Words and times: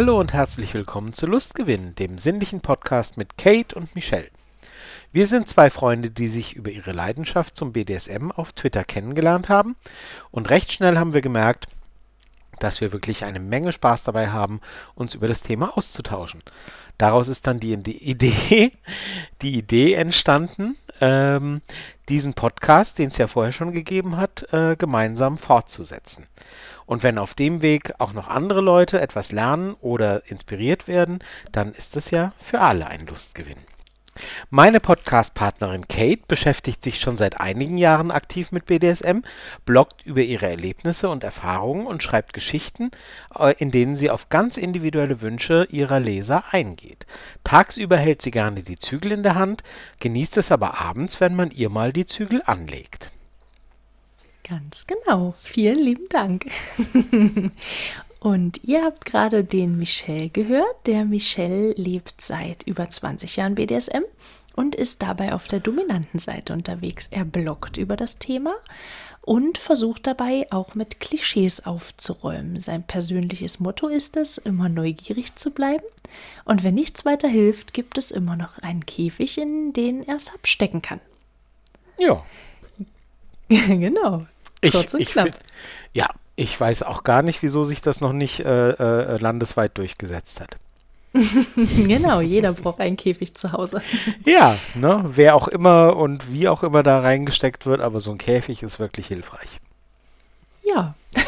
Hallo 0.00 0.18
und 0.18 0.32
herzlich 0.32 0.72
willkommen 0.72 1.12
zu 1.12 1.26
Lustgewinn, 1.26 1.94
dem 1.94 2.16
sinnlichen 2.16 2.62
Podcast 2.62 3.18
mit 3.18 3.36
Kate 3.36 3.74
und 3.74 3.94
Michelle. 3.94 4.30
Wir 5.12 5.26
sind 5.26 5.46
zwei 5.46 5.68
Freunde, 5.68 6.10
die 6.10 6.28
sich 6.28 6.56
über 6.56 6.70
ihre 6.70 6.92
Leidenschaft 6.92 7.54
zum 7.54 7.74
BDSM 7.74 8.30
auf 8.30 8.54
Twitter 8.54 8.82
kennengelernt 8.82 9.50
haben 9.50 9.76
und 10.30 10.48
recht 10.48 10.72
schnell 10.72 10.96
haben 10.96 11.12
wir 11.12 11.20
gemerkt, 11.20 11.68
dass 12.60 12.80
wir 12.80 12.92
wirklich 12.92 13.24
eine 13.24 13.40
Menge 13.40 13.72
Spaß 13.72 14.04
dabei 14.04 14.30
haben, 14.30 14.62
uns 14.94 15.14
über 15.14 15.28
das 15.28 15.42
Thema 15.42 15.76
auszutauschen. 15.76 16.42
Daraus 16.96 17.28
ist 17.28 17.46
dann 17.46 17.60
die, 17.60 17.74
Idee, 17.74 18.72
die 19.42 19.58
Idee 19.58 19.92
entstanden, 19.92 20.78
ähm, 21.02 21.60
diesen 22.08 22.32
Podcast, 22.32 22.98
den 22.98 23.10
es 23.10 23.18
ja 23.18 23.26
vorher 23.26 23.52
schon 23.52 23.72
gegeben 23.72 24.16
hat, 24.16 24.50
äh, 24.50 24.76
gemeinsam 24.76 25.36
fortzusetzen. 25.36 26.26
Und 26.90 27.04
wenn 27.04 27.18
auf 27.18 27.34
dem 27.34 27.62
Weg 27.62 27.92
auch 27.98 28.14
noch 28.14 28.26
andere 28.26 28.60
Leute 28.60 29.00
etwas 29.00 29.30
lernen 29.30 29.74
oder 29.74 30.28
inspiriert 30.28 30.88
werden, 30.88 31.20
dann 31.52 31.72
ist 31.72 31.96
es 31.96 32.10
ja 32.10 32.32
für 32.36 32.62
alle 32.62 32.88
ein 32.88 33.06
Lustgewinn. 33.06 33.60
Meine 34.50 34.80
Podcast-Partnerin 34.80 35.86
Kate 35.86 36.22
beschäftigt 36.26 36.82
sich 36.82 36.98
schon 36.98 37.16
seit 37.16 37.40
einigen 37.40 37.78
Jahren 37.78 38.10
aktiv 38.10 38.50
mit 38.50 38.66
BDSM, 38.66 39.20
bloggt 39.64 40.04
über 40.04 40.22
ihre 40.22 40.48
Erlebnisse 40.48 41.08
und 41.08 41.22
Erfahrungen 41.22 41.86
und 41.86 42.02
schreibt 42.02 42.32
Geschichten, 42.32 42.90
äh, 43.38 43.54
in 43.58 43.70
denen 43.70 43.94
sie 43.94 44.10
auf 44.10 44.28
ganz 44.28 44.56
individuelle 44.56 45.20
Wünsche 45.20 45.68
ihrer 45.70 46.00
Leser 46.00 46.42
eingeht. 46.50 47.06
Tagsüber 47.44 47.98
hält 47.98 48.20
sie 48.20 48.32
gerne 48.32 48.64
die 48.64 48.80
Zügel 48.80 49.12
in 49.12 49.22
der 49.22 49.36
Hand, 49.36 49.62
genießt 50.00 50.38
es 50.38 50.50
aber 50.50 50.80
abends, 50.80 51.20
wenn 51.20 51.36
man 51.36 51.52
ihr 51.52 51.70
mal 51.70 51.92
die 51.92 52.06
Zügel 52.06 52.42
anlegt. 52.44 53.12
Ganz 54.50 54.84
genau. 54.88 55.34
Vielen 55.40 55.78
lieben 55.78 56.08
Dank. 56.08 56.46
Und 58.18 58.64
ihr 58.64 58.82
habt 58.82 59.06
gerade 59.06 59.44
den 59.44 59.78
Michel 59.78 60.28
gehört. 60.28 60.86
Der 60.86 61.04
Michel 61.04 61.72
lebt 61.76 62.20
seit 62.20 62.64
über 62.64 62.90
20 62.90 63.36
Jahren 63.36 63.54
BDSM 63.54 64.02
und 64.56 64.74
ist 64.74 65.02
dabei 65.02 65.32
auf 65.32 65.46
der 65.46 65.60
dominanten 65.60 66.18
Seite 66.18 66.52
unterwegs. 66.52 67.08
Er 67.10 67.24
bloggt 67.24 67.78
über 67.78 67.96
das 67.96 68.18
Thema 68.18 68.54
und 69.22 69.56
versucht 69.56 70.06
dabei 70.06 70.48
auch 70.50 70.74
mit 70.74 70.98
Klischees 70.98 71.64
aufzuräumen. 71.64 72.60
Sein 72.60 72.82
persönliches 72.82 73.60
Motto 73.60 73.86
ist 73.86 74.16
es, 74.16 74.36
immer 74.36 74.68
neugierig 74.68 75.36
zu 75.36 75.52
bleiben. 75.52 75.84
Und 76.44 76.64
wenn 76.64 76.74
nichts 76.74 77.04
weiter 77.04 77.28
hilft, 77.28 77.72
gibt 77.72 77.96
es 77.96 78.10
immer 78.10 78.36
noch 78.36 78.58
einen 78.58 78.84
Käfig, 78.84 79.38
in 79.38 79.72
den 79.72 80.02
er 80.02 80.16
es 80.16 80.34
abstecken 80.34 80.82
kann. 80.82 81.00
Ja. 81.98 82.22
genau. 83.48 84.26
Ich, 84.60 84.72
Kurz 84.72 84.94
und 84.94 85.00
ich 85.00 85.10
knapp. 85.10 85.26
Find, 85.26 85.38
ja, 85.92 86.08
ich 86.36 86.58
weiß 86.58 86.82
auch 86.84 87.02
gar 87.02 87.22
nicht, 87.22 87.42
wieso 87.42 87.64
sich 87.64 87.82
das 87.82 88.00
noch 88.00 88.12
nicht 88.12 88.40
äh, 88.40 88.70
äh, 88.70 89.16
landesweit 89.18 89.76
durchgesetzt 89.78 90.40
hat. 90.40 90.56
genau, 91.86 92.20
jeder 92.20 92.52
braucht 92.52 92.80
einen 92.80 92.96
Käfig 92.96 93.34
zu 93.34 93.52
Hause. 93.52 93.82
ja, 94.24 94.56
ne, 94.74 95.04
wer 95.06 95.34
auch 95.34 95.48
immer 95.48 95.96
und 95.96 96.32
wie 96.32 96.48
auch 96.48 96.62
immer 96.62 96.82
da 96.82 97.00
reingesteckt 97.00 97.66
wird, 97.66 97.80
aber 97.80 98.00
so 98.00 98.12
ein 98.12 98.18
Käfig 98.18 98.62
ist 98.62 98.78
wirklich 98.78 99.08
hilfreich. 99.08 99.60
Ja. 100.62 100.94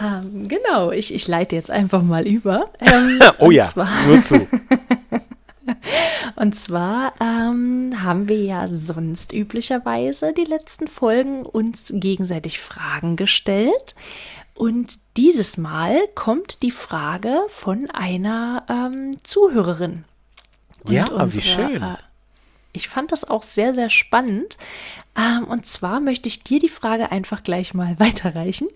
ähm, 0.00 0.46
genau, 0.48 0.92
ich, 0.92 1.12
ich 1.12 1.26
leite 1.26 1.56
jetzt 1.56 1.70
einfach 1.70 2.02
mal 2.02 2.26
über. 2.26 2.70
Ähm, 2.80 3.18
oh 3.38 3.50
ja, 3.50 3.66
zwar, 3.66 3.88
nur 4.06 4.22
zu. 4.22 4.46
Und 6.36 6.54
zwar 6.54 7.12
ähm, 7.20 8.02
haben 8.02 8.28
wir 8.28 8.42
ja 8.42 8.68
sonst 8.68 9.32
üblicherweise 9.32 10.32
die 10.32 10.44
letzten 10.44 10.88
Folgen 10.88 11.44
uns 11.44 11.92
gegenseitig 11.94 12.60
Fragen 12.60 13.16
gestellt. 13.16 13.94
Und 14.54 14.98
dieses 15.16 15.58
Mal 15.58 16.08
kommt 16.14 16.62
die 16.62 16.70
Frage 16.70 17.42
von 17.48 17.90
einer 17.90 18.64
ähm, 18.68 19.16
Zuhörerin. 19.22 20.04
Und 20.84 20.92
ja, 20.92 21.08
unsere, 21.10 21.44
wie 21.44 21.48
schön. 21.48 21.82
Äh, 21.82 21.96
ich 22.72 22.88
fand 22.88 23.12
das 23.12 23.24
auch 23.24 23.42
sehr, 23.42 23.74
sehr 23.74 23.90
spannend. 23.90 24.56
Ähm, 25.16 25.44
und 25.44 25.66
zwar 25.66 26.00
möchte 26.00 26.28
ich 26.28 26.44
dir 26.44 26.58
die 26.58 26.68
Frage 26.68 27.10
einfach 27.10 27.42
gleich 27.42 27.74
mal 27.74 27.96
weiterreichen. 27.98 28.68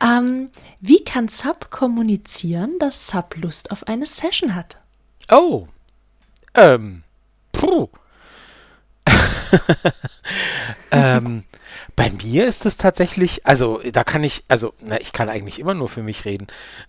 Ähm, 0.00 0.48
wie 0.80 1.04
kann 1.04 1.28
Sub 1.28 1.70
kommunizieren, 1.70 2.78
dass 2.78 3.08
Sub 3.08 3.36
Lust 3.36 3.70
auf 3.70 3.86
eine 3.86 4.06
Session 4.06 4.54
hat? 4.54 4.78
Oh, 5.30 5.66
ähm, 6.54 7.02
puh. 7.52 7.88
ähm, 10.90 11.44
bei 11.96 12.10
mir 12.10 12.46
ist 12.46 12.64
es 12.64 12.76
tatsächlich, 12.76 13.46
also 13.46 13.80
da 13.92 14.04
kann 14.04 14.24
ich, 14.24 14.44
also 14.48 14.72
na, 14.80 15.00
ich 15.00 15.12
kann 15.12 15.28
eigentlich 15.28 15.58
immer 15.58 15.74
nur 15.74 15.88
für 15.88 16.02
mich 16.02 16.24
reden. 16.24 16.46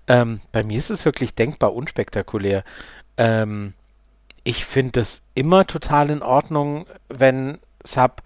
Ähm, 0.07 0.41
bei 0.51 0.63
mir 0.63 0.77
ist 0.77 0.89
es 0.89 1.05
wirklich 1.05 1.35
denkbar 1.35 1.73
unspektakulär. 1.73 2.63
Ähm, 3.17 3.73
ich 4.43 4.65
finde 4.65 5.01
es 5.01 5.23
immer 5.35 5.65
total 5.65 6.09
in 6.09 6.21
Ordnung, 6.21 6.85
wenn 7.09 7.59
Sub 7.83 8.23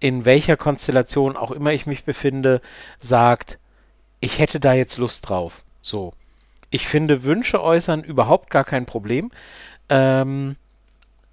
in 0.00 0.24
welcher 0.24 0.56
Konstellation 0.56 1.36
auch 1.36 1.50
immer 1.50 1.72
ich 1.72 1.86
mich 1.86 2.04
befinde, 2.04 2.60
sagt, 2.98 3.58
ich 4.20 4.38
hätte 4.38 4.58
da 4.58 4.72
jetzt 4.72 4.98
Lust 4.98 5.28
drauf. 5.28 5.62
So. 5.82 6.14
Ich 6.70 6.86
finde 6.88 7.24
Wünsche 7.24 7.62
äußern 7.62 8.02
überhaupt 8.02 8.50
gar 8.50 8.64
kein 8.64 8.86
Problem 8.86 9.30
ähm, 9.90 10.56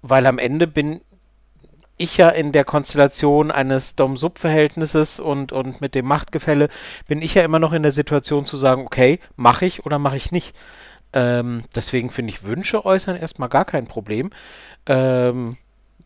weil 0.02 0.26
am 0.26 0.38
Ende 0.38 0.66
bin 0.66 1.00
ich 1.96 2.16
ja 2.16 2.28
in 2.28 2.52
der 2.52 2.64
Konstellation 2.64 3.50
eines 3.50 3.96
Dom-Sub-Verhältnisses 3.96 5.18
und, 5.18 5.52
und 5.52 5.80
mit 5.80 5.94
dem 5.94 6.06
Machtgefälle 6.06 6.68
bin 7.08 7.22
ich 7.22 7.34
ja 7.34 7.42
immer 7.42 7.58
noch 7.58 7.72
in 7.72 7.82
der 7.82 7.92
Situation 7.92 8.46
zu 8.46 8.56
sagen, 8.56 8.82
okay, 8.82 9.18
mache 9.36 9.66
ich 9.66 9.84
oder 9.84 9.98
mache 9.98 10.16
ich 10.16 10.30
nicht. 10.30 10.54
Ähm, 11.12 11.64
deswegen 11.74 12.10
finde 12.10 12.32
ich 12.32 12.44
Wünsche 12.44 12.84
äußern 12.84 13.16
erstmal 13.16 13.48
gar 13.48 13.64
kein 13.64 13.86
Problem. 13.86 14.30
Ähm, 14.86 15.56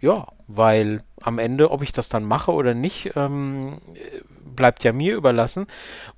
ja, 0.01 0.27
weil 0.49 1.03
am 1.21 1.39
Ende, 1.39 1.71
ob 1.71 1.83
ich 1.83 1.93
das 1.93 2.09
dann 2.09 2.25
mache 2.25 2.53
oder 2.53 2.75
nicht, 2.75 3.13
ähm, 3.15 3.79
bleibt 4.45 4.85
ja 4.85 4.93
mir 4.93 5.15
überlassen. 5.15 5.67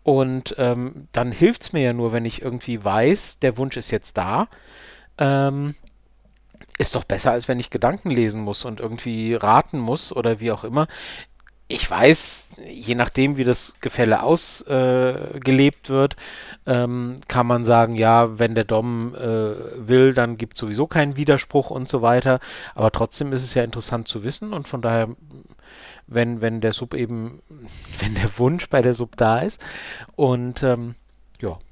Und 0.02 0.54
ähm, 0.58 1.08
dann 1.12 1.32
hilft 1.32 1.62
es 1.62 1.72
mir 1.72 1.82
ja 1.82 1.92
nur, 1.92 2.12
wenn 2.12 2.24
ich 2.24 2.42
irgendwie 2.42 2.82
weiß, 2.82 3.40
der 3.40 3.56
Wunsch 3.58 3.76
ist 3.76 3.90
jetzt 3.90 4.16
da. 4.16 4.48
Ähm, 5.18 5.74
ist 6.78 6.94
doch 6.94 7.04
besser, 7.04 7.32
als 7.32 7.48
wenn 7.48 7.60
ich 7.60 7.70
Gedanken 7.70 8.10
lesen 8.10 8.40
muss 8.40 8.64
und 8.64 8.80
irgendwie 8.80 9.34
raten 9.34 9.78
muss 9.78 10.14
oder 10.14 10.40
wie 10.40 10.52
auch 10.52 10.64
immer. 10.64 10.88
Ich 11.66 11.90
weiß, 11.90 12.48
je 12.68 12.94
nachdem, 12.94 13.38
wie 13.38 13.44
das 13.44 13.74
Gefälle 13.80 14.22
ausgelebt 14.22 15.88
äh, 15.88 15.92
wird, 15.92 16.16
ähm, 16.66 17.20
kann 17.26 17.46
man 17.46 17.64
sagen, 17.64 17.94
ja, 17.94 18.38
wenn 18.38 18.54
der 18.54 18.64
Dom 18.64 19.14
äh, 19.14 19.88
will, 19.88 20.12
dann 20.12 20.36
gibt 20.36 20.54
es 20.54 20.60
sowieso 20.60 20.86
keinen 20.86 21.16
Widerspruch 21.16 21.70
und 21.70 21.88
so 21.88 22.02
weiter. 22.02 22.38
Aber 22.74 22.90
trotzdem 22.90 23.32
ist 23.32 23.44
es 23.44 23.54
ja 23.54 23.64
interessant 23.64 24.08
zu 24.08 24.24
wissen 24.24 24.52
und 24.52 24.68
von 24.68 24.82
daher, 24.82 25.08
wenn, 26.06 26.42
wenn 26.42 26.60
der 26.60 26.74
Sub 26.74 26.92
eben, 26.92 27.40
wenn 27.98 28.14
der 28.14 28.38
Wunsch 28.38 28.68
bei 28.68 28.82
der 28.82 28.94
Sub 28.94 29.16
da 29.16 29.38
ist 29.38 29.58
und 30.16 30.62
ähm, 30.62 30.96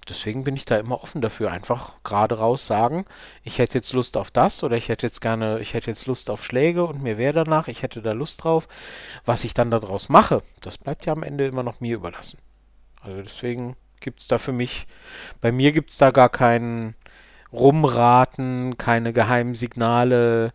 deswegen 0.09 0.45
bin 0.45 0.57
ich 0.57 0.65
da 0.65 0.77
immer 0.77 1.03
offen 1.03 1.21
dafür. 1.21 1.51
Einfach 1.51 1.93
gerade 2.05 2.39
raus 2.39 2.67
sagen, 2.67 3.05
ich 3.45 3.59
hätte 3.59 3.79
jetzt 3.79 3.93
Lust 3.93 4.17
auf 4.17 4.31
das 4.31 4.63
oder 4.63 4.77
ich 4.77 4.89
hätte 4.89 5.07
jetzt 5.07 5.21
gerne, 5.21 5.61
ich 5.61 5.75
hätte 5.75 5.91
jetzt 5.91 6.07
Lust 6.07 6.31
auf 6.31 6.45
Schläge 6.45 6.85
und 6.85 7.03
mir 7.03 7.19
wäre 7.19 7.45
danach, 7.45 7.69
ich 7.69 7.83
hätte 7.83 8.03
da 8.03 8.13
Lust 8.13 8.45
drauf. 8.45 8.69
Was 9.25 9.45
ich 9.45 9.55
dann 9.55 9.71
daraus 9.71 10.09
mache, 10.09 10.43
das 10.61 10.79
bleibt 10.79 11.07
ja 11.07 11.13
am 11.13 11.23
Ende 11.23 11.47
immer 11.47 11.63
noch 11.63 11.81
mir 11.81 11.97
überlassen. 11.97 12.39
Also 13.01 13.23
deswegen 13.23 13.77
gibt 14.01 14.21
es 14.21 14.29
da 14.29 14.39
für 14.39 14.53
mich, 14.53 14.87
bei 15.41 15.53
mir 15.53 15.73
gibt 15.73 15.91
es 15.91 15.99
da 15.99 16.11
gar 16.11 16.29
keinen 16.29 16.95
Rumraten, 17.53 18.79
keine 18.79 19.13
geheimen 19.13 19.55
Signale, 19.55 20.53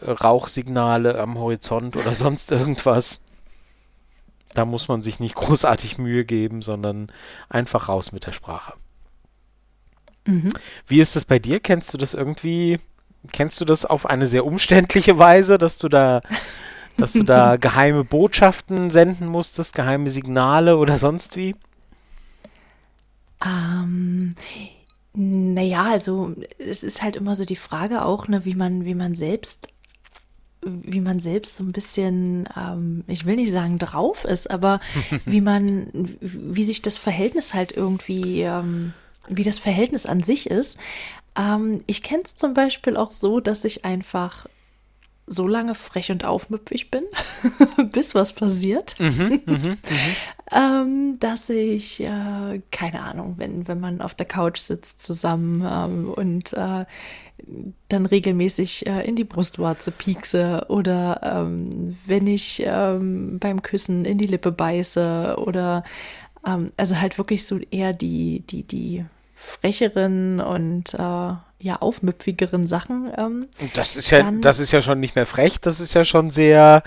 äh, 0.00 0.10
Rauchsignale 0.10 1.18
am 1.18 1.38
Horizont 1.38 1.96
oder 1.96 2.14
sonst 2.14 2.52
irgendwas. 2.52 3.20
Da 4.54 4.64
muss 4.64 4.88
man 4.88 5.02
sich 5.02 5.20
nicht 5.20 5.34
großartig 5.36 5.98
Mühe 5.98 6.24
geben, 6.24 6.62
sondern 6.62 7.10
einfach 7.48 7.88
raus 7.88 8.12
mit 8.12 8.26
der 8.26 8.32
Sprache. 8.32 8.74
Mhm. 10.26 10.50
Wie 10.86 11.00
ist 11.00 11.16
das 11.16 11.24
bei 11.24 11.38
dir? 11.38 11.60
Kennst 11.60 11.92
du 11.94 11.98
das 11.98 12.14
irgendwie? 12.14 12.78
Kennst 13.32 13.60
du 13.60 13.64
das 13.64 13.84
auf 13.84 14.06
eine 14.06 14.26
sehr 14.26 14.44
umständliche 14.44 15.18
Weise, 15.18 15.58
dass 15.58 15.78
du 15.78 15.88
da, 15.88 16.20
dass 16.96 17.12
du 17.14 17.24
da 17.24 17.56
geheime 17.60 18.04
Botschaften 18.04 18.90
senden 18.90 19.26
musstest, 19.26 19.74
geheime 19.74 20.10
Signale 20.10 20.76
oder 20.76 20.98
sonst 20.98 21.36
wie? 21.36 21.56
Ähm, 23.44 24.34
naja, 25.14 25.84
also 25.90 26.34
es 26.58 26.82
ist 26.82 27.02
halt 27.02 27.16
immer 27.16 27.34
so 27.34 27.44
die 27.44 27.56
Frage 27.56 28.02
auch, 28.02 28.28
ne, 28.28 28.44
wie 28.44 28.54
man, 28.54 28.84
wie 28.84 28.94
man 28.94 29.14
selbst 29.14 29.72
wie 30.72 31.00
man 31.00 31.20
selbst 31.20 31.56
so 31.56 31.64
ein 31.64 31.72
bisschen, 31.72 32.48
ähm, 32.56 33.04
ich 33.06 33.26
will 33.26 33.36
nicht 33.36 33.52
sagen 33.52 33.78
drauf 33.78 34.24
ist, 34.24 34.50
aber 34.50 34.80
wie 35.24 35.40
man, 35.40 35.88
wie 36.20 36.64
sich 36.64 36.82
das 36.82 36.98
Verhältnis 36.98 37.54
halt 37.54 37.72
irgendwie, 37.72 38.42
ähm, 38.42 38.92
wie 39.28 39.44
das 39.44 39.58
Verhältnis 39.58 40.06
an 40.06 40.22
sich 40.22 40.48
ist. 40.48 40.78
Ähm, 41.36 41.82
ich 41.86 42.02
kenne 42.02 42.22
es 42.24 42.36
zum 42.36 42.54
Beispiel 42.54 42.96
auch 42.96 43.10
so, 43.10 43.40
dass 43.40 43.64
ich 43.64 43.84
einfach 43.84 44.46
so 45.28 45.46
lange 45.46 45.74
frech 45.74 46.10
und 46.10 46.24
aufmüpfig 46.24 46.90
bin, 46.90 47.04
bis 47.92 48.14
was 48.14 48.32
passiert, 48.32 48.96
mhm, 48.98 49.42
mh, 49.44 49.58
mh. 49.58 49.76
ähm, 50.52 51.20
dass 51.20 51.48
ich, 51.48 52.00
äh, 52.00 52.60
keine 52.70 53.02
Ahnung, 53.02 53.34
wenn, 53.36 53.68
wenn 53.68 53.80
man 53.80 54.00
auf 54.00 54.14
der 54.14 54.26
Couch 54.26 54.58
sitzt 54.58 55.02
zusammen 55.02 55.66
ähm, 55.68 56.10
und 56.10 56.52
äh, 56.54 56.84
dann 57.88 58.06
regelmäßig 58.06 58.86
äh, 58.86 59.06
in 59.06 59.16
die 59.16 59.24
Brustwarze 59.24 59.90
piekse 59.90 60.66
oder 60.68 61.20
ähm, 61.22 61.96
wenn 62.06 62.26
ich 62.26 62.62
ähm, 62.66 63.38
beim 63.38 63.62
Küssen 63.62 64.04
in 64.04 64.18
die 64.18 64.26
Lippe 64.26 64.50
beiße 64.50 65.36
oder 65.38 65.84
ähm, 66.46 66.70
also 66.76 67.00
halt 67.00 67.18
wirklich 67.18 67.46
so 67.46 67.58
eher 67.70 67.92
die, 67.92 68.40
die, 68.40 68.62
die 68.64 69.04
frecheren 69.34 70.40
und 70.40 70.94
äh, 70.94 71.32
ja 71.58 71.76
aufmüpfigeren 71.76 72.66
Sachen. 72.66 73.12
Ähm, 73.16 73.48
das 73.74 73.96
ist 73.96 74.10
ja, 74.10 74.30
das 74.30 74.58
ist 74.58 74.72
ja 74.72 74.82
schon 74.82 75.00
nicht 75.00 75.16
mehr 75.16 75.26
frech, 75.26 75.60
das 75.60 75.80
ist 75.80 75.94
ja 75.94 76.04
schon 76.04 76.30
sehr 76.30 76.82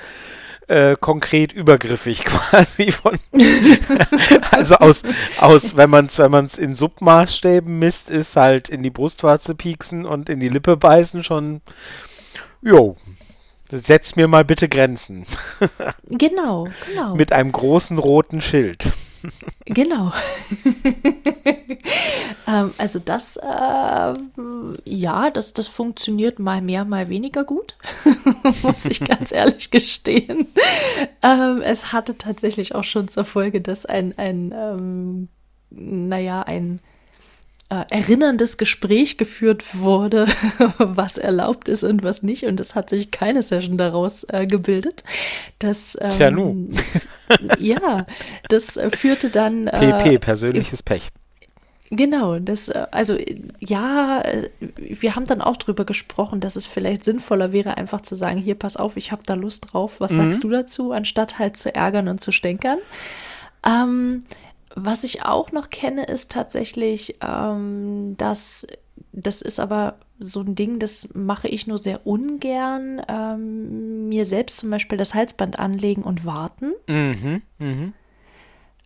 äh, 0.68 0.96
konkret 1.00 1.52
übergriffig 1.52 2.24
quasi 2.26 2.92
von 2.92 3.20
also 4.52 4.76
aus, 4.76 5.04
aus 5.38 5.76
wenn 5.76 5.90
man 5.90 6.06
es 6.06 6.20
wenn 6.20 6.32
man's 6.32 6.58
in 6.58 6.76
Submaßstäben 6.76 7.80
misst, 7.80 8.10
ist 8.10 8.36
halt 8.36 8.70
in 8.70 8.84
die 8.84 8.92
Brustwarze 8.92 9.56
pieksen 9.56 10.06
und 10.06 10.30
in 10.30 10.40
die 10.40 10.50
Lippe 10.50 10.78
beißen 10.78 11.24
schon 11.24 11.62
jo, 12.62 12.96
setz 13.72 14.16
mir 14.16 14.28
mal 14.28 14.46
bitte 14.46 14.70
Grenzen. 14.70 15.26
genau, 16.10 16.68
genau. 16.88 17.16
Mit 17.16 17.32
einem 17.32 17.52
großen 17.52 17.98
roten 17.98 18.42
Schild. 18.42 18.92
Genau. 19.66 20.12
ähm, 22.48 22.72
also 22.78 23.00
das, 23.00 23.38
äh, 23.38 24.14
ja, 24.86 25.30
das, 25.32 25.54
das 25.54 25.68
funktioniert 25.68 26.40
mal 26.40 26.62
mehr, 26.62 26.86
mal 26.86 27.10
weniger 27.10 27.44
gut, 27.44 27.78
muss 28.64 28.86
ich 28.86 29.00
ganz 29.02 29.32
ehrlich 29.32 29.72
gestehen. 29.72 30.48
Ähm, 31.22 31.62
es 31.62 31.92
hatte 31.94 32.18
tatsächlich 32.18 32.76
auch 32.76 32.84
schon 32.84 33.08
zur 33.08 33.26
Folge, 33.26 33.62
dass 33.62 33.86
ein, 33.86 34.14
ein 34.18 34.54
ähm, 34.56 35.28
naja, 35.70 36.42
ein 36.44 36.80
äh, 37.72 37.86
erinnerndes 37.90 38.58
Gespräch 38.58 39.18
geführt 39.18 39.78
wurde, 39.80 40.28
was 40.78 41.18
erlaubt 41.18 41.70
ist 41.70 41.86
und 41.86 42.04
was 42.04 42.22
nicht. 42.22 42.44
Und 42.44 42.60
es 42.60 42.76
hat 42.76 42.90
sich 42.90 43.12
keine 43.12 43.42
Session 43.42 43.78
daraus 43.78 44.26
äh, 44.26 44.46
gebildet. 44.46 45.06
Das, 45.60 45.98
ähm, 46.02 46.12
Tja, 46.12 46.32
nu. 46.32 46.68
ja, 47.60 48.06
das 48.50 48.78
führte 48.94 49.30
dann. 49.30 49.68
PP, 49.68 50.16
äh, 50.16 50.20
persönliches 50.20 50.84
Pech. 50.84 51.12
Genau, 51.92 52.40
das, 52.40 52.68
äh, 52.68 52.88
also 52.92 53.18
ja, 53.60 54.22
wir 54.78 55.16
haben 55.16 55.26
dann 55.26 55.42
auch 55.42 55.56
drüber 55.56 55.86
gesprochen, 55.86 56.42
dass 56.42 56.58
es 56.58 56.66
vielleicht 56.66 57.06
sinnvoller 57.06 57.54
wäre, 57.54 57.78
einfach 57.78 58.02
zu 58.02 58.16
sagen, 58.16 58.42
hier, 58.42 58.56
pass 58.56 58.76
auf, 58.76 58.98
ich 58.98 59.14
habe 59.14 59.24
da 59.26 59.36
Lust 59.36 59.72
drauf, 59.72 60.00
was 60.00 60.12
mhm. 60.12 60.18
sagst 60.18 60.44
du 60.44 60.50
dazu, 60.50 60.92
anstatt 60.92 61.40
halt 61.40 61.56
zu 61.56 61.74
ärgern 61.74 62.10
und 62.10 62.20
zu 62.20 62.34
stänkern. 62.34 62.80
Ähm, 63.66 64.24
was 64.76 65.04
ich 65.04 65.24
auch 65.24 65.52
noch 65.52 65.70
kenne, 65.70 66.06
ist 66.06 66.32
tatsächlich, 66.32 67.18
ähm, 67.22 68.16
dass 68.18 68.68
das 69.14 69.42
ist 69.42 69.60
aber 69.60 69.96
so 70.20 70.42
ein 70.42 70.56
Ding, 70.56 70.80
das 70.80 71.10
mache 71.14 71.48
ich 71.48 71.68
nur 71.68 71.78
sehr 71.78 72.06
ungern. 72.06 73.02
Ähm, 73.08 74.10
mir 74.10 74.26
selbst 74.26 74.58
zum 74.58 74.70
Beispiel 74.70 74.98
das 74.98 75.14
Halsband 75.14 75.60
anlegen 75.60 76.04
und 76.04 76.26
warten. 76.26 76.74
Mhm, 76.88 77.42
mhm. 77.60 77.94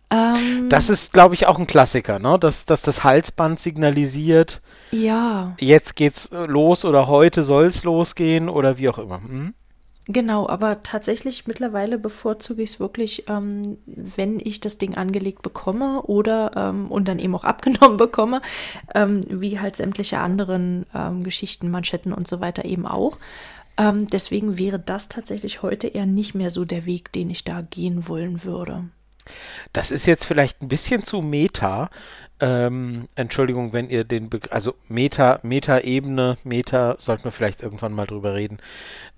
Ähm, 0.08 0.68
das 0.68 0.88
ist, 0.88 1.12
glaube 1.12 1.34
ich, 1.34 1.46
auch 1.46 1.58
ein 1.58 1.66
Klassiker, 1.66 2.18
ne? 2.18 2.38
Dass, 2.38 2.64
dass 2.64 2.82
das 2.82 3.04
Halsband 3.04 3.58
signalisiert, 3.58 4.62
ja. 4.92 5.54
jetzt 5.58 5.96
geht's 5.96 6.30
los 6.30 6.84
oder 6.84 7.08
heute 7.08 7.42
soll 7.42 7.66
es 7.66 7.82
losgehen 7.84 8.48
oder 8.48 8.78
wie 8.78 8.88
auch 8.88 8.98
immer. 8.98 9.18
Mhm. 9.18 9.54
Genau, 10.08 10.48
aber 10.48 10.82
tatsächlich 10.82 11.48
mittlerweile 11.48 11.98
bevorzuge 11.98 12.62
ich 12.62 12.74
es 12.74 12.80
wirklich, 12.80 13.28
ähm, 13.28 13.78
wenn 13.86 14.38
ich 14.38 14.60
das 14.60 14.78
Ding 14.78 14.94
angelegt 14.94 15.42
bekomme 15.42 16.02
oder 16.02 16.52
ähm, 16.54 16.90
und 16.92 17.08
dann 17.08 17.18
eben 17.18 17.34
auch 17.34 17.44
abgenommen 17.44 17.96
bekomme, 17.96 18.40
ähm, 18.94 19.22
wie 19.28 19.58
halt 19.58 19.74
sämtliche 19.74 20.18
anderen 20.18 20.86
ähm, 20.94 21.24
Geschichten, 21.24 21.70
Manschetten 21.70 22.12
und 22.12 22.28
so 22.28 22.40
weiter 22.40 22.64
eben 22.64 22.86
auch. 22.86 23.18
Ähm, 23.78 24.06
deswegen 24.06 24.58
wäre 24.58 24.78
das 24.78 25.08
tatsächlich 25.08 25.62
heute 25.62 25.88
eher 25.88 26.06
nicht 26.06 26.34
mehr 26.34 26.50
so 26.50 26.64
der 26.64 26.86
Weg, 26.86 27.10
den 27.12 27.28
ich 27.28 27.42
da 27.42 27.62
gehen 27.62 28.06
wollen 28.06 28.44
würde. 28.44 28.84
Das 29.72 29.90
ist 29.90 30.06
jetzt 30.06 30.24
vielleicht 30.24 30.62
ein 30.62 30.68
bisschen 30.68 31.02
zu 31.02 31.20
Meta. 31.20 31.90
Ähm, 32.38 33.08
Entschuldigung, 33.16 33.72
wenn 33.72 33.90
ihr 33.90 34.04
den 34.04 34.30
Begriff, 34.30 34.52
also 34.52 34.74
Meta, 34.88 35.40
Meta-Ebene, 35.42 36.36
Meta, 36.44 36.94
sollten 36.98 37.24
wir 37.24 37.32
vielleicht 37.32 37.62
irgendwann 37.62 37.92
mal 37.92 38.06
drüber 38.06 38.34
reden. 38.34 38.58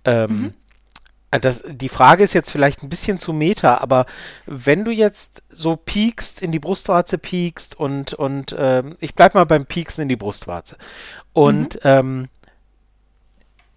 Ähm, 0.07 0.41
mhm 0.41 0.55
das, 1.31 1.63
die 1.67 1.91
Frage 1.91 2.25
ist 2.25 2.33
jetzt 2.33 2.51
vielleicht 2.51 2.83
ein 2.83 2.89
bisschen 2.89 3.19
zu 3.19 3.33
meta, 3.33 3.79
aber 3.79 4.07
wenn 4.47 4.85
du 4.85 4.91
jetzt 4.91 5.43
so 5.51 5.77
piekst, 5.77 6.41
in 6.41 6.53
die 6.53 6.59
Brustwarze 6.59 7.19
piekst 7.19 7.75
und, 7.75 8.15
und 8.15 8.57
ähm, 8.59 8.97
ich 9.01 9.15
bleib 9.15 9.35
mal 9.35 9.45
beim 9.45 9.67
Pieksen 9.67 10.03
in 10.03 10.09
die 10.09 10.17
Brustwarze. 10.17 10.77
Und 11.35 11.75
mhm. 11.77 11.81
ähm, 11.85 12.29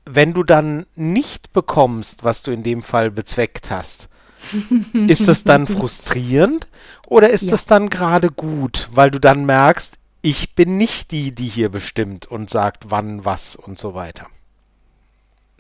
wenn 0.06 0.34
du 0.34 0.44
dann 0.44 0.86
nicht 0.96 1.52
bekommst, 1.54 2.24
was 2.24 2.42
du 2.42 2.52
in 2.52 2.64
dem 2.64 2.82
Fall 2.84 3.12
bezweckt 3.12 3.70
hast, 3.70 4.08
ist 5.08 5.28
das 5.28 5.44
dann 5.44 5.68
frustrierend 5.68 6.68
oder 7.06 7.30
ist 7.30 7.44
ja. 7.44 7.52
das 7.52 7.66
dann 7.66 7.90
gerade 7.90 8.32
gut, 8.32 8.90
weil 8.92 9.12
du 9.12 9.20
dann 9.20 9.46
merkst, 9.46 9.98
ich 10.22 10.56
bin 10.56 10.78
nicht 10.78 11.12
die, 11.12 11.34
die 11.34 11.48
hier 11.48 11.70
bestimmt 11.70 12.26
und 12.28 12.50
sagt, 12.50 12.86
wann, 12.90 13.26
was 13.26 13.56
und 13.56 13.78
so 13.78 13.94
weiter? 13.94 14.28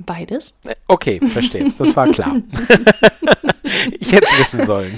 Beides. 0.06 0.54
Okay, 0.88 1.20
verstehe. 1.26 1.72
Das 1.78 1.96
war 1.96 2.08
klar. 2.12 2.42
ich 4.00 4.12
hätte 4.12 4.26
es 4.26 4.40
wissen 4.40 4.66
sollen. 4.66 4.94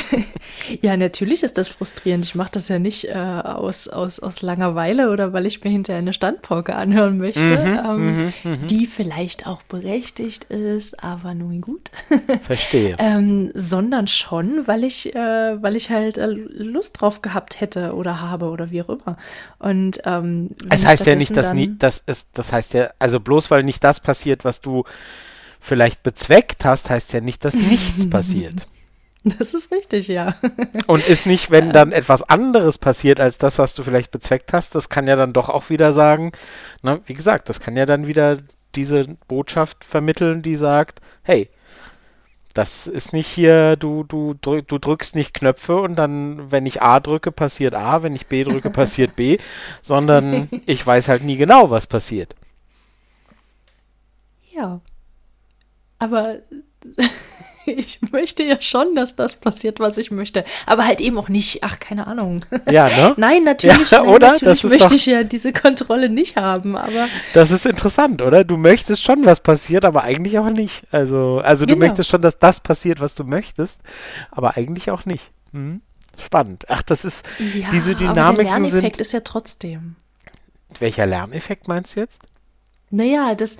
ja, 0.82 0.96
natürlich 0.96 1.42
ist 1.42 1.58
das 1.58 1.68
frustrierend. 1.68 2.24
Ich 2.24 2.34
mache 2.34 2.50
das 2.52 2.68
ja 2.68 2.78
nicht 2.78 3.08
äh, 3.08 3.12
aus, 3.12 3.88
aus, 3.88 4.18
aus 4.18 4.42
Langeweile 4.42 5.10
oder 5.10 5.32
weil 5.32 5.46
ich 5.46 5.62
mir 5.62 5.70
hinterher 5.70 6.00
eine 6.00 6.12
Standpauke 6.12 6.74
anhören 6.74 7.18
möchte, 7.18 7.40
mhm, 7.40 7.80
ähm, 7.84 8.16
mhm, 8.42 8.50
mhm. 8.50 8.66
die 8.66 8.86
vielleicht 8.86 9.46
auch 9.46 9.62
berechtigt 9.62 10.44
ist, 10.44 11.02
aber 11.02 11.34
nun 11.34 11.60
gut. 11.60 11.90
Verstehe. 12.42 12.96
ähm, 12.98 13.52
sondern 13.54 14.08
schon, 14.08 14.66
weil 14.66 14.84
ich, 14.84 15.14
äh, 15.14 15.62
weil 15.62 15.76
ich 15.76 15.90
halt 15.90 16.18
äh, 16.18 16.26
Lust 16.26 17.00
drauf 17.00 17.22
gehabt 17.22 17.60
hätte 17.60 17.94
oder 17.94 18.20
habe 18.20 18.46
oder 18.46 18.70
wie 18.70 18.82
auch 18.82 18.88
immer. 18.88 19.16
Und 19.58 20.00
ähm, 20.04 20.50
es 20.68 20.84
heißt 20.84 21.06
ja 21.06 21.14
nicht, 21.14 21.36
dass 21.36 21.52
nie, 21.52 21.74
das 21.78 22.02
ist, 22.06 22.28
das 22.34 22.52
heißt 22.52 22.74
ja, 22.74 22.90
also 22.98 23.20
bloß 23.20 23.50
weil 23.50 23.62
nicht 23.62 23.84
das 23.84 24.00
passiert, 24.00 24.44
was 24.44 24.60
du 24.60 24.84
vielleicht 25.62 26.02
bezweckt 26.02 26.64
hast, 26.64 26.90
heißt 26.90 27.12
ja 27.14 27.20
nicht, 27.20 27.44
dass 27.44 27.54
nichts 27.54 28.10
passiert. 28.10 28.66
Das 29.24 29.54
ist 29.54 29.70
richtig, 29.70 30.08
ja. 30.08 30.34
Und 30.88 31.06
ist 31.06 31.26
nicht, 31.26 31.52
wenn 31.52 31.70
dann 31.70 31.92
etwas 31.92 32.24
anderes 32.24 32.78
passiert 32.78 33.20
als 33.20 33.38
das, 33.38 33.60
was 33.60 33.74
du 33.74 33.84
vielleicht 33.84 34.10
bezweckt 34.10 34.52
hast, 34.52 34.74
das 34.74 34.88
kann 34.88 35.06
ja 35.06 35.14
dann 35.14 35.32
doch 35.32 35.48
auch 35.48 35.70
wieder 35.70 35.92
sagen, 35.92 36.32
na, 36.82 36.98
wie 37.06 37.14
gesagt, 37.14 37.48
das 37.48 37.60
kann 37.60 37.76
ja 37.76 37.86
dann 37.86 38.08
wieder 38.08 38.38
diese 38.74 39.04
Botschaft 39.28 39.84
vermitteln, 39.84 40.42
die 40.42 40.56
sagt, 40.56 41.00
hey, 41.22 41.48
das 42.54 42.88
ist 42.88 43.12
nicht 43.12 43.28
hier, 43.28 43.76
du, 43.76 44.02
du, 44.02 44.34
du 44.34 44.60
drückst 44.78 45.14
nicht 45.14 45.34
Knöpfe 45.34 45.76
und 45.76 45.94
dann, 45.94 46.50
wenn 46.50 46.66
ich 46.66 46.82
A 46.82 46.98
drücke, 46.98 47.30
passiert 47.30 47.74
A, 47.74 48.02
wenn 48.02 48.16
ich 48.16 48.26
B 48.26 48.42
drücke, 48.42 48.70
passiert 48.70 49.14
B, 49.14 49.38
sondern 49.82 50.48
ich 50.66 50.84
weiß 50.84 51.06
halt 51.06 51.22
nie 51.22 51.36
genau, 51.36 51.70
was 51.70 51.86
passiert. 51.86 52.34
Ja. 54.50 54.80
Aber 56.02 56.38
ich 57.64 58.00
möchte 58.10 58.42
ja 58.42 58.60
schon, 58.60 58.96
dass 58.96 59.14
das 59.14 59.36
passiert, 59.36 59.78
was 59.78 59.98
ich 59.98 60.10
möchte. 60.10 60.44
Aber 60.66 60.84
halt 60.84 61.00
eben 61.00 61.16
auch 61.16 61.28
nicht, 61.28 61.62
ach, 61.62 61.78
keine 61.78 62.08
Ahnung. 62.08 62.44
Ja, 62.68 62.88
ne? 62.88 63.14
nein, 63.18 63.44
natürlich, 63.44 63.92
ja, 63.92 64.02
nein, 64.02 64.08
oder? 64.08 64.32
natürlich 64.32 64.64
möchte 64.64 64.78
doch, 64.88 64.92
ich 64.92 65.06
ja 65.06 65.22
diese 65.22 65.52
Kontrolle 65.52 66.08
nicht 66.08 66.34
haben, 66.34 66.76
aber. 66.76 67.06
Das 67.34 67.52
ist 67.52 67.66
interessant, 67.66 68.20
oder? 68.20 68.42
Du 68.42 68.56
möchtest 68.56 69.04
schon, 69.04 69.24
was 69.24 69.44
passiert, 69.44 69.84
aber 69.84 70.02
eigentlich 70.02 70.40
auch 70.40 70.50
nicht. 70.50 70.82
Also, 70.90 71.38
also 71.38 71.66
genau. 71.66 71.78
du 71.78 71.86
möchtest 71.86 72.10
schon, 72.10 72.20
dass 72.20 72.40
das 72.40 72.60
passiert, 72.60 72.98
was 72.98 73.14
du 73.14 73.22
möchtest, 73.22 73.80
aber 74.32 74.56
eigentlich 74.56 74.90
auch 74.90 75.04
nicht. 75.04 75.30
Hm? 75.52 75.82
Spannend. 76.18 76.64
Ach, 76.68 76.82
das 76.82 77.04
ist, 77.04 77.28
ja, 77.38 77.68
diese 77.70 77.94
Dynamiken 77.94 78.18
aber 78.18 78.36
der 78.38 78.44
Lerneffekt 78.44 78.96
sind. 78.96 79.00
ist 79.00 79.12
ja 79.12 79.20
trotzdem. 79.20 79.94
Welcher 80.80 81.06
Lerneffekt 81.06 81.68
meinst 81.68 81.94
du 81.94 82.00
jetzt? 82.00 82.22
Naja, 82.90 83.36
das, 83.36 83.58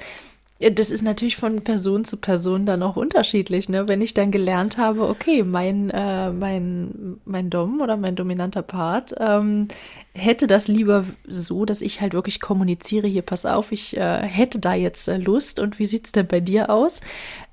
das 0.71 0.90
ist 0.90 1.02
natürlich 1.02 1.37
von 1.37 1.62
Person 1.62 2.04
zu 2.04 2.16
Person 2.16 2.66
dann 2.66 2.83
auch 2.83 2.97
unterschiedlich. 2.97 3.69
Ne? 3.69 3.88
Wenn 3.88 4.00
ich 4.00 4.14
dann 4.14 4.31
gelernt 4.31 4.78
habe, 4.78 5.09
okay, 5.09 5.42
mein, 5.42 5.90
äh, 5.90 6.31
mein, 6.31 7.21
mein 7.25 7.50
Dom 7.50 7.81
oder 7.81 7.97
mein 7.97 8.16
dominanter 8.16 8.62
Part 8.62 9.14
ähm, 9.19 9.69
hätte 10.14 10.47
das 10.47 10.69
lieber 10.69 11.04
so, 11.26 11.64
dass 11.64 11.81
ich 11.81 12.00
halt 12.00 12.12
wirklich 12.12 12.40
kommuniziere, 12.40 13.07
hier, 13.07 13.23
pass 13.23 13.47
auf, 13.47 13.73
ich 13.73 13.97
äh, 13.97 14.23
hätte 14.23 14.59
da 14.59 14.75
jetzt 14.75 15.09
äh, 15.09 15.16
Lust 15.16 15.59
und 15.59 15.78
wie 15.78 15.87
sieht 15.87 16.07
es 16.07 16.12
denn 16.12 16.26
bei 16.26 16.40
dir 16.40 16.71
aus? 16.71 17.00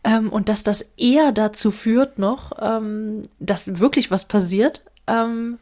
Ähm, 0.04 0.30
und 0.30 0.50
dass 0.50 0.64
das 0.64 0.82
eher 0.98 1.32
dazu 1.32 1.72
führt 1.72 2.20
noch, 2.20 2.52
ähm, 2.62 3.24
dass 3.40 3.80
wirklich 3.80 4.12
was 4.12 4.28
passiert. 4.28 4.82
Ähm, 5.08 5.58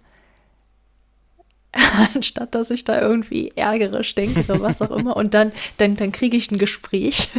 anstatt 2.15 2.55
dass 2.55 2.69
ich 2.71 2.83
da 2.83 3.01
irgendwie 3.01 3.51
ärgere, 3.55 4.03
stänkere, 4.03 4.61
was 4.61 4.81
auch 4.81 4.91
immer. 4.91 5.15
Und 5.15 5.33
dann, 5.33 5.51
dann, 5.77 5.95
dann 5.95 6.11
kriege 6.11 6.37
ich 6.37 6.51
ein 6.51 6.57
Gespräch. 6.57 7.29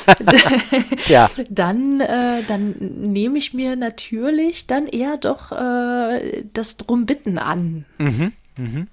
ja. 1.08 1.30
Dann, 1.50 2.00
äh, 2.00 2.42
dann 2.46 2.74
nehme 2.78 3.38
ich 3.38 3.54
mir 3.54 3.76
natürlich 3.76 4.66
dann 4.66 4.86
eher 4.86 5.16
doch 5.16 5.52
äh, 5.52 6.44
das 6.52 6.76
Drumbitten 6.76 7.38
an. 7.38 7.84
Mhm, 7.98 8.32
mhm. 8.56 8.88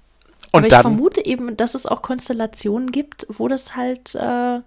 Und 0.50 0.60
Aber 0.60 0.66
ich 0.66 0.70
dann, 0.70 0.82
vermute 0.82 1.24
eben, 1.24 1.56
dass 1.56 1.74
es 1.74 1.86
auch 1.86 2.00
Konstellationen 2.00 2.90
gibt, 2.90 3.26
wo 3.28 3.48
das 3.48 3.76
halt 3.76 4.14
äh, 4.14 4.60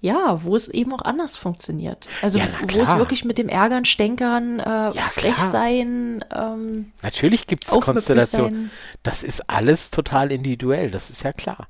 ja, 0.00 0.44
wo 0.44 0.54
es 0.54 0.68
eben 0.68 0.92
auch 0.92 1.02
anders 1.02 1.36
funktioniert. 1.36 2.08
Also 2.22 2.38
ja, 2.38 2.46
wo 2.68 2.80
es 2.80 2.88
wirklich 2.88 3.24
mit 3.24 3.36
dem 3.38 3.48
Ärgern, 3.48 3.84
Stänkern, 3.84 4.60
äh, 4.60 4.64
ja, 4.64 4.92
frech 5.12 5.34
klar. 5.34 5.50
sein. 5.50 6.24
Ähm, 6.34 6.92
Natürlich 7.02 7.46
gibt 7.46 7.66
es 7.66 7.70
Konstellationen. 7.72 8.70
Das 9.02 9.22
ist 9.22 9.50
alles 9.50 9.90
total 9.90 10.30
individuell, 10.30 10.90
das 10.90 11.10
ist 11.10 11.24
ja 11.24 11.32
klar. 11.32 11.66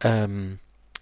Ähm, 0.00 0.58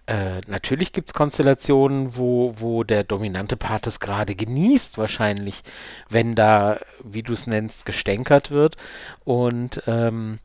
äh, 0.06 0.40
natürlich 0.46 0.92
gibt 0.92 1.10
es 1.10 1.14
Konstellationen, 1.14 2.16
wo, 2.16 2.54
wo 2.58 2.84
der 2.84 3.04
dominante 3.04 3.56
Part 3.56 3.86
es 3.86 3.98
gerade 3.98 4.34
genießt, 4.34 4.98
wahrscheinlich, 4.98 5.62
wenn 6.08 6.34
da, 6.34 6.78
wie 7.02 7.22
du 7.22 7.32
es 7.32 7.46
nennst, 7.46 7.86
gestänkert 7.86 8.50
wird 8.50 8.76
und, 9.24 9.82
ähm, 9.86 10.38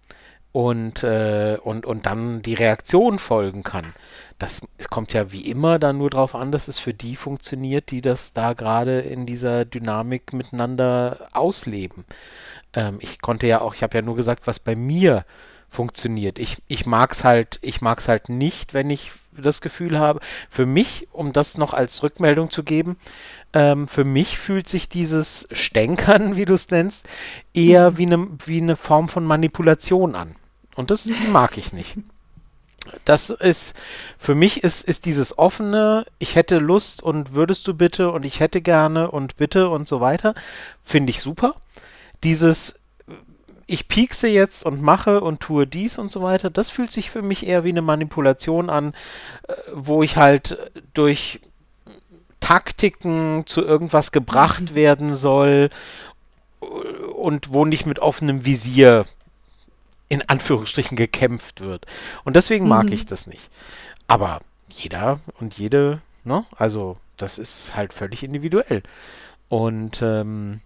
und, 0.52 1.04
äh, 1.04 1.58
und, 1.64 1.86
und 1.86 2.06
dann 2.06 2.42
die 2.42 2.54
Reaktion 2.54 3.20
folgen 3.20 3.64
kann 3.64 3.86
das 4.42 4.62
es 4.78 4.90
kommt 4.90 5.14
ja 5.14 5.32
wie 5.32 5.50
immer 5.50 5.78
dann 5.78 6.00
nur 6.00 6.10
darauf 6.10 6.36
an, 6.36 6.52
dass 6.52 6.68
es 6.68 6.80
für 6.80 6.94
die 6.94 7.16
funktioniert, 7.16 7.92
die 7.92 8.02
das 8.02 8.34
da 8.34 8.54
gerade 8.54 9.00
in 9.02 9.26
dieser 9.26 9.66
Dynamik 9.66 10.34
miteinander 10.34 11.28
ausleben. 11.32 12.06
Ähm, 12.74 12.98
ich 13.02 13.22
konnte 13.22 13.48
ja 13.48 13.62
auch, 13.62 13.76
ich 13.76 13.84
habe 13.84 13.98
ja 13.98 14.02
nur 14.02 14.16
gesagt, 14.16 14.48
was 14.48 14.60
bei 14.60 14.76
mir 14.76 15.26
funktioniert. 15.70 16.40
Ich, 16.40 16.62
ich 16.68 16.86
mag 16.86 17.12
es 17.12 17.24
halt, 17.24 17.60
ich 17.62 17.82
mag 17.82 18.00
es 18.00 18.08
halt 18.08 18.30
nicht, 18.30 18.74
wenn 18.74 18.90
ich 18.90 19.12
das 19.38 19.62
Gefühl 19.62 20.00
habe, 20.00 20.20
für 20.50 20.66
mich, 20.66 21.08
um 21.12 21.32
das 21.34 21.58
noch 21.58 21.74
als 21.74 22.04
Rückmeldung 22.04 22.50
zu 22.50 22.64
geben, 22.64 22.98
ähm, 23.54 23.88
für 23.88 24.04
mich 24.04 24.38
fühlt 24.38 24.68
sich 24.68 24.90
dieses 24.90 25.48
Stänkern, 25.52 26.36
wie 26.36 26.46
du 26.46 26.56
es 26.56 26.70
nennst, 26.72 27.08
eher 27.54 27.98
wie 27.98 28.08
eine, 28.08 28.28
wie 28.46 28.62
eine 28.62 28.76
Form 28.76 29.08
von 29.08 29.24
Manipulation 29.24 30.16
an. 30.16 30.36
Und 30.82 30.92
das 30.92 31.08
mag 31.32 31.58
ich 31.58 31.72
nicht 31.72 31.98
das 33.06 33.30
ist, 33.30 33.76
für 34.18 34.36
mich 34.36 34.64
ist, 34.64 34.84
ist 34.84 35.06
dieses 35.06 35.38
offene, 35.38 36.06
ich 36.20 36.36
hätte 36.36 36.58
Lust 36.58 37.04
und 37.04 37.34
würdest 37.34 37.68
du 37.68 37.74
bitte 37.74 38.12
und 38.12 38.26
ich 38.26 38.40
hätte 38.40 38.62
gerne 38.62 39.12
und 39.12 39.38
bitte 39.38 39.70
und 39.70 39.88
so 39.88 40.02
weiter, 40.02 40.34
finde 40.84 41.12
ich 41.12 41.22
super. 41.22 41.56
Dieses, 42.24 42.80
ich 43.68 43.88
piekse 43.88 44.28
jetzt 44.28 44.66
und 44.66 44.82
mache 44.82 45.22
und 45.22 45.40
tue 45.40 45.68
dies 45.68 45.98
und 45.98 46.12
so 46.12 46.22
weiter, 46.22 46.50
das 46.50 46.70
fühlt 46.70 46.92
sich 46.92 47.12
für 47.12 47.22
mich 47.22 47.46
eher 47.46 47.64
wie 47.64 47.70
eine 47.70 47.82
Manipulation 47.82 48.70
an, 48.70 48.94
äh, 49.48 49.54
wo 49.74 50.04
ich 50.04 50.18
halt 50.18 50.58
durch 50.94 51.40
Taktiken 52.40 53.44
zu 53.46 53.62
irgendwas 53.62 54.12
gebracht 54.12 54.74
werden 54.76 55.14
soll 55.14 55.70
und 56.60 57.54
wo 57.54 57.66
nicht 57.66 57.86
mit 57.86 58.00
offenem 58.00 58.46
Visier 58.46 59.06
in 60.12 60.28
Anführungsstrichen 60.28 60.98
gekämpft 60.98 61.62
wird. 61.62 61.86
Und 62.26 62.36
deswegen 62.36 62.68
mag 62.68 62.88
mhm. 62.88 62.92
ich 62.92 63.06
das 63.06 63.28
nicht. 63.28 63.50
Aber 64.08 64.42
jeder 64.70 65.22
und 65.40 65.54
jede, 65.58 66.02
ne? 66.26 66.44
Also 66.58 66.98
das 67.16 67.38
ist 67.38 67.78
halt 67.78 67.94
völlig 67.94 68.22
individuell. 68.22 68.84
Und 69.48 70.02
ähm, 70.02 70.60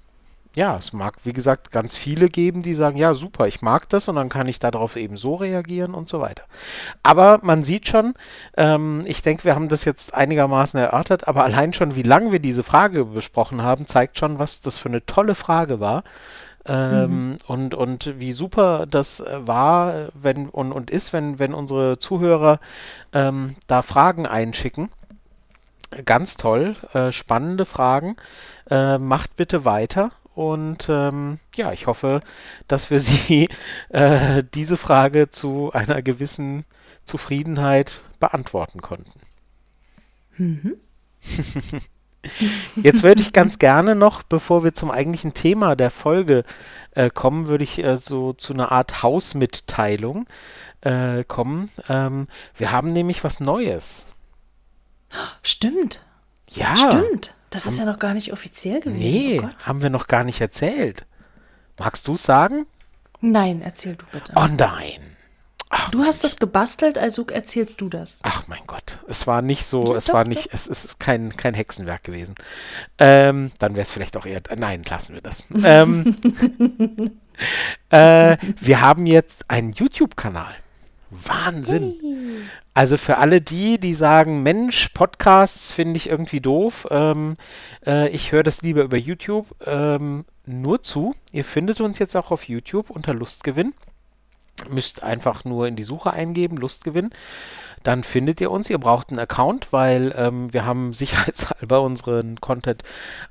ja, 0.55 0.77
es 0.77 0.93
mag, 0.93 1.17
wie 1.25 1.33
gesagt, 1.33 1.69
ganz 1.69 1.95
viele 1.95 2.27
geben, 2.27 2.63
die 2.63 2.73
sagen, 2.73 2.97
ja, 2.97 3.13
super, 3.13 3.47
ich 3.47 3.61
mag 3.61 3.87
das 3.89 4.07
und 4.07 4.15
dann 4.15 4.29
kann 4.29 4.47
ich 4.47 4.57
darauf 4.57 4.95
eben 4.95 5.15
so 5.15 5.35
reagieren 5.35 5.93
und 5.93 6.09
so 6.09 6.21
weiter. 6.21 6.45
Aber 7.03 7.39
man 7.43 7.63
sieht 7.63 7.87
schon, 7.87 8.15
ähm, 8.57 9.03
ich 9.05 9.21
denke, 9.21 9.43
wir 9.43 9.53
haben 9.53 9.69
das 9.69 9.85
jetzt 9.85 10.15
einigermaßen 10.15 10.79
erörtert, 10.79 11.27
aber 11.27 11.43
allein 11.43 11.71
schon, 11.71 11.95
wie 11.95 12.01
lange 12.01 12.31
wir 12.31 12.39
diese 12.39 12.63
Frage 12.63 13.05
besprochen 13.05 13.61
haben, 13.61 13.85
zeigt 13.85 14.17
schon, 14.17 14.39
was 14.39 14.59
das 14.59 14.79
für 14.79 14.89
eine 14.89 15.05
tolle 15.05 15.35
Frage 15.35 15.79
war. 15.79 16.03
Ähm, 16.67 17.29
mhm. 17.29 17.37
und, 17.45 17.75
und 17.75 18.19
wie 18.19 18.31
super 18.31 18.87
das 18.87 19.19
äh, 19.19 19.47
war, 19.47 20.09
wenn 20.15 20.49
und, 20.49 20.71
und 20.71 20.89
ist, 20.89 21.13
wenn, 21.13 21.37
wenn 21.37 21.53
unsere 21.53 21.99
Zuhörer 21.99 22.59
ähm, 23.13 23.55
da 23.67 23.83
Fragen 23.83 24.25
einschicken. 24.25 24.89
Ganz 26.05 26.37
toll, 26.37 26.75
äh, 26.93 27.11
spannende 27.11 27.65
Fragen. 27.65 28.15
Äh, 28.69 28.97
macht 28.97 29.35
bitte 29.35 29.63
weiter. 29.63 30.11
Und 30.33 30.89
ähm, 30.89 31.39
ja, 31.55 31.71
ich 31.71 31.87
hoffe, 31.87 32.19
dass 32.67 32.89
wir 32.89 32.99
Sie 32.99 33.47
äh, 33.89 34.43
diese 34.53 34.77
Frage 34.77 35.29
zu 35.29 35.71
einer 35.73 36.01
gewissen 36.01 36.65
Zufriedenheit 37.05 38.01
beantworten 38.19 38.81
konnten. 38.81 39.19
Mhm. 40.37 40.75
Jetzt 42.75 43.03
würde 43.03 43.21
ich 43.21 43.33
ganz 43.33 43.59
gerne 43.59 43.95
noch, 43.95 44.23
bevor 44.23 44.63
wir 44.63 44.73
zum 44.73 44.91
eigentlichen 44.91 45.33
Thema 45.33 45.75
der 45.75 45.91
Folge 45.91 46.43
äh, 46.91 47.09
kommen, 47.09 47.47
würde 47.47 47.63
ich 47.63 47.83
äh, 47.83 47.95
so 47.97 48.33
zu 48.33 48.53
einer 48.53 48.71
Art 48.71 49.03
Hausmitteilung 49.03 50.27
äh, 50.81 51.23
kommen. 51.23 51.69
Ähm, 51.89 52.27
wir 52.55 52.71
haben 52.71 52.93
nämlich 52.93 53.23
was 53.23 53.39
Neues. 53.39 54.07
Stimmt. 55.43 56.05
Ja. 56.49 56.75
Stimmt. 56.75 57.33
Das 57.49 57.65
ist 57.65 57.77
ja 57.77 57.85
noch 57.85 57.99
gar 57.99 58.13
nicht 58.13 58.33
offiziell 58.33 58.81
gewesen. 58.81 58.99
Nee, 58.99 59.41
oh 59.41 59.49
haben 59.65 59.81
wir 59.81 59.89
noch 59.89 60.07
gar 60.07 60.25
nicht 60.25 60.41
erzählt. 60.41 61.05
Magst 61.79 62.07
du 62.07 62.13
es 62.13 62.23
sagen? 62.23 62.65
Nein, 63.21 63.61
erzähl 63.61 63.95
du 63.95 64.05
bitte. 64.11 64.33
Oh 64.35 64.47
nein. 64.47 65.14
Ach, 65.77 65.89
du 65.89 66.05
hast 66.05 66.23
das 66.23 66.37
gebastelt, 66.37 66.97
also 66.97 67.27
erzählst 67.27 67.81
du 67.81 67.89
das. 67.89 68.19
Ach 68.23 68.43
mein 68.47 68.61
Gott, 68.65 68.99
es 69.09 69.27
war 69.27 69.41
nicht 69.41 69.65
so, 69.65 69.83
ja, 69.91 69.97
es 69.97 70.05
doch, 70.05 70.13
war 70.13 70.23
nicht, 70.23 70.49
es, 70.53 70.67
es, 70.67 70.85
ist 70.85 70.99
kein, 71.01 71.35
kein 71.35 71.53
Hexenwerk 71.53 72.03
gewesen. 72.03 72.33
Ähm, 72.97 73.51
dann 73.59 73.73
wäre 73.75 73.81
es 73.81 73.91
vielleicht 73.91 74.15
auch 74.15 74.25
eher, 74.25 74.41
nein, 74.57 74.83
lassen 74.89 75.15
wir 75.15 75.21
das. 75.21 75.43
ähm, 75.65 76.15
äh, 77.89 78.37
wir 78.57 78.79
haben 78.79 79.05
jetzt 79.05 79.49
einen 79.49 79.73
YouTube-Kanal. 79.73 80.55
Wahnsinn. 81.09 81.95
Hey. 81.99 82.41
Also 82.73 82.95
für 82.95 83.17
alle 83.17 83.41
die, 83.41 83.77
die 83.77 83.95
sagen, 83.95 84.43
Mensch, 84.43 84.89
Podcasts 84.93 85.73
finde 85.73 85.97
ich 85.97 86.09
irgendwie 86.09 86.39
doof, 86.39 86.87
ähm, 86.89 87.35
äh, 87.85 88.07
ich 88.09 88.31
höre 88.31 88.43
das 88.43 88.61
lieber 88.61 88.83
über 88.83 88.97
YouTube, 88.97 89.47
ähm, 89.65 90.23
nur 90.45 90.83
zu. 90.83 91.15
Ihr 91.33 91.43
findet 91.43 91.81
uns 91.81 91.99
jetzt 91.99 92.15
auch 92.15 92.31
auf 92.31 92.47
YouTube 92.47 92.89
unter 92.89 93.13
Lustgewinn. 93.13 93.73
Müsst 94.69 95.03
einfach 95.03 95.45
nur 95.45 95.67
in 95.67 95.75
die 95.75 95.83
Suche 95.83 96.11
eingeben, 96.11 96.57
Lustgewinn. 96.57 97.09
Dann 97.83 98.03
findet 98.03 98.41
ihr 98.41 98.51
uns. 98.51 98.69
Ihr 98.69 98.79
braucht 98.79 99.09
einen 99.11 99.19
Account, 99.19 99.71
weil 99.71 100.13
ähm, 100.17 100.51
wir 100.53 100.65
haben 100.65 100.93
sicherheitshalber 100.95 101.81
unseren 101.81 102.41
Content 102.41 102.83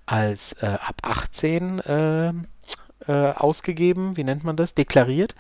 als 0.07 0.53
äh, 0.55 0.67
ab 0.67 0.97
18 1.03 1.81
äh, 1.81 2.29
äh, 2.29 3.33
ausgegeben. 3.35 4.17
Wie 4.17 4.25
nennt 4.25 4.45
man 4.45 4.57
das? 4.57 4.75
Deklariert. 4.75 5.35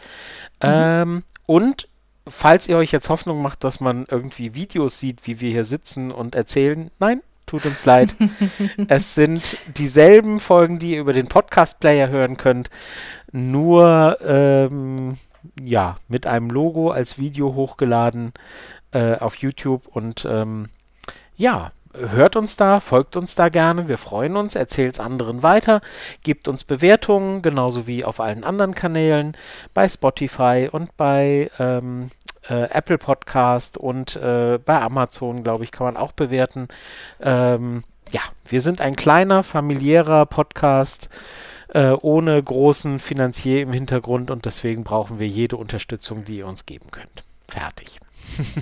Mhm. 0.62 0.68
Ähm, 0.68 1.22
und 1.46 1.88
falls 2.26 2.68
ihr 2.68 2.76
euch 2.76 2.92
jetzt 2.92 3.08
Hoffnung 3.08 3.42
macht, 3.42 3.64
dass 3.64 3.80
man 3.80 4.06
irgendwie 4.10 4.54
Videos 4.54 4.98
sieht, 4.98 5.26
wie 5.26 5.40
wir 5.40 5.50
hier 5.50 5.64
sitzen 5.64 6.10
und 6.10 6.34
erzählen, 6.34 6.90
nein, 6.98 7.22
tut 7.46 7.64
uns 7.66 7.84
leid. 7.84 8.14
es 8.88 9.14
sind 9.14 9.58
dieselben 9.76 10.40
Folgen, 10.40 10.78
die 10.78 10.92
ihr 10.92 11.00
über 11.00 11.12
den 11.12 11.28
Podcast-Player 11.28 12.08
hören 12.08 12.36
könnt, 12.36 12.70
nur 13.32 14.18
ähm, 14.26 15.18
ja, 15.60 15.96
mit 16.08 16.26
einem 16.26 16.50
Logo 16.50 16.90
als 16.90 17.18
Video 17.18 17.54
hochgeladen 17.54 18.32
äh, 18.92 19.16
auf 19.16 19.36
YouTube 19.36 19.86
und 19.88 20.26
ähm, 20.28 20.68
ja, 21.36 21.72
hört 21.94 22.36
uns 22.36 22.56
da, 22.56 22.80
folgt 22.80 23.16
uns 23.16 23.34
da 23.34 23.48
gerne, 23.48 23.88
wir 23.88 23.98
freuen 23.98 24.36
uns, 24.36 24.54
erzählt 24.54 24.94
es 24.94 25.00
anderen 25.00 25.42
weiter, 25.42 25.80
gebt 26.22 26.48
uns 26.48 26.64
Bewertungen, 26.64 27.42
genauso 27.42 27.86
wie 27.86 28.04
auf 28.04 28.20
allen 28.20 28.44
anderen 28.44 28.74
Kanälen, 28.74 29.36
bei 29.74 29.88
Spotify 29.88 30.68
und 30.70 30.96
bei 30.96 31.50
ähm, 31.58 32.10
äh, 32.48 32.64
Apple 32.70 32.98
Podcast 32.98 33.76
und 33.76 34.16
äh, 34.16 34.58
bei 34.64 34.80
Amazon, 34.80 35.42
glaube 35.42 35.64
ich, 35.64 35.70
kann 35.70 35.86
man 35.86 35.96
auch 35.96 36.12
bewerten. 36.12 36.68
Ähm, 37.20 37.84
ja, 38.10 38.20
wir 38.46 38.60
sind 38.60 38.80
ein 38.80 38.96
kleiner, 38.96 39.42
familiärer 39.42 40.26
Podcast 40.26 41.08
äh, 41.74 41.90
ohne 41.90 42.42
großen 42.42 42.98
Finanzier 43.00 43.60
im 43.62 43.72
Hintergrund 43.72 44.30
und 44.30 44.46
deswegen 44.46 44.84
brauchen 44.84 45.18
wir 45.18 45.26
jede 45.26 45.56
Unterstützung, 45.56 46.24
die 46.24 46.38
ihr 46.38 46.46
uns 46.46 46.66
geben 46.66 46.90
könnt. 46.90 47.24
Fertig. 47.48 48.00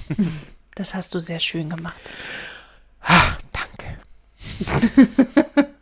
das 0.75 0.95
hast 0.95 1.15
du 1.15 1.21
sehr 1.21 1.39
schön 1.39 1.69
gemacht. 1.69 2.01
Ah, 3.03 3.37
danke. 3.53 3.99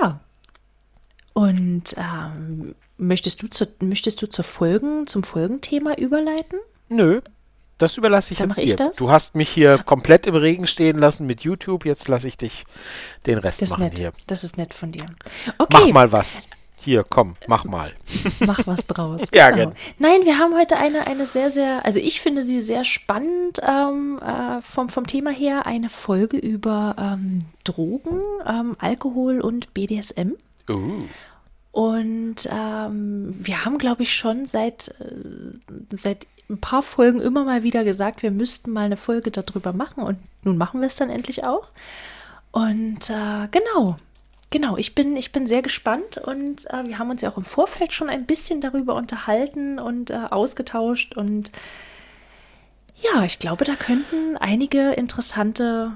ja. 0.00 0.20
Und 1.32 1.94
ähm, 1.96 2.74
möchtest, 2.96 3.42
du 3.42 3.48
zu, 3.48 3.68
möchtest 3.80 4.20
du 4.20 4.28
zur 4.28 4.44
Folgen, 4.44 5.06
zum 5.06 5.22
Folgenthema 5.22 5.94
überleiten? 5.94 6.58
Nö, 6.88 7.20
das 7.78 7.96
überlasse 7.96 8.32
ich 8.32 8.38
Dann 8.38 8.50
jetzt 8.50 8.78
dir. 8.78 8.90
Ich 8.90 8.96
du 8.98 9.10
hast 9.10 9.34
mich 9.34 9.48
hier 9.48 9.78
komplett 9.78 10.26
im 10.26 10.34
Regen 10.34 10.66
stehen 10.66 10.98
lassen 10.98 11.26
mit 11.26 11.42
YouTube. 11.42 11.84
Jetzt 11.84 12.08
lasse 12.08 12.28
ich 12.28 12.36
dich 12.36 12.64
den 13.26 13.38
Rest 13.38 13.62
das 13.62 13.70
machen 13.70 13.84
nett. 13.84 13.98
hier. 13.98 14.12
Das 14.26 14.44
ist 14.44 14.56
nett 14.56 14.72
von 14.72 14.92
dir. 14.92 15.06
Okay. 15.58 15.68
Mach 15.72 15.92
mal 15.92 16.12
was. 16.12 16.46
Hier, 16.78 17.04
komm, 17.08 17.34
mach 17.48 17.64
mal. 17.64 17.92
Mach 18.46 18.64
was 18.66 18.86
draus. 18.86 19.22
ja, 19.34 19.50
genau. 19.50 19.72
Nein, 19.98 20.24
wir 20.24 20.38
haben 20.38 20.54
heute 20.54 20.76
eine, 20.76 21.06
eine 21.08 21.26
sehr, 21.26 21.50
sehr, 21.50 21.84
also 21.84 21.98
ich 21.98 22.20
finde 22.20 22.44
sie 22.44 22.62
sehr 22.62 22.84
spannend 22.84 23.60
ähm, 23.60 24.20
äh, 24.20 24.62
vom, 24.62 24.88
vom 24.88 25.04
Thema 25.06 25.30
her, 25.30 25.66
eine 25.66 25.88
Folge 25.88 26.36
über 26.36 26.94
ähm, 26.96 27.40
Drogen, 27.64 28.20
ähm, 28.46 28.76
Alkohol 28.78 29.40
und 29.40 29.74
BDSM. 29.74 30.34
Uh. 30.70 31.02
Und 31.76 32.48
ähm, 32.50 33.36
wir 33.38 33.66
haben, 33.66 33.76
glaube 33.76 34.02
ich, 34.02 34.16
schon 34.16 34.46
seit, 34.46 34.94
äh, 34.98 35.58
seit 35.94 36.26
ein 36.48 36.58
paar 36.58 36.80
Folgen 36.80 37.20
immer 37.20 37.44
mal 37.44 37.64
wieder 37.64 37.84
gesagt, 37.84 38.22
wir 38.22 38.30
müssten 38.30 38.70
mal 38.70 38.86
eine 38.86 38.96
Folge 38.96 39.30
darüber 39.30 39.74
machen. 39.74 40.02
Und 40.02 40.16
nun 40.42 40.56
machen 40.56 40.80
wir 40.80 40.86
es 40.86 40.96
dann 40.96 41.10
endlich 41.10 41.44
auch. 41.44 41.68
Und 42.50 43.10
äh, 43.10 43.48
genau, 43.50 43.96
genau, 44.48 44.78
ich 44.78 44.94
bin, 44.94 45.18
ich 45.18 45.32
bin 45.32 45.46
sehr 45.46 45.60
gespannt 45.60 46.16
und 46.16 46.64
äh, 46.70 46.86
wir 46.86 46.98
haben 46.98 47.10
uns 47.10 47.20
ja 47.20 47.30
auch 47.30 47.36
im 47.36 47.44
Vorfeld 47.44 47.92
schon 47.92 48.08
ein 48.08 48.24
bisschen 48.24 48.62
darüber 48.62 48.94
unterhalten 48.94 49.78
und 49.78 50.08
äh, 50.08 50.28
ausgetauscht. 50.30 51.14
Und 51.14 51.52
ja, 52.94 53.22
ich 53.24 53.38
glaube, 53.38 53.66
da 53.66 53.74
könnten 53.74 54.38
einige 54.38 54.92
interessante 54.92 55.92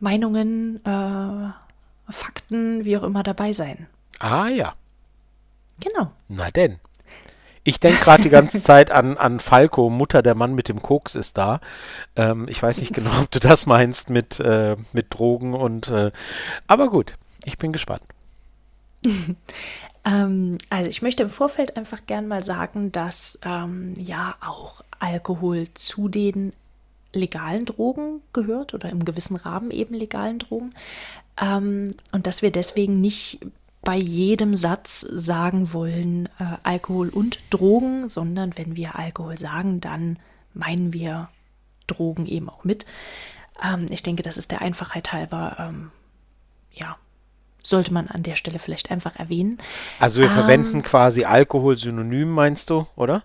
Meinungen, 0.00 0.84
äh, 0.84 2.12
Fakten, 2.12 2.84
wie 2.84 2.96
auch 2.96 3.04
immer 3.04 3.22
dabei 3.22 3.52
sein. 3.52 3.86
Ah 4.18 4.48
ja. 4.48 4.74
Genau. 5.80 6.10
Na 6.28 6.50
denn. 6.50 6.80
Ich 7.64 7.80
denke 7.80 8.02
gerade 8.02 8.22
die 8.22 8.30
ganze 8.30 8.62
Zeit 8.62 8.90
an, 8.90 9.16
an 9.16 9.40
Falco, 9.40 9.90
Mutter, 9.90 10.22
der 10.22 10.34
Mann 10.34 10.54
mit 10.54 10.68
dem 10.68 10.80
Koks 10.80 11.14
ist 11.14 11.36
da. 11.36 11.60
Ähm, 12.16 12.46
ich 12.48 12.62
weiß 12.62 12.80
nicht 12.80 12.94
genau, 12.94 13.20
ob 13.20 13.30
du 13.30 13.40
das 13.40 13.66
meinst 13.66 14.10
mit, 14.10 14.40
äh, 14.40 14.76
mit 14.92 15.06
Drogen 15.10 15.54
und 15.54 15.88
äh, 15.88 16.10
aber 16.66 16.88
gut, 16.88 17.16
ich 17.44 17.58
bin 17.58 17.72
gespannt. 17.72 18.04
ähm, 20.04 20.58
also 20.70 20.88
ich 20.88 21.02
möchte 21.02 21.22
im 21.22 21.30
Vorfeld 21.30 21.76
einfach 21.76 22.06
gern 22.06 22.26
mal 22.26 22.42
sagen, 22.42 22.90
dass 22.90 23.38
ähm, 23.44 23.94
ja 23.98 24.36
auch 24.40 24.82
Alkohol 24.98 25.68
zu 25.74 26.08
den 26.08 26.52
legalen 27.12 27.64
Drogen 27.64 28.22
gehört 28.32 28.74
oder 28.74 28.88
im 28.90 29.04
gewissen 29.04 29.36
Rahmen 29.36 29.70
eben 29.70 29.94
legalen 29.94 30.38
Drogen. 30.38 30.74
Ähm, 31.40 31.94
und 32.12 32.26
dass 32.26 32.42
wir 32.42 32.50
deswegen 32.50 33.00
nicht 33.00 33.40
bei 33.88 33.96
jedem 33.96 34.54
Satz 34.54 35.00
sagen 35.00 35.72
wollen 35.72 36.26
äh, 36.38 36.58
Alkohol 36.62 37.08
und 37.08 37.38
Drogen, 37.48 38.10
sondern 38.10 38.52
wenn 38.58 38.76
wir 38.76 38.98
Alkohol 38.98 39.38
sagen, 39.38 39.80
dann 39.80 40.18
meinen 40.52 40.92
wir 40.92 41.30
Drogen 41.86 42.26
eben 42.26 42.50
auch 42.50 42.64
mit. 42.64 42.84
Ähm, 43.64 43.86
ich 43.88 44.02
denke, 44.02 44.22
das 44.22 44.36
ist 44.36 44.50
der 44.50 44.60
Einfachheit 44.60 45.14
halber, 45.14 45.56
ähm, 45.58 45.90
ja, 46.70 46.98
sollte 47.62 47.94
man 47.94 48.08
an 48.08 48.22
der 48.22 48.34
Stelle 48.34 48.58
vielleicht 48.58 48.90
einfach 48.90 49.16
erwähnen. 49.16 49.56
Also 49.98 50.20
wir 50.20 50.28
ähm, 50.28 50.34
verwenden 50.34 50.82
quasi 50.82 51.24
Alkohol 51.24 51.78
synonym, 51.78 52.30
meinst 52.30 52.68
du, 52.68 52.86
oder? 52.94 53.22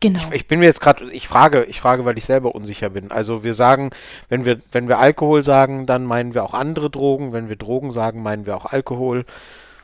Genau. 0.00 0.18
Ich, 0.18 0.34
ich, 0.34 0.48
bin 0.48 0.60
mir 0.60 0.66
jetzt 0.66 0.82
gerade, 0.82 1.10
ich 1.12 1.26
frage, 1.28 1.64
ich 1.64 1.80
frage, 1.80 2.04
weil 2.04 2.18
ich 2.18 2.26
selber 2.26 2.54
unsicher 2.54 2.90
bin. 2.90 3.10
Also 3.10 3.42
wir 3.42 3.54
sagen, 3.54 3.88
wenn 4.28 4.44
wir, 4.44 4.60
wenn 4.70 4.86
wir 4.86 4.98
Alkohol 4.98 5.42
sagen, 5.44 5.86
dann 5.86 6.04
meinen 6.04 6.34
wir 6.34 6.44
auch 6.44 6.52
andere 6.52 6.90
Drogen. 6.90 7.32
Wenn 7.32 7.48
wir 7.48 7.56
Drogen 7.56 7.90
sagen, 7.90 8.22
meinen 8.22 8.44
wir 8.44 8.54
auch 8.54 8.66
Alkohol. 8.66 9.24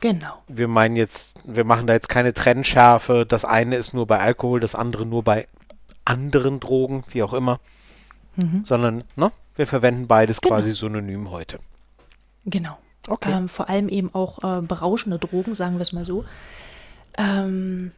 Genau. 0.05 0.43
Wir 0.47 0.67
meinen 0.67 0.95
jetzt, 0.95 1.39
wir 1.45 1.63
machen 1.63 1.87
da 1.87 1.93
jetzt 1.93 2.09
keine 2.09 2.31
Trennschärfe. 2.31 3.25
Das 3.27 3.43
eine 3.43 3.75
ist 3.75 3.95
nur 3.95 4.05
bei 4.05 4.19
Alkohol, 4.19 4.59
das 4.59 4.75
andere 4.75 5.03
nur 5.03 5.23
bei 5.23 5.47
anderen 6.05 6.59
Drogen, 6.59 7.03
wie 7.09 7.23
auch 7.23 7.33
immer. 7.33 7.59
Mhm. 8.35 8.63
Sondern, 8.63 9.03
ne? 9.15 9.31
Wir 9.55 9.65
verwenden 9.65 10.05
beides 10.05 10.41
genau. 10.41 10.53
quasi 10.53 10.73
synonym 10.73 11.31
heute. 11.31 11.57
Genau. 12.45 12.77
Okay. 13.07 13.31
Ähm, 13.31 13.49
vor 13.49 13.67
allem 13.67 13.89
eben 13.89 14.13
auch 14.13 14.43
äh, 14.43 14.61
berauschende 14.61 15.17
Drogen, 15.17 15.55
sagen 15.55 15.77
wir 15.77 15.81
es 15.81 15.91
mal 15.91 16.05
so. 16.05 16.23
Ähm, 17.17 17.91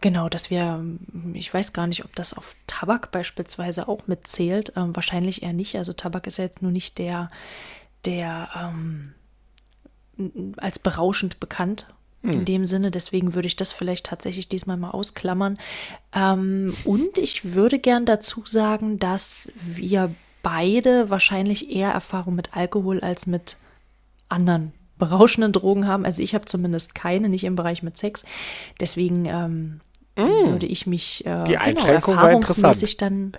genau, 0.00 0.28
dass 0.28 0.50
wir, 0.50 0.84
ich 1.32 1.54
weiß 1.54 1.72
gar 1.72 1.86
nicht, 1.86 2.04
ob 2.04 2.12
das 2.16 2.34
auf 2.34 2.56
Tabak 2.66 3.12
beispielsweise 3.12 3.86
auch 3.86 4.08
mitzählt. 4.08 4.72
Ähm, 4.74 4.96
wahrscheinlich 4.96 5.44
eher 5.44 5.52
nicht. 5.52 5.76
Also 5.76 5.92
Tabak 5.92 6.26
ist 6.26 6.38
ja 6.38 6.44
jetzt 6.44 6.60
nur 6.60 6.72
nicht 6.72 6.98
der, 6.98 7.30
der 8.04 8.48
ähm, 8.56 9.14
als 10.56 10.78
berauschend 10.78 11.40
bekannt. 11.40 11.86
Hm. 12.22 12.30
In 12.30 12.44
dem 12.44 12.64
Sinne, 12.64 12.90
deswegen 12.90 13.34
würde 13.34 13.46
ich 13.46 13.56
das 13.56 13.72
vielleicht 13.72 14.06
tatsächlich 14.06 14.48
diesmal 14.48 14.76
mal 14.76 14.90
ausklammern. 14.90 15.58
Ähm, 16.12 16.74
und 16.84 17.18
ich 17.18 17.54
würde 17.54 17.78
gern 17.78 18.06
dazu 18.06 18.42
sagen, 18.46 18.98
dass 18.98 19.52
wir 19.62 20.10
beide 20.42 21.10
wahrscheinlich 21.10 21.70
eher 21.70 21.90
Erfahrung 21.90 22.34
mit 22.34 22.56
Alkohol 22.56 23.00
als 23.00 23.26
mit 23.26 23.56
anderen 24.28 24.72
berauschenden 24.98 25.52
Drogen 25.52 25.86
haben. 25.86 26.04
Also 26.04 26.22
ich 26.22 26.34
habe 26.34 26.46
zumindest 26.46 26.94
keine, 26.94 27.28
nicht 27.28 27.44
im 27.44 27.56
Bereich 27.56 27.82
mit 27.82 27.98
Sex. 27.98 28.24
Deswegen 28.80 29.26
ähm, 29.26 29.80
mm. 30.16 30.50
würde 30.50 30.66
ich 30.66 30.86
mich 30.86 31.26
äh, 31.26 31.44
Die 31.44 31.52
genau, 31.52 31.64
Einschränkung 31.64 32.14
genau, 32.14 32.26
war 32.26 32.32
interessant. 32.32 33.02
dann. 33.02 33.32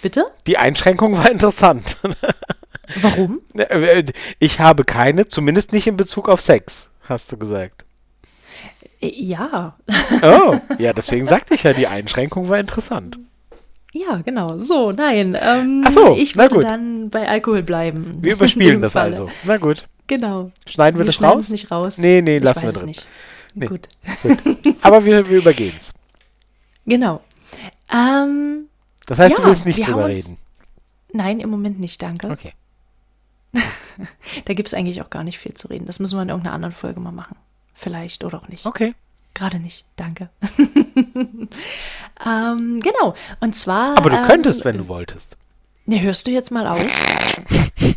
Bitte? 0.00 0.26
Die 0.46 0.58
Einschränkung 0.58 1.16
war 1.16 1.30
interessant. 1.30 1.98
Warum? 3.00 3.40
Äh, 3.56 4.04
ich 4.38 4.60
habe 4.60 4.84
keine, 4.84 5.28
zumindest 5.28 5.72
nicht 5.72 5.86
in 5.86 5.96
Bezug 5.96 6.28
auf 6.28 6.40
Sex, 6.40 6.90
hast 7.08 7.30
du 7.32 7.36
gesagt. 7.36 7.84
Äh, 9.00 9.12
ja. 9.14 9.76
Oh, 10.22 10.58
ja, 10.78 10.92
deswegen 10.92 11.26
sagte 11.26 11.54
ich 11.54 11.62
ja, 11.64 11.72
die 11.72 11.86
Einschränkung 11.86 12.48
war 12.48 12.58
interessant. 12.58 13.18
Ja, 13.92 14.16
genau. 14.24 14.58
So, 14.58 14.90
nein. 14.92 15.36
Ähm, 15.40 15.84
Ach 15.86 15.90
so, 15.90 16.16
ich 16.16 16.36
würde 16.36 16.58
dann 16.60 17.10
bei 17.10 17.28
Alkohol 17.28 17.62
bleiben. 17.62 18.18
Wir 18.20 18.32
überspielen 18.32 18.82
das 18.82 18.94
Falle. 18.94 19.06
also. 19.06 19.30
Na 19.44 19.56
gut. 19.56 19.86
Genau. 20.08 20.50
Schneiden 20.68 20.98
wir, 20.98 21.06
wir 21.06 21.12
das 21.12 21.22
raus? 21.22 21.48
nicht 21.48 21.70
raus. 21.70 21.98
Nee, 21.98 22.20
nee, 22.20 22.38
lassen 22.38 22.64
wir 22.64 22.72
drin. 22.72 22.86
Nicht. 22.86 23.06
Nee. 23.54 23.66
Gut. 23.66 23.88
gut. 24.22 24.76
Aber 24.82 25.04
wir, 25.04 25.28
wir 25.28 25.38
übergehen 25.38 25.74
es. 25.78 25.92
Genau. 26.86 27.22
Ähm, 27.90 28.68
das 29.06 29.18
heißt, 29.18 29.38
ja, 29.38 29.42
du 29.42 29.48
willst 29.48 29.64
nicht 29.64 29.86
drüber 29.88 30.06
reden? 30.06 30.36
Nein, 31.14 31.40
im 31.40 31.48
Moment 31.48 31.80
nicht, 31.80 32.02
danke. 32.02 32.28
Okay. 32.28 32.52
da 34.44 34.54
gibt 34.54 34.68
es 34.68 34.74
eigentlich 34.74 35.02
auch 35.02 35.10
gar 35.10 35.24
nicht 35.24 35.38
viel 35.38 35.54
zu 35.54 35.68
reden. 35.68 35.86
Das 35.86 36.00
müssen 36.00 36.16
wir 36.16 36.22
in 36.22 36.28
irgendeiner 36.28 36.54
anderen 36.54 36.74
Folge 36.74 37.00
mal 37.00 37.12
machen. 37.12 37.36
Vielleicht 37.74 38.24
oder 38.24 38.38
auch 38.38 38.48
nicht. 38.48 38.66
Okay. 38.66 38.94
Gerade 39.34 39.58
nicht, 39.58 39.84
danke. 39.96 40.28
ähm, 42.24 42.80
genau, 42.80 43.14
und 43.40 43.56
zwar. 43.56 43.98
Aber 43.98 44.10
du 44.10 44.16
ähm, 44.16 44.22
könntest, 44.24 44.64
wenn 44.64 44.78
du 44.78 44.86
wolltest. 44.86 45.36
Ne, 45.86 46.00
hörst 46.00 46.26
du 46.26 46.30
jetzt 46.30 46.50
mal 46.50 46.68
auf? 46.68 46.80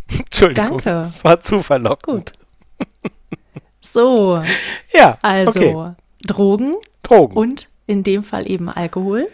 Entschuldigung. 0.10 0.80
Danke. 0.80 0.84
Das 0.84 1.24
war 1.24 1.42
zu 1.42 1.62
verlockend. 1.62 2.34
Gut. 2.34 2.48
So. 3.82 4.42
Ja. 4.94 5.18
Also 5.22 5.50
okay. 5.50 5.96
Drogen. 6.26 6.76
Drogen. 7.04 7.38
Und 7.38 7.68
in 7.86 8.04
dem 8.04 8.24
Fall 8.24 8.50
eben 8.50 8.70
Alkohol 8.70 9.30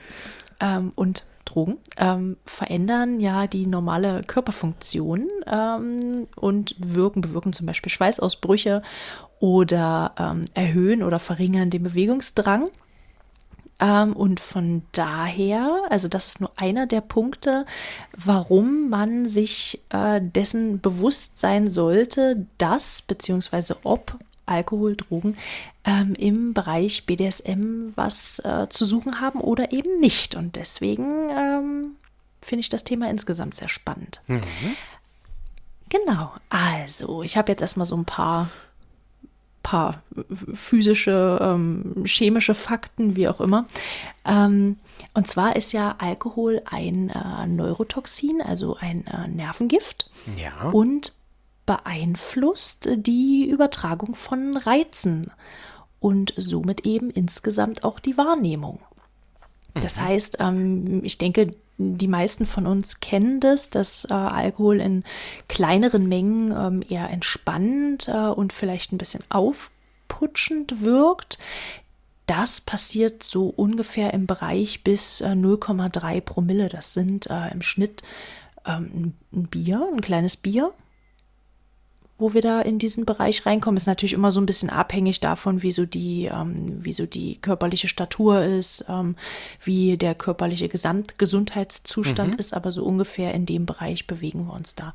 ähm, 0.60 0.92
und 0.96 1.26
Drogen 1.54 1.78
ähm, 1.98 2.38
verändern 2.46 3.20
ja 3.20 3.48
die 3.48 3.68
normale 3.68 4.24
Körperfunktion 4.24 5.28
ähm, 5.46 6.28
und 6.36 6.76
wirken, 6.80 7.22
bewirken 7.22 7.54
zum 7.54 7.66
Beispiel 7.66 7.92
Schweißausbrüche 7.92 8.82
oder 9.40 10.14
ähm, 10.18 10.46
erhöhen 10.54 11.04
oder 11.04 11.20
verringern 11.20 11.70
den 11.70 11.84
Bewegungsdrang. 11.84 12.70
Ähm, 13.80 14.14
und 14.14 14.40
von 14.40 14.84
daher, 14.92 15.84
also 15.90 16.08
das 16.08 16.28
ist 16.28 16.42
nur 16.42 16.52
einer 16.56 16.88
der 16.88 17.02
Punkte, 17.02 17.66
warum 18.18 18.90
man 18.90 19.28
sich 19.28 19.84
äh, 19.90 20.22
dessen 20.22 20.80
bewusst 20.80 21.40
sein 21.40 21.68
sollte, 21.68 22.48
dass 22.58 23.02
bzw. 23.02 23.76
ob 23.84 24.18
Alkohol, 24.46 24.96
Drogen 24.96 25.38
ähm, 25.86 26.16
im 26.16 26.54
Bereich 26.54 27.06
BDSM 27.06 27.94
was 27.96 28.40
äh, 28.40 28.68
zu 28.70 28.86
suchen 28.86 29.22
haben 29.22 29.40
oder 29.40 29.72
eben 29.72 30.00
nicht. 30.00 30.36
Und 30.36 30.56
deswegen 30.56 31.30
ähm, 31.30 31.96
finde 32.42 32.62
ich 32.62 32.70
das 32.70 32.84
Thema 32.84 33.10
insgesamt 33.10 33.56
sehr 33.56 33.70
spannend. 33.70 34.22
Mhm. 34.28 34.42
Genau, 35.90 36.32
also 36.50 37.22
ich 37.22 37.38
habe 37.38 37.52
jetzt 37.52 37.62
erstmal 37.62 37.86
so 37.86 37.96
ein 37.96 38.06
paar, 38.06 38.50
paar 39.62 40.02
physische, 40.54 41.38
ähm, 41.40 42.04
chemische 42.06 42.56
Fakten, 42.56 43.16
wie 43.16 43.28
auch 43.28 43.40
immer. 43.40 43.66
Ähm, 44.26 44.78
und 45.14 45.28
zwar 45.28 45.56
ist 45.56 45.72
ja 45.72 45.96
Alkohol 46.00 46.64
ein 46.66 47.10
äh, 47.10 47.46
Neurotoxin, 47.46 48.42
also 48.42 48.76
ein 48.80 49.06
äh, 49.06 49.28
Nervengift. 49.28 50.10
Ja. 50.36 50.70
Und 50.72 51.14
beeinflusst 51.66 52.90
die 52.96 53.50
Übertragung 53.50 54.16
von 54.16 54.58
Reizen 54.58 55.32
und 56.00 56.34
somit 56.36 56.86
eben 56.86 57.10
insgesamt 57.10 57.84
auch 57.84 58.00
die 58.00 58.18
Wahrnehmung. 58.18 58.80
Das 59.74 59.98
mhm. 59.98 60.04
heißt, 60.04 60.38
ähm, 60.40 61.02
ich 61.04 61.18
denke, 61.18 61.52
die 61.78 62.08
meisten 62.08 62.46
von 62.46 62.68
uns 62.68 63.00
kennen 63.00 63.40
das, 63.40 63.70
dass 63.70 64.06
äh, 64.06 64.14
Alkohol 64.14 64.80
in 64.80 65.04
kleineren 65.48 66.08
Mengen 66.08 66.52
ähm, 66.52 66.84
eher 66.88 67.10
entspannend 67.10 68.08
äh, 68.08 68.28
und 68.28 68.54
vielleicht 68.54 68.92
ein 68.92 68.98
bisschen 68.98 69.24
aufputschend 69.30 70.82
wirkt. 70.82 71.40
Das 72.28 72.62
passiert 72.62 73.24
so 73.24 73.48
ungefähr 73.48 74.14
im 74.14 74.28
Bereich 74.28 74.84
bis 74.84 75.22
äh, 75.22 75.30
0,3 75.30 76.22
Promille. 76.22 76.68
Das 76.70 76.94
sind 76.94 77.28
äh, 77.28 77.52
im 77.52 77.62
Schnitt 77.62 78.04
ähm, 78.66 79.14
ein 79.34 79.48
Bier, 79.48 79.88
ein 79.92 80.02
kleines 80.02 80.38
Bier 80.38 80.74
wo 82.24 82.34
wir 82.34 82.42
da 82.42 82.62
in 82.62 82.80
diesen 82.80 83.06
Bereich 83.06 83.46
reinkommen. 83.46 83.76
Ist 83.76 83.86
natürlich 83.86 84.14
immer 84.14 84.32
so 84.32 84.40
ein 84.40 84.46
bisschen 84.46 84.70
abhängig 84.70 85.20
davon, 85.20 85.62
wie 85.62 85.72
so 85.72 85.86
die, 85.86 86.32
ähm, 86.34 86.78
wie 86.82 86.94
so 86.94 87.06
die 87.06 87.38
körperliche 87.42 87.90
Statur 87.90 88.42
ist, 88.42 88.86
ähm, 88.88 89.18
wie 89.62 89.98
der 89.98 90.16
körperliche 90.16 90.70
Gesamtgesundheitszustand 90.70 92.36
mhm. 92.36 92.40
ist, 92.40 92.54
aber 92.54 92.72
so 92.72 92.86
ungefähr 92.86 93.34
in 93.34 93.46
dem 93.46 93.66
Bereich 93.66 94.08
bewegen 94.08 94.48
wir 94.48 94.54
uns 94.54 94.74
da. 94.74 94.94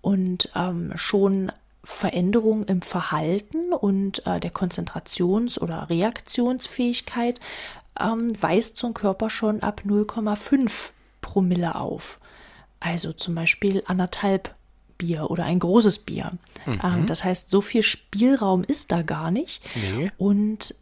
Und 0.00 0.48
ähm, 0.54 0.92
schon 0.94 1.50
Veränderungen 1.82 2.62
im 2.62 2.82
Verhalten 2.82 3.72
und 3.72 4.24
äh, 4.24 4.38
der 4.38 4.52
Konzentrations- 4.52 5.58
oder 5.58 5.90
Reaktionsfähigkeit 5.90 7.40
ähm, 7.98 8.30
weist 8.40 8.76
so 8.76 8.86
ein 8.86 8.94
Körper 8.94 9.28
schon 9.28 9.60
ab 9.64 9.82
0,5 9.84 10.90
Promille 11.20 11.74
auf. 11.74 12.20
Also 12.78 13.12
zum 13.12 13.34
Beispiel 13.34 13.82
anderthalb 13.86 14.54
Bier 15.00 15.30
oder 15.30 15.44
ein 15.44 15.58
großes 15.58 16.00
Bier. 16.00 16.30
Mhm. 16.66 16.80
Ähm, 16.84 17.06
das 17.06 17.24
heißt, 17.24 17.48
so 17.48 17.62
viel 17.62 17.82
Spielraum 17.82 18.62
ist 18.62 18.92
da 18.92 19.02
gar 19.02 19.30
nicht. 19.30 19.62
Nee. 19.74 20.12
Und 20.18 20.74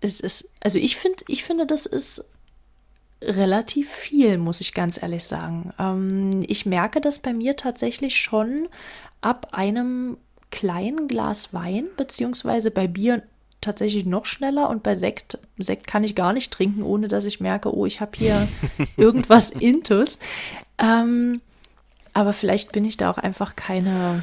es 0.00 0.20
ist, 0.20 0.50
also 0.60 0.78
ich 0.78 0.96
finde, 0.96 1.24
ich 1.28 1.44
finde, 1.44 1.66
das 1.66 1.86
ist 1.86 2.26
relativ 3.22 3.90
viel, 3.90 4.36
muss 4.36 4.60
ich 4.60 4.74
ganz 4.74 5.02
ehrlich 5.02 5.24
sagen. 5.24 5.72
Ähm, 5.78 6.44
ich 6.46 6.66
merke 6.66 7.00
das 7.00 7.18
bei 7.18 7.32
mir 7.32 7.56
tatsächlich 7.56 8.16
schon 8.20 8.68
ab 9.22 9.48
einem 9.52 10.18
kleinen 10.50 11.08
Glas 11.08 11.54
Wein, 11.54 11.86
beziehungsweise 11.96 12.70
bei 12.70 12.86
Bier 12.86 13.22
tatsächlich 13.62 14.04
noch 14.04 14.26
schneller 14.26 14.68
und 14.68 14.82
bei 14.82 14.94
Sekt, 14.94 15.38
Sekt 15.56 15.86
kann 15.86 16.04
ich 16.04 16.14
gar 16.14 16.34
nicht 16.34 16.52
trinken, 16.52 16.82
ohne 16.82 17.08
dass 17.08 17.24
ich 17.24 17.40
merke, 17.40 17.74
oh, 17.74 17.86
ich 17.86 18.00
habe 18.00 18.12
hier 18.14 18.46
irgendwas 18.98 19.50
Intus. 19.50 20.18
Ähm, 20.76 21.40
aber 22.14 22.32
vielleicht 22.32 22.72
bin 22.72 22.84
ich 22.84 22.96
da 22.96 23.10
auch 23.10 23.18
einfach 23.18 23.56
keine, 23.56 24.22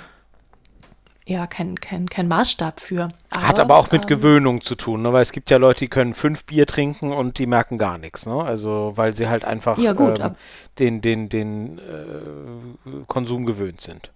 ja, 1.25 1.45
kein, 1.45 1.79
kein, 1.79 2.09
kein 2.09 2.27
Maßstab 2.27 2.79
für. 2.79 3.09
Aber, 3.29 3.47
Hat 3.47 3.59
aber 3.59 3.77
auch 3.77 3.91
mit 3.91 4.03
ähm, 4.03 4.07
Gewöhnung 4.07 4.61
zu 4.61 4.75
tun, 4.75 5.01
ne? 5.01 5.13
weil 5.13 5.21
es 5.21 5.31
gibt 5.31 5.49
ja 5.49 5.57
Leute, 5.57 5.79
die 5.79 5.87
können 5.89 6.13
fünf 6.13 6.45
Bier 6.45 6.65
trinken 6.65 7.11
und 7.11 7.37
die 7.37 7.45
merken 7.45 7.77
gar 7.77 7.97
nichts, 7.97 8.25
ne? 8.25 8.43
Also 8.43 8.93
weil 8.95 9.15
sie 9.15 9.29
halt 9.29 9.45
einfach 9.45 9.77
ja, 9.77 9.93
gut, 9.93 10.19
ähm, 10.19 10.35
den, 10.79 11.01
den, 11.01 11.29
den 11.29 11.77
äh, 11.79 13.03
Konsum 13.07 13.45
gewöhnt 13.45 13.81
sind. 13.81 14.11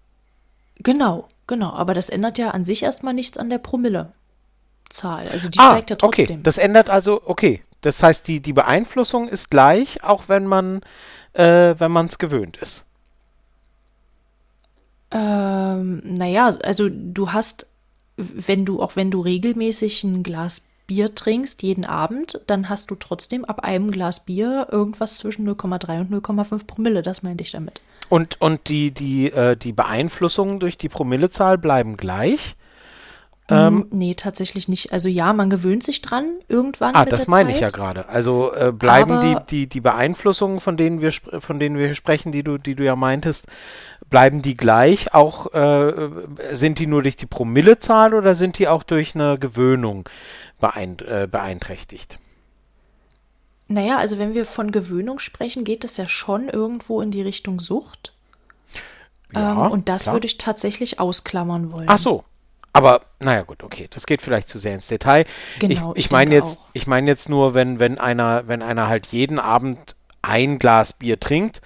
Genau, 0.80 1.28
genau. 1.48 1.72
Aber 1.72 1.94
das 1.94 2.10
ändert 2.10 2.38
ja 2.38 2.52
an 2.52 2.64
sich 2.64 2.84
erstmal 2.84 3.14
nichts 3.14 3.38
an 3.38 3.50
der 3.50 3.60
Promillezahl. 3.60 5.28
Also 5.32 5.50
die 5.50 5.60
ah, 5.60 5.72
steigt 5.72 5.90
ja 5.90 5.96
trotzdem. 5.98 6.26
Okay, 6.26 6.40
das 6.42 6.58
ändert 6.58 6.90
also, 6.90 7.22
okay. 7.26 7.62
Das 7.82 8.02
heißt, 8.02 8.28
die, 8.28 8.40
die 8.40 8.54
Beeinflussung 8.54 9.28
ist 9.30 9.52
gleich, 9.52 10.04
auch 10.04 10.24
wenn 10.28 10.48
man 10.48 10.82
äh, 11.36 11.76
wenn 11.78 11.92
man 11.92 12.08
es 12.08 12.18
gewöhnt 12.18 12.58
ist. 12.58 12.86
Ähm, 15.16 16.02
naja, 16.04 16.48
also 16.64 16.90
du 16.90 17.32
hast, 17.32 17.68
wenn 18.18 18.66
du, 18.66 18.82
auch 18.82 18.98
wenn 18.98 19.12
du 19.12 19.22
regelmäßig 19.22 20.04
ein 20.04 20.24
Glas 20.24 20.68
Bier 20.88 21.16
trinkst 21.16 21.64
jeden 21.64 21.86
Abend, 21.86 22.42
dann 22.48 22.68
hast 22.70 22.92
du 22.92 22.96
trotzdem 22.96 23.46
ab 23.46 23.62
einem 23.62 23.92
Glas 23.92 24.26
Bier 24.26 24.68
irgendwas 24.72 25.18
zwischen 25.18 25.50
0,3 25.50 26.02
und 26.02 26.12
0,5 26.12 26.68
Promille. 26.68 27.02
Das 27.02 27.24
meinte 27.24 27.44
ich 27.44 27.52
damit. 27.52 27.80
Und, 28.10 28.40
und 28.42 28.68
die, 28.68 28.92
die, 28.92 29.32
äh, 29.32 29.56
die 29.56 29.72
Beeinflussungen 29.72 30.60
durch 30.60 30.78
die 30.78 30.90
Promillezahl 30.90 31.58
bleiben 31.58 31.96
gleich? 31.96 32.56
Ähm, 33.48 33.86
nee, 33.92 34.16
tatsächlich 34.16 34.68
nicht. 34.68 34.92
Also 34.92 35.08
ja, 35.08 35.32
man 35.32 35.52
gewöhnt 35.52 35.84
sich 35.84 36.02
dran 36.02 36.26
irgendwann. 36.48 36.96
Ah, 36.96 37.06
das 37.06 37.28
meine 37.28 37.50
Zeit. 37.50 37.56
ich 37.56 37.62
ja 37.62 37.70
gerade. 37.70 38.10
Also 38.10 38.52
äh, 38.54 38.72
bleiben 38.72 39.22
die, 39.22 39.36
die, 39.50 39.70
die 39.70 39.82
Beeinflussungen, 39.82 40.60
von 40.60 40.78
denen 40.78 41.00
wir 41.00 41.12
von 41.12 41.60
denen 41.60 41.78
wir 41.78 41.94
sprechen, 41.94 42.32
die 42.32 42.42
du, 42.42 42.58
die 42.58 42.74
du 42.74 42.84
ja 42.84 42.96
meintest, 42.96 43.46
bleiben 44.10 44.42
die 44.42 44.58
gleich? 44.58 45.14
Auch 45.14 45.54
äh, 45.54 46.10
sind 46.52 46.80
die 46.80 46.88
nur 46.88 47.04
durch 47.04 47.18
die 47.18 47.28
Promillezahl 47.28 48.16
oder 48.16 48.34
sind 48.34 48.58
die 48.58 48.68
auch 48.68 48.82
durch 48.82 49.14
eine 49.14 49.38
Gewöhnung 49.38 50.10
beein 50.60 50.98
äh, 51.00 51.28
beeinträchtigt? 51.30 52.18
Naja, 53.68 53.98
also 53.98 54.18
wenn 54.18 54.34
wir 54.34 54.46
von 54.46 54.72
Gewöhnung 54.72 55.20
sprechen, 55.20 55.64
geht 55.64 55.84
es 55.84 55.98
ja 55.98 56.08
schon 56.08 56.50
irgendwo 56.50 57.00
in 57.02 57.12
die 57.12 57.22
Richtung 57.22 57.60
Sucht. 57.60 58.14
Ja, 59.34 59.66
ähm, 59.66 59.72
und 59.72 59.90
das 59.90 60.04
klar. 60.04 60.16
würde 60.16 60.26
ich 60.26 60.38
tatsächlich 60.38 61.00
ausklammern 61.00 61.72
wollen. 61.72 61.86
Ach 61.88 61.98
so, 61.98 62.24
aber 62.76 63.02
naja 63.20 63.44
gut, 63.44 63.64
okay, 63.64 63.88
das 63.90 64.06
geht 64.06 64.22
vielleicht 64.22 64.50
zu 64.50 64.58
sehr 64.58 64.76
ins 64.76 64.88
Detail. 64.88 65.26
Genau, 65.60 65.94
ich, 65.94 66.00
ich, 66.00 66.06
ich 66.06 66.12
meine 66.12 66.36
jetzt, 66.36 66.60
auch. 66.60 66.66
ich 66.74 66.88
meine 66.88 67.10
jetzt 67.10 67.30
nur, 67.30 67.54
wenn, 67.54 67.80
wenn 67.80 67.98
einer, 67.98 68.50
wenn 68.50 68.62
einer 68.62 68.90
halt 68.90 69.08
jeden 69.08 69.40
Abend 69.40 69.96
ein 70.22 70.60
Glas 70.60 70.92
Bier 70.92 71.18
trinkt, 71.18 71.62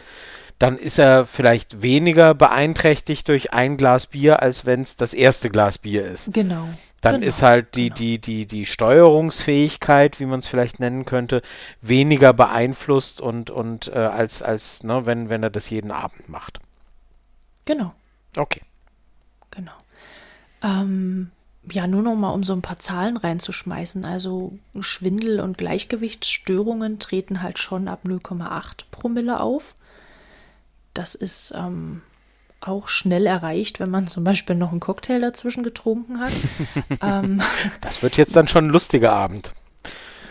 dann 0.60 0.78
ist 0.78 1.00
er 1.00 1.26
vielleicht 1.26 1.82
weniger 1.82 2.36
beeinträchtigt 2.36 3.28
durch 3.28 3.54
ein 3.54 3.76
Glas 3.76 4.06
Bier, 4.06 4.44
als 4.44 4.68
wenn 4.68 4.82
es 4.82 4.98
das 4.98 5.16
erste 5.16 5.50
Glas 5.50 5.80
Bier 5.80 6.06
ist. 6.06 6.32
Genau. 6.32 6.70
Dann 7.02 7.16
genau, 7.16 7.28
ist 7.28 7.42
halt 7.42 7.74
die, 7.74 7.86
genau. 7.86 7.96
die, 7.96 8.20
die, 8.20 8.46
die 8.46 8.66
Steuerungsfähigkeit, 8.68 10.20
wie 10.20 10.26
man 10.26 10.42
es 10.42 10.48
vielleicht 10.48 10.80
nennen 10.80 11.06
könnte, 11.06 11.42
weniger 11.82 12.34
beeinflusst 12.34 13.20
und, 13.20 13.50
und 13.50 13.88
äh, 13.88 13.98
als, 13.98 14.44
als 14.44 14.84
ne, 14.84 15.08
wenn, 15.08 15.30
wenn 15.30 15.42
er 15.42 15.50
das 15.50 15.72
jeden 15.72 15.90
Abend 15.90 16.30
macht. 16.30 16.60
Genau. 17.66 17.94
Okay. 18.36 18.62
Ähm, 20.64 21.32
ja, 21.72 21.88
nur 21.88 22.02
noch 22.02 22.16
mal, 22.16 22.32
um 22.32 22.44
so 22.44 22.54
ein 22.54 22.62
paar 22.62 22.78
Zahlen 22.78 23.18
reinzuschmeißen. 23.18 24.06
Also 24.06 24.58
Schwindel- 24.80 25.40
und 25.40 25.58
Gleichgewichtsstörungen 25.58 27.00
treten 27.00 27.42
halt 27.42 27.60
schon 27.60 27.88
ab 27.88 28.02
0,8 28.06 28.86
Promille 28.92 29.40
auf. 29.40 29.76
Das 30.94 31.16
ist 31.16 31.54
ähm, 31.56 32.02
auch 32.62 32.90
schnell 32.90 33.26
erreicht, 33.26 33.80
wenn 33.80 33.90
man 33.90 34.08
zum 34.08 34.24
Beispiel 34.24 34.56
noch 34.56 34.72
einen 34.72 34.80
Cocktail 34.80 35.20
dazwischen 35.20 35.64
getrunken 35.64 36.20
hat. 36.20 36.32
ähm, 37.02 37.42
das 37.82 38.02
wird 38.02 38.18
jetzt 38.18 38.36
dann 38.36 38.48
schon 38.48 38.68
ein 38.68 38.72
lustiger 38.72 39.14
Abend. 39.14 39.54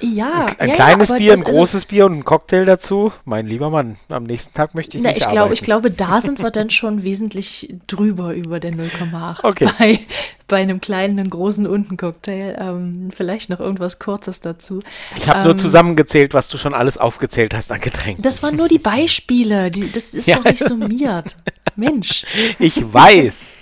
Ja, 0.00 0.46
ein, 0.46 0.60
ein 0.60 0.68
ja, 0.68 0.74
kleines 0.74 1.08
ja, 1.08 1.16
Bier, 1.16 1.32
ein 1.32 1.44
also, 1.44 1.58
großes 1.58 1.84
Bier 1.86 2.06
und 2.06 2.18
ein 2.18 2.24
Cocktail 2.24 2.64
dazu. 2.64 3.12
Mein 3.24 3.46
lieber 3.46 3.70
Mann, 3.70 3.96
am 4.08 4.24
nächsten 4.24 4.54
Tag 4.54 4.74
möchte 4.74 4.96
ich 4.96 5.02
na, 5.02 5.10
nicht 5.10 5.22
ich 5.22 5.28
glaube, 5.28 5.54
Ich 5.54 5.62
glaube, 5.62 5.90
da 5.90 6.20
sind 6.20 6.42
wir 6.42 6.50
dann 6.50 6.70
schon 6.70 7.02
wesentlich 7.02 7.74
drüber 7.86 8.34
über 8.34 8.60
der 8.60 8.72
0,8. 8.72 9.38
Okay. 9.42 9.68
Bei, 9.78 10.00
bei 10.46 10.56
einem 10.58 10.80
kleinen, 10.80 11.18
einem 11.18 11.30
großen 11.30 11.66
und 11.66 11.88
einem 11.88 11.96
Cocktail. 11.96 12.56
Ähm, 12.58 13.10
vielleicht 13.14 13.50
noch 13.50 13.60
irgendwas 13.60 13.98
Kurzes 13.98 14.40
dazu. 14.40 14.82
Ich 15.16 15.28
habe 15.28 15.40
ähm, 15.40 15.44
nur 15.46 15.56
zusammengezählt, 15.56 16.34
was 16.34 16.48
du 16.48 16.58
schon 16.58 16.74
alles 16.74 16.98
aufgezählt 16.98 17.54
hast 17.54 17.72
an 17.72 17.80
Getränken. 17.80 18.22
Das 18.22 18.42
waren 18.42 18.56
nur 18.56 18.68
die 18.68 18.78
Beispiele. 18.78 19.70
Die, 19.70 19.90
das 19.90 20.14
ist 20.14 20.28
ja. 20.28 20.36
doch 20.36 20.44
nicht 20.44 20.66
summiert. 20.66 21.36
Mensch. 21.76 22.24
Ich 22.58 22.92
weiß. 22.92 23.56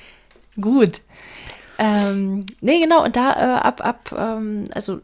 Gut. 0.60 1.00
Ähm, 1.78 2.46
nee, 2.60 2.80
genau, 2.80 3.04
und 3.04 3.16
da 3.16 3.32
äh, 3.32 3.60
ab, 3.60 3.84
ab, 3.84 4.14
ähm, 4.16 4.64
also 4.72 5.00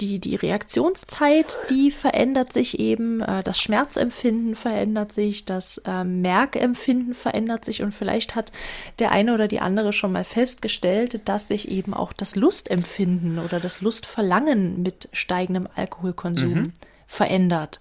die, 0.00 0.18
die 0.18 0.36
Reaktionszeit, 0.36 1.58
die 1.68 1.90
verändert 1.90 2.52
sich 2.52 2.78
eben, 2.78 3.20
äh, 3.20 3.42
das 3.42 3.60
Schmerzempfinden 3.60 4.54
verändert 4.54 5.12
sich, 5.12 5.44
das 5.44 5.78
äh, 5.78 6.04
Merkempfinden 6.04 7.14
verändert 7.14 7.64
sich 7.64 7.82
und 7.82 7.92
vielleicht 7.92 8.34
hat 8.34 8.52
der 8.98 9.12
eine 9.12 9.34
oder 9.34 9.48
die 9.48 9.60
andere 9.60 9.92
schon 9.92 10.12
mal 10.12 10.24
festgestellt, 10.24 11.28
dass 11.28 11.48
sich 11.48 11.70
eben 11.70 11.94
auch 11.94 12.12
das 12.12 12.36
Lustempfinden 12.36 13.38
oder 13.38 13.60
das 13.60 13.80
Lustverlangen 13.80 14.82
mit 14.82 15.08
steigendem 15.12 15.68
Alkoholkonsum 15.74 16.52
mhm. 16.52 16.72
verändert. 17.06 17.80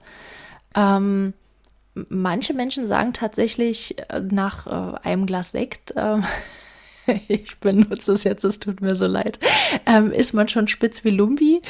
Ähm, 0.75 1.33
manche 1.93 2.53
Menschen 2.53 2.87
sagen 2.87 3.13
tatsächlich 3.13 3.97
äh, 4.09 4.21
nach 4.21 4.67
äh, 4.67 4.99
einem 5.07 5.25
Glas 5.25 5.51
Sekt, 5.51 5.91
äh, 5.95 6.19
ich 7.27 7.57
benutze 7.59 8.13
es 8.13 8.23
jetzt, 8.23 8.43
es 8.43 8.59
tut 8.59 8.81
mir 8.81 8.95
so 8.95 9.07
leid, 9.07 9.39
ähm, 9.85 10.11
ist 10.11 10.33
man 10.33 10.47
schon 10.47 10.67
spitz 10.67 11.03
wie 11.03 11.09
Lumbi. 11.11 11.61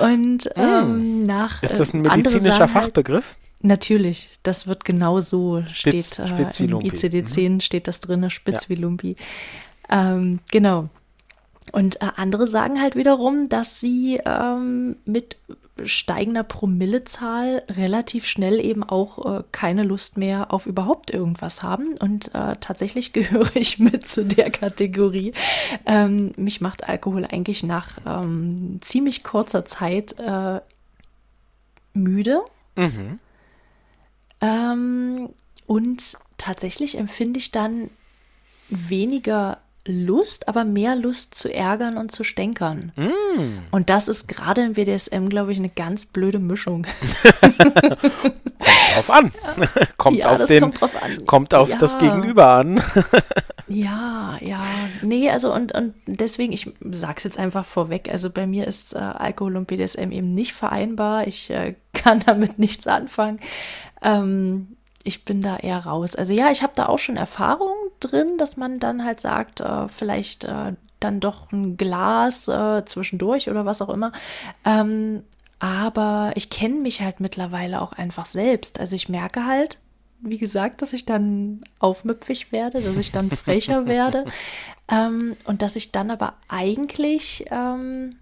Und 0.00 0.44
hm. 0.44 0.50
ähm, 0.56 1.22
nach. 1.24 1.62
Ist 1.62 1.78
das 1.78 1.94
ein 1.94 2.04
äh, 2.04 2.16
medizinischer 2.16 2.60
halt 2.60 2.70
Fachbegriff? 2.70 3.26
Halt, 3.26 3.36
Natürlich, 3.62 4.38
das 4.42 4.66
wird 4.66 4.86
genau 4.86 5.20
so 5.20 5.62
Spitz, 5.70 6.14
steht 6.14 6.24
äh, 6.24 6.28
Spitz 6.28 6.60
im 6.60 6.70
ICD-10 6.70 7.48
mhm. 7.48 7.60
steht 7.60 7.88
das 7.88 8.00
drin, 8.00 8.28
spitz 8.30 8.62
ja. 8.64 8.68
wie 8.70 8.80
Lumpi. 8.80 9.16
Ähm, 9.90 10.38
genau. 10.50 10.88
Und 11.72 12.02
äh, 12.02 12.08
andere 12.16 12.46
sagen 12.46 12.80
halt 12.80 12.96
wiederum, 12.96 13.48
dass 13.48 13.80
sie 13.80 14.20
ähm, 14.24 14.96
mit 15.04 15.36
steigender 15.84 16.42
Promillezahl 16.42 17.62
relativ 17.70 18.26
schnell 18.26 18.60
eben 18.64 18.82
auch 18.82 19.38
äh, 19.38 19.42
keine 19.52 19.82
Lust 19.82 20.18
mehr 20.18 20.52
auf 20.52 20.66
überhaupt 20.66 21.10
irgendwas 21.10 21.62
haben. 21.62 21.96
Und 21.98 22.34
äh, 22.34 22.56
tatsächlich 22.60 23.12
gehöre 23.14 23.54
ich 23.54 23.78
mit 23.78 24.08
zu 24.08 24.24
der 24.24 24.50
Kategorie. 24.50 25.32
Ähm, 25.86 26.32
mich 26.36 26.60
macht 26.60 26.88
Alkohol 26.88 27.24
eigentlich 27.24 27.62
nach 27.62 27.98
ähm, 28.06 28.78
ziemlich 28.80 29.24
kurzer 29.24 29.64
Zeit 29.64 30.18
äh, 30.18 30.60
müde. 31.94 32.40
Mhm. 32.76 33.18
Ähm, 34.40 35.28
und 35.66 36.18
tatsächlich 36.38 36.96
empfinde 36.96 37.38
ich 37.38 37.52
dann 37.52 37.90
weniger 38.68 39.58
Lust, 39.90 40.48
aber 40.48 40.64
mehr 40.64 40.96
Lust 40.96 41.34
zu 41.34 41.52
ärgern 41.52 41.96
und 41.96 42.10
zu 42.10 42.24
stänkern. 42.24 42.92
Mm. 42.96 43.58
Und 43.70 43.90
das 43.90 44.08
ist 44.08 44.28
gerade 44.28 44.62
im 44.62 44.74
BDSM, 44.74 45.28
glaube 45.28 45.52
ich, 45.52 45.58
eine 45.58 45.68
ganz 45.68 46.06
blöde 46.06 46.38
Mischung. 46.38 46.86
kommt 47.50 48.94
drauf 48.94 49.10
an. 49.10 49.32
kommt, 49.96 50.18
ja, 50.18 50.30
auf 50.30 50.44
den, 50.44 50.72
kommt, 50.72 51.02
an. 51.02 51.26
kommt 51.26 51.54
auf 51.54 51.70
ja. 51.70 51.78
das 51.78 51.98
Gegenüber 51.98 52.48
an. 52.48 52.82
Ja, 53.70 54.36
ja. 54.40 54.64
Nee, 55.00 55.30
also 55.30 55.54
und, 55.54 55.72
und 55.72 55.94
deswegen, 56.06 56.52
ich 56.52 56.72
sag's 56.90 57.22
jetzt 57.22 57.38
einfach 57.38 57.64
vorweg, 57.64 58.08
also 58.10 58.28
bei 58.28 58.46
mir 58.46 58.66
ist 58.66 58.94
äh, 58.94 58.98
Alkohol 58.98 59.56
und 59.56 59.68
BDSM 59.68 60.10
eben 60.10 60.34
nicht 60.34 60.54
vereinbar. 60.54 61.28
Ich 61.28 61.50
äh, 61.50 61.76
kann 61.92 62.20
damit 62.26 62.58
nichts 62.58 62.86
anfangen. 62.86 63.38
Ähm, 64.02 64.76
ich 65.02 65.24
bin 65.24 65.40
da 65.40 65.56
eher 65.56 65.78
raus. 65.78 66.14
Also 66.14 66.32
ja, 66.32 66.50
ich 66.50 66.62
habe 66.62 66.72
da 66.76 66.86
auch 66.86 66.98
schon 66.98 67.16
Erfahrung 67.16 67.74
drin, 68.00 68.36
dass 68.38 68.56
man 68.56 68.78
dann 68.78 69.04
halt 69.04 69.20
sagt, 69.20 69.60
äh, 69.60 69.88
vielleicht 69.88 70.44
äh, 70.44 70.74
dann 71.00 71.20
doch 71.20 71.50
ein 71.52 71.76
Glas 71.76 72.48
äh, 72.48 72.84
zwischendurch 72.84 73.48
oder 73.48 73.64
was 73.64 73.80
auch 73.80 73.88
immer. 73.88 74.12
Ähm, 74.64 75.22
aber 75.58 76.32
ich 76.36 76.50
kenne 76.50 76.76
mich 76.76 77.00
halt 77.00 77.20
mittlerweile 77.20 77.80
auch 77.80 77.92
einfach 77.92 78.26
selbst. 78.26 78.80
Also 78.80 78.96
ich 78.96 79.08
merke 79.08 79.46
halt, 79.46 79.78
wie 80.20 80.38
gesagt, 80.38 80.82
dass 80.82 80.92
ich 80.92 81.06
dann 81.06 81.62
aufmüpfig 81.78 82.52
werde, 82.52 82.80
dass 82.80 82.96
ich 82.96 83.12
dann 83.12 83.30
frecher 83.30 83.86
werde 83.86 84.26
ähm, 84.90 85.36
und 85.44 85.62
dass 85.62 85.76
ich 85.76 85.92
dann 85.92 86.10
aber 86.10 86.34
eigentlich, 86.48 87.46
ähm, 87.50 88.16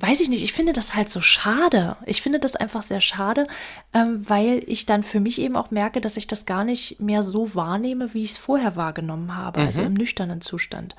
weiß 0.00 0.20
ich 0.20 0.28
nicht, 0.28 0.42
ich 0.42 0.52
finde 0.52 0.72
das 0.72 0.94
halt 0.94 1.10
so 1.10 1.20
schade. 1.20 1.96
Ich 2.06 2.22
finde 2.22 2.40
das 2.40 2.56
einfach 2.56 2.82
sehr 2.82 3.00
schade, 3.00 3.46
ähm, 3.92 4.28
weil 4.28 4.62
ich 4.66 4.86
dann 4.86 5.02
für 5.02 5.20
mich 5.20 5.40
eben 5.40 5.56
auch 5.56 5.70
merke, 5.70 6.00
dass 6.00 6.16
ich 6.16 6.26
das 6.26 6.46
gar 6.46 6.64
nicht 6.64 7.00
mehr 7.00 7.22
so 7.22 7.54
wahrnehme, 7.54 8.14
wie 8.14 8.22
ich 8.22 8.32
es 8.32 8.36
vorher 8.38 8.76
wahrgenommen 8.76 9.36
habe, 9.36 9.60
also 9.60 9.62
mhm. 9.62 9.68
also 9.68 9.82
im 9.82 9.94
nüchternen 9.94 10.40
Zustand. 10.40 10.96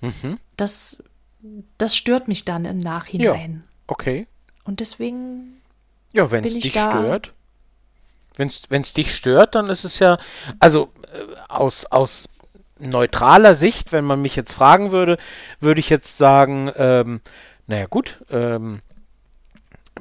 Mhm. 0.00 0.38
Das, 0.56 1.02
das 1.78 1.96
stört 1.96 2.28
mich 2.28 2.44
dann 2.44 2.64
im 2.64 2.78
Nachhinein. 2.78 3.64
Ja, 3.64 3.82
okay. 3.86 4.26
Und 4.64 4.80
deswegen. 4.80 5.60
Ja, 6.12 6.30
wenn 6.30 6.44
es 6.44 6.54
dich 6.54 6.72
stört. 6.72 7.32
Wenn 8.36 8.82
es 8.82 8.92
dich 8.92 9.12
stört, 9.12 9.56
dann 9.56 9.68
ist 9.68 9.84
es 9.84 9.98
ja, 9.98 10.16
also 10.60 10.92
äh, 11.12 11.24
aus, 11.48 11.86
aus 11.86 12.28
neutraler 12.78 13.54
Sicht, 13.54 13.92
wenn 13.92 14.04
man 14.04 14.22
mich 14.22 14.36
jetzt 14.36 14.52
fragen 14.52 14.92
würde, 14.92 15.18
würde 15.60 15.80
ich 15.80 15.90
jetzt 15.90 16.18
sagen, 16.18 16.70
ähm, 16.76 17.20
naja 17.66 17.86
gut, 17.86 18.24
ähm, 18.30 18.80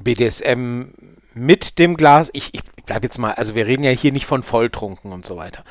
BDSM 0.02 0.92
mit 1.34 1.80
dem 1.80 1.98
Glas, 1.98 2.30
ich, 2.34 2.54
ich 2.54 2.64
bleibe 2.86 3.06
jetzt 3.06 3.18
mal, 3.18 3.34
also 3.34 3.54
wir 3.56 3.68
reden 3.68 3.84
ja 3.84 3.92
hier 3.92 4.12
nicht 4.12 4.26
von 4.26 4.44
Volltrunken 4.44 5.12
und 5.12 5.26
so 5.26 5.38
weiter. 5.38 5.64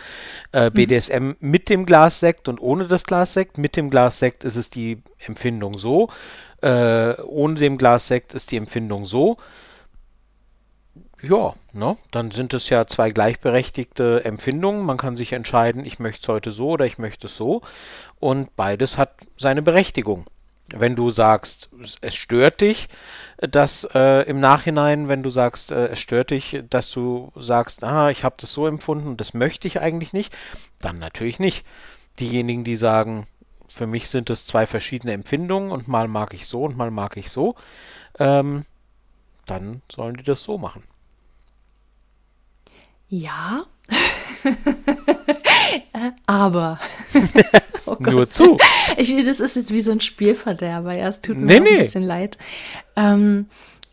Äh, 0.53 0.71
BDSM 0.71 1.25
mhm. 1.25 1.37
mit 1.41 1.69
dem 1.69 1.87
Glas 1.87 2.21
Sekt 2.21 2.49
und 2.49 2.61
ohne 2.61 2.87
das 2.87 3.05
Glas 3.05 3.33
Sekt. 3.33 3.59
Mit 3.59 3.77
dem 3.77 3.91
Glas 3.91 4.19
Sekt 4.19 4.45
ist 4.45 4.57
es 4.57 4.71
die 4.71 5.03
Empfindung 5.19 5.79
so. 5.79 6.09
Äh, 6.63 7.21
ohne 7.23 7.55
dem 7.55 7.79
Glas 7.79 8.07
Sekt 8.09 8.35
ist 8.35 8.51
die 8.51 8.57
Empfindung 8.57 9.07
so 9.07 9.39
ja, 11.29 11.55
ne, 11.73 11.97
dann 12.11 12.31
sind 12.31 12.55
es 12.55 12.69
ja 12.69 12.87
zwei 12.87 13.11
gleichberechtigte 13.11 14.25
Empfindungen. 14.25 14.85
Man 14.85 14.97
kann 14.97 15.17
sich 15.17 15.33
entscheiden, 15.33 15.85
ich 15.85 15.99
möchte 15.99 16.23
es 16.23 16.29
heute 16.29 16.51
so 16.53 16.71
oder 16.71 16.87
ich 16.87 16.99
möchte 16.99 17.27
es 17.27 17.37
so. 17.37 17.63
Und 18.21 18.55
beides 18.57 18.99
hat 18.99 19.15
seine 19.37 19.63
Berechtigung. 19.63 20.27
Wenn 20.75 20.97
du 20.97 21.11
sagst, 21.11 21.69
es 22.01 22.15
stört 22.17 22.61
dich, 22.61 22.89
dass 23.39 23.85
äh, 23.95 24.23
im 24.29 24.41
Nachhinein, 24.41 25.07
wenn 25.07 25.23
du 25.23 25.31
sagst, 25.31 25.71
äh, 25.71 25.89
es 25.89 26.01
stört 26.01 26.31
dich, 26.31 26.61
dass 26.69 26.91
du 26.91 27.31
sagst, 27.37 27.85
ah, 27.85 28.11
ich 28.11 28.25
habe 28.25 28.35
das 28.39 28.53
so 28.53 28.67
empfunden 28.67 29.07
und 29.07 29.21
das 29.21 29.33
möchte 29.33 29.69
ich 29.69 29.81
eigentlich 29.81 30.13
nicht, 30.13 30.37
dann 30.81 30.99
natürlich 30.99 31.39
nicht. 31.39 31.65
Diejenigen, 32.19 32.65
die 32.65 32.75
sagen, 32.75 33.29
für 33.69 33.87
mich 33.87 34.09
sind 34.09 34.29
es 34.29 34.45
zwei 34.45 34.67
verschiedene 34.67 35.13
Empfindungen 35.13 35.71
und 35.71 35.87
mal 35.87 36.09
mag 36.09 36.35
ich 36.35 36.47
so 36.47 36.65
und 36.65 36.77
mal 36.77 36.91
mag 36.91 37.17
ich 37.17 37.31
so, 37.31 37.55
ähm, 38.19 38.65
dann 39.45 39.83
sollen 39.91 40.17
die 40.17 40.25
das 40.25 40.43
so 40.43 40.59
machen. 40.59 40.83
Ja. 43.09 43.67
Aber. 46.27 46.79
oh 47.87 47.97
Nur 48.01 48.29
zu. 48.31 48.59
Ich, 48.97 49.15
das 49.25 49.41
ist 49.41 49.57
jetzt 49.57 49.73
wie 49.73 49.81
so 49.81 49.93
ein 49.93 50.01
Spielverderber. 50.01 50.97
Ja, 50.97 51.09
es 51.09 51.21
tut 51.21 51.37
mir 51.37 51.47
nee, 51.47 51.61
nee. 51.61 51.71
ein 51.71 51.79
bisschen 51.79 52.05
leid. 52.05 52.39
Ähm, 52.97 53.47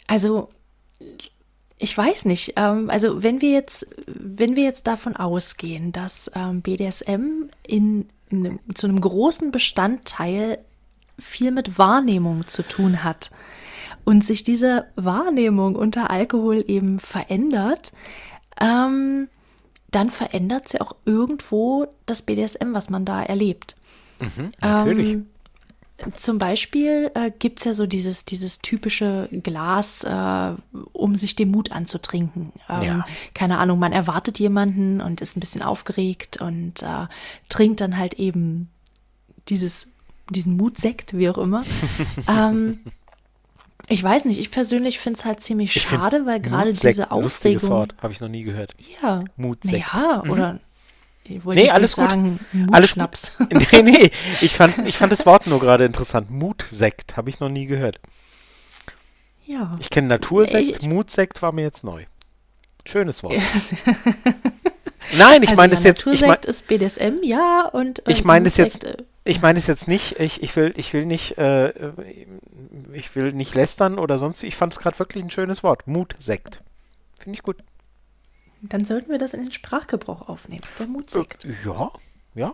also, 0.08 0.50
ich 1.78 1.98
weiß 1.98 2.26
nicht. 2.26 2.54
Ähm, 2.56 2.90
also, 2.90 3.24
wenn 3.24 3.42
wir 3.42 3.52
jetzt, 3.52 3.88
wenn 4.08 4.56
wir 4.56 4.64
jetzt 4.64 4.88
davon 4.88 5.16
ausgehen, 5.16 5.92
dass 5.92 6.32
ähm, 6.36 6.62
BDSM 6.62 7.50
in, 7.66 8.08
in, 8.30 8.60
zu 8.74 8.88
einem 8.88 9.02
großen 9.02 9.52
Bestandteil 9.52 10.60
viel 11.20 11.52
mit 11.52 11.78
Wahrnehmung 11.78 12.48
zu 12.48 12.64
tun 12.64 13.04
hat 13.04 13.32
und 14.04 14.26
sich 14.26 14.44
diese 14.44 14.88
Wahrnehmung 14.96 15.76
unter 15.76 16.10
Alkohol 16.10 16.64
eben 16.68 17.00
verändert, 17.00 17.94
ähm, 18.60 19.28
dann 19.92 20.10
verändert 20.10 20.70
sie 20.70 20.82
auch 20.82 20.96
irgendwo 21.06 21.88
das 22.06 22.24
BDSM, 22.24 22.74
was 22.74 22.90
man 22.90 23.06
da 23.06 23.22
erlebt. 23.22 23.78
Mhm, 24.20 24.50
natürlich. 24.60 25.14
Ähm, 25.14 25.28
zum 26.18 26.38
Beispiel 26.38 27.12
äh, 27.14 27.32
gibt 27.32 27.60
es 27.60 27.66
ja 27.66 27.74
so 27.74 27.86
dieses, 27.86 28.26
dieses 28.26 28.60
typische 28.60 29.30
Glas, 29.32 30.04
äh, 30.04 30.54
um 30.92 31.16
sich 31.16 31.36
den 31.36 31.52
Mut 31.52 31.72
anzutrinken. 31.72 32.52
Ähm, 32.68 32.82
ja. 32.82 33.06
Keine 33.34 33.60
Ahnung, 33.60 33.80
man 33.80 33.94
erwartet 33.94 34.40
jemanden 34.40 35.02
und 35.02 35.22
ist 35.22 35.38
ein 35.38 35.40
bisschen 35.40 35.62
aufgeregt 35.62 36.42
und 36.42 36.82
äh, 36.82 37.08
trinkt 37.48 37.80
dann 37.80 37.98
halt 37.98 38.16
eben 38.16 38.70
dieses, 39.50 39.92
diesen 40.30 40.58
Mutsekt, 40.58 41.16
wie 41.18 41.30
auch 41.30 41.38
immer. 41.38 41.64
ähm, 42.28 42.80
ich 43.94 44.04
weiß 44.04 44.26
nicht, 44.26 44.40
ich 44.40 44.50
persönlich 44.50 45.00
finde 45.00 45.20
es 45.20 45.26
halt 45.26 45.40
ziemlich 45.40 45.76
ich 45.76 45.84
schade, 45.84 46.26
weil 46.26 46.40
gerade 46.40 46.72
diese 46.72 47.12
Aufregung. 47.12 47.24
Lustiges 47.24 47.70
Wort, 47.70 47.96
habe 48.02 48.12
ich 48.12 48.20
noch 48.20 48.28
nie 48.28 48.44
gehört. 48.44 48.72
Ja. 49.02 49.24
Mutsekt. 49.36 49.86
Ja, 49.94 50.22
mhm. 50.24 50.32
oder. 50.32 50.60
Ich 51.26 51.46
nee, 51.46 51.70
alles 51.70 51.96
gut. 51.96 52.10
Sagen, 52.10 52.40
alles 52.72 52.90
Schnaps. 52.90 53.32
nee, 53.72 53.82
nee, 53.82 54.12
ich 54.42 54.58
fand, 54.58 54.80
ich 54.86 54.98
fand 54.98 55.12
das 55.12 55.26
Wort 55.26 55.48
nur 55.48 55.60
gerade 55.60 55.86
interessant. 55.86 56.30
Mutsekt, 56.30 57.16
habe 57.16 57.30
ich 57.30 57.40
noch 57.40 57.48
nie 57.50 57.66
gehört. 57.66 58.00
Ja. 59.46 59.76
Ich 59.80 59.90
kenne 59.90 60.08
Natursekt, 60.08 60.82
ich, 60.82 60.90
Mutsekt 60.90 61.42
war 61.42 61.54
mir 61.54 61.62
jetzt 61.62 61.84
neu. 61.84 62.06
Schönes 62.86 63.24
Wort. 63.24 63.36
Nein, 65.18 65.44
ich 65.44 65.50
also 65.50 65.62
meine 65.62 65.74
es 65.74 65.84
jetzt. 65.84 66.06
Ich 66.08 66.22
mein, 66.22 66.38
ist 66.46 66.68
BDSM, 66.68 67.24
ja, 67.24 67.66
und. 67.68 68.08
Äh, 68.08 68.12
ich 68.12 68.24
meine 68.24 68.48
es 68.48 68.58
jetzt. 68.58 68.88
Ich 69.26 69.42
meine 69.42 69.60
es 69.60 69.68
jetzt 69.68 69.88
nicht. 69.88 70.20
Ich, 70.20 70.44
ich 70.44 70.56
will, 70.56 70.74
ich 70.76 70.94
will 70.94 71.06
nicht. 71.06 71.38
Äh, 71.38 71.74
ich 72.94 73.16
will 73.16 73.34
nicht 73.34 73.56
lästern 73.56 74.00
oder 74.00 74.18
sonst. 74.18 74.44
Ich 74.44 74.56
fand 74.56 74.74
es 74.74 74.80
gerade 74.80 75.00
wirklich 75.00 75.24
ein 75.24 75.30
schönes 75.30 75.64
Wort. 75.64 75.88
Mutsekt. 75.88 76.62
Finde 77.20 77.38
ich 77.38 77.44
gut. 77.44 77.58
Dann 78.62 78.86
sollten 78.86 79.12
wir 79.12 79.20
das 79.20 79.34
in 79.34 79.42
den 79.42 79.52
Sprachgebrauch 79.52 80.28
aufnehmen. 80.28 80.62
Der 80.80 80.88
Mutsekt. 80.88 81.46
Äh, 81.46 81.54
ja, 81.66 81.92
ja. 82.34 82.54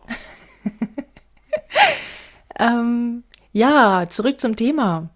ähm, 2.59 3.23
ja, 3.51 4.07
zurück 4.09 4.41
zum 4.41 4.55
Thema. 4.55 5.09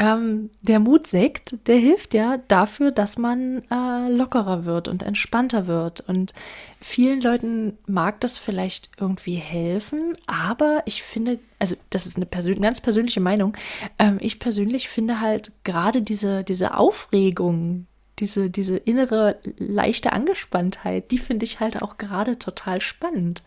Ähm, 0.00 0.48
der 0.62 0.80
Mutsekt, 0.80 1.68
der 1.68 1.76
hilft 1.76 2.14
ja 2.14 2.38
dafür, 2.48 2.90
dass 2.90 3.18
man 3.18 3.62
äh, 3.70 4.08
lockerer 4.10 4.64
wird 4.64 4.88
und 4.88 5.02
entspannter 5.02 5.66
wird. 5.66 6.00
Und 6.00 6.32
vielen 6.80 7.20
Leuten 7.20 7.76
mag 7.86 8.18
das 8.22 8.38
vielleicht 8.38 8.92
irgendwie 8.98 9.34
helfen, 9.34 10.16
aber 10.26 10.82
ich 10.86 11.02
finde, 11.02 11.38
also 11.58 11.76
das 11.90 12.06
ist 12.06 12.16
eine 12.16 12.24
persön 12.24 12.62
ganz 12.62 12.80
persönliche 12.80 13.20
Meinung, 13.20 13.54
ähm, 13.98 14.16
ich 14.22 14.38
persönlich 14.38 14.88
finde 14.88 15.20
halt 15.20 15.52
gerade 15.64 16.00
diese, 16.00 16.44
diese 16.44 16.78
Aufregung, 16.78 17.86
diese, 18.20 18.48
diese 18.48 18.78
innere 18.78 19.36
leichte 19.58 20.14
Angespanntheit, 20.14 21.10
die 21.10 21.18
finde 21.18 21.44
ich 21.44 21.60
halt 21.60 21.82
auch 21.82 21.98
gerade 21.98 22.38
total 22.38 22.80
spannend. 22.80 23.42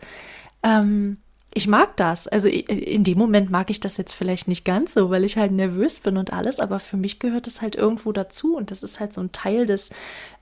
Ähm, 0.62 1.16
ich 1.54 1.68
mag 1.68 1.96
das. 1.96 2.26
Also 2.26 2.48
in 2.48 3.04
dem 3.04 3.16
Moment 3.16 3.50
mag 3.50 3.70
ich 3.70 3.78
das 3.78 3.96
jetzt 3.96 4.12
vielleicht 4.12 4.48
nicht 4.48 4.64
ganz 4.64 4.94
so, 4.94 5.10
weil 5.10 5.24
ich 5.24 5.36
halt 5.36 5.52
nervös 5.52 6.00
bin 6.00 6.16
und 6.16 6.32
alles, 6.32 6.58
aber 6.58 6.80
für 6.80 6.96
mich 6.96 7.20
gehört 7.20 7.46
es 7.46 7.62
halt 7.62 7.76
irgendwo 7.76 8.12
dazu 8.12 8.56
und 8.56 8.72
das 8.72 8.82
ist 8.82 8.98
halt 8.98 9.12
so 9.12 9.20
ein 9.20 9.30
Teil 9.30 9.64
des, 9.64 9.90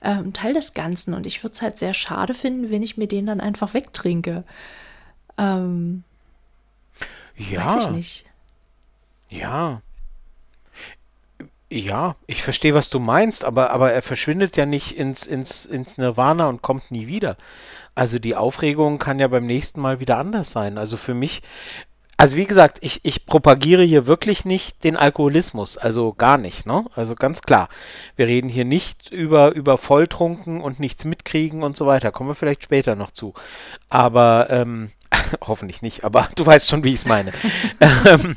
äh, 0.01 0.23
Teil 0.33 0.53
des 0.53 0.73
Ganzen 0.73 1.13
und 1.13 1.27
ich 1.27 1.43
würde 1.43 1.53
es 1.53 1.61
halt 1.61 1.77
sehr 1.77 1.93
schade 1.93 2.33
finden, 2.33 2.71
wenn 2.71 2.81
ich 2.81 2.97
mir 2.97 3.07
den 3.07 3.27
dann 3.27 3.41
einfach 3.41 3.75
wegtrinke. 3.75 4.43
Ähm, 5.37 6.03
ja. 7.37 7.75
Weiß 7.75 7.83
ich 7.83 7.89
nicht. 7.91 8.25
Ja. 9.29 9.81
Ja, 11.69 12.15
ich 12.27 12.43
verstehe, 12.43 12.75
was 12.75 12.91
du 12.91 12.99
meinst, 12.99 13.43
aber, 13.43 13.71
aber 13.71 13.91
er 13.91 14.03
verschwindet 14.03 14.57
ja 14.57 14.67
nicht 14.67 14.95
ins, 14.95 15.25
ins, 15.25 15.65
ins 15.65 15.97
Nirvana 15.97 16.47
und 16.47 16.61
kommt 16.61 16.91
nie 16.91 17.07
wieder. 17.07 17.35
Also 17.95 18.19
die 18.19 18.35
Aufregung 18.35 18.97
kann 18.97 19.19
ja 19.19 19.27
beim 19.27 19.45
nächsten 19.45 19.81
Mal 19.81 19.99
wieder 19.99 20.17
anders 20.17 20.51
sein. 20.51 20.77
Also 20.77 20.97
für 20.97 21.13
mich, 21.13 21.41
also 22.17 22.37
wie 22.37 22.45
gesagt, 22.45 22.79
ich, 22.81 23.01
ich 23.03 23.25
propagiere 23.25 23.83
hier 23.83 24.07
wirklich 24.07 24.45
nicht 24.45 24.83
den 24.83 24.95
Alkoholismus, 24.95 25.77
also 25.77 26.13
gar 26.13 26.37
nicht, 26.37 26.65
ne? 26.65 26.85
Also 26.95 27.15
ganz 27.15 27.41
klar. 27.41 27.69
Wir 28.15 28.27
reden 28.27 28.49
hier 28.49 28.65
nicht 28.65 29.11
über, 29.11 29.53
über 29.53 29.77
Volltrunken 29.77 30.61
und 30.61 30.79
nichts 30.79 31.05
mitkriegen 31.05 31.63
und 31.63 31.77
so 31.77 31.85
weiter. 31.85 32.11
Kommen 32.11 32.29
wir 32.29 32.35
vielleicht 32.35 32.63
später 32.63 32.95
noch 32.95 33.11
zu. 33.11 33.33
Aber, 33.89 34.47
ähm, 34.49 34.89
hoffentlich 35.41 35.81
nicht, 35.83 36.03
aber 36.03 36.29
du 36.35 36.45
weißt 36.45 36.69
schon, 36.69 36.83
wie 36.83 36.93
ich 36.93 36.99
es 37.01 37.05
meine. 37.05 37.31
ähm, 37.79 38.35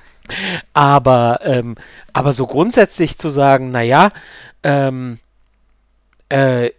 aber, 0.74 1.40
ähm, 1.44 1.76
aber 2.12 2.32
so 2.32 2.46
grundsätzlich 2.46 3.16
zu 3.16 3.30
sagen, 3.30 3.70
naja, 3.70 4.10
ähm, 4.62 5.18
äh, 6.28 6.70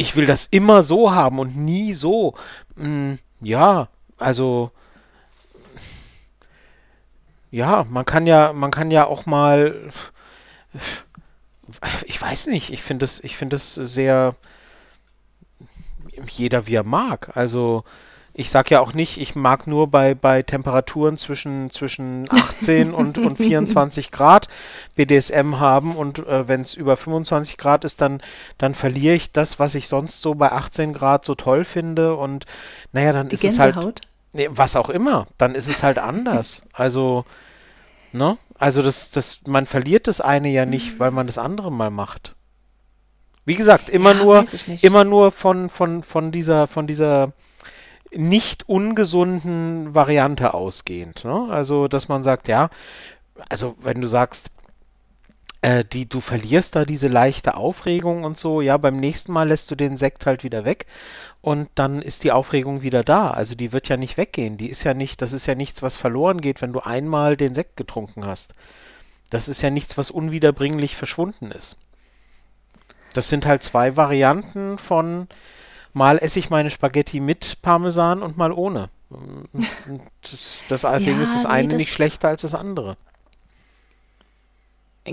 ich 0.00 0.16
will 0.16 0.24
das 0.24 0.46
immer 0.46 0.82
so 0.82 1.12
haben 1.12 1.38
und 1.38 1.56
nie 1.56 1.92
so, 1.92 2.34
hm, 2.76 3.18
ja, 3.42 3.88
Also 4.18 4.70
ja, 7.50 7.84
man 7.88 8.04
kann 8.06 8.26
ja, 8.26 8.52
man 8.52 8.70
kann 8.70 8.90
ja 8.90 9.06
auch 9.06 9.26
mal, 9.26 9.90
ich 12.06 12.20
weiß 12.20 12.46
nicht, 12.46 12.70
ich 12.70 12.82
finde 12.82 13.04
es, 13.04 13.22
ich 13.22 13.36
finde 13.36 13.56
es 13.56 13.74
sehr, 13.74 14.36
jeder 16.28 16.66
wie 16.66 16.76
er 16.76 16.84
mag. 16.84 17.36
Also 17.36 17.84
ich 18.32 18.50
sage 18.50 18.74
ja 18.74 18.80
auch 18.80 18.94
nicht, 18.94 19.20
ich 19.20 19.34
mag 19.34 19.66
nur 19.66 19.88
bei, 19.88 20.14
bei 20.14 20.42
Temperaturen 20.42 21.18
zwischen, 21.18 21.70
zwischen 21.70 22.30
18 22.30 22.94
und, 22.94 23.18
und 23.18 23.36
24 23.36 24.10
Grad 24.10 24.48
BDSM 24.94 25.58
haben 25.58 25.96
und 25.96 26.20
äh, 26.20 26.46
wenn 26.46 26.62
es 26.62 26.74
über 26.74 26.96
25 26.96 27.56
Grad 27.58 27.84
ist, 27.84 28.00
dann, 28.00 28.22
dann 28.58 28.74
verliere 28.74 29.14
ich 29.14 29.32
das, 29.32 29.58
was 29.58 29.74
ich 29.74 29.88
sonst 29.88 30.22
so 30.22 30.34
bei 30.34 30.52
18 30.52 30.92
Grad 30.92 31.24
so 31.24 31.34
toll 31.34 31.64
finde 31.64 32.14
und 32.14 32.46
naja, 32.92 33.12
dann 33.12 33.28
Die 33.28 33.34
ist 33.34 33.40
Gänsehaut. 33.40 33.76
es 33.76 33.76
halt. 33.76 34.00
Nee, 34.32 34.48
was 34.50 34.76
auch 34.76 34.90
immer, 34.90 35.26
dann 35.38 35.54
ist 35.54 35.68
es 35.68 35.82
halt 35.82 35.98
anders. 36.00 36.62
Also, 36.72 37.24
ne? 38.12 38.38
Also 38.58 38.82
das, 38.82 39.10
das, 39.10 39.40
man 39.46 39.66
verliert 39.66 40.06
das 40.06 40.20
eine 40.20 40.50
ja 40.50 40.66
nicht, 40.66 40.94
mhm. 40.94 40.98
weil 41.00 41.10
man 41.10 41.26
das 41.26 41.38
andere 41.38 41.72
mal 41.72 41.90
macht. 41.90 42.36
Wie 43.44 43.56
gesagt, 43.56 43.88
immer 43.88 44.12
ja, 44.12 44.22
nur, 44.22 44.44
immer 44.82 45.04
nur 45.04 45.32
von, 45.32 45.70
von, 45.70 46.02
von 46.04 46.30
dieser, 46.30 46.66
von 46.66 46.86
dieser 46.86 47.32
nicht 48.12 48.68
ungesunden 48.68 49.94
Variante 49.94 50.54
ausgehend. 50.54 51.24
Ne? 51.24 51.48
Also, 51.50 51.88
dass 51.88 52.08
man 52.08 52.22
sagt, 52.22 52.48
ja, 52.48 52.70
also 53.48 53.76
wenn 53.80 54.00
du 54.00 54.08
sagst, 54.08 54.50
äh, 55.62 55.84
die, 55.84 56.08
du 56.08 56.20
verlierst 56.20 56.76
da 56.76 56.84
diese 56.84 57.08
leichte 57.08 57.56
Aufregung 57.56 58.24
und 58.24 58.38
so, 58.38 58.60
ja, 58.60 58.76
beim 58.76 58.96
nächsten 58.96 59.32
Mal 59.32 59.48
lässt 59.48 59.70
du 59.70 59.74
den 59.74 59.96
Sekt 59.96 60.26
halt 60.26 60.42
wieder 60.42 60.64
weg 60.64 60.86
und 61.42 61.68
dann 61.74 62.00
ist 62.02 62.24
die 62.24 62.32
Aufregung 62.32 62.82
wieder 62.82 63.04
da. 63.04 63.30
Also 63.30 63.54
die 63.54 63.72
wird 63.72 63.88
ja 63.88 63.96
nicht 63.96 64.16
weggehen. 64.16 64.56
Die 64.56 64.70
ist 64.70 64.84
ja 64.84 64.94
nicht, 64.94 65.22
das 65.22 65.32
ist 65.32 65.46
ja 65.46 65.54
nichts, 65.54 65.82
was 65.82 65.96
verloren 65.96 66.40
geht, 66.40 66.62
wenn 66.62 66.72
du 66.72 66.80
einmal 66.80 67.36
den 67.36 67.54
Sekt 67.54 67.76
getrunken 67.76 68.26
hast. 68.26 68.54
Das 69.30 69.48
ist 69.48 69.62
ja 69.62 69.70
nichts, 69.70 69.96
was 69.96 70.10
unwiederbringlich 70.10 70.96
verschwunden 70.96 71.50
ist. 71.50 71.76
Das 73.14 73.28
sind 73.28 73.46
halt 73.46 73.62
zwei 73.62 73.96
Varianten 73.96 74.78
von 74.78 75.28
mal 75.92 76.18
esse 76.18 76.38
ich 76.38 76.50
meine 76.50 76.70
Spaghetti 76.70 77.20
mit 77.20 77.62
Parmesan 77.62 78.22
und 78.22 78.36
mal 78.36 78.52
ohne. 78.52 78.88
Das, 80.22 80.58
deswegen 80.68 81.16
ja, 81.16 81.22
ist 81.22 81.34
das 81.34 81.46
eine 81.46 81.64
nee, 81.64 81.70
das 81.70 81.78
nicht 81.78 81.92
schlechter 81.92 82.28
als 82.28 82.42
das 82.42 82.54
andere. 82.54 82.96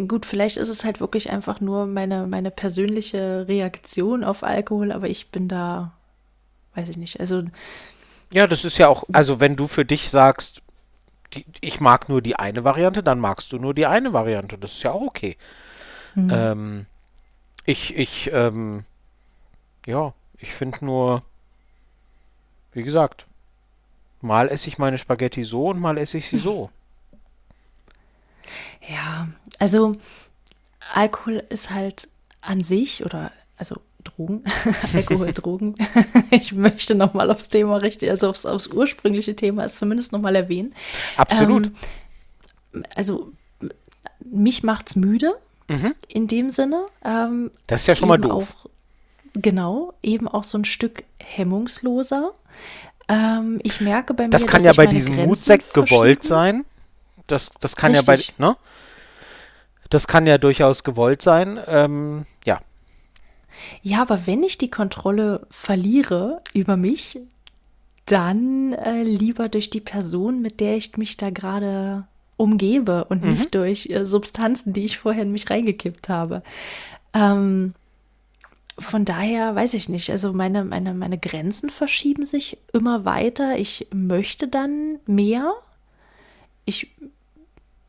Gut, 0.07 0.25
vielleicht 0.25 0.57
ist 0.57 0.69
es 0.69 0.83
halt 0.83 0.99
wirklich 0.99 1.31
einfach 1.31 1.59
nur 1.61 1.87
meine, 1.87 2.27
meine 2.27 2.51
persönliche 2.51 3.45
Reaktion 3.47 4.23
auf 4.23 4.43
Alkohol, 4.43 4.91
aber 4.91 5.09
ich 5.09 5.29
bin 5.29 5.47
da, 5.47 5.93
weiß 6.75 6.89
ich 6.89 6.97
nicht. 6.97 7.19
Also. 7.19 7.43
Ja, 8.33 8.45
das 8.45 8.65
ist 8.65 8.77
ja 8.77 8.89
auch, 8.89 9.05
also 9.13 9.39
wenn 9.39 9.55
du 9.55 9.67
für 9.67 9.85
dich 9.85 10.09
sagst, 10.09 10.61
die, 11.33 11.45
ich 11.61 11.79
mag 11.79 12.09
nur 12.09 12.21
die 12.21 12.35
eine 12.35 12.63
Variante, 12.63 13.01
dann 13.01 13.19
magst 13.19 13.51
du 13.51 13.57
nur 13.57 13.73
die 13.73 13.85
eine 13.85 14.13
Variante. 14.13 14.57
Das 14.57 14.73
ist 14.73 14.83
ja 14.83 14.91
auch 14.91 15.01
okay. 15.01 15.37
Mhm. 16.15 16.29
Ähm, 16.31 16.85
ich, 17.65 17.95
ich, 17.95 18.29
ähm, 18.33 18.83
ja, 19.85 20.13
ich 20.39 20.53
finde 20.53 20.85
nur, 20.85 21.23
wie 22.73 22.83
gesagt, 22.83 23.25
mal 24.21 24.49
esse 24.49 24.67
ich 24.67 24.77
meine 24.77 24.97
Spaghetti 24.97 25.43
so 25.43 25.69
und 25.69 25.79
mal 25.79 25.97
esse 25.97 26.17
ich 26.17 26.27
sie 26.27 26.37
so. 26.39 26.69
Ja, 28.89 29.27
also 29.59 29.97
Alkohol 30.93 31.43
ist 31.49 31.71
halt 31.71 32.07
an 32.39 32.63
sich 32.63 33.03
oder 33.03 33.33
also 33.57 33.81
Drogen, 34.05 34.43
Alkohol, 34.93 35.33
Drogen. 35.33 35.75
ich 36.31 36.53
möchte 36.53 36.95
nochmal 36.95 37.29
aufs 37.29 37.49
Thema 37.49 37.77
richtig, 37.77 38.09
also 38.09 38.29
aufs, 38.29 38.45
aufs 38.45 38.67
ursprüngliche 38.67 39.35
Thema 39.35 39.65
ist 39.65 39.77
zumindest 39.77 40.13
nochmal 40.13 40.35
erwähnen. 40.35 40.73
Absolut. 41.17 41.71
Ähm, 42.73 42.85
also 42.95 43.33
mich 44.23 44.63
macht's 44.63 44.95
müde 44.95 45.37
mhm. 45.67 45.95
in 46.07 46.27
dem 46.27 46.49
Sinne. 46.49 46.85
Ähm, 47.03 47.51
das 47.67 47.81
ist 47.81 47.87
ja 47.87 47.95
schon 47.95 48.07
mal 48.07 48.17
doof. 48.17 48.55
Auch, 48.63 48.69
genau, 49.41 49.93
eben 50.03 50.27
auch 50.27 50.43
so 50.43 50.57
ein 50.57 50.65
Stück 50.65 51.03
hemmungsloser. 51.19 52.31
Ähm, 53.07 53.59
ich 53.63 53.81
merke 53.81 54.13
bei 54.13 54.23
mir, 54.23 54.29
das 54.29 54.47
kann 54.47 54.63
ja 54.63 54.73
bei 54.73 54.87
diesem 54.87 55.15
Mutsekt 55.15 55.73
gewollt 55.73 56.23
sein. 56.23 56.65
Das, 57.27 57.51
das 57.59 57.75
kann 57.75 57.93
Richtig. 57.95 58.27
ja 58.27 58.33
bei, 58.37 58.51
ne? 58.51 58.57
Das 59.89 60.07
kann 60.07 60.27
ja 60.27 60.37
durchaus 60.37 60.83
gewollt 60.83 61.21
sein. 61.21 61.59
Ähm, 61.67 62.25
ja. 62.45 62.59
Ja, 63.81 64.01
aber 64.01 64.27
wenn 64.27 64.43
ich 64.43 64.57
die 64.57 64.69
Kontrolle 64.69 65.47
verliere 65.49 66.41
über 66.53 66.77
mich, 66.77 67.19
dann 68.05 68.73
äh, 68.73 69.03
lieber 69.03 69.49
durch 69.49 69.69
die 69.69 69.81
Person, 69.81 70.41
mit 70.41 70.59
der 70.59 70.77
ich 70.77 70.95
mich 70.97 71.17
da 71.17 71.29
gerade 71.29 72.05
umgebe 72.37 73.05
und 73.05 73.23
mhm. 73.23 73.31
nicht 73.31 73.55
durch 73.55 73.89
äh, 73.89 74.05
Substanzen, 74.05 74.73
die 74.73 74.85
ich 74.85 74.97
vorher 74.97 75.23
in 75.23 75.31
mich 75.31 75.49
reingekippt 75.49 76.07
habe. 76.07 76.43
Ähm, 77.13 77.73
von 78.79 79.05
daher 79.05 79.55
weiß 79.55 79.73
ich 79.73 79.89
nicht. 79.89 80.11
Also 80.11 80.33
meine, 80.33 80.63
meine, 80.63 80.93
meine 80.93 81.17
Grenzen 81.17 81.69
verschieben 81.69 82.25
sich 82.25 82.57
immer 82.73 83.05
weiter. 83.05 83.57
Ich 83.57 83.87
möchte 83.91 84.47
dann 84.47 84.99
mehr. 85.05 85.53
Ich 86.65 86.91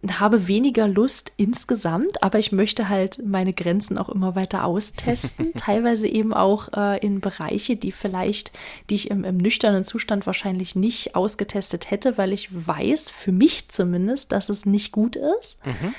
habe 0.09 0.47
weniger 0.47 0.87
Lust 0.87 1.33
insgesamt, 1.37 2.23
aber 2.23 2.39
ich 2.39 2.53
möchte 2.53 2.89
halt 2.89 3.21
meine 3.27 3.53
Grenzen 3.53 3.99
auch 3.99 4.09
immer 4.09 4.37
weiter 4.37 4.65
austesten. 4.65 5.53
Teilweise 5.57 6.07
eben 6.07 6.33
auch 6.33 6.73
äh, 6.73 7.05
in 7.05 7.21
Bereiche, 7.21 7.77
die 7.77 7.91
vielleicht, 7.91 8.53
die 8.89 8.95
ich 8.95 9.11
im, 9.11 9.25
im, 9.25 9.37
nüchternen 9.37 9.83
Zustand 9.83 10.25
wahrscheinlich 10.27 10.77
nicht 10.77 11.17
ausgetestet 11.17 11.91
hätte, 11.91 12.17
weil 12.17 12.33
ich 12.33 12.49
weiß, 12.53 13.11
für 13.11 13.33
mich 13.33 13.69
zumindest, 13.69 14.31
dass 14.31 14.49
es 14.49 14.67
nicht 14.67 14.93
gut 14.93 15.17
ist. 15.17 15.59
Mhm. 15.67 15.95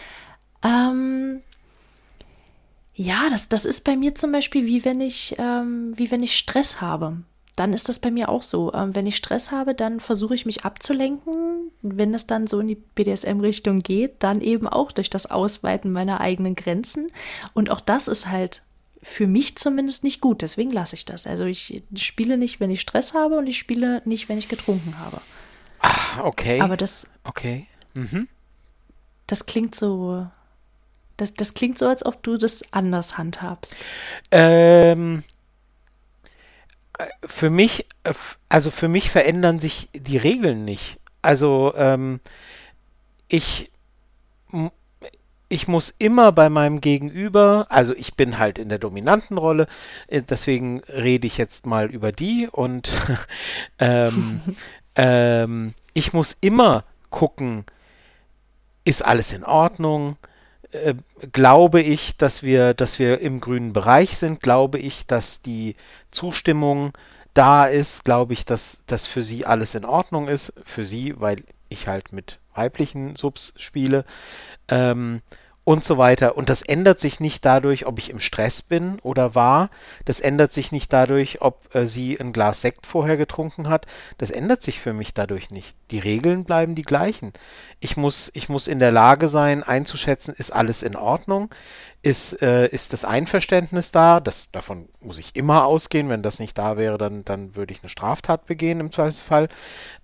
Ähm, 0.64 1.42
ja, 3.00 3.30
das, 3.30 3.48
das 3.48 3.64
ist 3.64 3.86
bei 3.86 3.96
mir 3.96 4.14
zum 4.14 4.34
Beispiel 4.34 4.66
wie 4.66 4.84
wenn 4.84 5.00
ich, 5.00 5.34
ähm, 5.38 5.98
wie 5.98 6.12
wenn 6.12 6.22
ich 6.22 6.38
Stress 6.38 6.82
habe. 6.82 7.16
Dann 7.56 7.72
ist 7.72 7.88
das 7.88 8.00
bei 8.00 8.12
mir 8.12 8.28
auch 8.28 8.44
so. 8.44 8.74
Ähm, 8.74 8.94
wenn 8.94 9.08
ich 9.08 9.16
Stress 9.16 9.52
habe, 9.52 9.74
dann 9.74 10.02
versuche 10.02 10.36
ich 10.36 10.46
mich 10.46 10.66
abzulenken. 10.66 11.72
Wenn 11.82 12.14
es 12.14 12.28
dann 12.28 12.46
so 12.46 12.60
in 12.60 12.68
die 12.68 12.76
BDSM-Richtung 12.76 13.80
geht, 13.80 14.16
dann 14.20 14.42
eben 14.42 14.68
auch 14.68 14.92
durch 14.92 15.10
das 15.10 15.32
Ausweiten 15.32 15.94
meiner 15.94 16.20
eigenen 16.20 16.56
Grenzen. 16.56 17.10
Und 17.54 17.70
auch 17.70 17.80
das 17.80 18.10
ist 18.10 18.28
halt 18.28 18.64
für 19.02 19.28
mich 19.28 19.56
zumindest 19.56 20.04
nicht 20.04 20.20
gut. 20.20 20.42
Deswegen 20.42 20.72
lasse 20.72 20.98
ich 20.98 21.06
das. 21.06 21.26
Also 21.26 21.46
ich 21.46 21.82
spiele 21.96 22.38
nicht, 22.38 22.60
wenn 22.60 22.70
ich 22.70 22.82
Stress 22.82 23.14
habe 23.14 23.38
und 23.38 23.48
ich 23.48 23.58
spiele 23.58 24.02
nicht, 24.04 24.28
wenn 24.28 24.40
ich 24.40 24.50
getrunken 24.50 25.00
habe. 25.00 25.22
Ah, 25.80 26.26
okay. 26.26 26.60
Aber 26.60 26.76
das. 26.76 27.08
Okay. 27.24 27.66
Mhm. 27.94 28.28
Das 29.26 29.46
klingt 29.46 29.74
so 29.74 30.28
das, 31.20 31.34
das 31.34 31.54
klingt 31.54 31.78
so, 31.78 31.88
als 31.88 32.06
ob 32.06 32.24
du 32.24 32.38
das 32.38 32.62
anders 32.72 33.18
handhabst. 33.18 33.76
Ähm, 34.32 35.24
für 37.26 37.50
mich, 37.50 37.86
also 38.50 38.72
für 38.72 38.88
mich 38.88 39.10
verändern 39.10 39.60
sich 39.60 39.90
die 39.94 40.18
Regeln 40.18 40.66
nicht. 40.66 40.98
Also 41.22 41.74
ähm, 41.76 42.20
ich, 43.28 43.72
ich 45.50 45.68
muss 45.68 45.94
immer 45.98 46.32
bei 46.32 46.50
meinem 46.50 46.82
Gegenüber, 46.82 47.68
also 47.70 47.96
ich 47.96 48.16
bin 48.16 48.38
halt 48.38 48.58
in 48.58 48.70
der 48.70 48.80
dominanten 48.80 49.38
Rolle, 49.38 49.68
äh, 50.08 50.22
deswegen 50.22 50.82
rede 50.88 51.28
ich 51.28 51.38
jetzt 51.38 51.66
mal 51.66 51.90
über 51.90 52.12
die 52.12 52.48
und 52.52 52.92
ähm, 53.80 54.42
ähm, 54.96 55.74
ich 55.94 56.14
muss 56.14 56.38
immer 56.42 56.84
gucken, 57.10 57.66
ist 58.86 59.04
alles 59.04 59.34
in 59.34 59.44
Ordnung? 59.44 60.18
Äh, 60.72 60.94
glaube 61.32 61.82
ich, 61.82 62.16
dass 62.18 62.44
wir, 62.44 62.74
dass 62.74 63.00
wir 63.00 63.22
im 63.22 63.40
grünen 63.40 63.74
Bereich 63.74 64.18
sind, 64.18 64.42
glaube 64.42 64.78
ich, 64.78 65.08
dass 65.08 65.42
die 65.42 65.76
Zustimmung 66.12 66.94
da 67.34 67.66
ist, 67.66 68.06
glaube 68.06 68.34
ich, 68.34 68.46
dass 68.46 68.82
das 68.86 69.08
für 69.08 69.24
sie 69.24 69.46
alles 69.46 69.76
in 69.76 69.86
Ordnung 69.86 70.28
ist, 70.28 70.54
für 70.64 70.86
sie, 70.86 71.20
weil 71.20 71.44
ich 71.70 71.88
halt 71.88 72.14
mit 72.14 72.40
weiblichen 72.54 73.16
Subs 73.16 73.54
spiele. 73.58 74.06
Ähm, 74.68 75.22
und 75.70 75.86
so 75.86 76.00
weiter. 76.00 76.36
Und 76.36 76.50
das 76.50 76.64
ändert 76.64 77.00
sich 77.00 77.20
nicht 77.20 77.46
dadurch, 77.46 77.86
ob 77.86 78.00
ich 78.00 78.10
im 78.10 78.20
Stress 78.20 78.64
bin 78.64 78.98
oder 79.04 79.36
war. 79.36 79.70
Das 80.04 80.20
ändert 80.20 80.52
sich 80.52 80.72
nicht 80.72 80.92
dadurch, 80.92 81.44
ob 81.44 81.76
äh, 81.76 81.86
sie 81.86 82.20
ein 82.20 82.34
Glas 82.34 82.62
Sekt 82.62 82.88
vorher 82.88 83.18
getrunken 83.18 83.70
hat. 83.70 83.86
Das 84.18 84.32
ändert 84.32 84.64
sich 84.64 84.80
für 84.80 84.94
mich 84.94 85.14
dadurch 85.14 85.52
nicht. 85.52 85.76
Die 85.92 86.00
Regeln 86.00 86.44
bleiben 86.44 86.74
die 86.74 86.82
gleichen. 86.82 87.34
Ich 87.80 87.98
muss, 87.98 88.32
ich 88.34 88.50
muss 88.50 88.68
in 88.68 88.80
der 88.80 88.92
Lage 88.92 89.28
sein, 89.28 89.62
einzuschätzen, 89.62 90.34
ist 90.36 90.50
alles 90.50 90.82
in 90.82 90.96
Ordnung? 90.96 91.54
Ist, 92.02 92.42
äh, 92.42 92.68
ist 92.70 92.92
das 92.92 93.06
Einverständnis 93.06 93.92
da? 93.92 94.22
Das, 94.22 94.50
davon 94.52 94.90
muss 95.02 95.20
ich 95.20 95.36
immer 95.36 95.66
ausgehen. 95.66 96.10
Wenn 96.10 96.24
das 96.24 96.40
nicht 96.40 96.58
da 96.58 96.78
wäre, 96.78 96.98
dann, 96.98 97.24
dann 97.26 97.56
würde 97.56 97.74
ich 97.74 97.84
eine 97.84 97.90
Straftat 97.90 98.48
begehen 98.48 98.80
im 98.80 98.92
Zweifelsfall. 98.92 99.50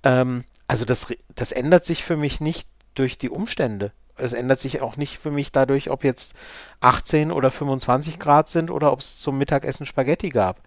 Ähm, 0.03 0.43
also 0.67 0.85
das, 0.85 1.07
das 1.33 1.51
ändert 1.51 1.85
sich 1.85 2.03
für 2.03 2.17
mich 2.17 2.39
nicht 2.39 2.69
durch 2.93 3.17
die 3.17 3.31
Umstände 3.31 3.93
es 4.17 4.33
ändert 4.33 4.59
sich 4.59 4.81
auch 4.81 4.97
nicht 4.97 5.17
für 5.17 5.31
mich 5.31 5.51
dadurch, 5.51 5.89
ob 5.89 6.03
jetzt 6.03 6.33
18 6.79 7.31
oder 7.31 7.51
25 7.51 8.19
Grad 8.19 8.49
sind 8.49 8.71
oder 8.71 8.91
ob 8.91 8.99
es 8.99 9.19
zum 9.19 9.37
Mittagessen 9.37 9.85
Spaghetti 9.85 10.29
gab. 10.29 10.61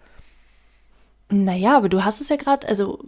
Naja, 1.31 1.77
aber 1.77 1.89
du 1.89 2.03
hast 2.03 2.21
es 2.21 2.29
ja 2.29 2.37
gerade, 2.37 2.67
also 2.67 2.99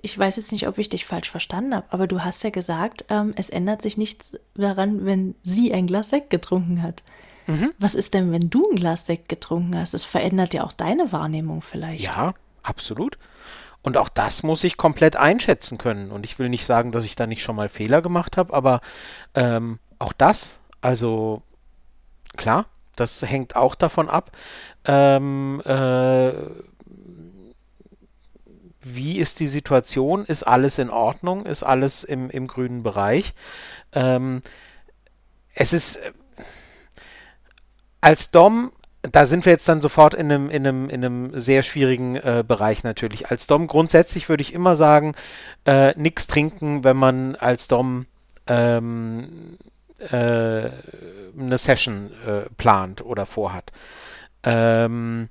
ich 0.00 0.16
weiß 0.16 0.36
jetzt 0.36 0.52
nicht, 0.52 0.68
ob 0.68 0.78
ich 0.78 0.88
dich 0.88 1.06
falsch 1.06 1.30
verstanden 1.30 1.74
habe, 1.74 1.86
aber 1.90 2.06
du 2.06 2.22
hast 2.22 2.44
ja 2.44 2.50
gesagt, 2.50 3.06
ähm, 3.08 3.32
es 3.36 3.50
ändert 3.50 3.82
sich 3.82 3.96
nichts 3.96 4.36
daran, 4.54 5.04
wenn 5.04 5.34
sie 5.42 5.72
ein 5.72 5.88
Glas 5.88 6.10
Sekt 6.10 6.30
getrunken 6.30 6.82
hat. 6.82 7.02
Mhm. 7.46 7.72
Was 7.78 7.94
ist 7.94 8.14
denn, 8.14 8.30
wenn 8.30 8.48
du 8.48 8.70
ein 8.70 8.76
Glas 8.76 9.06
Sekt 9.06 9.28
getrunken 9.28 9.76
hast? 9.76 9.92
Es 9.92 10.04
verändert 10.04 10.54
ja 10.54 10.64
auch 10.64 10.72
deine 10.72 11.10
Wahrnehmung 11.10 11.62
vielleicht. 11.62 12.02
Ja, 12.02 12.34
absolut. 12.62 13.18
Und 13.82 13.98
auch 13.98 14.08
das 14.08 14.42
muss 14.42 14.64
ich 14.64 14.78
komplett 14.78 15.16
einschätzen 15.16 15.76
können. 15.76 16.10
Und 16.10 16.24
ich 16.24 16.38
will 16.38 16.48
nicht 16.48 16.64
sagen, 16.64 16.90
dass 16.90 17.04
ich 17.04 17.16
da 17.16 17.26
nicht 17.26 17.42
schon 17.42 17.56
mal 17.56 17.68
Fehler 17.68 18.00
gemacht 18.00 18.38
habe, 18.38 18.54
aber 18.54 18.80
ähm, 19.34 19.78
auch 20.04 20.12
das, 20.12 20.58
also 20.80 21.42
klar, 22.36 22.66
das 22.96 23.22
hängt 23.22 23.56
auch 23.56 23.74
davon 23.74 24.08
ab, 24.08 24.30
ähm, 24.84 25.62
äh, 25.64 26.32
wie 28.86 29.18
ist 29.18 29.40
die 29.40 29.46
Situation? 29.46 30.26
Ist 30.26 30.42
alles 30.42 30.78
in 30.78 30.90
Ordnung? 30.90 31.46
Ist 31.46 31.62
alles 31.62 32.04
im, 32.04 32.28
im 32.28 32.46
grünen 32.46 32.82
Bereich? 32.82 33.32
Ähm, 33.92 34.42
es 35.54 35.72
ist 35.72 35.96
äh, 35.96 36.12
als 38.02 38.30
Dom 38.30 38.72
da 39.10 39.26
sind 39.26 39.44
wir 39.44 39.52
jetzt 39.52 39.68
dann 39.68 39.82
sofort 39.82 40.14
in 40.14 40.32
einem, 40.32 40.48
in 40.48 40.66
einem, 40.66 40.88
in 40.88 41.04
einem 41.04 41.38
sehr 41.38 41.62
schwierigen 41.62 42.16
äh, 42.16 42.42
Bereich 42.46 42.84
natürlich. 42.84 43.30
Als 43.30 43.46
Dom 43.46 43.66
grundsätzlich 43.66 44.30
würde 44.30 44.40
ich 44.40 44.54
immer 44.54 44.76
sagen, 44.76 45.14
äh, 45.66 45.92
nichts 45.98 46.26
trinken, 46.26 46.84
wenn 46.84 46.96
man 46.96 47.34
als 47.34 47.68
Dom 47.68 48.06
ähm, 48.46 49.58
äh, 49.60 49.73
eine 50.00 51.58
Session 51.58 52.10
äh, 52.26 52.48
plant 52.56 53.04
oder 53.04 53.26
vorhat. 53.26 53.72
Ähm, 54.42 55.28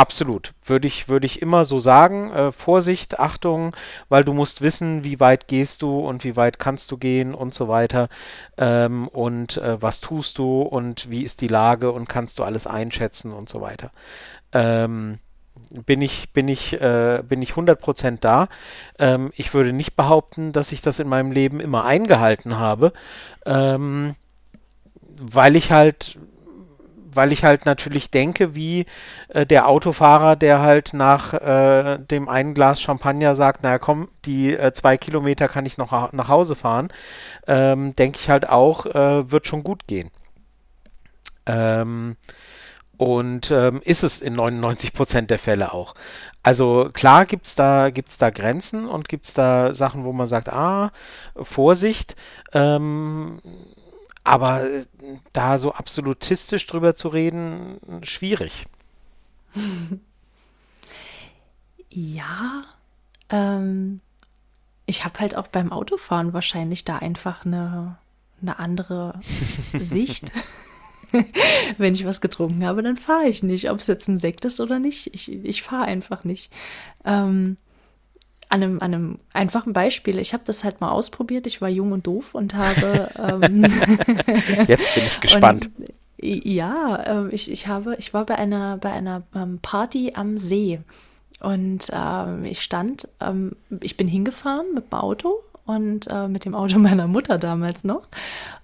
Absolut, 0.00 0.54
würde 0.64 0.86
ich, 0.86 1.10
würde 1.10 1.26
ich 1.26 1.42
immer 1.42 1.66
so 1.66 1.78
sagen. 1.78 2.32
Äh, 2.32 2.52
Vorsicht, 2.52 3.20
Achtung, 3.20 3.76
weil 4.08 4.24
du 4.24 4.32
musst 4.32 4.62
wissen, 4.62 5.04
wie 5.04 5.20
weit 5.20 5.46
gehst 5.46 5.82
du 5.82 6.00
und 6.00 6.24
wie 6.24 6.36
weit 6.36 6.58
kannst 6.58 6.90
du 6.90 6.96
gehen 6.96 7.34
und 7.34 7.52
so 7.52 7.68
weiter. 7.68 8.08
Ähm, 8.56 9.08
und 9.08 9.58
äh, 9.58 9.82
was 9.82 10.00
tust 10.00 10.38
du 10.38 10.62
und 10.62 11.10
wie 11.10 11.22
ist 11.22 11.42
die 11.42 11.48
Lage 11.48 11.92
und 11.92 12.08
kannst 12.08 12.38
du 12.38 12.44
alles 12.44 12.66
einschätzen 12.66 13.30
und 13.30 13.50
so 13.50 13.60
weiter. 13.60 13.90
Ähm, 14.54 15.18
bin 15.70 16.02
ich, 16.02 16.32
bin 16.32 16.48
ich, 16.48 16.80
äh, 16.80 17.22
bin 17.26 17.42
ich 17.42 17.52
100% 17.52 18.18
da. 18.20 18.48
Ähm, 18.98 19.32
ich 19.36 19.54
würde 19.54 19.72
nicht 19.72 19.96
behaupten, 19.96 20.52
dass 20.52 20.72
ich 20.72 20.82
das 20.82 20.98
in 20.98 21.08
meinem 21.08 21.32
Leben 21.32 21.60
immer 21.60 21.84
eingehalten 21.84 22.58
habe, 22.58 22.92
ähm, 23.46 24.14
weil 25.20 25.56
ich 25.56 25.72
halt 25.72 26.18
weil 27.12 27.32
ich 27.32 27.44
halt 27.44 27.66
natürlich 27.66 28.10
denke, 28.10 28.54
wie 28.54 28.86
äh, 29.28 29.44
der 29.46 29.68
Autofahrer, 29.68 30.36
der 30.36 30.60
halt 30.60 30.94
nach 30.94 31.34
äh, 31.34 31.98
dem 31.98 32.28
einen 32.28 32.54
Glas 32.54 32.80
Champagner 32.80 33.34
sagt, 33.34 33.62
naja 33.62 33.78
komm, 33.78 34.08
die 34.24 34.54
äh, 34.54 34.72
zwei 34.72 34.96
Kilometer 34.96 35.48
kann 35.48 35.66
ich 35.66 35.78
noch 35.78 36.12
nach 36.12 36.28
Hause 36.28 36.54
fahren, 36.54 36.88
ähm, 37.46 37.94
denke 37.96 38.18
ich 38.20 38.30
halt 38.30 38.48
auch, 38.48 38.86
äh, 38.86 39.30
wird 39.30 39.46
schon 39.46 39.64
gut 39.64 39.86
gehen. 39.86 40.10
Ähm, 41.46 42.16
und 43.00 43.50
ähm, 43.50 43.80
ist 43.82 44.02
es 44.02 44.20
in 44.20 44.34
99 44.34 44.92
Prozent 44.92 45.30
der 45.30 45.38
Fälle 45.38 45.72
auch. 45.72 45.94
Also 46.42 46.90
klar 46.92 47.24
gibt 47.24 47.46
es 47.46 47.54
da, 47.54 47.88
gibt's 47.88 48.18
da 48.18 48.28
Grenzen 48.28 48.86
und 48.86 49.08
gibt 49.08 49.26
es 49.26 49.32
da 49.32 49.72
Sachen, 49.72 50.04
wo 50.04 50.12
man 50.12 50.26
sagt, 50.26 50.52
ah, 50.52 50.92
Vorsicht, 51.34 52.14
ähm, 52.52 53.40
aber 54.22 54.66
da 55.32 55.56
so 55.56 55.72
absolutistisch 55.72 56.66
drüber 56.66 56.94
zu 56.94 57.08
reden, 57.08 57.78
schwierig. 58.02 58.66
Ja, 61.88 62.64
ähm, 63.30 64.02
ich 64.84 65.06
habe 65.06 65.20
halt 65.20 65.38
auch 65.38 65.48
beim 65.48 65.72
Autofahren 65.72 66.34
wahrscheinlich 66.34 66.84
da 66.84 66.96
einfach 66.96 67.46
eine, 67.46 67.96
eine 68.42 68.58
andere 68.58 69.14
Sicht. 69.22 70.30
Wenn 71.78 71.94
ich 71.94 72.04
was 72.04 72.20
getrunken 72.20 72.64
habe, 72.64 72.82
dann 72.82 72.96
fahre 72.96 73.28
ich 73.28 73.42
nicht, 73.42 73.70
ob 73.70 73.80
es 73.80 73.86
jetzt 73.86 74.08
ein 74.08 74.18
Sekt 74.18 74.44
ist 74.44 74.60
oder 74.60 74.78
nicht. 74.78 75.14
Ich, 75.14 75.32
ich 75.32 75.62
fahre 75.62 75.84
einfach 75.84 76.24
nicht. 76.24 76.50
Ähm, 77.04 77.56
an 78.50 78.62
einem, 78.62 78.80
an 78.80 78.94
einem 78.94 79.16
einfachen 79.32 79.72
Beispiel. 79.72 80.18
Ich 80.18 80.32
habe 80.32 80.42
das 80.44 80.64
halt 80.64 80.80
mal 80.80 80.90
ausprobiert. 80.90 81.46
Ich 81.46 81.62
war 81.62 81.68
jung 81.68 81.92
und 81.92 82.06
doof 82.06 82.34
und 82.34 82.54
habe. 82.54 83.08
Ähm, 83.16 83.64
Jetzt 84.66 84.94
bin 84.94 85.04
ich 85.06 85.20
gespannt. 85.20 85.70
Und, 85.78 85.94
ja, 86.22 86.96
äh, 86.96 87.34
ich, 87.34 87.50
ich 87.50 87.68
habe, 87.68 87.96
ich 87.98 88.12
war 88.12 88.26
bei 88.26 88.36
einer, 88.36 88.76
bei 88.76 88.90
einer 88.90 89.22
ähm, 89.34 89.60
Party 89.62 90.12
am 90.14 90.36
See. 90.36 90.80
Und 91.40 91.88
ähm, 91.92 92.44
ich 92.44 92.60
stand, 92.60 93.08
ähm, 93.20 93.52
ich 93.80 93.96
bin 93.96 94.08
hingefahren 94.08 94.74
mit 94.74 94.92
dem 94.92 94.98
Auto 94.98 95.42
und 95.64 96.08
äh, 96.10 96.28
mit 96.28 96.44
dem 96.44 96.54
Auto 96.54 96.78
meiner 96.78 97.06
Mutter 97.06 97.38
damals 97.38 97.84
noch. 97.84 98.08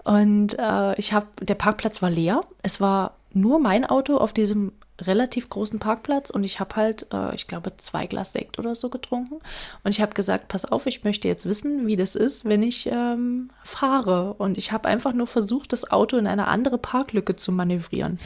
Und 0.07 0.57
äh, 0.57 0.95
ich 1.01 1.13
habe, 1.13 1.27
der 1.41 1.57
Parkplatz 1.57 2.01
war 2.01 2.11
leer. 2.11 2.43
Es 2.63 2.81
war 2.81 3.17
nur 3.33 3.59
mein 3.59 3.85
Auto 3.85 4.19
auf 4.19 4.33
diesem 4.33 4.71
relativ 5.03 5.51
großen 5.51 5.81
Parkplatz 5.81 6.31
und 6.31 6.45
ich 6.45 6.61
habe 6.61 6.77
halt, 6.77 7.09
äh, 7.13 7.35
ich 7.35 7.49
glaube, 7.49 7.73
zwei 7.77 8.07
Glas 8.07 8.33
Sekt 8.33 8.61
oder 8.61 8.77
so 8.77 8.89
getrunken. 8.89 9.41
Und 9.83 9.91
ich 9.91 10.01
habe 10.01 10.15
gesagt, 10.15 10.47
pass 10.47 10.65
auf, 10.65 10.87
ich 10.87 11.03
möchte 11.03 11.27
jetzt 11.27 11.45
wissen, 11.47 11.89
wie 11.89 11.97
das 11.97 12.15
ist, 12.15 12.45
wenn 12.45 12.63
ich 12.63 12.87
ähm, 12.87 13.51
fahre. 13.65 14.35
Und 14.35 14.59
ich 14.59 14.71
habe 14.71 14.89
einfach 14.89 15.13
nur 15.13 15.27
versucht, 15.27 15.73
das 15.73 15.91
Auto 15.91 16.17
in 16.17 16.29
eine 16.29 16.47
andere 16.47 16.79
Parklücke 16.79 17.35
zu 17.35 17.51
manövrieren. 17.51 18.19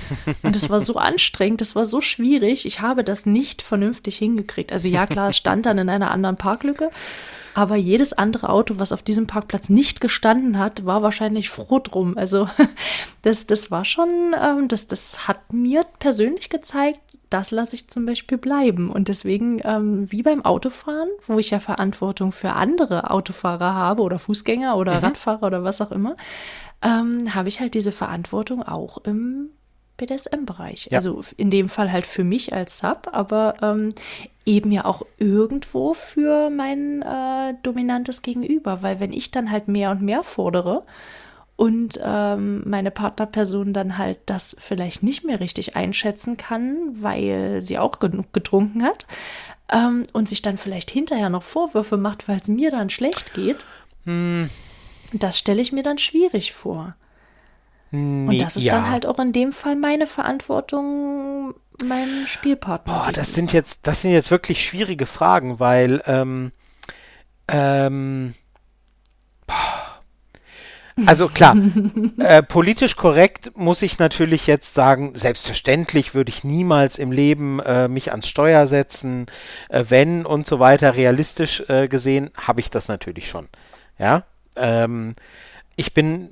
Und 0.43 0.55
es 0.55 0.69
war 0.69 0.81
so 0.83 0.95
anstrengend, 0.97 1.63
das 1.63 1.75
war 1.75 1.87
so 1.87 2.03
schwierig. 2.03 2.67
Ich 2.67 2.83
habe 2.83 3.05
das 3.05 3.25
nicht 3.25 3.63
vernünftig 3.63 4.19
hingekriegt. 4.19 4.71
Also 4.71 4.87
ja, 4.87 5.07
klar, 5.07 5.33
stand 5.33 5.65
dann 5.65 5.79
in 5.79 5.89
einer 5.89 6.11
anderen 6.11 6.37
Parklücke. 6.37 6.91
Aber 7.55 7.77
jedes 7.77 8.13
andere 8.13 8.49
Auto, 8.49 8.79
was 8.79 8.93
auf 8.93 9.03
diesem 9.03 9.27
Parkplatz 9.27 9.69
nicht 9.69 10.01
gestanden 10.01 10.59
hat, 10.59 10.87
war 10.87 11.03
wahrscheinlich 11.03 11.51
froh 11.51 11.81
drum. 11.81 12.17
Also 12.17 12.49
das, 13.23 13.47
das 13.47 13.71
war 13.71 13.85
schon, 13.85 14.35
ähm, 14.41 14.69
das, 14.69 14.87
das 14.87 15.27
hat 15.27 15.53
mir 15.53 15.85
persönlich 15.99 16.49
gezeigt, 16.49 17.01
das 17.29 17.51
lasse 17.51 17.77
ich 17.77 17.89
zum 17.89 18.07
Beispiel 18.07 18.39
bleiben. 18.39 18.91
Und 18.91 19.09
deswegen, 19.09 19.61
ähm, 19.65 20.11
wie 20.11 20.23
beim 20.23 20.45
Autofahren, 20.45 21.09
wo 21.27 21.39
ich 21.39 21.51
ja 21.51 21.61
Verantwortung 21.61 22.33
für 22.33 22.53
andere 22.53 23.11
Autofahrer 23.11 23.75
habe 23.75 24.03
oder 24.03 24.19
Fußgänger 24.19 24.77
oder 24.77 24.99
mhm. 24.99 25.05
Radfahrer 25.05 25.47
oder 25.47 25.65
was 25.65 25.81
auch 25.81 25.93
immer, 25.93 26.17
ähm, 26.83 27.35
habe 27.35 27.49
ich 27.49 27.61
halt 27.61 27.75
diese 27.75 27.93
Verantwortung 27.93 28.63
auch 28.63 28.99
im 28.99 29.51
BDSM-Bereich. 30.01 30.89
Ja. 30.91 30.99
Also 30.99 31.23
in 31.37 31.51
dem 31.51 31.69
Fall 31.69 31.93
halt 31.93 32.07
für 32.07 32.25
mich 32.25 32.53
als 32.53 32.79
Sub, 32.79 33.09
aber 33.13 33.55
ähm, 33.63 33.91
eben 34.45 34.73
ja 34.73 34.85
auch 34.85 35.03
irgendwo 35.19 35.95
für 35.95 36.51
mein 36.51 37.03
äh, 37.03 37.55
dominantes 37.63 38.23
Gegenüber, 38.23 38.83
weil 38.83 39.01
wenn 39.01 39.13
ich 39.13 39.31
dann 39.31 39.51
halt 39.51 39.69
mehr 39.69 39.91
und 39.91 40.03
mehr 40.03 40.23
fordere 40.23 40.85
und 41.57 42.01
ähm, 42.03 42.63
meine 42.65 42.91
Partnerperson 42.91 43.75
dann 43.75 43.99
halt 43.99 44.19
das 44.27 44.57
vielleicht 44.59 45.03
nicht 45.03 45.25
mehr 45.25 45.41
richtig 45.41 45.77
einschätzen 45.77 46.39
kann, 46.39 46.97
weil 47.01 47.61
sie 47.61 47.79
auch 47.79 47.99
genug 47.99 48.33
getrunken 48.33 48.83
hat 48.83 49.07
ähm, 49.71 50.05
und 50.13 50.29
sich 50.29 50.41
dann 50.41 50.57
vielleicht 50.57 50.91
hinterher 50.91 51.29
noch 51.29 51.43
Vorwürfe 51.43 51.99
macht, 51.99 52.29
weil 52.29 52.41
es 52.41 52.49
mir 52.49 52.71
dann 52.71 52.89
schlecht 52.89 53.35
geht, 53.35 53.67
hm. 54.05 54.49
das 55.13 55.39
stelle 55.39 55.61
ich 55.61 55.71
mir 55.71 55.83
dann 55.83 55.99
schwierig 55.99 56.55
vor. 56.55 56.95
Nee, 57.91 58.29
und 58.29 58.43
das 58.43 58.57
ist 58.57 58.65
ja. 58.65 58.75
dann 58.75 58.91
halt 58.91 59.07
auch 59.07 59.19
in 59.19 59.33
dem 59.33 59.53
Fall 59.53 59.77
meine 59.77 60.07
Verantwortung 60.07 61.55
meinem 61.85 62.27
Spielpartner. 62.27 62.93
Boah, 62.93 63.13
das 63.13 63.35
sind 63.35 63.53
jetzt, 63.53 63.81
das 63.85 64.03
sind 64.03 64.13
jetzt 64.13 64.31
wirklich 64.31 64.65
schwierige 64.65 65.07
Fragen, 65.07 65.59
weil 65.61 66.03
ähm, 66.07 66.53
ähm, 67.49 68.35
also 71.07 71.29
klar, 71.29 71.57
äh, 72.19 72.43
politisch 72.43 72.97
korrekt 72.97 73.53
muss 73.57 73.83
ich 73.83 73.99
natürlich 73.99 74.47
jetzt 74.47 74.75
sagen, 74.75 75.13
selbstverständlich 75.15 76.15
würde 76.15 76.31
ich 76.31 76.45
niemals 76.45 76.99
im 76.99 77.13
Leben 77.13 77.61
äh, 77.61 77.89
mich 77.89 78.11
ans 78.11 78.29
Steuer 78.29 78.67
setzen, 78.67 79.27
äh, 79.69 79.85
wenn 79.89 80.27
und 80.27 80.47
so 80.47 80.59
weiter. 80.59 80.95
Realistisch 80.95 81.65
äh, 81.69 81.89
gesehen 81.89 82.31
habe 82.37 82.61
ich 82.61 82.71
das 82.71 82.89
natürlich 82.89 83.29
schon. 83.29 83.49
Ja, 83.99 84.25
ähm, 84.57 85.15
ich 85.77 85.95
bin 85.95 86.31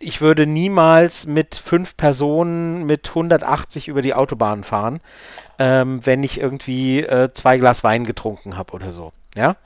ich 0.00 0.20
würde 0.22 0.46
niemals 0.46 1.26
mit 1.26 1.54
fünf 1.54 1.96
Personen 1.96 2.86
mit 2.86 3.10
180 3.10 3.86
über 3.86 4.02
die 4.02 4.14
Autobahn 4.14 4.64
fahren, 4.64 5.00
ähm, 5.58 6.04
wenn 6.04 6.24
ich 6.24 6.40
irgendwie 6.40 7.00
äh, 7.00 7.32
zwei 7.32 7.58
Glas 7.58 7.84
Wein 7.84 8.04
getrunken 8.04 8.56
habe 8.56 8.72
oder 8.72 8.92
so. 8.92 9.12
Ja. 9.36 9.56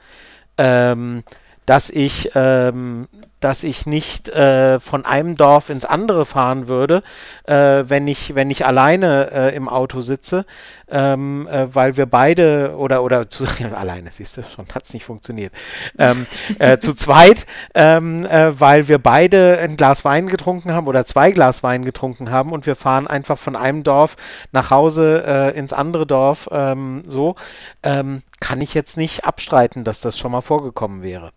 Ähm, 0.59 1.23
dass 1.67 1.91
ich, 1.91 2.31
ähm, 2.35 3.09
dass 3.41 3.63
ich 3.63 3.85
nicht 3.87 4.29
äh, 4.31 4.81
von 4.81 5.05
einem 5.05 5.37
Dorf 5.37 5.69
ins 5.69 5.85
andere 5.85 6.25
fahren 6.25 6.69
würde, 6.69 7.03
äh, 7.45 7.85
wenn 7.87 8.09
ich, 8.09 8.35
wenn 8.35 8.51
ich 8.51 8.65
alleine 8.65 9.31
äh, 9.33 9.55
im 9.55 9.69
Auto 9.69 10.01
sitze, 10.01 10.47
ähm, 10.89 11.47
äh, 11.49 11.75
weil 11.75 11.97
wir 11.97 12.07
beide 12.07 12.75
oder 12.77 13.03
oder 13.03 13.29
zu, 13.29 13.45
alleine, 13.75 14.11
siehst 14.13 14.37
du, 14.37 14.43
schon 14.43 14.67
hat 14.75 14.85
es 14.85 14.95
nicht 14.95 15.05
funktioniert. 15.05 15.53
Ähm, 15.99 16.27
äh, 16.59 16.79
zu 16.79 16.95
zweit, 16.97 17.47
ähm, 17.75 18.25
äh, 18.27 18.59
weil 18.59 18.89
wir 18.89 18.99
beide 18.99 19.59
ein 19.59 19.77
Glas 19.77 20.05
Wein 20.05 20.29
getrunken 20.29 20.73
haben 20.73 20.87
oder 20.87 21.05
zwei 21.07 21.31
Glas 21.31 21.63
Wein 21.63 21.85
getrunken 21.85 22.31
haben 22.31 22.53
und 22.53 22.67
wir 22.67 22.77
fahren 22.77 23.07
einfach 23.07 23.39
von 23.39 23.57
einem 23.57 23.83
Dorf 23.83 24.17
nach 24.53 24.71
Hause 24.71 25.53
ins 25.55 25.73
andere 25.73 26.07
Dorf. 26.07 26.49
Ähm, 26.51 27.03
so 27.07 27.37
ähm, 27.83 28.23
kann 28.41 28.61
ich 28.61 28.75
jetzt 28.75 28.97
nicht 28.97 29.25
abstreiten, 29.25 29.85
dass 29.85 30.01
das 30.01 30.19
schon 30.19 30.33
mal 30.33 30.41
vorgekommen 30.41 31.03
wäre. 31.03 31.33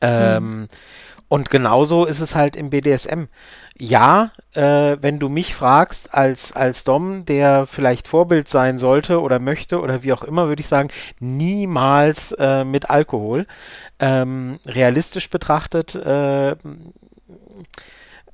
Ähm, 0.00 0.60
mhm. 0.60 0.68
Und 1.30 1.48
genauso 1.48 2.06
ist 2.06 2.18
es 2.18 2.34
halt 2.34 2.56
im 2.56 2.70
BDSM. 2.70 3.26
Ja, 3.78 4.32
äh, 4.52 4.96
wenn 5.00 5.20
du 5.20 5.28
mich 5.28 5.54
fragst, 5.54 6.12
als, 6.12 6.52
als 6.52 6.82
Dom, 6.82 7.24
der 7.24 7.66
vielleicht 7.66 8.08
Vorbild 8.08 8.48
sein 8.48 8.80
sollte 8.80 9.20
oder 9.20 9.38
möchte 9.38 9.80
oder 9.80 10.02
wie 10.02 10.12
auch 10.12 10.24
immer, 10.24 10.48
würde 10.48 10.60
ich 10.60 10.66
sagen, 10.66 10.88
niemals 11.20 12.32
äh, 12.32 12.64
mit 12.64 12.90
Alkohol. 12.90 13.46
Ähm, 14.00 14.58
realistisch 14.66 15.30
betrachtet 15.30 15.94
äh, 15.94 16.56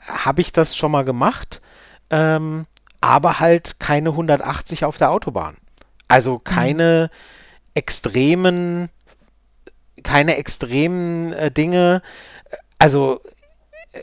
habe 0.09 0.41
ich 0.41 0.53
das 0.53 0.75
schon 0.75 0.91
mal 0.91 1.05
gemacht, 1.05 1.61
ähm, 2.09 2.65
aber 3.03 3.41
halt 3.41 3.79
keine 3.79 4.09
180 4.09 4.87
auf 4.87 4.97
der 4.97 5.11
Autobahn. 5.11 5.59
Also 6.09 6.39
keine 6.39 7.11
mhm. 7.13 7.71
extremen 7.75 8.89
keine 10.07 10.37
extremen 10.37 11.33
äh, 11.33 11.51
Dinge. 11.51 12.01
Also, 12.79 13.21
äh, 13.93 14.01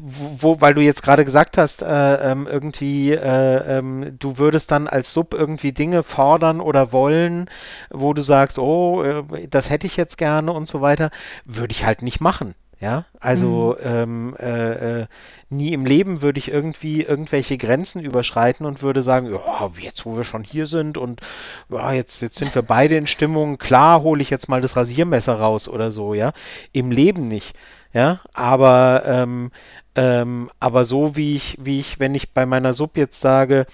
wo, 0.00 0.60
weil 0.60 0.74
du 0.74 0.82
jetzt 0.82 1.02
gerade 1.02 1.24
gesagt 1.24 1.58
hast, 1.58 1.82
äh, 1.82 2.30
ähm, 2.30 2.46
irgendwie, 2.46 3.12
äh, 3.12 3.78
ähm, 3.78 4.16
du 4.18 4.38
würdest 4.38 4.70
dann 4.70 4.86
als 4.88 5.12
Sub 5.12 5.34
irgendwie 5.34 5.72
Dinge 5.72 6.02
fordern 6.02 6.60
oder 6.60 6.92
wollen, 6.92 7.50
wo 7.90 8.12
du 8.14 8.22
sagst, 8.22 8.58
oh, 8.58 9.02
äh, 9.02 9.48
das 9.48 9.70
hätte 9.70 9.86
ich 9.86 9.96
jetzt 9.96 10.16
gerne 10.18 10.52
und 10.52 10.68
so 10.68 10.80
weiter, 10.80 11.10
würde 11.44 11.72
ich 11.72 11.84
halt 11.84 12.02
nicht 12.02 12.20
machen. 12.20 12.54
Ja, 12.80 13.04
also 13.20 13.76
mhm. 13.80 13.86
ähm, 13.88 14.36
äh, 14.38 15.00
äh, 15.02 15.06
nie 15.48 15.72
im 15.72 15.86
Leben 15.86 16.22
würde 16.22 16.38
ich 16.38 16.50
irgendwie 16.50 17.02
irgendwelche 17.02 17.56
Grenzen 17.56 18.00
überschreiten 18.00 18.66
und 18.66 18.82
würde 18.82 19.00
sagen, 19.00 19.30
ja, 19.32 19.70
jetzt 19.78 20.04
wo 20.04 20.16
wir 20.16 20.24
schon 20.24 20.44
hier 20.44 20.66
sind 20.66 20.98
und 20.98 21.20
ja, 21.70 21.92
jetzt, 21.92 22.20
jetzt 22.20 22.36
sind 22.36 22.54
wir 22.54 22.62
beide 22.62 22.96
in 22.96 23.06
Stimmung, 23.06 23.58
klar 23.58 24.02
hole 24.02 24.20
ich 24.20 24.30
jetzt 24.30 24.48
mal 24.48 24.60
das 24.60 24.76
Rasiermesser 24.76 25.38
raus 25.38 25.68
oder 25.68 25.90
so, 25.90 26.14
ja. 26.14 26.32
Im 26.72 26.90
Leben 26.90 27.28
nicht. 27.28 27.56
Ja, 27.92 28.20
aber, 28.32 29.04
ähm, 29.06 29.52
ähm, 29.94 30.50
aber 30.58 30.84
so 30.84 31.14
wie 31.14 31.36
ich, 31.36 31.56
wie 31.60 31.78
ich, 31.78 32.00
wenn 32.00 32.14
ich 32.16 32.32
bei 32.32 32.44
meiner 32.44 32.72
Sub 32.72 32.96
jetzt 32.96 33.20
sage, 33.20 33.66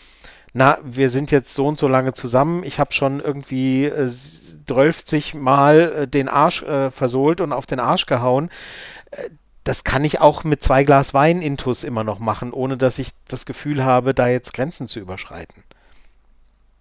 na, 0.53 0.79
wir 0.85 1.09
sind 1.09 1.31
jetzt 1.31 1.55
so 1.55 1.67
und 1.67 1.79
so 1.79 1.89
lange 1.89 2.13
zusammen, 2.13 2.65
ich 2.65 2.79
habe 2.79 2.93
schon 2.93 3.21
irgendwie 3.21 3.87
äh, 3.87 4.11
12 4.67 5.35
Mal 5.35 5.79
äh, 5.93 6.09
den 6.09 6.29
Arsch 6.29 6.63
äh, 6.63 6.91
versohlt 6.91 7.41
und 7.41 7.53
auf 7.53 7.67
den 7.67 7.81
Arsch 7.81 8.07
gehauen, 8.07 8.51
das 9.65 9.85
kann 9.85 10.05
ich 10.05 10.21
auch 10.21 10.45
mit 10.45 10.63
zwei 10.63 10.85
Glas 10.85 11.15
Wein 11.15 11.43
intus 11.43 11.85
immer 11.85 12.05
noch 12.05 12.19
machen, 12.19 12.53
ohne 12.53 12.77
dass 12.77 12.99
ich 12.99 13.11
das 13.29 13.45
Gefühl 13.45 13.85
habe, 13.85 14.15
da 14.15 14.29
jetzt 14.29 14.55
Grenzen 14.55 14.89
zu 14.89 15.01
überschreiten. 15.01 15.63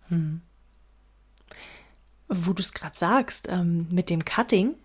Hm. 0.07 0.41
Wo 2.27 2.53
du 2.53 2.61
es 2.61 2.73
gerade 2.73 2.97
sagst, 2.97 3.47
ähm, 3.49 3.88
mit 3.91 4.09
dem 4.09 4.23
Cutting, 4.23 4.75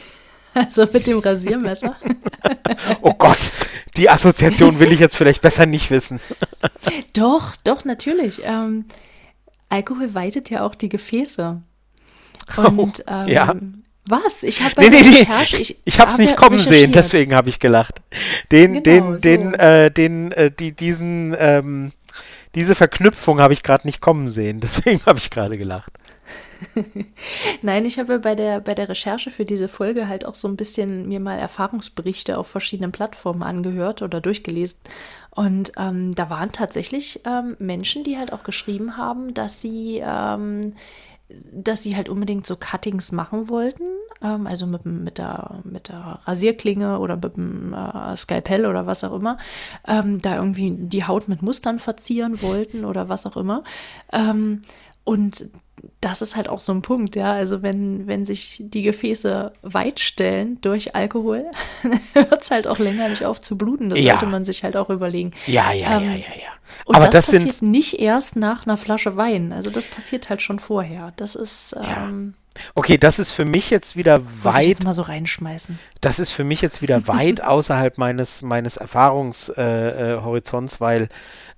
also 0.54 0.86
mit 0.92 1.06
dem 1.06 1.18
Rasiermesser. 1.18 1.96
oh 3.02 3.14
Gott, 3.14 3.52
die 3.96 4.10
Assoziation 4.10 4.80
will 4.80 4.92
ich 4.92 5.00
jetzt 5.00 5.16
vielleicht 5.16 5.42
besser 5.42 5.66
nicht 5.66 5.90
wissen. 5.90 6.20
doch, 7.14 7.54
doch, 7.64 7.84
natürlich. 7.84 8.42
Ähm, 8.44 8.86
Alkohol 9.68 10.14
weitet 10.14 10.50
ja 10.50 10.64
auch 10.64 10.74
die 10.74 10.88
Gefäße. 10.88 11.62
Und 12.56 13.04
oh, 13.06 13.10
ähm, 13.10 13.28
ja. 13.28 13.54
Was? 14.08 14.44
Ich 14.44 14.62
habe 14.62 14.80
nee, 14.80 14.88
nee, 14.88 15.02
nee. 15.02 15.18
Recherche, 15.18 15.56
ich, 15.56 15.78
ich 15.84 15.98
habe 15.98 16.10
es 16.10 16.18
nicht 16.18 16.36
kommen 16.36 16.60
sehen, 16.60 16.92
deswegen 16.92 17.34
habe 17.34 17.48
ich 17.48 17.58
gelacht. 17.58 18.02
Den, 18.52 18.82
genau, 18.82 18.82
den, 18.82 19.12
so. 19.14 19.18
den, 19.18 19.54
äh, 19.54 19.90
den, 19.90 20.32
äh, 20.32 20.50
die, 20.52 20.72
diesen, 20.72 21.34
ähm, 21.38 21.92
diese 22.54 22.76
Verknüpfung 22.76 23.40
habe 23.40 23.52
ich 23.52 23.64
gerade 23.64 23.86
nicht 23.86 24.00
kommen 24.00 24.28
sehen, 24.28 24.60
deswegen 24.62 25.00
habe 25.06 25.18
ich 25.18 25.30
gerade 25.30 25.58
gelacht. 25.58 25.92
Nein, 27.62 27.84
ich 27.84 27.98
habe 27.98 28.18
bei 28.18 28.34
der, 28.34 28.60
bei 28.60 28.74
der 28.74 28.88
Recherche 28.88 29.30
für 29.30 29.44
diese 29.44 29.68
Folge 29.68 30.08
halt 30.08 30.24
auch 30.24 30.34
so 30.34 30.48
ein 30.48 30.56
bisschen 30.56 31.08
mir 31.08 31.20
mal 31.20 31.38
Erfahrungsberichte 31.38 32.38
auf 32.38 32.46
verschiedenen 32.46 32.92
Plattformen 32.92 33.42
angehört 33.42 34.02
oder 34.02 34.20
durchgelesen. 34.20 34.78
Und 35.30 35.72
ähm, 35.76 36.14
da 36.14 36.30
waren 36.30 36.52
tatsächlich 36.52 37.20
ähm, 37.26 37.56
Menschen, 37.58 38.04
die 38.04 38.16
halt 38.16 38.32
auch 38.32 38.42
geschrieben 38.42 38.96
haben, 38.96 39.34
dass 39.34 39.60
sie 39.60 40.02
ähm, 40.04 40.74
dass 41.28 41.82
sie 41.82 41.96
halt 41.96 42.08
unbedingt 42.08 42.46
so 42.46 42.56
Cuttings 42.56 43.12
machen 43.12 43.48
wollten, 43.48 43.84
ähm, 44.22 44.46
also 44.46 44.66
mit, 44.66 44.86
mit, 44.86 45.18
der, 45.18 45.60
mit 45.64 45.88
der 45.88 46.20
Rasierklinge 46.24 46.98
oder 46.98 47.16
mit 47.16 47.36
dem 47.36 47.74
äh, 47.74 48.14
Skalpell 48.14 48.66
oder 48.66 48.86
was 48.86 49.02
auch 49.04 49.12
immer, 49.12 49.38
ähm, 49.86 50.20
da 50.20 50.36
irgendwie 50.36 50.74
die 50.76 51.04
Haut 51.04 51.28
mit 51.28 51.42
Mustern 51.42 51.78
verzieren 51.78 52.40
wollten 52.42 52.84
oder 52.84 53.08
was 53.08 53.26
auch 53.26 53.36
immer. 53.36 53.64
Ähm, 54.12 54.62
und 55.04 55.48
das 56.00 56.20
ist 56.22 56.36
halt 56.36 56.48
auch 56.48 56.60
so 56.60 56.72
ein 56.72 56.82
Punkt, 56.82 57.16
ja. 57.16 57.30
Also 57.30 57.62
wenn, 57.62 58.06
wenn 58.06 58.24
sich 58.24 58.58
die 58.60 58.82
Gefäße 58.82 59.52
weit 59.62 60.00
stellen 60.00 60.60
durch 60.60 60.94
Alkohol, 60.94 61.46
hört 62.12 62.42
es 62.42 62.50
halt 62.50 62.66
auch 62.66 62.78
länger 62.78 63.08
nicht 63.08 63.24
auf 63.24 63.40
zu 63.40 63.56
bluten. 63.56 63.88
Das 63.88 64.00
ja. 64.00 64.12
sollte 64.12 64.26
man 64.26 64.44
sich 64.44 64.62
halt 64.62 64.76
auch 64.76 64.90
überlegen. 64.90 65.32
Ja, 65.46 65.72
ja, 65.72 65.98
ähm, 65.98 66.04
ja, 66.04 66.12
ja, 66.12 66.18
ja. 66.18 66.52
Und 66.84 66.96
Aber 66.96 67.06
das, 67.06 67.26
das 67.26 67.36
passiert 67.36 67.54
sind... 67.56 67.70
nicht 67.70 67.98
erst 67.98 68.36
nach 68.36 68.66
einer 68.66 68.76
Flasche 68.76 69.16
Wein. 69.16 69.52
Also 69.52 69.70
das 69.70 69.86
passiert 69.86 70.28
halt 70.28 70.42
schon 70.42 70.58
vorher. 70.58 71.12
Das 71.16 71.34
ist. 71.34 71.74
Ähm, 71.82 72.34
ja. 72.36 72.62
Okay, 72.74 72.98
das 72.98 73.18
ist 73.18 73.32
für 73.32 73.44
mich 73.44 73.70
jetzt 73.70 73.96
wieder 73.96 74.22
weit. 74.42 74.62
Ich 74.62 74.68
jetzt 74.68 74.84
mal 74.84 74.92
so 74.92 75.02
reinschmeißen. 75.02 75.78
Das 76.00 76.18
ist 76.18 76.30
für 76.30 76.44
mich 76.44 76.60
jetzt 76.60 76.82
wieder 76.82 77.06
weit 77.08 77.42
außerhalb 77.44 77.98
meines, 77.98 78.42
meines 78.42 78.76
Erfahrungshorizonts, 78.76 80.74
äh, 80.74 80.76
äh, 80.76 80.80
weil 80.80 81.08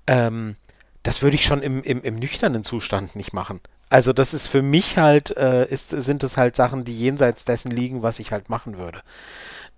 ähm, 0.06 0.56
das 1.02 1.22
würde 1.22 1.36
ich 1.36 1.44
schon 1.44 1.62
im, 1.62 1.82
im, 1.82 2.02
im 2.02 2.16
nüchternen 2.16 2.64
Zustand 2.64 3.16
nicht 3.16 3.32
machen. 3.32 3.60
Also 3.90 4.12
das 4.12 4.34
ist 4.34 4.48
für 4.48 4.62
mich 4.62 4.98
halt, 4.98 5.36
äh, 5.36 5.66
ist, 5.66 5.90
sind 5.90 6.22
es 6.22 6.36
halt 6.36 6.56
Sachen, 6.56 6.84
die 6.84 6.98
jenseits 6.98 7.44
dessen 7.44 7.70
liegen, 7.70 8.02
was 8.02 8.18
ich 8.18 8.32
halt 8.32 8.50
machen 8.50 8.78
würde. 8.78 9.02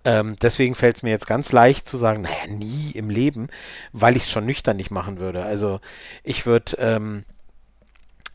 Ähm, 0.03 0.35
deswegen 0.41 0.75
fällt 0.75 0.97
es 0.97 1.03
mir 1.03 1.11
jetzt 1.11 1.27
ganz 1.27 1.51
leicht 1.51 1.87
zu 1.87 1.95
sagen, 1.95 2.21
naja, 2.23 2.47
nie 2.47 2.91
im 2.93 3.09
Leben, 3.09 3.49
weil 3.93 4.17
ich 4.17 4.23
es 4.23 4.31
schon 4.31 4.45
nüchtern 4.45 4.77
nicht 4.77 4.91
machen 4.91 5.19
würde. 5.19 5.43
Also 5.43 5.79
ich 6.23 6.45
würde, 6.45 6.75
ähm, 6.79 7.23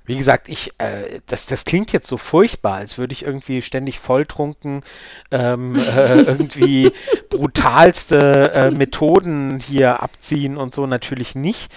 wie 0.07 0.17
gesagt, 0.17 0.49
ich, 0.49 0.71
äh, 0.79 1.21
das, 1.27 1.47
das 1.47 1.65
klingt 1.65 1.93
jetzt 1.93 2.09
so 2.09 2.17
furchtbar, 2.17 2.75
als 2.75 2.99
würde 2.99 3.13
ich 3.13 3.25
irgendwie 3.25 3.63
ständig 3.63 3.99
volltrunken, 3.99 4.83
ähm, 5.31 5.77
äh, 5.77 6.21
irgendwie 6.27 6.93
brutalste 7.31 8.53
äh, 8.53 8.71
Methoden 8.71 9.59
hier 9.59 10.03
abziehen 10.03 10.57
und 10.57 10.75
so 10.75 10.87
natürlich 10.87 11.35
nicht. 11.35 11.71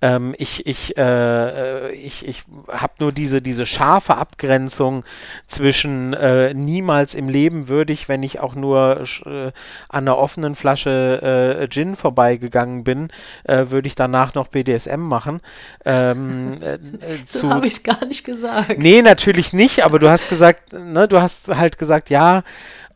Ähm, 0.00 0.34
ich 0.38 0.66
ich, 0.66 0.96
äh, 0.96 1.92
ich, 1.92 2.26
ich 2.26 2.42
habe 2.68 2.94
nur 2.98 3.12
diese, 3.12 3.40
diese 3.40 3.66
scharfe 3.66 4.16
Abgrenzung 4.16 5.04
zwischen 5.46 6.12
äh, 6.14 6.54
niemals 6.54 7.14
im 7.14 7.28
Leben 7.28 7.68
würde 7.68 7.92
ich, 7.92 8.08
wenn 8.08 8.22
ich 8.22 8.40
auch 8.40 8.54
nur 8.54 9.04
äh, 9.26 9.46
an 9.46 9.52
einer 9.88 10.18
offenen 10.18 10.56
Flasche 10.56 11.60
äh, 11.62 11.68
Gin 11.68 11.96
vorbeigegangen 11.96 12.84
bin, 12.84 13.08
äh, 13.44 13.66
würde 13.68 13.86
ich 13.86 13.94
danach 13.94 14.34
noch 14.34 14.48
BDSM 14.48 15.00
machen. 15.00 15.40
Ähm, 15.84 16.58
äh, 16.62 16.78
habe 17.62 17.68
ich 17.72 17.78
es 17.78 17.82
gar 17.82 18.04
nicht 18.06 18.24
gesagt. 18.24 18.78
Nee, 18.78 19.02
natürlich 19.02 19.52
nicht, 19.52 19.84
aber 19.84 19.98
du 19.98 20.08
hast 20.08 20.28
gesagt, 20.28 20.72
ne, 20.72 21.08
du 21.08 21.20
hast 21.20 21.48
halt 21.48 21.78
gesagt, 21.78 22.10
ja, 22.10 22.42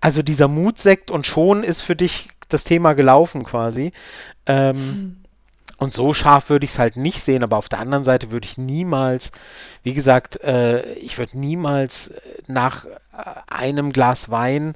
also 0.01 0.23
dieser 0.23 0.49
Mutsekt 0.49 1.11
und 1.11 1.27
schon 1.27 1.65
ist 1.65 1.83
für 1.83 1.97
dich 1.97 2.29
das 2.49 2.65
Thema 2.65 2.93
gelaufen 2.95 3.45
quasi. 3.45 3.93
Ähm, 4.47 4.77
hm. 4.77 5.17
Und 5.79 5.93
so 5.93 6.15
scharf 6.15 6.49
würde 6.49 6.65
ich 6.65 6.71
es 6.71 6.79
halt 6.79 6.97
nicht 6.97 7.21
sehen, 7.21 7.43
aber 7.43 7.59
auf 7.59 7.69
der 7.69 7.81
anderen 7.81 8.05
Seite 8.05 8.31
würde 8.31 8.47
ich 8.47 8.57
niemals, 8.57 9.31
wie 9.83 9.93
gesagt, 9.93 10.43
äh, 10.43 10.91
ich 10.95 11.19
würde 11.19 11.39
niemals 11.39 12.13
nach 12.47 12.87
äh, 12.87 12.89
einem 13.49 13.93
Glas 13.93 14.31
Wein 14.31 14.75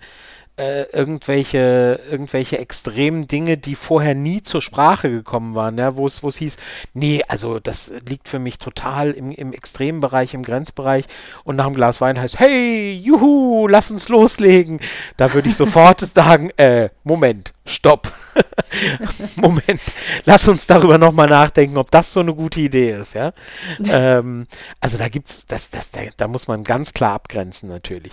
äh, 0.60 0.82
irgendwelche, 0.92 2.00
irgendwelche 2.10 2.58
extremen 2.58 3.26
Dinge, 3.26 3.56
die 3.56 3.74
vorher 3.74 4.14
nie 4.14 4.42
zur 4.42 4.60
Sprache 4.60 5.10
gekommen 5.10 5.54
waren, 5.54 5.78
ja, 5.78 5.96
wo 5.96 6.06
es 6.06 6.20
hieß, 6.20 6.58
nee, 6.92 7.22
also 7.28 7.60
das 7.60 7.94
liegt 8.06 8.28
für 8.28 8.38
mich 8.38 8.58
total 8.58 9.12
im, 9.12 9.30
im 9.30 9.54
extremen 9.54 10.00
Bereich, 10.00 10.34
im 10.34 10.42
Grenzbereich 10.42 11.06
und 11.44 11.56
nach 11.56 11.64
einem 11.64 11.76
Glas 11.76 12.02
Wein 12.02 12.20
heißt, 12.20 12.38
hey, 12.38 12.92
juhu, 12.92 13.68
lass 13.68 13.90
uns 13.90 14.10
loslegen. 14.10 14.80
Da 15.16 15.32
würde 15.32 15.48
ich 15.48 15.56
sofort 15.56 16.00
sagen, 16.14 16.50
äh, 16.58 16.90
Moment, 17.04 17.54
stopp. 17.64 18.12
Moment, 19.36 19.80
lass 20.26 20.46
uns 20.46 20.66
darüber 20.66 20.98
nochmal 20.98 21.28
nachdenken, 21.28 21.78
ob 21.78 21.90
das 21.90 22.12
so 22.12 22.20
eine 22.20 22.34
gute 22.34 22.60
Idee 22.60 22.90
ist, 22.90 23.14
ja. 23.14 23.32
ähm, 23.84 24.46
also 24.80 24.98
da 24.98 25.08
gibt's, 25.08 25.46
das, 25.46 25.70
das, 25.70 25.90
da, 25.90 26.02
da 26.16 26.28
muss 26.28 26.48
man 26.48 26.64
ganz 26.64 26.92
klar 26.92 27.14
abgrenzen 27.14 27.68
natürlich. 27.68 28.12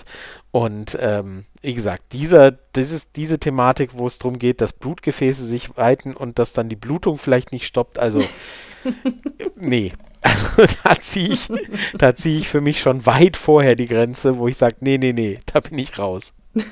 Und 0.58 0.98
ähm, 1.00 1.46
wie 1.62 1.76
gesagt, 1.76 2.14
dieser, 2.14 2.50
dieses, 2.50 3.12
diese 3.12 3.38
Thematik, 3.38 3.92
wo 3.94 4.08
es 4.08 4.18
darum 4.18 4.40
geht, 4.40 4.60
dass 4.60 4.74
Blutgefäße 4.74 5.46
sich 5.46 5.78
weiten 5.78 6.16
und 6.16 6.40
dass 6.40 6.52
dann 6.52 6.68
die 6.68 6.76
Blutung 6.76 7.20
vielleicht 7.20 7.52
nicht 7.52 7.68
stoppt, 7.68 8.00
also 8.00 8.24
nee. 9.56 9.94
Also 10.24 10.64
da 10.84 11.00
ziehe 11.00 11.30
ich, 11.30 11.48
da 12.00 12.16
ziehe 12.16 12.40
ich 12.40 12.50
für 12.50 12.62
mich 12.62 12.82
schon 12.82 13.06
weit 13.06 13.38
vorher 13.38 13.76
die 13.76 13.88
Grenze, 13.88 14.40
wo 14.40 14.48
ich 14.48 14.58
sage, 14.58 14.78
nee, 14.80 14.98
nee, 14.98 15.14
nee, 15.14 15.40
da 15.46 15.60
bin 15.60 15.78
ich 15.78 16.00
raus. 16.00 16.34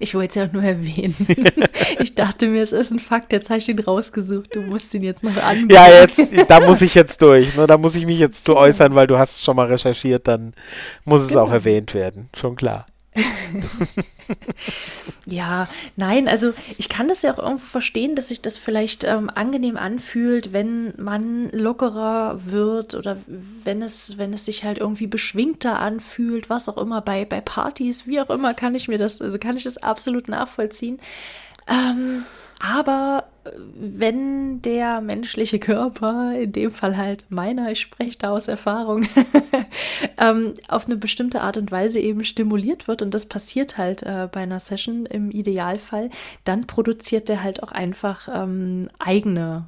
Ich 0.00 0.16
wollte 0.16 0.30
es 0.30 0.34
ja 0.34 0.46
auch 0.46 0.52
nur 0.52 0.64
erwähnen. 0.64 1.14
ich 2.00 2.16
dachte 2.16 2.48
mir, 2.48 2.60
es 2.62 2.72
ist 2.72 2.90
ein 2.90 2.98
Fakt, 2.98 3.32
jetzt 3.32 3.48
habe 3.48 3.60
ich 3.60 3.68
ihn 3.68 3.78
rausgesucht. 3.78 4.56
Du 4.56 4.60
musst 4.60 4.92
ihn 4.92 5.04
jetzt 5.04 5.22
noch 5.22 5.36
anbringen. 5.36 5.70
Ja, 5.70 5.86
jetzt, 5.88 6.34
da 6.48 6.58
muss 6.58 6.82
ich 6.82 6.96
jetzt 6.96 7.22
durch. 7.22 7.54
Ne? 7.54 7.68
Da 7.68 7.78
muss 7.78 7.94
ich 7.94 8.04
mich 8.04 8.18
jetzt 8.18 8.44
zu 8.44 8.56
äußern, 8.56 8.96
weil 8.96 9.06
du 9.06 9.18
hast 9.18 9.44
schon 9.44 9.54
mal 9.54 9.68
recherchiert, 9.68 10.26
dann 10.26 10.52
muss 11.04 11.22
es 11.22 11.28
genau. 11.28 11.42
auch 11.42 11.52
erwähnt 11.52 11.94
werden. 11.94 12.28
Schon 12.36 12.56
klar. 12.56 12.86
ja, 15.26 15.68
nein, 15.96 16.28
also 16.28 16.52
ich 16.78 16.88
kann 16.88 17.08
das 17.08 17.22
ja 17.22 17.34
auch 17.34 17.38
irgendwo 17.38 17.66
verstehen, 17.66 18.16
dass 18.16 18.28
sich 18.28 18.42
das 18.42 18.58
vielleicht 18.58 19.04
ähm, 19.04 19.30
angenehm 19.32 19.76
anfühlt, 19.76 20.52
wenn 20.52 20.94
man 20.96 21.50
lockerer 21.50 22.40
wird 22.44 22.94
oder 22.94 23.18
wenn 23.26 23.82
es, 23.82 24.18
wenn 24.18 24.32
es 24.32 24.44
sich 24.44 24.64
halt 24.64 24.78
irgendwie 24.78 25.06
beschwingter 25.06 25.78
anfühlt, 25.78 26.50
was 26.50 26.68
auch 26.68 26.78
immer 26.78 27.00
bei, 27.00 27.24
bei 27.24 27.40
Partys, 27.40 28.06
wie 28.06 28.20
auch 28.20 28.30
immer, 28.30 28.54
kann 28.54 28.74
ich 28.74 28.88
mir 28.88 28.98
das, 28.98 29.22
also 29.22 29.38
kann 29.38 29.56
ich 29.56 29.64
das 29.64 29.78
absolut 29.78 30.28
nachvollziehen. 30.28 30.98
Ähm, 31.68 32.24
aber 32.64 33.24
äh, 33.44 33.50
wenn 33.76 34.62
der 34.62 35.02
menschliche 35.02 35.58
Körper, 35.58 36.34
in 36.34 36.52
dem 36.52 36.70
Fall 36.70 36.96
halt 36.96 37.26
meiner, 37.28 37.70
ich 37.70 37.80
spreche 37.80 38.16
da 38.18 38.30
aus 38.30 38.48
Erfahrung, 38.48 39.06
ähm, 40.18 40.54
auf 40.68 40.86
eine 40.86 40.96
bestimmte 40.96 41.42
Art 41.42 41.58
und 41.58 41.70
Weise 41.70 42.00
eben 42.00 42.24
stimuliert 42.24 42.88
wird, 42.88 43.02
und 43.02 43.12
das 43.12 43.26
passiert 43.26 43.76
halt 43.76 44.02
äh, 44.02 44.28
bei 44.32 44.40
einer 44.40 44.60
Session 44.60 45.04
im 45.04 45.30
Idealfall, 45.30 46.08
dann 46.44 46.66
produziert 46.66 47.28
der 47.28 47.42
halt 47.42 47.62
auch 47.62 47.72
einfach 47.72 48.28
ähm, 48.32 48.88
eigene 48.98 49.66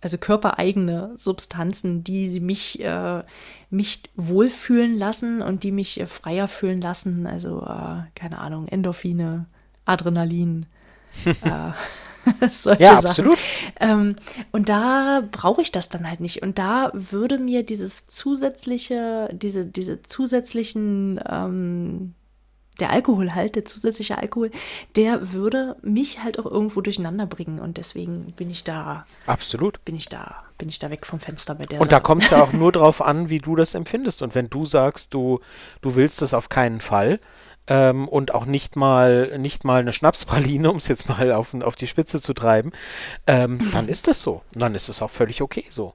also 0.00 0.16
körpereigene 0.16 1.12
Substanzen, 1.16 2.04
die 2.04 2.38
mich, 2.38 2.80
äh, 2.84 3.24
mich 3.68 4.04
wohlfühlen 4.14 4.96
lassen 4.96 5.42
und 5.42 5.64
die 5.64 5.72
mich 5.72 5.98
äh, 5.98 6.06
freier 6.06 6.46
fühlen 6.46 6.80
lassen. 6.80 7.26
Also, 7.26 7.62
äh, 7.62 8.02
keine 8.14 8.38
Ahnung, 8.38 8.68
Endorphine, 8.68 9.46
Adrenalin. 9.84 10.66
Solche 12.50 12.82
ja, 12.82 12.96
Sachen. 12.96 13.06
absolut. 13.06 13.38
Ähm, 13.80 14.16
und 14.52 14.68
da 14.68 15.22
brauche 15.30 15.62
ich 15.62 15.72
das 15.72 15.88
dann 15.88 16.08
halt 16.08 16.20
nicht. 16.20 16.42
Und 16.42 16.58
da 16.58 16.90
würde 16.94 17.38
mir 17.38 17.62
dieses 17.62 18.06
zusätzliche, 18.06 19.30
diese, 19.32 19.66
diese 19.66 20.02
zusätzlichen, 20.02 21.20
ähm, 21.28 22.14
der 22.80 22.90
Alkohol 22.90 23.34
halt, 23.34 23.56
der 23.56 23.64
zusätzliche 23.64 24.18
Alkohol, 24.18 24.50
der 24.96 25.32
würde 25.32 25.76
mich 25.82 26.22
halt 26.22 26.38
auch 26.38 26.46
irgendwo 26.46 26.80
durcheinander 26.80 27.26
bringen. 27.26 27.58
Und 27.58 27.76
deswegen 27.76 28.32
bin 28.36 28.50
ich 28.50 28.64
da. 28.64 29.04
Absolut. 29.26 29.84
Bin 29.84 29.96
ich 29.96 30.08
da, 30.08 30.44
bin 30.58 30.68
ich 30.68 30.78
da 30.78 30.90
weg 30.90 31.04
vom 31.06 31.20
Fenster 31.20 31.54
bei 31.54 31.66
der. 31.66 31.80
Und 31.80 31.86
Sache. 31.86 31.96
da 31.96 32.00
kommt 32.00 32.24
es 32.24 32.30
ja 32.30 32.42
auch 32.42 32.52
nur 32.54 32.72
darauf 32.72 33.02
an, 33.02 33.30
wie 33.30 33.40
du 33.40 33.56
das 33.56 33.74
empfindest. 33.74 34.22
Und 34.22 34.34
wenn 34.34 34.48
du 34.48 34.64
sagst, 34.64 35.12
du, 35.12 35.40
du 35.80 35.96
willst 35.96 36.22
das 36.22 36.34
auf 36.34 36.48
keinen 36.48 36.80
Fall, 36.80 37.20
ähm, 37.68 38.08
und 38.08 38.34
auch 38.34 38.46
nicht 38.46 38.76
mal, 38.76 39.38
nicht 39.38 39.64
mal 39.64 39.80
eine 39.80 39.92
Schnapspraline, 39.92 40.70
um 40.70 40.78
es 40.78 40.88
jetzt 40.88 41.08
mal 41.08 41.32
auf, 41.32 41.54
auf 41.54 41.76
die 41.76 41.86
Spitze 41.86 42.20
zu 42.20 42.34
treiben, 42.34 42.72
ähm, 43.26 43.70
dann 43.72 43.88
ist 43.88 44.08
das 44.08 44.22
so. 44.22 44.42
Und 44.54 44.60
dann 44.60 44.74
ist 44.74 44.88
es 44.88 45.02
auch 45.02 45.10
völlig 45.10 45.42
okay 45.42 45.64
so. 45.68 45.94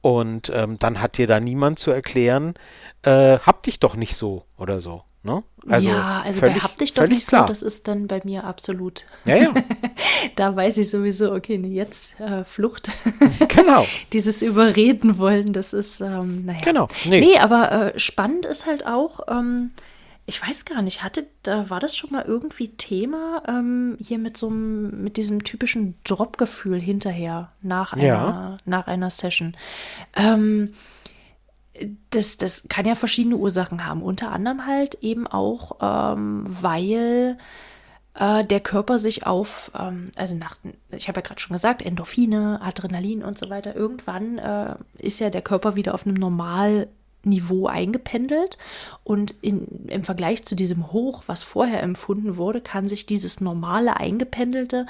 Und 0.00 0.50
ähm, 0.52 0.78
dann 0.80 1.00
hat 1.00 1.16
dir 1.16 1.28
da 1.28 1.38
niemand 1.38 1.78
zu 1.78 1.92
erklären, 1.92 2.54
äh, 3.02 3.38
hab 3.38 3.62
dich 3.62 3.78
doch 3.78 3.94
nicht 3.94 4.16
so 4.16 4.44
oder 4.58 4.80
so. 4.80 5.04
Ne? 5.24 5.44
Also 5.68 5.90
ja, 5.90 6.22
also 6.24 6.40
völlig, 6.40 6.56
bei 6.56 6.60
hab 6.62 6.76
dich 6.78 6.94
doch 6.94 7.06
nicht 7.06 7.28
klar. 7.28 7.42
so, 7.42 7.48
das 7.48 7.62
ist 7.62 7.86
dann 7.86 8.08
bei 8.08 8.20
mir 8.24 8.42
absolut. 8.42 9.04
Ja, 9.24 9.36
ja. 9.36 9.54
da 10.34 10.56
weiß 10.56 10.78
ich 10.78 10.90
sowieso, 10.90 11.32
okay, 11.32 11.58
nee, 11.58 11.68
jetzt 11.68 12.18
äh, 12.18 12.42
Flucht. 12.42 12.90
genau. 13.48 13.86
Dieses 14.12 14.42
Überreden 14.42 15.18
wollen, 15.18 15.52
das 15.52 15.72
ist, 15.72 16.00
ähm, 16.00 16.46
naja. 16.46 16.60
Genau. 16.64 16.88
Nee, 17.04 17.20
nee 17.20 17.38
aber 17.38 17.94
äh, 17.94 17.98
spannend 18.00 18.46
ist 18.46 18.66
halt 18.66 18.84
auch, 18.84 19.20
ähm, 19.28 19.70
ich 20.24 20.40
weiß 20.40 20.64
gar 20.64 20.82
nicht, 20.82 21.02
hatte, 21.02 21.26
da 21.42 21.68
war 21.68 21.80
das 21.80 21.96
schon 21.96 22.12
mal 22.12 22.24
irgendwie 22.24 22.68
Thema 22.68 23.42
ähm, 23.48 23.96
hier 24.00 24.18
mit 24.18 24.36
so 24.36 24.48
einem, 24.48 25.02
mit 25.02 25.16
diesem 25.16 25.42
typischen 25.42 25.94
Drop-Gefühl 26.04 26.80
hinterher 26.80 27.50
nach 27.60 27.92
einer, 27.92 28.04
ja. 28.04 28.58
nach 28.64 28.86
einer 28.86 29.10
Session. 29.10 29.56
Ähm, 30.14 30.72
das, 32.10 32.36
das 32.36 32.64
kann 32.68 32.86
ja 32.86 32.94
verschiedene 32.94 33.36
Ursachen 33.36 33.84
haben. 33.84 34.02
Unter 34.02 34.30
anderem 34.30 34.66
halt 34.66 34.96
eben 35.02 35.26
auch, 35.26 35.78
ähm, 35.80 36.46
weil 36.48 37.38
äh, 38.14 38.44
der 38.44 38.60
Körper 38.60 38.98
sich 38.98 39.26
auf, 39.26 39.72
ähm, 39.78 40.10
also 40.16 40.36
nach, 40.36 40.56
ich 40.90 41.08
habe 41.08 41.18
ja 41.18 41.22
gerade 41.22 41.40
schon 41.40 41.54
gesagt, 41.54 41.82
Endorphine, 41.82 42.60
Adrenalin 42.62 43.24
und 43.24 43.38
so 43.38 43.50
weiter, 43.50 43.74
irgendwann 43.74 44.38
äh, 44.38 44.76
ist 44.98 45.18
ja 45.18 45.30
der 45.30 45.42
Körper 45.42 45.74
wieder 45.74 45.94
auf 45.94 46.06
einem 46.06 46.16
normal 46.16 46.88
Niveau 47.24 47.66
eingependelt 47.66 48.58
und 49.04 49.32
in, 49.42 49.86
im 49.88 50.04
Vergleich 50.04 50.44
zu 50.44 50.54
diesem 50.54 50.92
Hoch, 50.92 51.24
was 51.26 51.42
vorher 51.42 51.82
empfunden 51.82 52.36
wurde, 52.36 52.60
kann 52.60 52.88
sich 52.88 53.06
dieses 53.06 53.40
normale 53.40 53.96
eingependelte, 53.96 54.86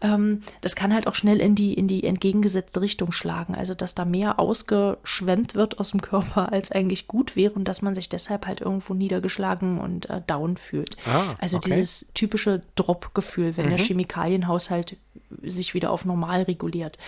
ähm, 0.00 0.40
das 0.60 0.76
kann 0.76 0.92
halt 0.92 1.06
auch 1.06 1.14
schnell 1.14 1.40
in 1.40 1.54
die, 1.54 1.74
in 1.74 1.88
die 1.88 2.04
entgegengesetzte 2.04 2.80
Richtung 2.80 3.12
schlagen. 3.12 3.54
Also 3.54 3.74
dass 3.74 3.94
da 3.94 4.04
mehr 4.04 4.38
ausgeschwemmt 4.38 5.54
wird 5.54 5.78
aus 5.78 5.90
dem 5.90 6.02
Körper, 6.02 6.52
als 6.52 6.72
eigentlich 6.72 7.08
gut 7.08 7.36
wäre 7.36 7.54
und 7.54 7.66
dass 7.66 7.82
man 7.82 7.94
sich 7.94 8.08
deshalb 8.08 8.46
halt 8.46 8.60
irgendwo 8.60 8.94
niedergeschlagen 8.94 9.78
und 9.78 10.10
äh, 10.10 10.20
down 10.26 10.56
fühlt. 10.56 10.96
Ah, 11.06 11.34
also 11.38 11.58
okay. 11.58 11.70
dieses 11.70 12.06
typische 12.14 12.62
Drop-Gefühl, 12.74 13.56
wenn 13.56 13.66
mhm. 13.66 13.70
der 13.70 13.78
Chemikalienhaushalt 13.78 14.96
sich 15.42 15.74
wieder 15.74 15.90
auf 15.90 16.04
normal 16.04 16.42
reguliert. 16.42 16.98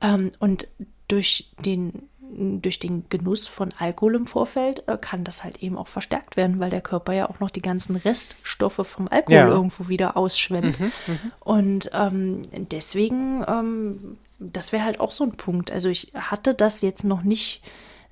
Ähm, 0.00 0.30
und 0.38 0.68
durch 1.08 1.50
den 1.64 2.08
durch 2.36 2.78
den 2.78 3.04
Genuss 3.08 3.46
von 3.46 3.72
Alkohol 3.78 4.16
im 4.16 4.26
Vorfeld 4.26 4.88
äh, 4.88 4.98
kann 5.00 5.24
das 5.24 5.44
halt 5.44 5.62
eben 5.62 5.76
auch 5.76 5.88
verstärkt 5.88 6.36
werden, 6.36 6.58
weil 6.58 6.70
der 6.70 6.80
Körper 6.80 7.12
ja 7.12 7.28
auch 7.28 7.40
noch 7.40 7.50
die 7.50 7.62
ganzen 7.62 7.96
Reststoffe 7.96 8.80
vom 8.86 9.08
Alkohol 9.08 9.36
ja. 9.36 9.48
irgendwo 9.48 9.88
wieder 9.88 10.16
ausschwemmt. 10.16 10.80
Mhm, 10.80 10.92
mh. 11.06 11.16
Und 11.40 11.90
ähm, 11.92 12.42
deswegen, 12.52 13.44
ähm, 13.46 14.18
das 14.38 14.72
wäre 14.72 14.84
halt 14.84 15.00
auch 15.00 15.12
so 15.12 15.24
ein 15.24 15.32
Punkt. 15.32 15.70
Also 15.70 15.88
ich 15.88 16.12
hatte 16.14 16.54
das 16.54 16.80
jetzt 16.80 17.04
noch 17.04 17.22
nicht 17.22 17.62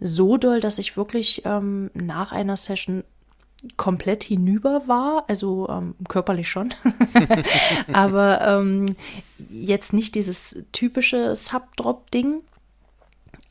so 0.00 0.36
doll, 0.36 0.60
dass 0.60 0.78
ich 0.78 0.96
wirklich 0.96 1.42
ähm, 1.44 1.90
nach 1.94 2.32
einer 2.32 2.56
Session 2.56 3.04
komplett 3.76 4.24
hinüber 4.24 4.82
war, 4.86 5.24
also 5.28 5.68
ähm, 5.68 5.94
körperlich 6.08 6.50
schon, 6.50 6.74
aber 7.92 8.40
ähm, 8.40 8.96
jetzt 9.48 9.92
nicht 9.92 10.16
dieses 10.16 10.64
typische 10.72 11.36
Subdrop-Ding, 11.36 12.42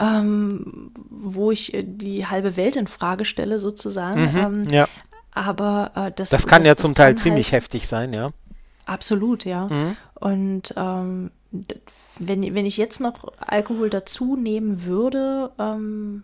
ähm, 0.01 0.91
wo 1.09 1.51
ich 1.51 1.73
äh, 1.73 1.83
die 1.83 2.25
halbe 2.25 2.57
Welt 2.57 2.75
in 2.75 2.87
Frage 2.87 3.23
stelle, 3.23 3.59
sozusagen. 3.59 4.31
Mhm, 4.31 4.37
ähm, 4.37 4.69
ja. 4.69 4.87
Aber 5.31 5.91
äh, 5.95 6.11
das, 6.11 6.29
das 6.29 6.47
kann 6.47 6.63
das, 6.63 6.67
ja 6.67 6.75
zum 6.75 6.95
Teil 6.95 7.15
ziemlich 7.15 7.47
halt, 7.47 7.63
heftig 7.63 7.87
sein, 7.87 8.11
ja. 8.11 8.31
Absolut, 8.85 9.45
ja. 9.45 9.67
Mhm. 9.67 9.95
Und 10.15 10.73
ähm, 10.75 11.31
wenn, 12.19 12.53
wenn 12.55 12.65
ich 12.65 12.77
jetzt 12.77 12.99
noch 12.99 13.31
Alkohol 13.39 13.89
dazu 13.89 14.35
nehmen 14.35 14.83
würde, 14.83 15.51
ähm, 15.59 16.23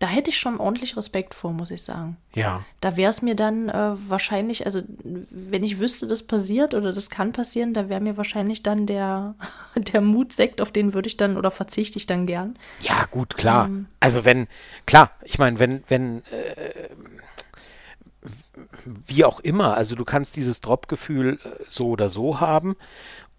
da 0.00 0.08
hätte 0.08 0.30
ich 0.30 0.38
schon 0.38 0.58
ordentlich 0.58 0.96
Respekt 0.96 1.34
vor, 1.34 1.52
muss 1.52 1.70
ich 1.70 1.82
sagen. 1.82 2.16
Ja. 2.34 2.64
Da 2.80 2.96
wäre 2.96 3.10
es 3.10 3.22
mir 3.22 3.36
dann 3.36 3.68
äh, 3.68 3.92
wahrscheinlich, 4.08 4.66
also 4.66 4.82
wenn 5.04 5.62
ich 5.62 5.78
wüsste, 5.78 6.08
das 6.08 6.26
passiert 6.26 6.74
oder 6.74 6.92
das 6.92 7.10
kann 7.10 7.32
passieren, 7.32 7.74
da 7.74 7.88
wäre 7.88 8.00
mir 8.00 8.16
wahrscheinlich 8.16 8.62
dann 8.62 8.86
der, 8.86 9.36
der 9.76 10.00
Mutsekt, 10.00 10.60
auf 10.60 10.72
den 10.72 10.94
würde 10.94 11.06
ich 11.06 11.16
dann 11.16 11.36
oder 11.36 11.50
verzichte 11.50 11.98
ich 11.98 12.06
dann 12.06 12.26
gern. 12.26 12.58
Ja, 12.80 13.06
gut, 13.10 13.36
klar. 13.36 13.66
Ähm, 13.66 13.86
also 14.00 14.24
wenn, 14.24 14.48
klar, 14.86 15.12
ich 15.22 15.38
meine, 15.38 15.60
wenn, 15.60 15.84
wenn, 15.88 16.18
äh, 16.24 16.88
wie 18.84 19.24
auch 19.24 19.40
immer, 19.40 19.76
also 19.76 19.94
du 19.94 20.04
kannst 20.04 20.36
dieses 20.36 20.60
Drop-Gefühl 20.60 21.38
äh, 21.44 21.48
so 21.68 21.88
oder 21.88 22.08
so 22.08 22.40
haben 22.40 22.76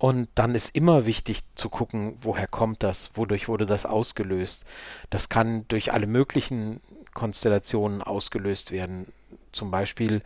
und 0.06 0.30
dann 0.36 0.54
ist 0.54 0.76
immer 0.76 1.08
wichtig 1.08 1.42
zu 1.56 1.68
gucken, 1.68 2.16
woher 2.22 2.46
kommt 2.46 2.84
das, 2.84 3.10
wodurch 3.16 3.48
wurde 3.48 3.66
das 3.66 3.88
ausgelöst. 3.88 4.64
Das 5.10 5.30
kann 5.30 5.68
durch 5.68 5.94
alle 5.94 6.06
möglichen 6.06 6.80
Konstellationen 7.16 8.04
ausgelöst 8.04 8.72
werden. 8.72 9.08
Zum 9.52 9.72
Beispiel, 9.72 10.22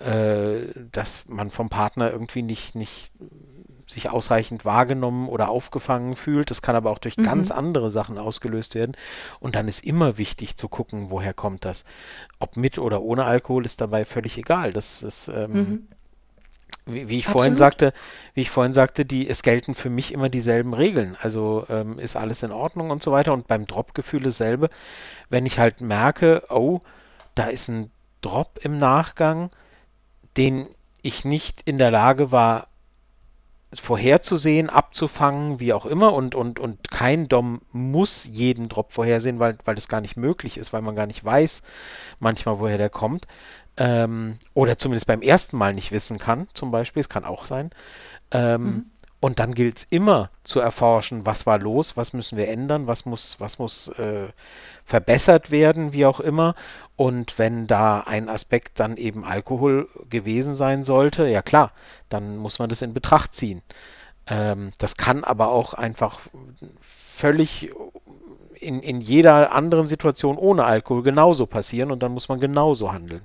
äh, 0.00 0.62
dass 0.90 1.28
man 1.28 1.52
vom 1.52 1.68
Partner 1.68 2.10
irgendwie 2.10 2.42
nicht, 2.42 2.74
nicht 2.74 3.12
sich 3.86 4.10
ausreichend 4.10 4.64
wahrgenommen 4.64 5.28
oder 5.28 5.48
aufgefangen 5.48 6.16
fühlt. 6.16 6.50
Das 6.50 6.60
kann 6.60 6.74
aber 6.74 6.90
auch 6.90 6.98
durch 6.98 7.16
mhm. 7.16 7.22
ganz 7.22 7.52
andere 7.52 7.92
Sachen 7.92 8.18
ausgelöst 8.18 8.74
werden. 8.74 8.96
Und 9.38 9.54
dann 9.54 9.68
ist 9.68 9.84
immer 9.84 10.18
wichtig 10.18 10.56
zu 10.56 10.68
gucken, 10.68 11.10
woher 11.10 11.34
kommt 11.34 11.64
das. 11.64 11.84
Ob 12.40 12.56
mit 12.56 12.80
oder 12.80 13.00
ohne 13.00 13.26
Alkohol 13.26 13.64
ist 13.64 13.80
dabei 13.80 14.06
völlig 14.06 14.36
egal. 14.38 14.72
Das 14.72 15.04
ist 15.04 15.28
ähm, 15.28 15.52
mhm 15.52 15.88
wie, 16.86 17.08
wie 17.08 17.18
ich 17.18 17.26
Absolut. 17.26 17.32
vorhin 17.32 17.56
sagte, 17.56 17.92
wie 18.34 18.42
ich 18.42 18.50
vorhin 18.50 18.72
sagte, 18.72 19.04
die, 19.04 19.28
es 19.28 19.42
gelten 19.42 19.74
für 19.74 19.90
mich 19.90 20.12
immer 20.12 20.28
dieselben 20.28 20.74
Regeln. 20.74 21.16
Also 21.20 21.66
ähm, 21.68 21.98
ist 21.98 22.16
alles 22.16 22.42
in 22.42 22.52
Ordnung 22.52 22.90
und 22.90 23.02
so 23.02 23.12
weiter. 23.12 23.32
Und 23.32 23.48
beim 23.48 23.66
Drop-Gefühl 23.66 24.22
dasselbe. 24.22 24.68
Wenn 25.30 25.46
ich 25.46 25.58
halt 25.58 25.80
merke, 25.80 26.42
oh, 26.50 26.80
da 27.34 27.44
ist 27.44 27.68
ein 27.68 27.90
Drop 28.20 28.58
im 28.62 28.78
Nachgang, 28.78 29.50
den 30.36 30.66
ich 31.02 31.24
nicht 31.24 31.62
in 31.64 31.78
der 31.78 31.90
Lage 31.90 32.32
war, 32.32 32.68
vorherzusehen, 33.80 34.70
abzufangen, 34.70 35.60
wie 35.60 35.72
auch 35.72 35.86
immer. 35.86 36.12
Und, 36.12 36.34
und, 36.34 36.58
und 36.58 36.90
kein 36.90 37.28
Dom 37.28 37.60
muss 37.72 38.24
jeden 38.24 38.68
Drop 38.68 38.92
vorhersehen, 38.92 39.38
weil, 39.38 39.58
weil 39.64 39.74
das 39.74 39.88
gar 39.88 40.00
nicht 40.00 40.16
möglich 40.16 40.56
ist, 40.56 40.72
weil 40.72 40.82
man 40.82 40.96
gar 40.96 41.06
nicht 41.06 41.24
weiß, 41.24 41.62
manchmal, 42.18 42.60
woher 42.60 42.78
der 42.78 42.90
kommt. 42.90 43.26
Ähm, 43.76 44.38
oder 44.54 44.78
zumindest 44.78 45.06
beim 45.06 45.22
ersten 45.22 45.56
Mal 45.56 45.74
nicht 45.74 45.92
wissen 45.92 46.18
kann, 46.18 46.46
zum 46.54 46.70
Beispiel. 46.70 47.00
Es 47.00 47.08
kann 47.08 47.24
auch 47.24 47.46
sein. 47.46 47.70
Ähm, 48.30 48.62
mhm. 48.62 48.90
Und 49.24 49.38
dann 49.38 49.54
gilt 49.54 49.78
es 49.78 49.86
immer 49.88 50.28
zu 50.42 50.60
erforschen, 50.60 51.24
was 51.24 51.46
war 51.46 51.58
los, 51.58 51.96
was 51.96 52.12
müssen 52.12 52.36
wir 52.36 52.48
ändern, 52.48 52.86
was 52.86 53.06
muss, 53.06 53.40
was 53.40 53.58
muss 53.58 53.88
äh, 53.96 54.28
verbessert 54.84 55.50
werden, 55.50 55.94
wie 55.94 56.04
auch 56.04 56.20
immer. 56.20 56.54
Und 56.96 57.38
wenn 57.38 57.66
da 57.66 58.00
ein 58.00 58.28
Aspekt 58.28 58.80
dann 58.80 58.98
eben 58.98 59.24
Alkohol 59.24 59.88
gewesen 60.10 60.54
sein 60.54 60.84
sollte, 60.84 61.26
ja 61.26 61.40
klar, 61.40 61.72
dann 62.10 62.36
muss 62.36 62.58
man 62.58 62.68
das 62.68 62.82
in 62.82 62.92
Betracht 62.92 63.34
ziehen. 63.34 63.62
Ähm, 64.26 64.72
das 64.76 64.98
kann 64.98 65.24
aber 65.24 65.48
auch 65.48 65.72
einfach 65.72 66.18
völlig 66.82 67.72
in, 68.64 68.80
in 68.80 69.00
jeder 69.00 69.52
anderen 69.52 69.88
Situation 69.88 70.36
ohne 70.36 70.64
Alkohol 70.64 71.02
genauso 71.02 71.46
passieren 71.46 71.90
und 71.90 72.02
dann 72.02 72.12
muss 72.12 72.28
man 72.28 72.40
genauso 72.40 72.92
handeln. 72.92 73.22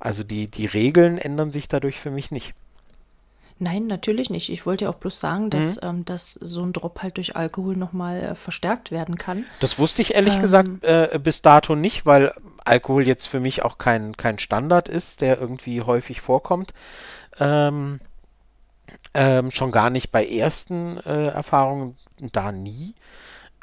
Also 0.00 0.24
die, 0.24 0.46
die 0.46 0.66
Regeln 0.66 1.18
ändern 1.18 1.52
sich 1.52 1.68
dadurch 1.68 1.98
für 1.98 2.10
mich 2.10 2.30
nicht. 2.30 2.54
Nein, 3.60 3.88
natürlich 3.88 4.30
nicht. 4.30 4.50
Ich 4.50 4.66
wollte 4.66 4.84
ja 4.84 4.90
auch 4.90 4.96
bloß 4.96 5.18
sagen, 5.18 5.50
dass, 5.50 5.76
mhm. 5.76 5.88
ähm, 5.88 6.04
dass 6.04 6.32
so 6.34 6.62
ein 6.62 6.72
Drop 6.72 7.02
halt 7.02 7.16
durch 7.16 7.34
Alkohol 7.34 7.76
nochmal 7.76 8.22
äh, 8.22 8.34
verstärkt 8.36 8.92
werden 8.92 9.18
kann. 9.18 9.44
Das 9.58 9.80
wusste 9.80 10.00
ich 10.00 10.14
ehrlich 10.14 10.36
ähm, 10.36 10.40
gesagt 10.40 10.84
äh, 10.84 11.18
bis 11.20 11.42
dato 11.42 11.74
nicht, 11.74 12.06
weil 12.06 12.32
Alkohol 12.64 13.06
jetzt 13.06 13.26
für 13.26 13.40
mich 13.40 13.62
auch 13.64 13.78
kein, 13.78 14.16
kein 14.16 14.38
Standard 14.38 14.88
ist, 14.88 15.22
der 15.22 15.40
irgendwie 15.40 15.82
häufig 15.82 16.20
vorkommt. 16.20 16.72
Ähm, 17.40 17.98
ähm, 19.14 19.50
schon 19.50 19.72
gar 19.72 19.90
nicht 19.90 20.12
bei 20.12 20.24
ersten 20.24 20.98
äh, 20.98 21.26
Erfahrungen, 21.28 21.96
da 22.20 22.52
nie. 22.52 22.94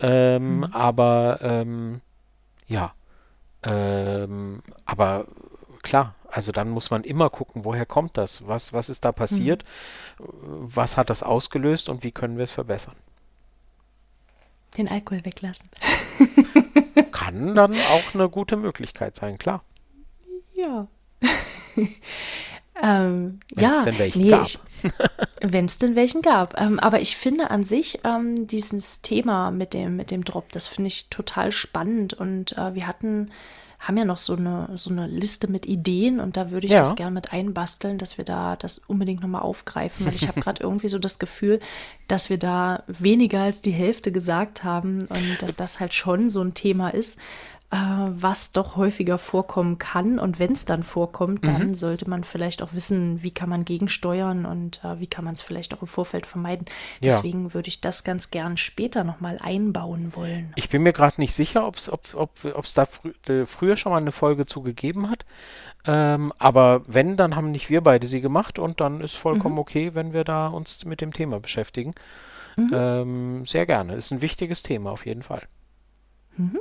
Ähm, 0.02 0.58
mhm. 0.58 0.64
Aber 0.66 1.40
ähm, 1.42 2.02
ja, 2.68 2.94
ähm, 3.64 4.62
aber 4.86 5.26
klar, 5.82 6.16
also 6.30 6.52
dann 6.52 6.70
muss 6.70 6.90
man 6.90 7.04
immer 7.04 7.30
gucken, 7.30 7.66
woher 7.66 7.86
kommt 7.86 8.18
das? 8.18 8.48
Was, 8.48 8.74
was 8.74 8.90
ist 8.90 9.06
da 9.06 9.12
passiert? 9.12 9.64
Mhm. 10.20 10.26
Was 10.76 10.98
hat 10.98 11.10
das 11.10 11.24
ausgelöst 11.24 11.90
und 11.90 12.04
wie 12.04 12.12
können 12.12 12.38
wir 12.38 12.44
es 12.44 12.52
verbessern? 12.52 12.96
Den 14.78 14.90
Alkohol 14.90 15.24
weglassen. 15.24 15.70
Kann 17.12 17.56
dann 17.56 17.74
auch 17.74 18.14
eine 18.14 18.30
gute 18.30 18.58
Möglichkeit 18.58 19.16
sein, 19.16 19.38
klar. 19.38 19.64
Ja. 20.54 20.88
Ähm, 22.82 23.40
Wenn 23.54 23.64
ja, 23.64 23.78
es 23.80 23.84
denn 23.84 24.00
welchen 24.00 24.22
nee, 24.22 24.30
gab. 24.30 24.48
Wenn 25.42 25.66
es 25.66 25.78
denn 25.78 25.96
welchen 25.96 26.22
gab. 26.22 26.60
Ähm, 26.60 26.80
aber 26.80 27.02
ich 27.02 27.16
finde 27.16 27.50
an 27.52 27.64
sich 27.64 28.00
ähm, 28.04 28.48
dieses 28.48 29.02
Thema 29.02 29.52
mit 29.52 29.74
dem, 29.74 29.96
mit 29.96 30.12
dem 30.12 30.26
Drop, 30.26 30.52
das 30.52 30.68
finde 30.68 30.90
ich 30.90 31.10
total 31.10 31.52
spannend. 31.52 32.14
Und 32.14 32.58
äh, 32.58 32.76
wir 32.76 32.88
hatten 32.88 33.32
haben 33.80 33.98
ja 33.98 34.06
noch 34.06 34.18
so 34.18 34.36
eine, 34.36 34.70
so 34.76 34.90
eine 34.90 35.06
Liste 35.06 35.48
mit 35.48 35.66
Ideen 35.66 36.20
und 36.20 36.38
da 36.38 36.50
würde 36.50 36.66
ich 36.66 36.74
ja. 36.74 36.80
das 36.80 36.96
gerne 36.96 37.14
mit 37.14 37.34
einbasteln, 37.34 37.98
dass 37.98 38.18
wir 38.18 38.26
da 38.26 38.56
das 38.56 38.80
unbedingt 38.80 39.22
nochmal 39.22 39.42
aufgreifen, 39.42 40.06
weil 40.06 40.16
ich 40.16 40.28
habe 40.28 40.40
gerade 40.42 40.64
irgendwie 40.64 40.88
so 40.88 40.98
das 40.98 41.20
Gefühl, 41.20 41.60
dass 42.08 42.30
wir 42.30 42.40
da 42.40 42.84
weniger 42.88 43.42
als 43.42 43.62
die 43.62 43.72
Hälfte 43.72 44.12
gesagt 44.12 44.64
haben 44.64 45.02
und 45.02 45.38
dass 45.40 45.56
das 45.56 45.80
halt 45.80 45.94
schon 45.94 46.30
so 46.30 46.42
ein 46.42 46.54
Thema 46.54 46.90
ist, 46.90 47.20
äh, 47.72 47.78
was 47.78 48.52
doch 48.52 48.76
häufiger 48.76 49.18
vorkommen 49.18 49.80
kann. 49.80 50.20
Und 50.20 50.38
wenn 50.40 50.52
es 50.52 50.66
dann 50.66 50.84
vorkommt, 50.84 51.46
dann 51.48 51.70
mhm. 51.70 51.76
sollte 51.76 52.10
man 52.10 52.24
vielleicht 52.24 52.62
auch 52.62 52.74
wissen, 52.74 53.24
wie 53.24 53.32
kann 53.32 53.50
man 53.50 53.66
gegensteuern 53.66 54.46
und 54.46 54.84
äh, 54.84 55.00
wie 55.00 55.08
kann 55.08 55.26
man 55.26 55.34
es 55.34 55.42
vielleicht 55.42 55.74
auch 55.74 55.82
im 55.82 55.88
Vorfeld 55.88 56.28
vermeiden. 56.28 56.66
Ja. 57.02 57.10
Deswegen 57.10 57.54
würde 57.54 57.70
ich 57.70 57.82
das 57.82 58.04
ganz 58.04 58.30
gern 58.30 58.58
später 58.58 59.04
nochmal 59.04 59.40
einbauen 59.42 60.16
wollen. 60.16 60.54
Ich 60.56 60.70
bin 60.70 60.84
mir 60.84 60.94
gerade 60.94 61.20
nicht 61.20 61.34
sicher, 61.34 61.68
ob's, 61.68 61.90
ob 61.90 62.06
es 62.06 62.16
ob, 62.16 62.66
da 62.76 62.86
frü 62.86 63.14
äh, 63.28 63.46
früher 63.46 63.78
schon 63.78 63.92
mal 63.92 63.98
eine 63.98 64.12
Folge 64.12 64.46
zu 64.46 64.62
gegeben 64.62 65.10
hat. 65.10 65.26
Ähm, 65.88 66.34
aber 66.38 66.84
wenn, 66.88 67.18
dann 67.18 67.36
haben 67.36 67.52
nicht 67.52 67.70
wir 67.70 67.82
beide 67.82 68.06
sie 68.06 68.22
gemacht 68.22 68.60
und 68.60 68.80
dann 68.80 69.02
ist 69.02 69.16
vollkommen 69.16 69.56
mhm. 69.56 69.60
okay, 69.60 69.96
wenn 69.96 70.14
wir 70.14 70.24
da 70.24 70.48
uns 70.48 70.86
mit 70.86 71.02
dem 71.02 71.14
Thema 71.14 71.40
beschäftigen. 71.40 71.94
Mhm. 72.58 72.72
Ähm, 72.74 73.46
sehr 73.46 73.66
gerne. 73.66 73.96
Ist 73.96 74.12
ein 74.12 74.22
wichtiges 74.22 74.64
Thema 74.64 74.92
auf 74.92 75.06
jeden 75.06 75.24
Fall. 75.24 75.42
Mhm. 76.38 76.60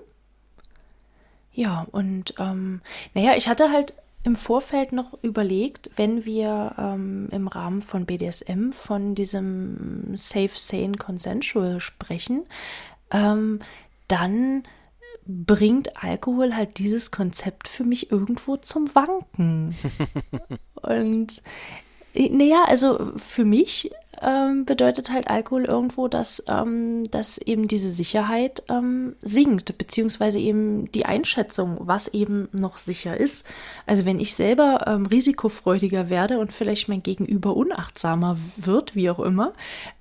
Ja, 1.54 1.86
und 1.92 2.34
ähm, 2.38 2.80
naja, 3.14 3.36
ich 3.36 3.48
hatte 3.48 3.70
halt 3.70 3.94
im 4.24 4.36
Vorfeld 4.36 4.92
noch 4.92 5.16
überlegt, 5.22 5.90
wenn 5.96 6.24
wir 6.24 6.74
ähm, 6.78 7.28
im 7.30 7.46
Rahmen 7.46 7.82
von 7.82 8.06
BDSM 8.06 8.72
von 8.72 9.14
diesem 9.14 10.16
Safe, 10.16 10.50
Sane, 10.54 10.96
Consensual 10.96 11.78
sprechen, 11.78 12.42
ähm, 13.10 13.60
dann 14.08 14.64
bringt 15.26 16.02
Alkohol 16.02 16.56
halt 16.56 16.78
dieses 16.78 17.10
Konzept 17.10 17.68
für 17.68 17.84
mich 17.84 18.10
irgendwo 18.10 18.56
zum 18.56 18.94
Wanken. 18.94 19.74
und 20.82 21.42
naja, 22.14 22.64
also 22.66 23.12
für 23.16 23.44
mich 23.44 23.90
ähm, 24.22 24.64
bedeutet 24.64 25.10
halt 25.10 25.28
Alkohol 25.28 25.64
irgendwo, 25.64 26.08
dass, 26.08 26.44
ähm, 26.48 27.10
dass 27.10 27.38
eben 27.38 27.68
diese 27.68 27.90
Sicherheit 27.90 28.62
ähm, 28.68 29.16
sinkt, 29.20 29.76
beziehungsweise 29.78 30.38
eben 30.38 30.90
die 30.92 31.06
Einschätzung, 31.06 31.78
was 31.80 32.08
eben 32.08 32.48
noch 32.52 32.78
sicher 32.78 33.16
ist. 33.16 33.46
Also 33.86 34.04
wenn 34.04 34.20
ich 34.20 34.34
selber 34.34 34.84
ähm, 34.86 35.06
risikofreudiger 35.06 36.08
werde 36.10 36.38
und 36.38 36.52
vielleicht 36.52 36.88
mein 36.88 37.02
Gegenüber 37.02 37.56
unachtsamer 37.56 38.38
wird, 38.56 38.94
wie 38.94 39.10
auch 39.10 39.20
immer, 39.20 39.52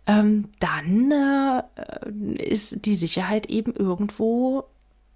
ähm, 0.06 0.50
dann 0.60 1.12
äh, 1.12 2.44
ist 2.44 2.86
die 2.86 2.96
Sicherheit 2.96 3.48
eben 3.48 3.74
irgendwo 3.74 4.66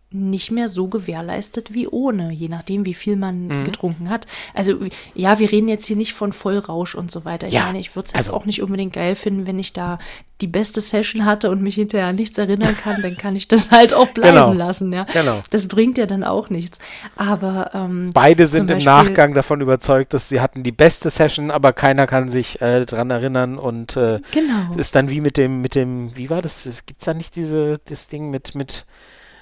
nicht 0.10 0.52
mehr 0.52 0.70
so 0.70 0.88
gewährleistet 0.88 1.74
wie 1.74 1.88
ohne, 1.88 2.32
je 2.32 2.48
nachdem, 2.48 2.86
wie 2.86 2.94
viel 2.94 3.18
man 3.18 3.48
mhm. 3.48 3.66
getrunken 3.66 4.10
hat. 4.10 4.26
Also 4.54 4.80
ja, 5.14 5.38
wir 5.38 5.52
reden 5.52 5.68
jetzt 5.68 5.86
hier 5.86 5.98
nicht 5.98 6.14
von 6.14 6.32
Vollrausch 6.32 6.96
und 6.96 7.12
so 7.12 7.26
weiter. 7.26 7.48
Ich 7.48 7.54
ja, 7.54 7.66
meine, 7.66 7.80
ich 7.80 7.94
würde 7.94 8.06
es 8.06 8.12
jetzt 8.12 8.30
also, 8.30 8.34
auch 8.34 8.46
nicht 8.46 8.62
unbedingt 8.62 8.94
geil 8.94 9.16
finden, 9.16 9.46
wenn 9.46 9.60
ich 9.60 9.74
da 9.74 10.00
die 10.40 10.48
beste 10.48 10.80
Session 10.80 11.26
hatte 11.26 11.50
und 11.50 11.62
mich 11.62 11.76
hinterher 11.76 12.08
an 12.08 12.16
nichts 12.16 12.38
erinnern 12.38 12.78
kann, 12.78 13.02
dann 13.02 13.18
kann 13.18 13.36
ich 13.36 13.50
das 13.50 13.72
halt 13.72 13.94
auch 13.94 14.08
bleiben 14.08 14.36
genau, 14.36 14.54
lassen. 14.54 14.94
Ja, 14.94 15.04
genau. 15.12 15.42
Das 15.50 15.68
bringt 15.68 15.98
ja 15.98 16.06
dann 16.06 16.24
auch 16.24 16.50
nichts. 16.50 16.80
Aber 17.18 17.72
ähm, 17.74 18.12
beide 18.14 18.48
sind 18.48 18.72
im 18.72 18.78
Nachgang 18.78 19.34
davon 19.34 19.60
überzeugt, 19.60 20.14
dass 20.14 20.30
sie 20.30 20.40
hatten 20.40 20.64
die 20.64 20.72
beste 20.72 21.10
Session, 21.10 21.52
aber 21.52 21.74
keiner 21.74 22.08
kann 22.08 22.30
sich 22.30 22.62
äh, 22.62 22.86
dran 22.86 23.10
erinnern 23.10 23.58
und 23.58 23.98
äh, 23.98 24.22
genau. 24.32 24.74
ist 24.78 24.96
dann 24.96 25.10
wie 25.10 25.20
mit 25.20 25.36
dem 25.36 25.62
mit 25.62 25.76
dem, 25.76 26.16
wie 26.16 26.30
war 26.30 26.42
das? 26.42 26.64
Gibt 26.86 27.02
es 27.02 27.06
da 27.06 27.14
nicht 27.14 27.36
diese 27.36 27.76
das 27.86 28.08
Ding 28.08 28.30
mit 28.30 28.56
mit 28.56 28.86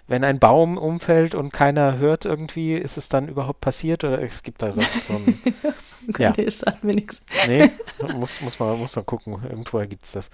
wenn 0.07 0.23
ein 0.23 0.39
Baum 0.39 0.77
umfällt 0.77 1.33
und 1.33 1.51
keiner 1.51 1.97
hört 1.97 2.25
irgendwie, 2.25 2.75
ist 2.75 2.97
es 2.97 3.09
dann 3.09 3.27
überhaupt 3.27 3.61
passiert 3.61 4.03
oder 4.03 4.21
es 4.21 4.43
gibt 4.43 4.61
da 4.61 4.71
so, 4.71 4.81
so 4.99 5.13
ein. 5.13 5.41
ja. 6.19 6.33
Nee, 6.37 6.49
sagt 6.49 6.83
mir 6.83 6.93
nichts. 6.93 7.23
Nee, 7.47 7.71
muss, 8.13 8.41
muss, 8.41 8.59
man, 8.59 8.77
muss 8.77 8.95
man 8.95 9.05
gucken. 9.05 9.41
Irgendwoher 9.49 9.87
gibt 9.87 10.05
es 10.05 10.11
das. 10.11 10.29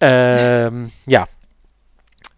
Ähm, 0.00 0.90
ja. 1.06 1.26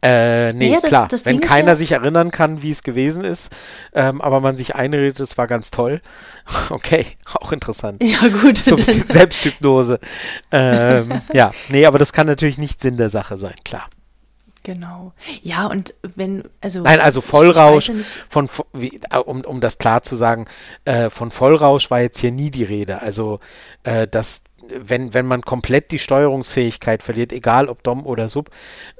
Äh, 0.02 0.52
nee, 0.52 0.72
ja, 0.72 0.80
das, 0.80 0.90
klar. 0.90 1.08
Das 1.08 1.24
wenn 1.24 1.40
keiner 1.40 1.68
ja 1.68 1.74
sich 1.74 1.92
erinnern 1.92 2.30
kann, 2.30 2.62
wie 2.62 2.70
es 2.70 2.82
gewesen 2.82 3.24
ist, 3.24 3.50
ähm, 3.94 4.20
aber 4.20 4.40
man 4.40 4.56
sich 4.56 4.74
einredet, 4.74 5.20
es 5.20 5.38
war 5.38 5.46
ganz 5.46 5.70
toll. 5.70 6.00
Okay, 6.70 7.06
auch 7.34 7.52
interessant. 7.52 8.02
Ja, 8.02 8.28
gut. 8.28 8.58
So 8.58 8.72
ein 8.72 8.76
bisschen 8.76 9.06
Selbsthypnose. 9.06 9.98
ähm, 10.52 11.22
ja, 11.32 11.52
nee, 11.68 11.86
aber 11.86 11.98
das 11.98 12.12
kann 12.12 12.26
natürlich 12.26 12.58
nicht 12.58 12.80
Sinn 12.80 12.96
der 12.96 13.08
Sache 13.08 13.36
sein, 13.36 13.54
klar. 13.64 13.88
Genau. 14.66 15.12
Ja, 15.42 15.66
und 15.68 15.94
wenn, 16.16 16.42
also. 16.60 16.80
Nein, 16.80 16.98
also 16.98 17.20
Vollrausch, 17.20 17.88
von, 18.28 18.48
wie, 18.72 18.98
um, 19.24 19.42
um 19.42 19.60
das 19.60 19.78
klar 19.78 20.02
zu 20.02 20.16
sagen, 20.16 20.46
äh, 20.84 21.08
von 21.08 21.30
Vollrausch 21.30 21.88
war 21.88 22.00
jetzt 22.00 22.18
hier 22.18 22.32
nie 22.32 22.50
die 22.50 22.64
Rede. 22.64 23.00
Also, 23.00 23.38
äh, 23.84 24.08
dass, 24.08 24.40
wenn, 24.68 25.14
wenn 25.14 25.24
man 25.24 25.42
komplett 25.42 25.92
die 25.92 26.00
Steuerungsfähigkeit 26.00 27.04
verliert, 27.04 27.32
egal 27.32 27.68
ob 27.68 27.84
Dom 27.84 28.04
oder 28.04 28.28
Sub, 28.28 28.50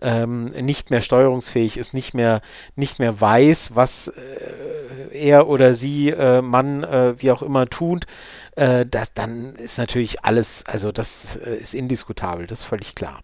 ähm, 0.01 0.51
nicht 0.51 0.93
mehr 0.93 1.01
steuerungsfähig 1.01 1.79
ist, 1.79 1.95
nicht 1.95 2.15
mehr, 2.15 2.43
nicht 2.77 3.01
mehr 3.01 3.21
weiß, 3.21 3.75
was 3.75 4.07
äh, 4.07 5.19
er 5.19 5.49
oder 5.49 5.75
sie, 5.75 6.11
äh, 6.11 6.43
Mann, 6.43 6.85
äh, 6.85 7.21
wie 7.21 7.33
auch 7.33 7.43
immer 7.43 7.67
tut, 7.67 8.07
äh, 8.55 8.87
das, 8.87 9.15
dann 9.15 9.57
ist 9.57 9.79
natürlich 9.79 10.25
alles, 10.25 10.65
also 10.69 10.93
das 10.93 11.35
äh, 11.35 11.57
ist 11.57 11.75
indiskutabel, 11.75 12.47
das 12.47 12.61
ist 12.61 12.67
völlig 12.67 12.95
klar. 12.95 13.19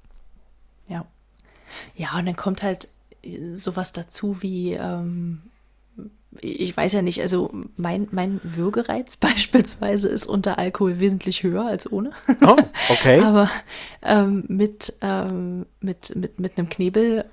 Ja. 0.89 1.07
Ja, 1.97 2.19
und 2.19 2.27
dann 2.27 2.37
kommt 2.37 2.63
halt 2.63 2.89
äh, 3.23 3.55
sowas 3.55 3.93
dazu 3.93 4.39
wie, 4.41 4.73
ähm, 4.73 5.43
ich 6.41 6.77
weiß 6.77 6.93
ja 6.95 7.03
nicht, 7.03 7.21
also 7.21 7.51
mein, 7.77 8.09
mein 8.11 8.41
Würgereiz 8.43 9.17
beispielsweise 9.19 10.09
ist 10.09 10.27
unter 10.27 10.59
Alkohol 10.59 10.99
wesentlich 10.99 11.43
höher 11.43 11.67
als 11.67 11.91
ohne. 11.91 12.13
Oh, 12.41 12.57
okay. 12.89 13.21
Aber 13.25 13.51
ähm, 14.03 14.45
mit, 14.49 14.95
ähm, 15.01 15.67
mit, 15.81 16.15
mit, 16.17 16.39
mit 16.39 16.59
einem 16.59 16.69
Knebel 16.69 17.25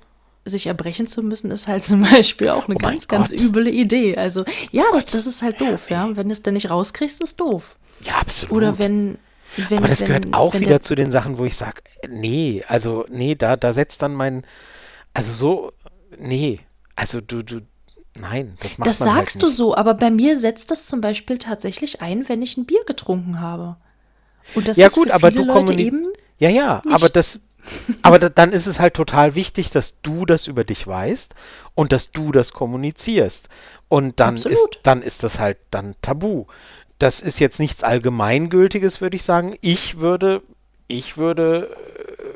sich 0.44 0.66
erbrechen 0.66 1.06
zu 1.06 1.22
müssen, 1.22 1.50
ist 1.50 1.68
halt 1.68 1.84
zum 1.84 2.02
Beispiel 2.02 2.50
auch 2.50 2.66
eine 2.66 2.76
oh 2.76 2.78
ganz, 2.78 3.08
ganz 3.08 3.32
üble 3.32 3.68
Idee. 3.68 4.16
Also 4.16 4.44
ja, 4.70 4.84
das, 4.92 5.06
das 5.06 5.26
ist 5.26 5.42
halt 5.42 5.60
doof, 5.60 5.90
ja. 5.90 6.16
Wenn 6.16 6.28
du 6.28 6.32
es 6.32 6.42
dann 6.42 6.54
nicht 6.54 6.70
rauskriegst, 6.70 7.22
ist 7.22 7.40
doof. 7.40 7.76
Ja, 8.02 8.14
absolut. 8.14 8.56
Oder 8.56 8.78
wenn, 8.78 9.18
wenn 9.56 9.78
Aber 9.78 9.88
das 9.88 10.00
wenn, 10.00 10.06
gehört 10.06 10.28
auch 10.32 10.60
wieder 10.60 10.78
der, 10.78 10.80
zu 10.80 10.94
den 10.94 11.10
Sachen, 11.10 11.38
wo 11.38 11.44
ich 11.44 11.56
sage, 11.56 11.82
nee, 12.08 12.64
also 12.68 13.04
nee, 13.08 13.34
da, 13.34 13.56
da 13.56 13.72
setzt 13.72 14.02
dann 14.02 14.14
mein, 14.14 14.44
also 15.14 15.32
so, 15.32 15.72
nee, 16.18 16.60
also 16.96 17.20
du, 17.20 17.42
du, 17.42 17.62
nein, 18.14 18.54
das 18.60 18.78
macht 18.78 18.86
Das 18.88 19.00
man 19.00 19.14
halt 19.14 19.30
sagst 19.30 19.42
du 19.42 19.46
nicht. 19.46 19.56
so, 19.56 19.74
aber 19.76 19.94
bei 19.94 20.10
mir 20.10 20.36
setzt 20.36 20.70
das 20.70 20.86
zum 20.86 21.00
Beispiel 21.00 21.38
tatsächlich 21.38 22.00
ein, 22.02 22.28
wenn 22.28 22.42
ich 22.42 22.56
ein 22.56 22.66
Bier 22.66 22.84
getrunken 22.86 23.40
habe. 23.40 23.76
Und 24.52 24.68
das 24.68 24.76
Ja 24.76 24.86
ist 24.86 24.94
gut, 24.94 25.08
für 25.08 25.14
aber 25.14 25.30
viele 25.30 25.44
du 25.44 25.44
Leute 25.44 25.72
eben 25.74 26.06
Ja, 26.38 26.48
ja, 26.48 26.82
aber 26.88 27.06
nichts. 27.06 27.12
das, 27.12 27.40
aber 28.02 28.18
da, 28.18 28.28
dann 28.28 28.52
ist 28.52 28.66
es 28.66 28.80
halt 28.80 28.94
total 28.94 29.34
wichtig, 29.34 29.70
dass 29.70 30.00
du 30.02 30.26
das 30.26 30.46
über 30.46 30.64
dich 30.64 30.86
weißt 30.86 31.34
und 31.74 31.92
dass 31.92 32.12
du 32.12 32.32
das 32.32 32.52
kommunizierst. 32.52 33.48
Und 33.88 34.20
dann 34.20 34.36
ist, 34.36 34.70
dann 34.82 35.02
ist 35.02 35.22
das 35.22 35.38
halt 35.38 35.58
dann 35.70 35.94
tabu. 36.02 36.46
Das 37.00 37.20
ist 37.22 37.38
jetzt 37.40 37.60
nichts 37.60 37.82
Allgemeingültiges, 37.82 39.00
würde 39.00 39.16
ich 39.16 39.22
sagen. 39.22 39.56
Ich 39.62 40.00
würde, 40.00 40.42
ich 40.86 41.16
würde, 41.16 41.74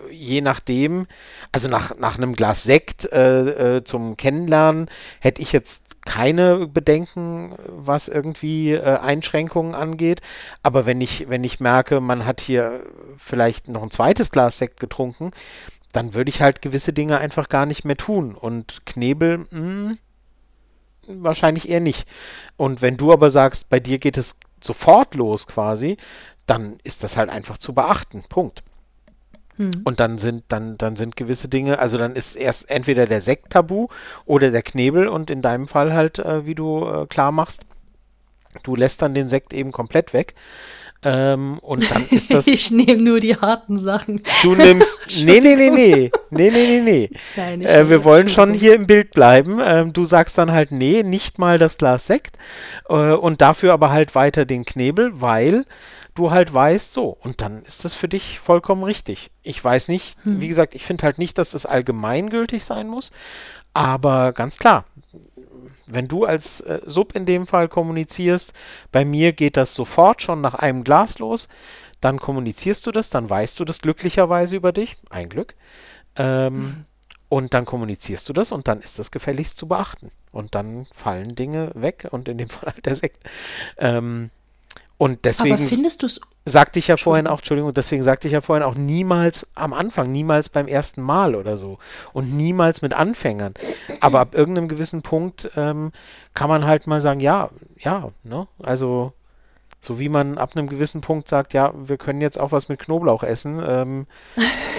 äh, 0.09 0.15
je 0.15 0.41
nachdem, 0.41 1.07
also 1.53 1.69
nach, 1.69 1.97
nach 1.99 2.17
einem 2.17 2.35
Glas 2.35 2.65
Sekt 2.65 3.05
äh, 3.13 3.77
äh, 3.77 3.85
zum 3.85 4.17
Kennenlernen, 4.17 4.89
hätte 5.21 5.43
ich 5.43 5.53
jetzt 5.53 5.83
keine 6.07 6.67
Bedenken, 6.67 7.55
was 7.69 8.09
irgendwie 8.09 8.73
äh, 8.73 8.99
Einschränkungen 9.01 9.75
angeht. 9.75 10.23
Aber 10.63 10.87
wenn 10.87 11.03
ich, 11.03 11.29
wenn 11.29 11.45
ich 11.45 11.61
merke, 11.61 12.01
man 12.01 12.25
hat 12.25 12.41
hier 12.41 12.85
vielleicht 13.19 13.69
noch 13.69 13.83
ein 13.83 13.91
zweites 13.91 14.31
Glas 14.31 14.57
Sekt 14.57 14.81
getrunken, 14.81 15.33
dann 15.93 16.15
würde 16.15 16.31
ich 16.31 16.41
halt 16.41 16.63
gewisse 16.63 16.95
Dinge 16.95 17.19
einfach 17.19 17.51
gar 17.51 17.67
nicht 17.67 17.85
mehr 17.85 17.99
tun. 17.99 18.35
Und 18.35 18.87
Knebel, 18.87 19.45
mh, 19.51 19.97
wahrscheinlich 21.07 21.69
eher 21.69 21.81
nicht. 21.81 22.09
Und 22.57 22.81
wenn 22.81 22.97
du 22.97 23.13
aber 23.13 23.29
sagst, 23.29 23.69
bei 23.69 23.79
dir 23.79 23.99
geht 23.99 24.17
es 24.17 24.39
sofort 24.65 25.15
los 25.15 25.47
quasi, 25.47 25.97
dann 26.47 26.77
ist 26.85 27.03
das 27.03 27.17
halt 27.17 27.31
einfach 27.31 27.59
zu 27.59 27.75
beachten. 27.75 28.23
Punkt. 28.29 28.63
Hm. 29.57 29.71
Und 29.85 30.01
dann 30.01 30.19
sind, 30.19 30.45
dann, 30.49 30.77
dann 30.79 30.97
sind 30.97 31.17
gewisse 31.17 31.49
Dinge, 31.49 31.79
also 31.79 31.97
dann 31.97 32.17
ist 32.17 32.35
erst 32.35 32.71
entweder 32.71 33.07
der 33.07 33.21
Sekt 33.21 33.51
tabu 33.51 33.87
oder 34.25 34.51
der 34.51 34.63
Knebel 34.63 35.07
und 35.07 35.31
in 35.31 35.43
deinem 35.43 35.69
Fall 35.69 35.93
halt, 35.93 36.19
äh, 36.19 36.45
wie 36.45 36.57
du 36.57 36.85
äh, 36.85 37.07
klar 37.07 37.31
machst, 37.31 37.63
du 38.65 38.75
lässt 38.75 39.03
dann 39.03 39.15
den 39.15 39.29
Sekt 39.29 39.53
eben 39.53 39.71
komplett 39.71 40.13
weg. 40.13 40.35
Ähm, 41.05 41.59
und 41.59 41.91
dann 41.91 42.07
ist 42.11 42.33
das. 42.33 42.47
ich 42.47 42.71
nehme 42.71 42.97
nur 43.03 43.21
die 43.21 43.37
harten 43.37 43.79
Sachen. 43.79 44.23
Du 44.43 44.55
nimmst. 44.55 44.99
Nee, 45.25 45.41
nee, 45.41 45.55
nee, 45.55 45.71
nee. 45.71 46.11
Nee, 46.31 46.51
nee, 46.51 46.51
nee, 46.51 46.81
nee. 46.81 47.11
Nein, 47.37 47.63
Äh, 47.63 47.89
wir 47.89 48.05
wollen 48.05 48.29
schon 48.29 48.53
hier 48.53 48.75
im 48.75 48.87
Bild 48.87 49.11
bleiben. 49.13 49.61
Ähm, 49.63 49.93
du 49.93 50.05
sagst 50.05 50.37
dann 50.39 50.51
halt, 50.53 50.73
nee, 50.73 51.03
nicht 51.03 51.39
mal 51.39 51.59
das 51.59 51.77
Glas 51.79 52.07
Sekt. 52.07 52.37
Äh, 52.89 52.95
und 53.13 53.41
dafür 53.41 53.73
aber 53.73 53.91
halt 53.91 54.15
weiter 54.15 54.45
den 54.45 54.65
Knebel, 54.65 55.21
weil 55.21 55.65
du 56.15 56.31
halt 56.31 56.53
weißt, 56.55 56.93
so. 56.95 57.17
Und 57.21 57.41
dann 57.41 57.63
ist 57.65 57.85
das 57.85 57.95
für 57.95 58.09
dich 58.09 58.39
vollkommen 58.41 58.83
richtig. 58.85 59.31
Ich 59.43 59.63
weiß 59.63 59.89
nicht, 59.89 60.17
Hm. 60.25 60.41
wie 60.41 60.49
gesagt, 60.49 60.75
ich 60.75 60.85
finde 60.87 61.03
halt 61.05 61.19
nicht, 61.19 61.37
dass 61.39 61.51
das 61.51 61.67
allgemeingültig 61.67 62.65
sein 62.65 62.89
muss. 62.89 63.13
Aber 63.77 64.33
ganz 64.33 64.59
klar, 64.59 64.85
wenn 65.87 66.09
du 66.09 66.25
als 66.25 66.61
äh, 66.63 66.81
Sub 66.87 67.15
in 67.15 67.27
dem 67.27 67.47
Fall 67.47 67.69
kommunizierst, 67.69 68.53
bei 68.93 69.05
mir 69.05 69.33
geht 69.33 69.57
das 69.57 69.75
sofort 69.75 70.23
schon 70.23 70.41
nach 70.41 70.55
einem 70.55 70.85
Glas 70.85 71.19
los, 71.19 71.49
dann 72.01 72.19
kommunizierst 72.19 72.87
du 72.87 72.93
das, 72.93 73.11
dann 73.11 73.29
weißt 73.29 73.59
du 73.59 73.65
das 73.65 73.81
glücklicherweise 73.81 74.57
über 74.57 74.73
dich, 74.73 74.97
ein 75.11 75.29
Glück, 75.29 75.55
ähm, 76.17 76.85
und 77.29 77.53
dann 77.55 77.65
kommunizierst 77.65 78.29
du 78.29 78.33
das 78.33 78.53
und 78.53 78.69
dann 78.69 78.81
ist 78.81 78.99
das 78.99 79.11
gefälligst 79.11 79.59
zu 79.59 79.67
beachten. 79.67 80.11
Und 80.31 80.55
dann 80.55 80.87
fallen 80.95 81.35
Dinge 81.35 81.73
weg 81.75 82.07
und 82.11 82.29
in 82.29 82.39
dem 82.39 82.49
Fall 82.51 82.73
halt 82.75 82.87
der 82.87 82.95
Sekt. 82.95 83.25
Ähm, 83.77 84.31
und 85.05 85.27
deswegen 85.27 85.69
sagte 86.47 86.79
ich 86.79 86.89
ja 86.89 86.97
vorhin 86.97 87.27
auch, 87.27 87.41
Entschuldigung, 87.41 87.75
deswegen 87.75 88.03
sagte 88.03 88.27
ich 88.27 88.33
ja 88.33 88.41
vorhin 88.41 88.65
auch 88.65 88.75
niemals 88.75 89.47
am 89.55 89.75
Anfang, 89.75 90.11
niemals 90.11 90.49
beim 90.49 90.67
ersten 90.67 91.03
Mal 91.03 91.35
oder 91.35 91.59
so 91.59 91.77
und 92.15 92.35
niemals 92.35 92.81
mit 92.81 92.95
Anfängern. 92.95 93.53
Aber 94.01 94.21
ab 94.21 94.35
irgendeinem 94.35 94.67
gewissen 94.67 95.03
Punkt 95.03 95.51
ähm, 95.57 95.93
kann 96.33 96.49
man 96.49 96.67
halt 96.67 96.87
mal 96.87 97.03
sagen, 97.03 97.21
ja, 97.21 97.51
ja, 97.79 98.13
ne? 98.23 98.49
Also 98.63 99.13
so 99.83 99.99
wie 99.99 100.09
man 100.09 100.39
ab 100.39 100.53
einem 100.57 100.71
gewissen 100.71 101.03
Punkt 101.03 101.29
sagt, 101.29 101.53
ja, 101.53 101.75
wir 101.77 101.99
können 101.99 102.23
jetzt 102.23 102.41
auch 102.41 102.51
was 102.51 102.71
mit 102.71 102.79
Knoblauch 102.79 103.25
essen. 103.25 103.63
Ähm, 103.63 104.07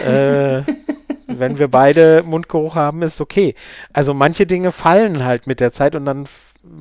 äh, 0.07 0.63
wenn 1.27 1.59
wir 1.59 1.67
beide 1.67 2.23
Mundgeruch 2.23 2.73
haben, 2.73 3.03
ist 3.03 3.21
okay. 3.21 3.53
Also 3.93 4.15
manche 4.15 4.47
Dinge 4.47 4.71
fallen 4.71 5.23
halt 5.23 5.45
mit 5.45 5.59
der 5.59 5.71
Zeit 5.71 5.93
und 5.93 6.05
dann 6.05 6.27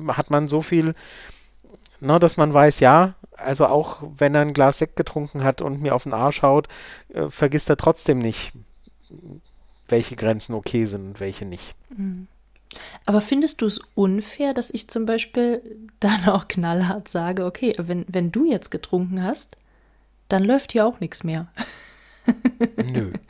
hat 0.07 0.31
man 0.31 0.47
so 0.47 0.63
viel, 0.63 0.95
ne, 1.99 2.19
dass 2.19 2.37
man 2.37 2.51
weiß, 2.51 2.79
ja, 2.79 3.13
also 3.37 3.67
auch 3.67 4.03
wenn 4.17 4.35
er 4.35 4.41
ein 4.41 4.53
Glas 4.53 4.77
Sekt 4.77 4.95
getrunken 4.95 5.43
hat 5.43 5.61
und 5.61 5.81
mir 5.81 5.95
auf 5.95 6.03
den 6.03 6.13
Arsch 6.13 6.41
haut, 6.41 6.67
äh, 7.09 7.29
vergisst 7.29 7.69
er 7.69 7.77
trotzdem 7.77 8.19
nicht, 8.19 8.53
welche 9.87 10.15
Grenzen 10.15 10.53
okay 10.53 10.85
sind 10.85 11.05
und 11.05 11.19
welche 11.19 11.45
nicht. 11.45 11.75
Aber 13.05 13.21
findest 13.21 13.61
du 13.61 13.65
es 13.65 13.79
unfair, 13.93 14.53
dass 14.53 14.69
ich 14.71 14.89
zum 14.89 15.05
Beispiel 15.05 15.61
dann 15.99 16.25
auch 16.27 16.47
knallhart 16.47 17.09
sage, 17.09 17.45
okay, 17.45 17.75
wenn, 17.77 18.05
wenn 18.07 18.31
du 18.31 18.45
jetzt 18.45 18.71
getrunken 18.71 19.23
hast, 19.23 19.57
dann 20.27 20.43
läuft 20.43 20.71
hier 20.71 20.85
auch 20.85 20.99
nichts 20.99 21.23
mehr. 21.23 21.47
Nö. 22.91 23.11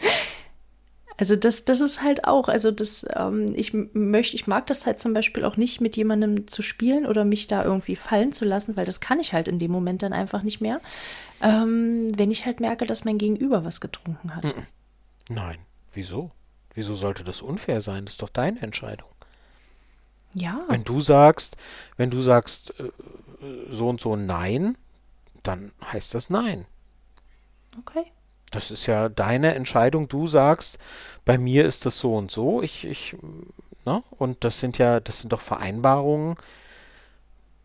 Also 1.17 1.35
das, 1.35 1.63
das 1.65 1.79
ist 1.79 2.01
halt 2.01 2.25
auch, 2.25 2.49
also 2.49 2.71
das, 2.71 3.05
ähm, 3.15 3.53
ich 3.55 3.73
möchte, 3.73 4.35
ich 4.35 4.47
mag 4.47 4.67
das 4.67 4.85
halt 4.85 4.99
zum 4.99 5.13
Beispiel 5.13 5.45
auch 5.45 5.55
nicht 5.57 5.79
mit 5.79 5.95
jemandem 5.95 6.47
zu 6.47 6.61
spielen 6.61 7.05
oder 7.05 7.23
mich 7.23 7.47
da 7.47 7.63
irgendwie 7.63 7.95
fallen 7.95 8.33
zu 8.33 8.43
lassen, 8.45 8.75
weil 8.75 8.85
das 8.85 8.99
kann 8.99 9.19
ich 9.19 9.33
halt 9.33 9.47
in 9.47 9.59
dem 9.59 9.71
Moment 9.71 10.03
dann 10.03 10.13
einfach 10.13 10.43
nicht 10.43 10.59
mehr, 10.59 10.81
ähm, 11.41 12.09
wenn 12.17 12.31
ich 12.31 12.45
halt 12.45 12.59
merke, 12.59 12.85
dass 12.85 13.05
mein 13.05 13.17
Gegenüber 13.17 13.63
was 13.63 13.79
getrunken 13.81 14.35
hat. 14.35 14.45
Nein. 15.29 15.57
Wieso? 15.93 16.31
Wieso 16.73 16.95
sollte 16.95 17.23
das 17.23 17.41
unfair 17.41 17.79
sein? 17.81 18.05
Das 18.05 18.15
ist 18.15 18.21
doch 18.21 18.29
deine 18.29 18.61
Entscheidung. 18.61 19.07
Ja, 20.33 20.59
Wenn 20.67 20.83
du 20.83 20.99
sagst, 20.99 21.55
wenn 21.95 22.09
du 22.11 22.21
sagst 22.21 22.73
äh, 22.79 22.91
so 23.69 23.87
und 23.87 24.01
so 24.01 24.17
nein, 24.17 24.77
dann 25.43 25.71
heißt 25.91 26.13
das 26.13 26.29
nein. 26.29 26.65
okay. 27.79 28.11
Das 28.55 28.71
ist 28.71 28.85
ja 28.85 29.09
deine 29.09 29.53
Entscheidung. 29.53 30.07
Du 30.07 30.27
sagst, 30.27 30.79
bei 31.25 31.37
mir 31.37 31.65
ist 31.65 31.85
das 31.85 31.97
so 31.97 32.15
und 32.15 32.31
so. 32.31 32.61
Ich, 32.61 32.85
ich, 32.85 33.15
ne? 33.85 34.01
Und 34.11 34.43
das 34.43 34.59
sind 34.59 34.77
ja, 34.77 34.99
das 34.99 35.19
sind 35.19 35.33
doch 35.33 35.41
Vereinbarungen. 35.41 36.37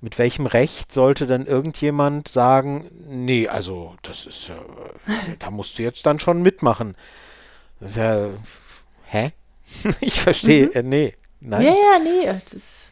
Mit 0.01 0.18
welchem 0.18 0.47
Recht 0.47 0.93
sollte 0.93 1.26
dann 1.26 1.47
irgendjemand 1.47 2.26
sagen, 2.26 2.91
nee, 3.07 3.47
also 3.47 3.95
das 4.03 4.26
ist 4.26 4.49
ja, 4.49 4.57
äh, 4.57 5.36
da 5.38 5.51
musst 5.51 5.78
du 5.78 5.82
jetzt 5.82 6.07
dann 6.07 6.18
schon 6.18 6.43
mitmachen. 6.43 6.97
Das 7.78 7.93
ist 7.93 7.97
ja, 7.97 8.28
hä? 9.05 9.32
Ich 10.01 10.20
verstehe, 10.20 10.74
äh, 10.74 10.82
nee, 10.82 11.14
nein. 11.41 11.62
Ja, 11.62 11.72
ja, 11.72 11.99
nee, 12.03 12.41
das. 12.51 12.89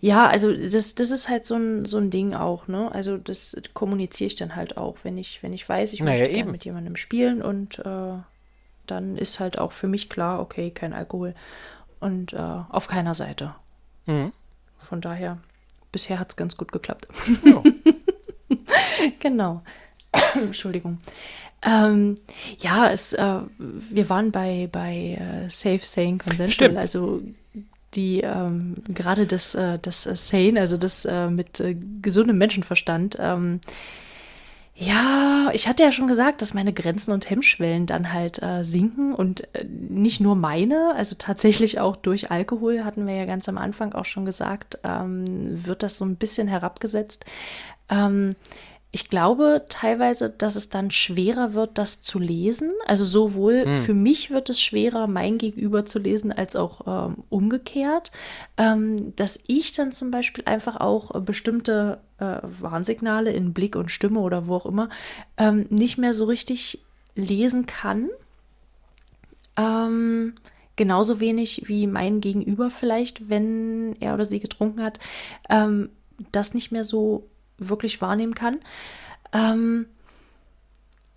Ja, 0.00 0.26
also 0.28 0.52
das, 0.52 0.94
das 0.94 1.10
ist 1.10 1.28
halt 1.28 1.44
so 1.44 1.54
ein, 1.56 1.84
so 1.84 1.98
ein 1.98 2.10
Ding 2.10 2.34
auch, 2.34 2.68
ne? 2.68 2.90
Also 2.92 3.16
das 3.16 3.56
kommuniziere 3.74 4.28
ich 4.28 4.36
dann 4.36 4.56
halt 4.56 4.76
auch, 4.76 4.96
wenn 5.02 5.18
ich, 5.18 5.42
wenn 5.42 5.52
ich 5.52 5.68
weiß, 5.68 5.92
ich 5.92 6.00
Naja, 6.00 6.26
möchte 6.26 6.50
mit 6.50 6.64
jemandem 6.64 6.96
spielen 6.96 7.42
und 7.42 7.78
äh, 7.80 8.14
dann 8.86 9.16
ist 9.16 9.40
halt 9.40 9.58
auch 9.58 9.72
für 9.72 9.88
mich 9.88 10.08
klar, 10.08 10.40
okay, 10.40 10.70
kein 10.70 10.92
Alkohol 10.92 11.34
und 12.00 12.32
äh, 12.32 12.36
auf 12.36 12.86
keiner 12.86 13.14
Seite. 13.14 13.54
Mhm. 14.06 14.32
Von 14.76 15.00
daher, 15.00 15.38
bisher 15.92 16.18
hat 16.18 16.30
es 16.30 16.36
ganz 16.36 16.56
gut 16.56 16.72
geklappt. 16.72 17.08
Ja. 17.44 17.62
genau. 19.20 19.62
Entschuldigung. 20.34 20.98
Ähm, 21.62 22.18
ja, 22.58 22.90
es, 22.90 23.14
äh, 23.14 23.40
wir 23.58 24.08
waren 24.10 24.32
bei, 24.32 24.68
bei 24.70 25.18
äh, 25.18 25.48
Safe, 25.48 25.80
Sane, 25.82 26.18
Consensual. 26.18 26.50
Stimmt. 26.50 26.78
Also 26.78 27.22
die 27.94 28.20
ähm, 28.20 28.76
gerade 28.88 29.26
das, 29.26 29.54
äh, 29.54 29.78
das 29.80 30.06
äh, 30.06 30.16
Sane, 30.16 30.60
also 30.60 30.76
das 30.76 31.04
äh, 31.04 31.28
mit 31.28 31.60
äh, 31.60 31.76
gesundem 32.02 32.38
Menschenverstand. 32.38 33.16
Ähm, 33.18 33.60
ja, 34.76 35.50
ich 35.52 35.68
hatte 35.68 35.84
ja 35.84 35.92
schon 35.92 36.08
gesagt, 36.08 36.42
dass 36.42 36.52
meine 36.52 36.72
Grenzen 36.72 37.12
und 37.12 37.30
Hemmschwellen 37.30 37.86
dann 37.86 38.12
halt 38.12 38.42
äh, 38.42 38.64
sinken 38.64 39.14
und 39.14 39.54
äh, 39.54 39.64
nicht 39.64 40.20
nur 40.20 40.34
meine, 40.34 40.94
also 40.96 41.14
tatsächlich 41.16 41.78
auch 41.78 41.94
durch 41.94 42.32
Alkohol, 42.32 42.84
hatten 42.84 43.06
wir 43.06 43.14
ja 43.14 43.24
ganz 43.24 43.48
am 43.48 43.56
Anfang 43.56 43.92
auch 43.92 44.04
schon 44.04 44.24
gesagt, 44.24 44.80
ähm, 44.82 45.64
wird 45.64 45.84
das 45.84 45.96
so 45.96 46.04
ein 46.04 46.16
bisschen 46.16 46.48
herabgesetzt. 46.48 47.24
Ähm, 47.88 48.34
ich 48.94 49.10
glaube 49.10 49.64
teilweise, 49.68 50.30
dass 50.30 50.54
es 50.54 50.68
dann 50.68 50.92
schwerer 50.92 51.52
wird, 51.52 51.78
das 51.78 52.00
zu 52.00 52.20
lesen. 52.20 52.70
Also 52.86 53.04
sowohl 53.04 53.66
für 53.82 53.92
mich 53.92 54.30
wird 54.30 54.50
es 54.50 54.60
schwerer, 54.60 55.08
mein 55.08 55.36
Gegenüber 55.36 55.84
zu 55.84 55.98
lesen, 55.98 56.30
als 56.30 56.54
auch 56.54 57.08
ähm, 57.08 57.24
umgekehrt. 57.28 58.12
Ähm, 58.56 59.16
dass 59.16 59.40
ich 59.48 59.72
dann 59.72 59.90
zum 59.90 60.12
Beispiel 60.12 60.44
einfach 60.46 60.76
auch 60.76 61.12
äh, 61.12 61.20
bestimmte 61.20 61.98
äh, 62.18 62.36
Warnsignale 62.60 63.32
in 63.32 63.52
Blick 63.52 63.74
und 63.74 63.90
Stimme 63.90 64.20
oder 64.20 64.46
wo 64.46 64.54
auch 64.54 64.66
immer 64.66 64.90
ähm, 65.38 65.66
nicht 65.70 65.98
mehr 65.98 66.14
so 66.14 66.26
richtig 66.26 66.78
lesen 67.16 67.66
kann. 67.66 68.10
Ähm, 69.56 70.34
genauso 70.76 71.18
wenig 71.18 71.64
wie 71.66 71.88
mein 71.88 72.20
Gegenüber 72.20 72.70
vielleicht, 72.70 73.28
wenn 73.28 73.96
er 73.98 74.14
oder 74.14 74.24
sie 74.24 74.38
getrunken 74.38 74.84
hat, 74.84 75.00
ähm, 75.50 75.88
das 76.30 76.54
nicht 76.54 76.70
mehr 76.70 76.84
so 76.84 77.26
wirklich 77.58 78.00
wahrnehmen 78.00 78.34
kann. 78.34 78.58
Ähm, 79.32 79.86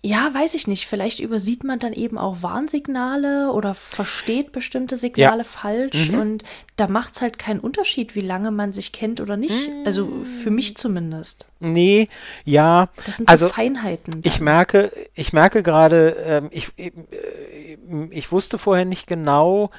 ja, 0.00 0.32
weiß 0.32 0.54
ich 0.54 0.68
nicht. 0.68 0.86
Vielleicht 0.86 1.18
übersieht 1.18 1.64
man 1.64 1.80
dann 1.80 1.92
eben 1.92 2.18
auch 2.18 2.40
Warnsignale 2.40 3.50
oder 3.52 3.74
versteht 3.74 4.52
bestimmte 4.52 4.96
Signale 4.96 5.38
ja. 5.38 5.44
falsch. 5.44 6.12
Mhm. 6.12 6.20
Und 6.20 6.44
da 6.76 6.86
macht 6.86 7.14
es 7.14 7.20
halt 7.20 7.36
keinen 7.40 7.58
Unterschied, 7.58 8.14
wie 8.14 8.20
lange 8.20 8.52
man 8.52 8.72
sich 8.72 8.92
kennt 8.92 9.20
oder 9.20 9.36
nicht. 9.36 9.68
Mhm. 9.68 9.82
Also 9.84 10.24
für 10.42 10.52
mich 10.52 10.76
zumindest. 10.76 11.46
Nee, 11.58 12.08
ja. 12.44 12.90
Das 13.06 13.16
sind 13.16 13.28
also, 13.28 13.48
so 13.48 13.52
Feinheiten. 13.52 14.12
Dann. 14.12 14.22
Ich 14.22 14.40
merke, 14.40 14.92
ich 15.14 15.32
merke 15.32 15.64
gerade, 15.64 16.16
ähm, 16.24 16.48
ich, 16.52 16.68
ich, 16.76 16.92
ich 18.10 18.30
wusste 18.30 18.56
vorher 18.56 18.84
nicht 18.84 19.08
genau, 19.08 19.70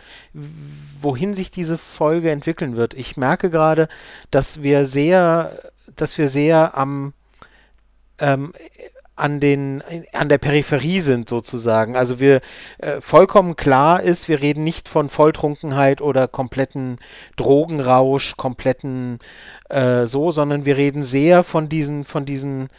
wohin 0.99 1.34
sich 1.34 1.49
diese 1.49 1.78
Folge 1.78 2.30
entwickeln 2.30 2.76
wird. 2.76 2.93
Ich 2.93 3.16
merke 3.16 3.49
gerade, 3.49 3.88
dass 4.32 4.64
wir 4.64 4.84
sehr, 4.84 5.72
dass 6.02 6.18
wir 6.18 6.28
sehr 6.28 6.78
am 6.78 7.14
ähm, 8.20 8.54
an 9.20 9.39
den 9.41 9.84
an 10.14 10.30
der 10.30 10.38
Peripherie 10.38 11.02
sind 11.02 11.28
sozusagen. 11.30 11.95
Also 11.95 12.20
wir 12.20 12.41
äh, 12.78 13.02
vollkommen 13.02 13.56
klar 13.56 14.02
ist, 14.02 14.30
wir 14.30 14.41
reden 14.41 14.64
nicht 14.64 14.88
von 14.88 15.10
Volltrunkenheit 15.10 16.02
oder 16.02 16.28
kompletten 16.28 17.00
Drogenrausch, 17.36 18.38
kompletten 18.38 19.20
äh, 19.70 20.06
so, 20.06 20.32
sondern 20.32 20.66
wir 20.66 20.78
reden 20.78 21.04
sehr 21.04 21.43
von 21.43 21.68
diesen 21.68 22.06
von 22.06 22.26
diesen 22.26 22.70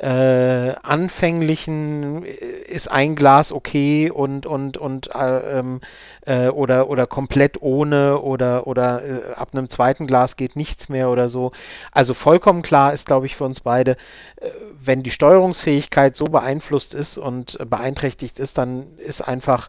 äh, 0.00 0.74
anfänglichen 0.82 2.24
äh, 2.24 2.30
ist 2.30 2.90
ein 2.90 3.16
Glas 3.16 3.52
okay 3.52 4.10
und 4.10 4.46
und 4.46 4.78
und 4.78 5.14
äh, 5.14 5.58
ähm, 5.58 5.80
äh, 6.24 6.48
oder 6.48 6.88
oder 6.88 7.06
komplett 7.06 7.60
ohne 7.60 8.18
oder 8.18 8.66
oder 8.66 9.02
äh, 9.04 9.34
ab 9.34 9.50
einem 9.52 9.68
zweiten 9.68 10.06
Glas 10.06 10.36
geht 10.36 10.56
nichts 10.56 10.88
mehr 10.88 11.10
oder 11.10 11.28
so. 11.28 11.52
Also 11.92 12.14
vollkommen 12.14 12.62
klar 12.62 12.94
ist, 12.94 13.06
glaube 13.06 13.26
ich, 13.26 13.36
für 13.36 13.44
uns 13.44 13.60
beide, 13.60 13.92
äh, 14.36 14.48
wenn 14.82 15.02
die 15.02 15.10
Steuerungsfähigkeit 15.10 16.16
so 16.16 16.24
beeinflusst 16.24 16.94
ist 16.94 17.18
und 17.18 17.58
beeinträchtigt 17.68 18.38
ist, 18.38 18.56
dann 18.58 18.86
ist 18.98 19.20
einfach 19.20 19.68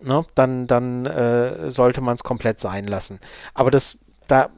Ne, 0.00 0.24
dann, 0.36 0.68
dann 0.68 1.70
sollte 1.70 2.00
man 2.00 2.14
es 2.14 2.22
komplett 2.22 2.60
sein 2.60 2.86
lassen. 2.86 3.18
Aber 3.52 3.72
das, 3.72 3.98
da 4.28 4.48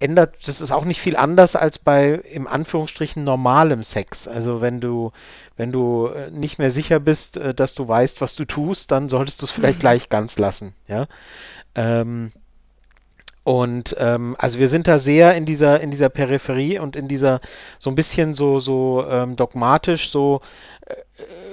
ändert, 0.00 0.36
das 0.46 0.60
ist 0.60 0.70
auch 0.70 0.84
nicht 0.84 1.00
viel 1.00 1.16
anders 1.16 1.56
als 1.56 1.78
bei 1.78 2.12
im 2.12 2.46
Anführungsstrichen 2.46 3.24
normalem 3.24 3.82
Sex. 3.82 4.28
Also 4.28 4.60
wenn 4.60 4.80
du, 4.80 5.12
wenn 5.56 5.72
du 5.72 6.06
äh, 6.06 6.30
nicht 6.30 6.58
mehr 6.58 6.70
sicher 6.70 7.00
bist, 7.00 7.36
äh, 7.36 7.54
dass 7.54 7.74
du 7.74 7.86
weißt, 7.86 8.20
was 8.20 8.36
du 8.36 8.44
tust, 8.44 8.90
dann 8.90 9.08
solltest 9.08 9.42
du 9.42 9.46
es 9.46 9.52
vielleicht 9.52 9.80
gleich 9.80 10.08
ganz 10.08 10.38
lassen, 10.38 10.74
ja. 10.86 11.06
Ähm, 11.74 12.32
und 13.44 13.96
ähm, 13.98 14.36
also 14.38 14.58
wir 14.58 14.68
sind 14.68 14.86
da 14.86 14.98
sehr 14.98 15.34
in 15.34 15.46
dieser 15.46 15.80
in 15.80 15.90
dieser 15.90 16.10
Peripherie 16.10 16.78
und 16.78 16.96
in 16.96 17.08
dieser 17.08 17.40
so 17.78 17.88
ein 17.88 17.94
bisschen 17.94 18.34
so 18.34 18.58
so 18.58 19.06
ähm, 19.08 19.36
dogmatisch 19.36 20.10
so 20.10 20.42
äh, 20.86 20.94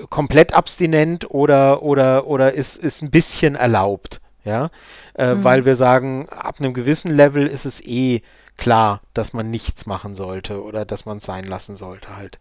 komplett 0.10 0.54
abstinent 0.54 1.30
oder 1.32 1.84
oder 1.84 2.28
oder 2.28 2.52
ist 2.52 2.76
ist 2.76 3.02
ein 3.02 3.12
bisschen 3.12 3.56
erlaubt 3.56 4.20
ja, 4.46 4.70
äh, 5.16 5.34
mhm. 5.34 5.44
weil 5.44 5.66
wir 5.66 5.76
sagen, 5.76 6.30
ab 6.30 6.56
einem 6.60 6.74
gewissen 6.74 7.12
Level 7.12 7.48
ist 7.48 7.66
es 7.66 7.82
eh 7.84 8.22
klar, 8.58 9.02
dass 9.14 9.34
man 9.34 9.50
nichts 9.50 9.86
machen 9.86 10.16
sollte 10.16 10.64
oder 10.64 10.86
dass 10.86 11.06
man 11.06 11.18
es 11.18 11.26
sein 11.26 11.44
lassen 11.44 11.76
sollte 11.76 12.16
halt. 12.16 12.40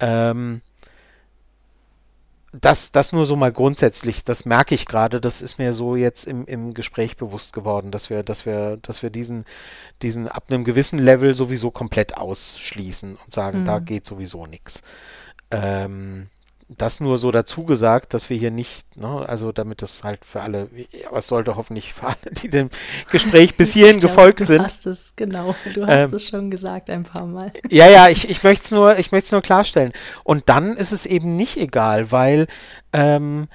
Ähm, 0.00 0.62
das, 2.60 2.92
das 2.92 3.12
nur 3.12 3.26
so 3.26 3.34
mal 3.34 3.52
grundsätzlich, 3.52 4.22
das 4.24 4.44
merke 4.44 4.74
ich 4.74 4.86
gerade, 4.86 5.20
das 5.20 5.42
ist 5.42 5.58
mir 5.58 5.72
so 5.72 5.96
jetzt 5.96 6.24
im, 6.24 6.46
im 6.46 6.72
Gespräch 6.72 7.16
bewusst 7.16 7.52
geworden, 7.52 7.90
dass 7.90 8.10
wir, 8.10 8.22
dass 8.22 8.46
wir, 8.46 8.78
dass 8.78 9.02
wir 9.02 9.10
diesen, 9.10 9.44
diesen 10.02 10.28
ab 10.28 10.44
einem 10.48 10.64
gewissen 10.64 10.98
Level 10.98 11.34
sowieso 11.34 11.70
komplett 11.70 12.16
ausschließen 12.16 13.16
und 13.16 13.32
sagen, 13.32 13.60
mhm. 13.60 13.64
da 13.64 13.80
geht 13.80 14.06
sowieso 14.06 14.46
nichts. 14.46 14.82
Ähm, 15.50 16.28
das 16.78 17.00
nur 17.00 17.18
so 17.18 17.30
dazu 17.30 17.64
gesagt, 17.64 18.14
dass 18.14 18.30
wir 18.30 18.36
hier 18.36 18.50
nicht, 18.50 18.96
ne, 18.96 19.28
also 19.28 19.52
damit 19.52 19.82
das 19.82 20.04
halt 20.04 20.24
für 20.24 20.40
alle, 20.40 20.68
aber 21.08 21.18
es 21.18 21.26
sollte 21.26 21.56
hoffentlich 21.56 21.92
für 21.94 22.06
alle, 22.06 22.16
die 22.42 22.48
dem 22.48 22.70
Gespräch 23.10 23.56
bis 23.56 23.72
hierhin 23.72 24.00
glaube, 24.00 24.14
gefolgt 24.14 24.40
du 24.40 24.46
sind. 24.46 24.58
Du 24.58 24.64
hast 24.64 24.86
es, 24.86 25.14
genau, 25.16 25.54
du 25.74 25.86
hast 25.86 26.10
ähm, 26.10 26.14
es 26.14 26.28
schon 26.28 26.50
gesagt 26.50 26.90
ein 26.90 27.04
paar 27.04 27.26
Mal. 27.26 27.52
Ja, 27.70 27.88
ja, 27.88 28.08
ich, 28.08 28.28
ich 28.28 28.42
möchte 28.42 28.64
es 28.64 28.70
nur, 28.70 28.98
ich 28.98 29.12
möchte 29.12 29.26
es 29.26 29.32
nur 29.32 29.42
klarstellen. 29.42 29.92
Und 30.22 30.48
dann 30.48 30.76
ist 30.76 30.92
es 30.92 31.06
eben 31.06 31.36
nicht 31.36 31.56
egal, 31.56 32.10
weil 32.12 32.46
ähm, 32.92 33.48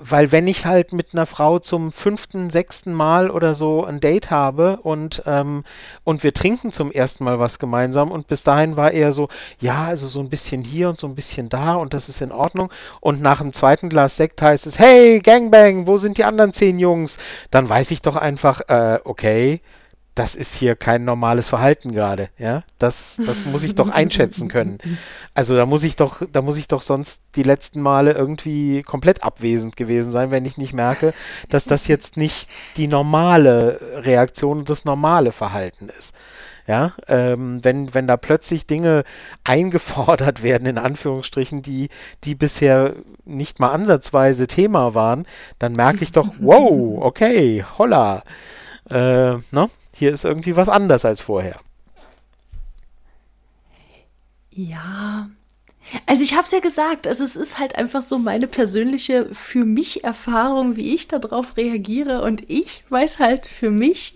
weil 0.00 0.32
wenn 0.32 0.46
ich 0.46 0.64
halt 0.64 0.92
mit 0.92 1.12
einer 1.12 1.26
Frau 1.26 1.58
zum 1.58 1.92
fünften, 1.92 2.50
sechsten 2.50 2.92
Mal 2.92 3.30
oder 3.30 3.54
so 3.54 3.84
ein 3.84 4.00
Date 4.00 4.30
habe 4.30 4.78
und, 4.82 5.22
ähm, 5.26 5.64
und 6.04 6.22
wir 6.22 6.32
trinken 6.32 6.72
zum 6.72 6.92
ersten 6.92 7.24
Mal 7.24 7.38
was 7.38 7.58
gemeinsam 7.58 8.10
und 8.10 8.28
bis 8.28 8.42
dahin 8.42 8.76
war 8.76 8.92
er 8.92 9.12
so, 9.12 9.28
ja, 9.60 9.84
also 9.84 10.08
so 10.08 10.20
ein 10.20 10.28
bisschen 10.28 10.62
hier 10.62 10.88
und 10.88 11.00
so 11.00 11.06
ein 11.06 11.14
bisschen 11.14 11.48
da 11.48 11.74
und 11.74 11.94
das 11.94 12.08
ist 12.08 12.20
in 12.20 12.32
Ordnung 12.32 12.70
und 13.00 13.20
nach 13.20 13.40
dem 13.40 13.52
zweiten 13.52 13.88
Glas 13.88 14.16
Sekt 14.16 14.40
heißt 14.40 14.66
es, 14.66 14.78
hey, 14.78 15.20
Gangbang, 15.20 15.86
wo 15.86 15.96
sind 15.96 16.18
die 16.18 16.24
anderen 16.24 16.52
zehn 16.52 16.78
Jungs? 16.78 17.18
Dann 17.50 17.68
weiß 17.68 17.90
ich 17.90 18.02
doch 18.02 18.16
einfach, 18.16 18.60
äh, 18.68 19.00
okay, 19.04 19.60
das 20.14 20.34
ist 20.34 20.54
hier 20.54 20.76
kein 20.76 21.04
normales 21.04 21.48
Verhalten 21.48 21.92
gerade, 21.92 22.28
ja. 22.38 22.64
Das, 22.78 23.18
das 23.24 23.46
muss 23.46 23.62
ich 23.62 23.74
doch 23.74 23.88
einschätzen 23.88 24.48
können. 24.48 24.78
Also 25.34 25.56
da 25.56 25.64
muss 25.64 25.84
ich 25.84 25.96
doch, 25.96 26.22
da 26.30 26.42
muss 26.42 26.58
ich 26.58 26.68
doch 26.68 26.82
sonst 26.82 27.20
die 27.34 27.42
letzten 27.42 27.80
Male 27.80 28.12
irgendwie 28.12 28.82
komplett 28.82 29.22
abwesend 29.22 29.76
gewesen 29.76 30.10
sein, 30.10 30.30
wenn 30.30 30.44
ich 30.44 30.58
nicht 30.58 30.74
merke, 30.74 31.14
dass 31.48 31.64
das 31.64 31.86
jetzt 31.86 32.16
nicht 32.18 32.48
die 32.76 32.88
normale 32.88 33.80
Reaktion 34.04 34.58
und 34.58 34.70
das 34.70 34.84
normale 34.84 35.32
Verhalten 35.32 35.88
ist. 35.88 36.14
Ja, 36.66 36.92
ähm, 37.08 37.58
wenn, 37.64 37.92
wenn 37.92 38.06
da 38.06 38.16
plötzlich 38.16 38.66
Dinge 38.66 39.02
eingefordert 39.44 40.42
werden, 40.42 40.66
in 40.66 40.78
Anführungsstrichen, 40.78 41.62
die, 41.62 41.88
die 42.22 42.34
bisher 42.34 42.94
nicht 43.24 43.58
mal 43.58 43.70
ansatzweise 43.70 44.46
Thema 44.46 44.94
waren, 44.94 45.26
dann 45.58 45.72
merke 45.72 46.04
ich 46.04 46.12
doch, 46.12 46.28
wow, 46.38 47.02
okay, 47.02 47.64
holla. 47.78 48.22
Äh, 48.90 49.38
ne? 49.50 49.70
Hier 49.94 50.12
ist 50.12 50.24
irgendwie 50.24 50.56
was 50.56 50.68
anders 50.68 51.04
als 51.04 51.22
vorher. 51.22 51.60
Ja. 54.50 55.30
Also 56.06 56.22
ich 56.22 56.34
habe 56.34 56.44
es 56.44 56.52
ja 56.52 56.60
gesagt, 56.60 57.06
also 57.06 57.24
es 57.24 57.36
ist 57.36 57.58
halt 57.58 57.76
einfach 57.76 58.02
so 58.02 58.18
meine 58.18 58.46
persönliche 58.46 59.28
für 59.34 59.64
mich 59.64 60.04
Erfahrung, 60.04 60.76
wie 60.76 60.94
ich 60.94 61.08
darauf 61.08 61.56
reagiere 61.56 62.22
und 62.22 62.48
ich 62.48 62.84
weiß 62.88 63.18
halt 63.18 63.46
für 63.46 63.70
mich, 63.70 64.14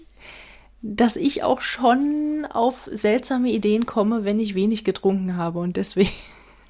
dass 0.83 1.17
ich 1.17 1.43
auch 1.43 1.61
schon 1.61 2.47
auf 2.49 2.89
seltsame 2.93 3.51
Ideen 3.51 3.87
komme, 3.87 4.25
wenn 4.25 4.41
ich 4.41 4.55
wenig 4.55 4.85
getrunken 4.85 5.37
habe 5.37 5.59
und 5.59 5.77
deswegen 5.77 6.13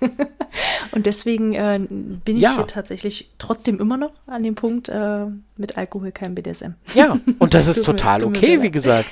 und 0.92 1.06
deswegen 1.06 1.54
äh, 1.54 1.78
bin 1.78 2.36
ich 2.36 2.42
ja. 2.42 2.56
hier 2.56 2.66
tatsächlich 2.66 3.30
trotzdem 3.38 3.80
immer 3.80 3.96
noch 3.96 4.12
an 4.26 4.42
dem 4.42 4.54
Punkt 4.54 4.88
äh, 4.88 5.26
mit 5.56 5.76
Alkohol 5.76 6.12
kein 6.12 6.34
BDSM. 6.34 6.72
Ja, 6.94 7.18
und 7.38 7.54
das 7.54 7.66
ist 7.66 7.84
total 7.84 8.24
okay, 8.24 8.62
wie 8.62 8.70
gesagt. 8.70 9.08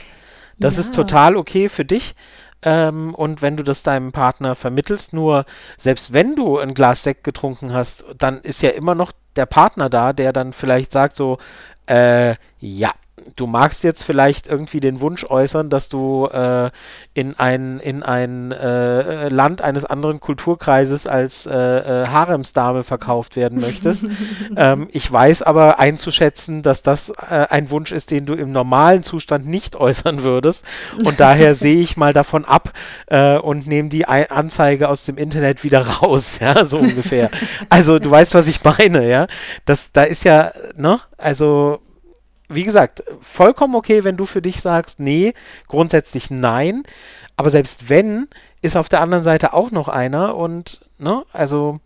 Das 0.59 0.77
ja. 0.77 0.81
ist 0.81 0.95
total 0.95 1.37
okay 1.37 1.69
für 1.69 1.85
dich. 1.85 2.15
Ähm, 2.63 3.15
und 3.15 3.43
wenn 3.43 3.57
du 3.57 3.63
das 3.63 3.83
deinem 3.83 4.13
Partner 4.13 4.55
vermittelst, 4.55 5.13
nur 5.13 5.45
selbst 5.77 6.13
wenn 6.13 6.35
du 6.35 6.59
ein 6.59 6.75
Glas 6.75 7.03
Sekt 7.03 7.25
getrunken 7.25 7.73
hast, 7.73 8.05
dann 8.17 8.41
ist 8.41 8.63
ja 8.63 8.71
immer 8.71 8.95
noch 8.95 9.13
der 9.37 9.47
Partner 9.47 9.91
da, 9.91 10.13
der 10.13 10.33
dann 10.33 10.53
vielleicht 10.53 10.93
sagt 10.93 11.17
so, 11.17 11.39
äh, 11.87 12.37
ja, 12.61 12.93
du 13.37 13.47
magst 13.47 13.85
jetzt 13.85 14.03
vielleicht 14.03 14.47
irgendwie 14.47 14.81
den 14.81 15.01
Wunsch 15.01 15.25
äußern, 15.25 15.71
dass 15.71 15.89
du 15.89 16.27
äh, 16.27 16.71
in 17.15 17.39
ein, 17.39 17.81
in 17.81 18.03
ein 18.03 18.53
äh, 18.53 19.29
Land 19.29 19.63
eines 19.63 19.85
anderen 19.85 20.21
Kulturkreises 20.21 21.07
als 21.07 21.47
äh, 21.47 21.53
äh 21.53 22.07
Haremsdame 22.07 22.85
verkauft 22.85 23.37
werden 23.37 23.61
möchtest. 23.61 24.07
ähm, 24.57 24.89
ich 24.93 25.11
weiß 25.11 25.43
aber 25.43 25.79
einzuschätzen, 25.79 26.63
dass 26.63 26.83
das 26.83 27.11
äh, 27.11 27.47
ein 27.51 27.71
Wunsch 27.71 27.93
ist, 27.93 28.11
den 28.11 28.27
du 28.27 28.35
im 28.35 28.53
normalen 28.53 29.03
Zustand 29.03 29.47
nicht 29.47 29.77
äußern 29.77 30.23
würdest. 30.23 30.65
Und 31.05 31.21
daher 31.21 31.55
sehe 31.55 31.81
ich 31.81 31.97
mal 31.97 32.13
davon 32.13 32.45
ab 32.45 32.73
äh, 33.07 33.37
und 33.39 33.67
nehme 33.67 33.89
die 33.89 34.03
I 34.03 34.27
Anzeige 34.29 34.89
aus 34.89 35.05
dem 35.05 35.17
Internet 35.17 35.65
wieder 35.65 35.87
raus, 35.87 36.39
ja, 36.41 36.65
so 36.65 36.79
ungefähr. 36.79 37.31
also 37.69 37.99
du 37.99 38.11
weißt, 38.11 38.35
was 38.35 38.49
ich 38.49 38.63
meine, 38.65 39.09
ja. 39.09 39.27
Das, 39.65 39.93
da 39.93 40.03
ist 40.03 40.25
ja, 40.25 40.53
ne, 40.77 41.01
also 41.17 41.81
wie 42.49 42.65
gesagt, 42.65 43.03
vollkommen 43.21 43.75
okay, 43.75 44.05
wenn 44.05 44.17
du 44.17 44.27
für 44.27 44.43
dich 44.43 44.61
sagst, 44.61 45.01
nee, 45.01 45.33
grundsätzlich 45.67 46.31
nein. 46.31 46.83
Aber 47.37 47.51
selbst 47.51 47.89
wenn, 47.89 48.29
ist 48.63 48.77
auf 48.77 48.89
der 48.89 49.01
anderen 49.01 49.25
Seite 49.25 49.55
auch 49.55 49.71
noch 49.71 49.89
einer 49.89 50.37
und, 50.37 50.81
ne, 50.99 51.25
also, 51.33 51.81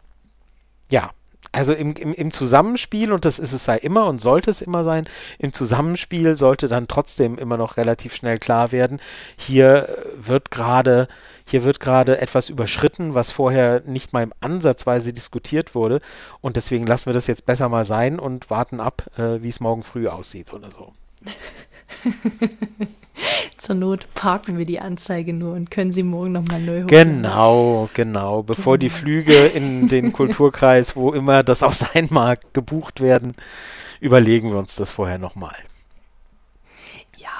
ja. 0.90 1.10
Also 1.50 1.72
im, 1.72 1.94
im, 1.94 2.12
im 2.12 2.30
Zusammenspiel, 2.30 3.10
und 3.10 3.24
das 3.24 3.38
ist 3.38 3.52
es 3.52 3.64
sei 3.64 3.78
immer 3.78 4.06
und 4.06 4.20
sollte 4.20 4.50
es 4.50 4.60
immer 4.60 4.84
sein, 4.84 5.08
im 5.38 5.54
Zusammenspiel 5.54 6.36
sollte 6.36 6.68
dann 6.68 6.88
trotzdem 6.88 7.38
immer 7.38 7.56
noch 7.56 7.78
relativ 7.78 8.14
schnell 8.14 8.38
klar 8.38 8.70
werden, 8.70 9.00
hier 9.38 10.04
wird 10.14 10.50
gerade 10.50 11.08
hier 11.48 11.64
wird 11.64 11.80
gerade 11.80 12.20
etwas 12.20 12.50
überschritten, 12.50 13.14
was 13.14 13.32
vorher 13.32 13.82
nicht 13.86 14.12
mal 14.12 14.22
im 14.22 14.34
Ansatzweise 14.40 15.14
diskutiert 15.14 15.74
wurde. 15.74 16.00
Und 16.40 16.56
deswegen 16.56 16.86
lassen 16.86 17.06
wir 17.06 17.14
das 17.14 17.26
jetzt 17.26 17.46
besser 17.46 17.68
mal 17.70 17.84
sein 17.84 18.18
und 18.18 18.50
warten 18.50 18.80
ab, 18.80 19.04
äh, 19.16 19.42
wie 19.42 19.48
es 19.48 19.60
morgen 19.60 19.82
früh 19.82 20.08
aussieht 20.08 20.52
oder 20.52 20.70
so. 20.70 20.92
Zur 23.56 23.74
Not 23.74 24.06
parken 24.14 24.58
wir 24.58 24.64
die 24.64 24.78
Anzeige 24.78 25.32
nur 25.32 25.54
und 25.54 25.70
können 25.70 25.90
sie 25.90 26.02
morgen 26.02 26.32
nochmal 26.32 26.60
neu 26.60 26.76
holen. 26.78 26.86
Genau, 26.86 27.88
genau. 27.94 28.42
Bevor 28.42 28.78
die 28.78 28.90
Flüge 28.90 29.34
in 29.46 29.88
den 29.88 30.12
Kulturkreis, 30.14 30.96
wo 30.96 31.12
immer 31.12 31.42
das 31.42 31.62
auch 31.62 31.72
sein 31.72 32.08
mag, 32.10 32.52
gebucht 32.52 33.00
werden, 33.00 33.34
überlegen 34.00 34.50
wir 34.50 34.58
uns 34.58 34.76
das 34.76 34.90
vorher 34.90 35.18
nochmal. 35.18 35.56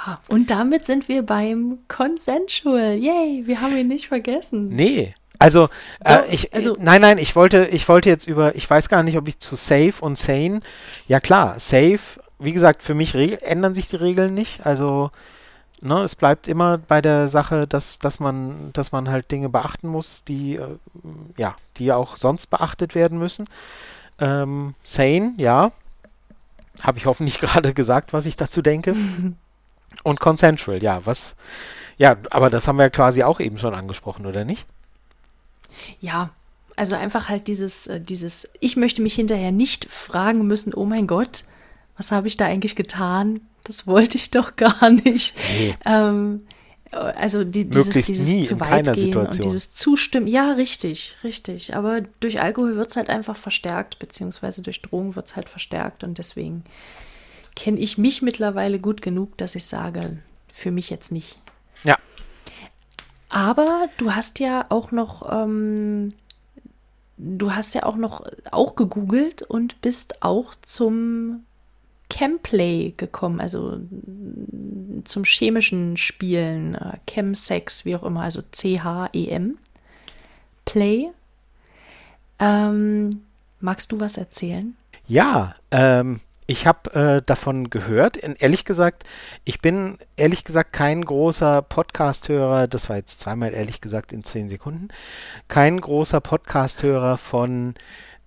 Ja, 0.07 0.19
und 0.29 0.51
damit 0.51 0.87
sind 0.87 1.09
wir 1.09 1.23
beim 1.25 1.79
Consensual. 1.89 2.95
Yay, 2.95 3.47
wir 3.47 3.61
haben 3.61 3.77
ihn 3.77 3.89
nicht 3.89 4.09
vergessen. 4.09 4.69
Nee, 4.69 5.15
also, 5.39 5.69
äh, 6.05 6.21
ich, 6.31 6.53
also, 6.53 6.75
nein, 6.81 7.01
nein, 7.01 7.19
ich 7.19 7.37
wollte, 7.37 7.67
ich 7.67 7.89
wollte 7.89 8.09
jetzt 8.09 8.27
über, 8.27 8.57
ich 8.57 8.69
weiß 8.69 8.89
gar 8.89 9.03
nicht, 9.05 9.17
ob 9.17 9.29
ich 9.29 9.39
zu 9.39 9.55
safe 9.55 9.95
und 10.01 10.19
sane, 10.19 10.61
ja 11.07 11.21
klar, 11.21 11.61
safe, 11.61 12.21
wie 12.41 12.53
gesagt, 12.53 12.83
für 12.83 12.95
mich 12.95 13.15
ändern 13.15 13.75
sich 13.75 13.87
die 13.87 13.97
Regeln 13.97 14.35
nicht, 14.35 14.67
also, 14.67 15.11
ne, 15.81 16.01
es 16.03 16.17
bleibt 16.17 16.49
immer 16.49 16.79
bei 16.79 17.01
der 17.01 17.29
Sache, 17.29 17.69
dass, 17.69 18.01
dass 18.01 18.19
man, 18.19 18.73
dass 18.73 18.91
man 18.91 19.09
halt 19.09 19.31
Dinge 19.31 19.49
beachten 19.49 19.89
muss, 19.89 20.25
die, 20.25 20.57
äh, 20.57 20.79
ja, 21.37 21.55
die 21.77 21.93
auch 21.93 22.17
sonst 22.17 22.49
beachtet 22.49 22.97
werden 22.97 23.19
müssen. 23.19 23.45
Ähm, 24.19 24.75
sane, 24.83 25.35
ja, 25.37 25.71
habe 26.83 26.99
ich 26.99 27.07
hoffentlich 27.07 27.39
gerade 27.41 27.75
gesagt, 27.75 28.13
was 28.13 28.27
ich 28.27 28.35
dazu 28.35 28.61
denke. 28.61 28.97
Und 30.03 30.21
consensual, 30.21 30.83
ja, 30.83 31.05
was, 31.05 31.37
ja, 31.97 32.17
aber 32.31 32.51
das 32.51 32.69
haben 32.69 32.79
wir 32.79 32.91
quasi 32.91 33.23
auch 33.23 33.41
eben 33.41 33.59
schon 33.59 33.75
angesprochen, 33.75 34.27
oder 34.27 34.45
nicht? 34.45 34.65
Ja, 36.01 36.31
also 36.77 36.95
einfach 36.95 37.29
halt 37.29 37.49
dieses, 37.49 37.87
äh, 37.89 38.01
dieses, 38.01 38.49
ich 38.61 38.77
möchte 38.77 39.03
mich 39.03 39.15
hinterher 39.15 39.53
nicht 39.53 39.87
fragen 39.91 40.47
müssen, 40.47 40.73
oh 40.75 40.85
mein 40.85 41.07
Gott, 41.07 41.45
was 41.97 42.13
habe 42.13 42.29
ich 42.29 42.37
da 42.37 42.47
eigentlich 42.47 42.77
getan? 42.77 43.41
Das 43.65 43.87
wollte 43.87 44.17
ich 44.17 44.31
doch 44.31 44.57
gar 44.57 44.91
nicht. 44.91 45.35
Nee. 45.59 45.75
Ähm, 45.85 46.43
also 46.91 47.45
die, 47.45 47.69
dieses, 47.69 48.07
dieses 48.07 48.29
nie, 48.29 48.45
zu 48.45 48.55
in 48.55 48.61
weit 48.61 48.85
gehen 48.87 48.95
Situation. 48.95 49.45
und 49.45 49.45
dieses 49.45 49.71
Zustimmen, 49.73 50.27
ja, 50.27 50.53
richtig, 50.53 51.17
richtig. 51.23 51.75
Aber 51.75 52.01
durch 52.21 52.41
Alkohol 52.41 52.77
wird 52.77 52.89
es 52.89 52.97
halt 52.97 53.11
einfach 53.11 53.37
verstärkt, 53.37 53.99
beziehungsweise 53.99 54.63
durch 54.63 54.81
Drogen 54.81 55.17
wird 55.17 55.27
es 55.27 55.37
halt 55.37 55.49
verstärkt 55.49 56.03
und 56.03 56.17
deswegen 56.17 56.65
kenne 57.59 57.81
ich 57.81 57.99
mich 57.99 58.23
mittlerweile 58.23 58.79
gut 58.79 59.03
genug, 59.03 59.37
dass 59.37 59.57
ich 59.57 59.67
sage, 59.67 60.19
für 60.55 60.71
mich 60.71 60.91
jetzt 60.91 61.11
nicht. 61.11 61.41
Ja, 61.83 61.97
aber 63.29 63.89
du 63.99 64.15
hast 64.15 64.39
ja 64.39 64.67
auch 64.69 64.93
noch, 64.93 65.29
ähm, 65.31 66.11
du 67.17 67.55
hast 67.55 67.75
ja 67.75 67.83
auch 67.83 67.97
noch 67.97 68.25
auch 68.53 68.77
gegoogelt 68.77 69.43
und 69.43 69.83
bist 69.83 70.23
auch 70.23 70.55
zum 70.63 71.45
Chemplay 72.11 72.95
gekommen, 72.97 73.41
also 73.41 73.81
zum 75.05 75.25
chemischen 75.25 75.97
Spielen, 75.97 76.75
äh, 76.75 76.97
Chemsex, 77.07 77.85
wie 77.85 77.97
auch 77.97 78.05
immer, 78.05 78.23
also 78.23 78.41
C-H-E-M. 78.53 79.59
Play. 80.65 81.09
Ähm, 82.39 83.11
magst 83.61 83.91
du 83.91 84.01
was 84.01 84.17
erzählen? 84.17 84.77
Ja, 85.07 85.57
ähm, 85.71 86.21
ich 86.49 86.67
habe 86.67 86.95
äh, 86.95 87.23
davon 87.25 87.69
gehört. 87.69 88.17
Und 88.17 88.43
ehrlich 88.43 88.65
gesagt, 88.65 89.05
ich 89.45 89.61
bin 89.61 89.99
ehrlich 90.17 90.45
gesagt 90.45 90.73
kein 90.73 91.05
großer 91.05 91.61
Podcast-Hörer. 91.61 92.67
Das 92.67 92.89
war 92.89 92.97
jetzt 92.97 93.21
zweimal 93.21 93.53
ehrlich 93.53 93.83
gesagt 93.83 94.13
in 94.13 94.25
zehn 94.25 94.49
Sekunden. 94.49 94.89
Kein 95.47 95.79
großer 95.79 96.21
Podcast-Hörer 96.21 97.19
von 97.19 97.75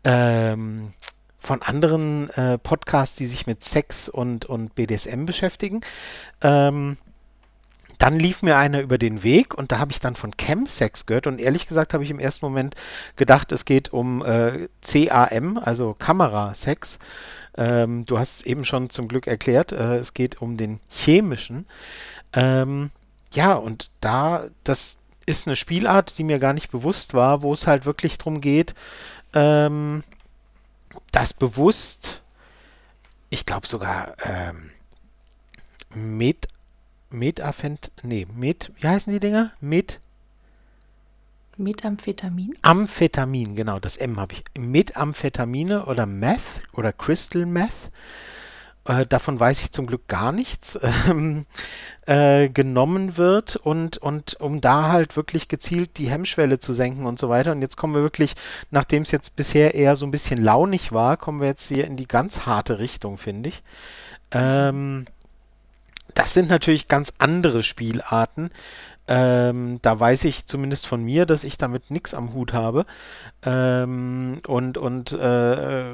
ähm, 0.03 0.91
von 1.39 1.63
anderen 1.63 2.29
äh, 2.31 2.59
Podcasts, 2.59 3.15
die 3.15 3.25
sich 3.25 3.47
mit 3.47 3.63
Sex 3.63 4.07
und, 4.07 4.45
und 4.45 4.75
BDSM 4.75 5.25
beschäftigen. 5.25 5.81
Ähm, 6.43 6.97
dann 7.97 8.19
lief 8.19 8.43
mir 8.43 8.57
einer 8.57 8.81
über 8.81 8.99
den 8.99 9.23
Weg 9.23 9.55
und 9.55 9.71
da 9.71 9.79
habe 9.79 9.91
ich 9.91 9.99
dann 9.99 10.15
von 10.15 10.31
Chemsex 10.37 11.07
gehört 11.07 11.25
und 11.25 11.39
ehrlich 11.39 11.67
gesagt 11.67 11.95
habe 11.95 12.03
ich 12.03 12.11
im 12.11 12.19
ersten 12.19 12.45
Moment 12.45 12.75
gedacht, 13.15 13.51
es 13.51 13.65
geht 13.65 13.93
um 13.93 14.23
äh, 14.23 14.67
CAM, 14.81 15.57
also 15.57 15.95
Kamerasex. 15.97 16.99
Ähm, 17.57 18.05
du 18.05 18.17
hast 18.17 18.41
es 18.41 18.45
eben 18.45 18.65
schon 18.65 18.89
zum 18.89 19.07
Glück 19.07 19.27
erklärt, 19.27 19.71
äh, 19.71 19.97
es 19.97 20.13
geht 20.13 20.41
um 20.41 20.57
den 20.57 20.79
chemischen. 20.89 21.65
Ähm, 22.33 22.91
ja, 23.33 23.53
und 23.53 23.89
da, 23.99 24.45
das 24.63 24.97
ist 25.25 25.47
eine 25.47 25.55
Spielart, 25.55 26.17
die 26.17 26.23
mir 26.23 26.39
gar 26.39 26.53
nicht 26.53 26.71
bewusst 26.71 27.13
war, 27.13 27.41
wo 27.41 27.53
es 27.53 27.67
halt 27.67 27.85
wirklich 27.85 28.17
darum 28.17 28.41
geht, 28.41 28.73
ähm, 29.33 30.03
das 31.11 31.33
bewusst, 31.33 32.21
ich 33.29 33.45
glaube 33.45 33.67
sogar, 33.67 34.15
ähm, 34.23 34.71
mit 35.93 36.47
Metafent, 37.09 37.91
nee, 38.03 38.25
Met, 38.33 38.71
wie 38.79 38.87
heißen 38.87 39.11
die 39.11 39.19
Dinger? 39.19 39.51
Met, 39.59 39.99
Methamphetamin? 41.61 42.53
Amphetamin, 42.61 43.55
genau, 43.55 43.79
das 43.79 43.97
M 43.97 44.19
habe 44.19 44.33
ich. 44.33 44.43
Methamphetamine 44.57 45.85
oder 45.85 46.05
Meth 46.05 46.63
oder 46.73 46.91
Crystal 46.91 47.45
Meth, 47.45 47.91
äh, 48.85 49.05
davon 49.05 49.39
weiß 49.39 49.61
ich 49.61 49.71
zum 49.71 49.85
Glück 49.85 50.07
gar 50.07 50.31
nichts, 50.31 50.79
ähm, 51.09 51.45
äh, 52.07 52.49
genommen 52.49 53.17
wird 53.17 53.55
und, 53.55 53.97
und 53.97 54.39
um 54.41 54.59
da 54.59 54.89
halt 54.89 55.15
wirklich 55.15 55.47
gezielt 55.47 55.97
die 55.97 56.09
Hemmschwelle 56.09 56.59
zu 56.59 56.73
senken 56.73 57.05
und 57.05 57.19
so 57.19 57.29
weiter. 57.29 57.51
Und 57.51 57.61
jetzt 57.61 57.77
kommen 57.77 57.93
wir 57.93 58.01
wirklich, 58.01 58.33
nachdem 58.71 59.03
es 59.03 59.11
jetzt 59.11 59.35
bisher 59.35 59.75
eher 59.75 59.95
so 59.95 60.05
ein 60.05 60.11
bisschen 60.11 60.43
launig 60.43 60.91
war, 60.91 61.17
kommen 61.17 61.41
wir 61.41 61.47
jetzt 61.47 61.67
hier 61.67 61.85
in 61.85 61.95
die 61.95 62.07
ganz 62.07 62.45
harte 62.45 62.79
Richtung, 62.79 63.17
finde 63.17 63.49
ich. 63.49 63.63
Ähm, 64.31 65.05
das 66.13 66.33
sind 66.33 66.49
natürlich 66.49 66.87
ganz 66.87 67.13
andere 67.19 67.63
Spielarten, 67.63 68.51
ähm, 69.07 69.79
da 69.81 69.99
weiß 69.99 70.23
ich 70.25 70.45
zumindest 70.45 70.87
von 70.87 71.03
mir, 71.03 71.25
dass 71.25 71.43
ich 71.43 71.57
damit 71.57 71.91
nichts 71.91 72.13
am 72.13 72.33
Hut 72.33 72.53
habe. 72.53 72.85
Ähm, 73.43 74.39
und 74.47 74.77
und 74.77 75.11
äh, 75.13 75.93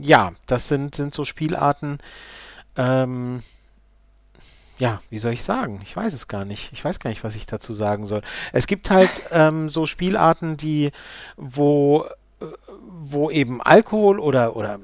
ja, 0.00 0.32
das 0.46 0.68
sind, 0.68 0.94
sind 0.94 1.14
so 1.14 1.24
Spielarten. 1.24 1.98
Ähm, 2.76 3.42
ja, 4.78 5.00
wie 5.10 5.18
soll 5.18 5.32
ich 5.32 5.44
sagen? 5.44 5.80
Ich 5.84 5.96
weiß 5.96 6.12
es 6.12 6.28
gar 6.28 6.44
nicht. 6.44 6.72
Ich 6.72 6.84
weiß 6.84 6.98
gar 6.98 7.10
nicht, 7.10 7.22
was 7.22 7.36
ich 7.36 7.46
dazu 7.46 7.72
sagen 7.72 8.06
soll. 8.06 8.22
Es 8.52 8.66
gibt 8.66 8.90
halt 8.90 9.22
ähm, 9.30 9.70
so 9.70 9.86
Spielarten, 9.86 10.56
die, 10.56 10.90
wo, 11.36 12.06
äh, 12.40 12.46
wo 12.88 13.30
eben 13.30 13.62
Alkohol 13.62 14.18
oder, 14.18 14.56
oder 14.56 14.80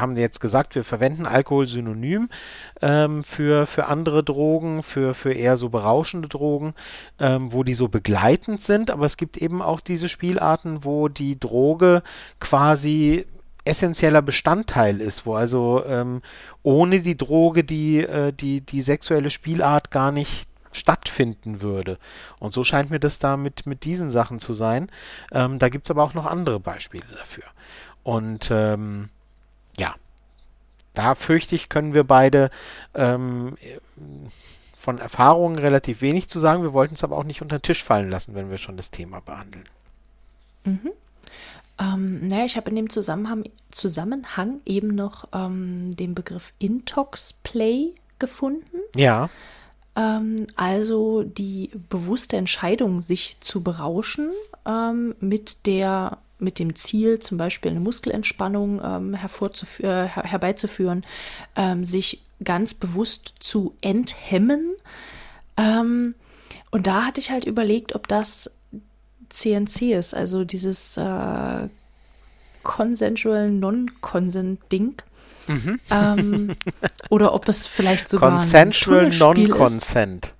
haben 0.00 0.16
jetzt 0.16 0.40
gesagt, 0.40 0.74
wir 0.74 0.84
verwenden 0.84 1.26
Alkohol 1.26 1.66
synonym 1.66 2.28
ähm, 2.82 3.24
für, 3.24 3.66
für 3.66 3.86
andere 3.86 4.24
Drogen, 4.24 4.82
für, 4.82 5.14
für 5.14 5.32
eher 5.32 5.56
so 5.56 5.68
berauschende 5.68 6.28
Drogen, 6.28 6.74
ähm, 7.18 7.52
wo 7.52 7.64
die 7.64 7.74
so 7.74 7.88
begleitend 7.88 8.62
sind. 8.62 8.90
Aber 8.90 9.06
es 9.06 9.16
gibt 9.16 9.36
eben 9.36 9.62
auch 9.62 9.80
diese 9.80 10.08
Spielarten, 10.08 10.84
wo 10.84 11.08
die 11.08 11.38
Droge 11.38 12.02
quasi 12.40 13.26
essentieller 13.64 14.22
Bestandteil 14.22 15.00
ist, 15.00 15.26
wo 15.26 15.34
also 15.34 15.82
ähm, 15.86 16.20
ohne 16.62 17.00
die 17.00 17.16
Droge 17.16 17.64
die, 17.64 18.00
äh, 18.00 18.32
die, 18.32 18.60
die 18.60 18.80
sexuelle 18.82 19.30
Spielart 19.30 19.90
gar 19.90 20.12
nicht 20.12 20.48
stattfinden 20.72 21.62
würde. 21.62 21.98
Und 22.38 22.52
so 22.52 22.64
scheint 22.64 22.90
mir 22.90 23.00
das 23.00 23.18
da 23.18 23.36
mit, 23.36 23.66
mit 23.66 23.84
diesen 23.84 24.10
Sachen 24.10 24.40
zu 24.40 24.52
sein. 24.52 24.90
Ähm, 25.32 25.58
da 25.58 25.68
gibt 25.68 25.86
es 25.86 25.90
aber 25.90 26.02
auch 26.02 26.14
noch 26.14 26.26
andere 26.26 26.60
Beispiele 26.60 27.06
dafür. 27.16 27.44
Und 28.02 28.50
ähm, 28.50 29.08
da 30.94 31.14
fürchte 31.14 31.54
ich, 31.54 31.68
können 31.68 31.94
wir 31.94 32.04
beide 32.04 32.50
ähm, 32.94 33.56
von 34.76 34.98
Erfahrungen 34.98 35.58
relativ 35.58 36.00
wenig 36.00 36.28
zu 36.28 36.38
sagen. 36.38 36.62
Wir 36.62 36.72
wollten 36.72 36.94
es 36.94 37.04
aber 37.04 37.16
auch 37.16 37.24
nicht 37.24 37.42
unter 37.42 37.58
den 37.58 37.62
Tisch 37.62 37.82
fallen 37.82 38.10
lassen, 38.10 38.34
wenn 38.34 38.50
wir 38.50 38.58
schon 38.58 38.76
das 38.76 38.90
Thema 38.90 39.20
behandeln. 39.20 39.64
Mhm. 40.64 40.90
Ähm, 41.78 42.28
naja, 42.28 42.44
ich 42.44 42.56
habe 42.56 42.70
in 42.70 42.76
dem 42.76 42.90
Zusammenhang, 42.90 43.44
Zusammenhang 43.70 44.60
eben 44.64 44.94
noch 44.94 45.28
ähm, 45.32 45.96
den 45.96 46.14
Begriff 46.14 46.52
Intox 46.58 47.32
Play 47.32 47.94
gefunden. 48.18 48.78
Ja. 48.94 49.28
Ähm, 49.96 50.46
also 50.54 51.24
die 51.24 51.70
bewusste 51.88 52.36
Entscheidung, 52.36 53.00
sich 53.00 53.38
zu 53.40 53.62
berauschen 53.62 54.30
ähm, 54.66 55.14
mit 55.20 55.66
der 55.66 56.18
mit 56.38 56.58
dem 56.58 56.74
Ziel, 56.74 57.18
zum 57.18 57.38
Beispiel 57.38 57.70
eine 57.70 57.80
Muskelentspannung 57.80 58.80
ähm, 58.84 59.14
äh, 59.14 59.18
her 59.86 60.08
herbeizuführen, 60.08 61.04
ähm, 61.56 61.84
sich 61.84 62.22
ganz 62.42 62.74
bewusst 62.74 63.34
zu 63.40 63.74
enthemmen. 63.80 64.74
Ähm, 65.56 66.14
und 66.70 66.86
da 66.86 67.06
hatte 67.06 67.20
ich 67.20 67.30
halt 67.30 67.44
überlegt, 67.44 67.94
ob 67.94 68.08
das 68.08 68.50
CNC 69.28 69.92
ist, 69.92 70.14
also 70.14 70.44
dieses 70.44 70.96
äh, 70.96 71.68
Consensual 72.62 73.50
Non-Consent-Ding. 73.50 74.94
Mhm. 75.46 75.80
Ähm, 75.90 76.56
oder 77.10 77.34
ob 77.34 77.48
es 77.48 77.66
vielleicht 77.66 78.08
sogar 78.08 78.30
Consensual 78.30 79.10
Non-Consent. 79.10 80.34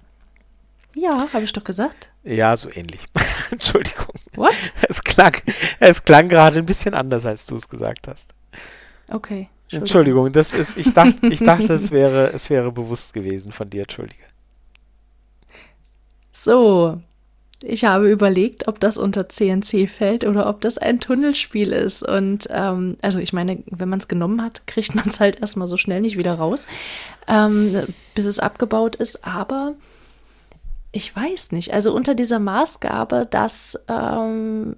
Ja, 0.94 1.28
habe 1.32 1.44
ich 1.44 1.52
doch 1.52 1.64
gesagt. 1.64 2.10
Ja, 2.22 2.56
so 2.56 2.70
ähnlich. 2.72 3.00
Entschuldigung. 3.50 4.14
What? 4.36 4.72
Es 4.88 5.02
klang, 5.02 5.34
es 5.80 6.04
klang 6.04 6.28
gerade 6.28 6.58
ein 6.58 6.66
bisschen 6.66 6.94
anders, 6.94 7.26
als 7.26 7.46
du 7.46 7.56
es 7.56 7.68
gesagt 7.68 8.08
hast. 8.08 8.30
Okay. 9.08 9.48
Entschuldigung, 9.70 10.32
das 10.32 10.52
ist, 10.52 10.76
ich 10.76 10.92
dachte, 10.92 11.26
ich 11.26 11.40
dachte, 11.40 11.72
es 11.72 11.90
wäre, 11.90 12.32
es 12.32 12.50
wäre 12.50 12.70
bewusst 12.70 13.12
gewesen 13.12 13.50
von 13.52 13.68
dir, 13.70 13.82
Entschuldige. 13.82 14.22
So, 16.32 17.00
ich 17.66 17.84
habe 17.84 18.10
überlegt, 18.10 18.68
ob 18.68 18.78
das 18.78 18.98
unter 18.98 19.28
CNC 19.28 19.88
fällt 19.88 20.24
oder 20.24 20.48
ob 20.48 20.60
das 20.60 20.76
ein 20.76 21.00
Tunnelspiel 21.00 21.72
ist. 21.72 22.02
Und 22.02 22.46
ähm, 22.50 22.96
also 23.00 23.18
ich 23.18 23.32
meine, 23.32 23.62
wenn 23.66 23.88
man 23.88 24.00
es 24.00 24.08
genommen 24.08 24.42
hat, 24.42 24.66
kriegt 24.66 24.94
man 24.94 25.08
es 25.08 25.18
halt 25.18 25.40
erstmal 25.40 25.68
so 25.68 25.78
schnell 25.78 26.02
nicht 26.02 26.18
wieder 26.18 26.34
raus, 26.34 26.66
ähm, 27.26 27.74
bis 28.14 28.26
es 28.26 28.38
abgebaut 28.38 28.96
ist. 28.96 29.26
Aber 29.26 29.74
ich 30.94 31.14
weiß 31.14 31.52
nicht. 31.52 31.72
Also 31.72 31.92
unter 31.92 32.14
dieser 32.14 32.38
Maßgabe, 32.38 33.26
dass, 33.28 33.84
ähm, 33.88 34.76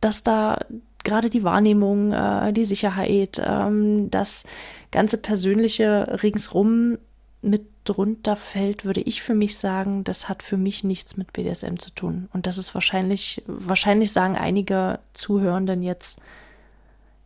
dass 0.00 0.22
da 0.22 0.58
gerade 1.04 1.30
die 1.30 1.42
Wahrnehmung, 1.42 2.12
äh, 2.12 2.52
die 2.52 2.66
Sicherheit, 2.66 3.40
ähm, 3.44 4.10
das 4.10 4.44
ganze 4.90 5.18
Persönliche 5.18 6.18
ringsrum 6.22 6.98
mit 7.40 7.62
drunter 7.84 8.36
fällt, 8.36 8.84
würde 8.84 9.00
ich 9.00 9.22
für 9.22 9.34
mich 9.34 9.56
sagen, 9.56 10.04
das 10.04 10.28
hat 10.28 10.42
für 10.42 10.56
mich 10.56 10.84
nichts 10.84 11.16
mit 11.16 11.32
BDSM 11.32 11.76
zu 11.76 11.90
tun. 11.90 12.28
Und 12.32 12.46
das 12.46 12.58
ist 12.58 12.74
wahrscheinlich, 12.74 13.42
wahrscheinlich 13.46 14.12
sagen 14.12 14.36
einige 14.36 14.98
Zuhörenden 15.14 15.82
jetzt, 15.82 16.20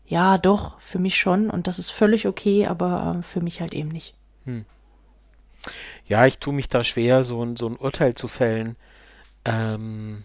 ja, 0.06 0.38
doch, 0.38 0.80
für 0.80 0.98
mich 0.98 1.18
schon. 1.18 1.50
Und 1.50 1.66
das 1.66 1.78
ist 1.80 1.90
völlig 1.90 2.26
okay, 2.28 2.66
aber 2.66 3.16
äh, 3.18 3.22
für 3.22 3.40
mich 3.40 3.60
halt 3.60 3.74
eben 3.74 3.88
nicht. 3.88 4.14
Hm. 4.44 4.64
Ja, 6.06 6.26
ich 6.26 6.38
tue 6.38 6.54
mich 6.54 6.68
da 6.68 6.84
schwer, 6.84 7.22
so 7.22 7.42
ein, 7.42 7.56
so 7.56 7.68
ein 7.68 7.76
Urteil 7.76 8.14
zu 8.14 8.28
fällen. 8.28 8.76
Ähm, 9.44 10.24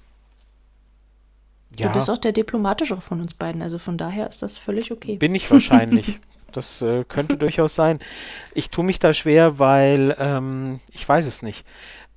ja. 1.78 1.88
Du 1.88 1.94
bist 1.94 2.10
auch 2.10 2.18
der 2.18 2.32
diplomatischere 2.32 3.02
von 3.02 3.20
uns 3.20 3.34
beiden, 3.34 3.62
also 3.62 3.80
von 3.80 3.98
daher 3.98 4.30
ist 4.30 4.42
das 4.42 4.58
völlig 4.58 4.92
okay. 4.92 5.18
Bin 5.18 5.36
ich 5.36 5.50
wahrscheinlich. 5.52 6.20
Das 6.54 6.84
äh, 6.84 7.04
könnte 7.04 7.36
durchaus 7.36 7.74
sein. 7.74 7.98
Ich 8.54 8.70
tue 8.70 8.86
mich 8.86 9.00
da 9.00 9.16
schwer, 9.16 9.58
weil 9.58 10.16
ähm, 10.20 10.82
ich 10.92 11.10
weiß 11.10 11.26
es 11.26 11.42
nicht. 11.42 11.66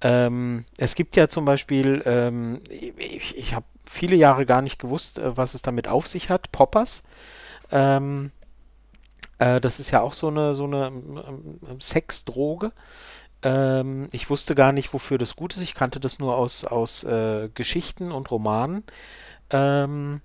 Ähm, 0.02 0.66
es 0.76 0.94
gibt 0.94 1.16
ja 1.16 1.28
zum 1.28 1.46
Beispiel, 1.46 2.02
ähm, 2.04 2.60
ich, 2.68 3.34
ich 3.38 3.54
habe 3.54 3.64
viele 3.86 4.14
Jahre 4.14 4.44
gar 4.44 4.60
nicht 4.60 4.78
gewusst, 4.78 5.18
äh, 5.18 5.36
was 5.36 5.54
es 5.54 5.62
damit 5.62 5.88
auf 5.88 6.06
sich 6.06 6.28
hat. 6.28 6.52
Poppers. 6.52 7.02
Ähm, 7.72 8.30
äh, 9.38 9.60
das 9.60 9.80
ist 9.80 9.90
ja 9.90 10.02
auch 10.02 10.12
so 10.12 10.28
eine, 10.28 10.54
so 10.54 10.64
eine 10.64 10.88
ähm, 10.88 11.60
ähm, 11.68 11.80
Sexdroge. 11.80 12.72
Ähm, 13.46 14.08
ich 14.10 14.28
wusste 14.28 14.56
gar 14.56 14.72
nicht, 14.72 14.92
wofür 14.92 15.18
das 15.18 15.36
gut 15.36 15.54
ist. 15.54 15.62
Ich 15.62 15.74
kannte 15.74 16.00
das 16.00 16.18
nur 16.18 16.36
aus, 16.36 16.64
aus 16.64 17.04
äh, 17.04 17.48
Geschichten 17.54 18.10
und 18.10 18.32
Romanen. 18.32 18.82
Ähm, 19.50 20.20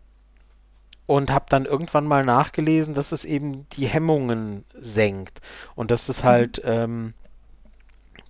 und 1.06 1.30
habe 1.30 1.46
dann 1.50 1.66
irgendwann 1.66 2.08
mal 2.08 2.26
nachgelesen, 2.26 2.96
dass 2.96 3.12
es 3.12 3.24
eben 3.24 3.68
die 3.74 3.86
Hemmungen 3.86 4.66
senkt 4.74 5.42
und 5.76 5.92
dass 5.92 6.10
es 6.10 6.24
mhm. 6.24 6.28
halt 6.28 6.62
ähm, 6.66 7.14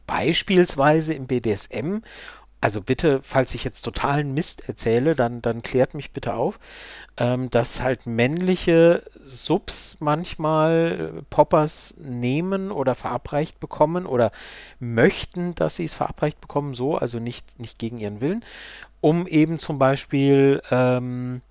beispielsweise 0.07 1.13
im 1.13 1.27
BDSM, 1.27 1.99
also 2.61 2.79
bitte, 2.81 3.21
falls 3.23 3.55
ich 3.55 3.63
jetzt 3.63 3.81
totalen 3.81 4.35
Mist 4.35 4.69
erzähle, 4.69 5.15
dann, 5.15 5.41
dann 5.41 5.63
klärt 5.63 5.95
mich 5.95 6.11
bitte 6.11 6.35
auf, 6.35 6.59
ähm, 7.17 7.49
dass 7.49 7.81
halt 7.81 8.05
männliche 8.05 9.03
Subs 9.23 9.97
manchmal 9.99 11.23
Poppers 11.31 11.95
nehmen 11.97 12.71
oder 12.71 12.93
verabreicht 12.93 13.59
bekommen 13.59 14.05
oder 14.05 14.31
möchten, 14.79 15.55
dass 15.55 15.77
sie 15.77 15.85
es 15.85 15.95
verabreicht 15.95 16.39
bekommen, 16.39 16.75
so, 16.75 16.95
also 16.95 17.19
nicht, 17.19 17.59
nicht 17.59 17.79
gegen 17.79 17.97
ihren 17.97 18.21
Willen, 18.21 18.45
um 19.01 19.25
eben 19.25 19.57
zum 19.57 19.79
Beispiel 19.79 20.61
ähm, 20.69 21.41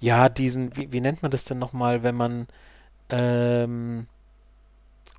ja, 0.00 0.28
diesen, 0.28 0.76
wie, 0.76 0.92
wie 0.92 1.00
nennt 1.00 1.22
man 1.22 1.30
das 1.30 1.44
denn 1.44 1.58
nochmal, 1.58 2.02
wenn 2.02 2.14
man, 2.14 2.46
ähm, 3.08 4.06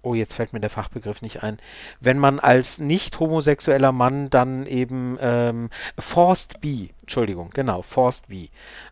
oh, 0.07 0.13
jetzt 0.13 0.35
fällt 0.35 0.53
mir 0.53 0.59
der 0.59 0.69
Fachbegriff 0.69 1.21
nicht 1.21 1.43
ein, 1.43 1.59
wenn 1.99 2.17
man 2.17 2.39
als 2.39 2.79
nicht 2.79 3.19
homosexueller 3.19 3.91
Mann 3.91 4.29
dann 4.29 4.65
eben 4.65 5.17
ähm, 5.19 5.69
Forced 5.99 6.61
B, 6.61 6.89
Entschuldigung, 7.01 7.49
genau, 7.53 7.81
Forced 7.81 8.27
B. 8.27 8.47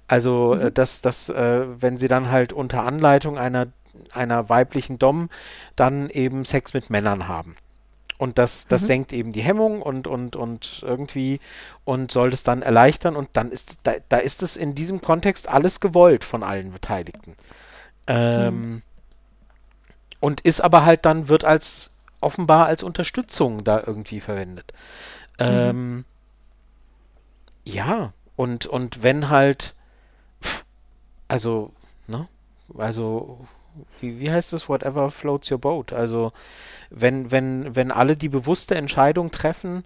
Also, 0.07 0.55
mhm. 0.55 0.67
äh, 0.67 0.71
dass, 0.71 1.01
dass 1.01 1.29
äh, 1.29 1.65
wenn 1.81 1.97
sie 1.97 2.07
dann 2.07 2.31
halt 2.31 2.53
unter 2.53 2.83
Anleitung 2.83 3.37
einer, 3.37 3.67
einer 4.11 4.49
weiblichen 4.49 4.99
Dom 4.99 5.29
dann 5.75 6.09
eben 6.09 6.45
Sex 6.45 6.73
mit 6.73 6.89
Männern 6.89 7.27
haben. 7.27 7.55
Und 8.17 8.37
das, 8.37 8.67
das 8.67 8.83
mhm. 8.83 8.85
senkt 8.85 9.13
eben 9.13 9.33
die 9.33 9.41
Hemmung 9.41 9.81
und, 9.81 10.07
und, 10.07 10.35
und 10.35 10.83
irgendwie 10.85 11.39
und 11.83 12.11
soll 12.11 12.29
es 12.29 12.43
dann 12.43 12.61
erleichtern. 12.61 13.15
Und 13.15 13.29
dann 13.33 13.51
ist, 13.51 13.79
da, 13.83 13.93
da 14.07 14.17
ist 14.17 14.41
es 14.41 14.55
in 14.55 14.73
diesem 14.73 15.01
Kontext 15.01 15.49
alles 15.49 15.79
gewollt 15.81 16.23
von 16.23 16.43
allen 16.43 16.71
Beteiligten. 16.71 17.35
Ähm, 18.07 18.71
mhm. 18.71 18.81
Und 20.19 20.41
ist 20.41 20.61
aber 20.61 20.85
halt 20.85 21.05
dann, 21.05 21.29
wird 21.29 21.43
als 21.43 21.95
offenbar 22.21 22.65
als 22.65 22.83
Unterstützung 22.83 23.63
da 23.63 23.83
irgendwie 23.85 24.19
verwendet. 24.19 24.73
Mhm. 25.39 25.45
Ähm, 25.45 26.05
ja, 27.63 28.13
und, 28.35 28.65
und 28.65 29.03
wenn 29.03 29.29
halt, 29.29 29.75
also, 31.27 31.71
ne, 32.07 32.27
also 32.77 33.45
wie, 33.99 34.19
wie 34.19 34.31
heißt 34.31 34.53
es, 34.53 34.69
whatever 34.69 35.11
floats 35.11 35.51
your 35.51 35.59
boat. 35.59 35.93
Also 35.93 36.31
wenn, 36.89 37.31
wenn, 37.31 37.75
wenn 37.75 37.91
alle 37.91 38.15
die 38.15 38.29
bewusste 38.29 38.75
Entscheidung 38.75 39.31
treffen, 39.31 39.83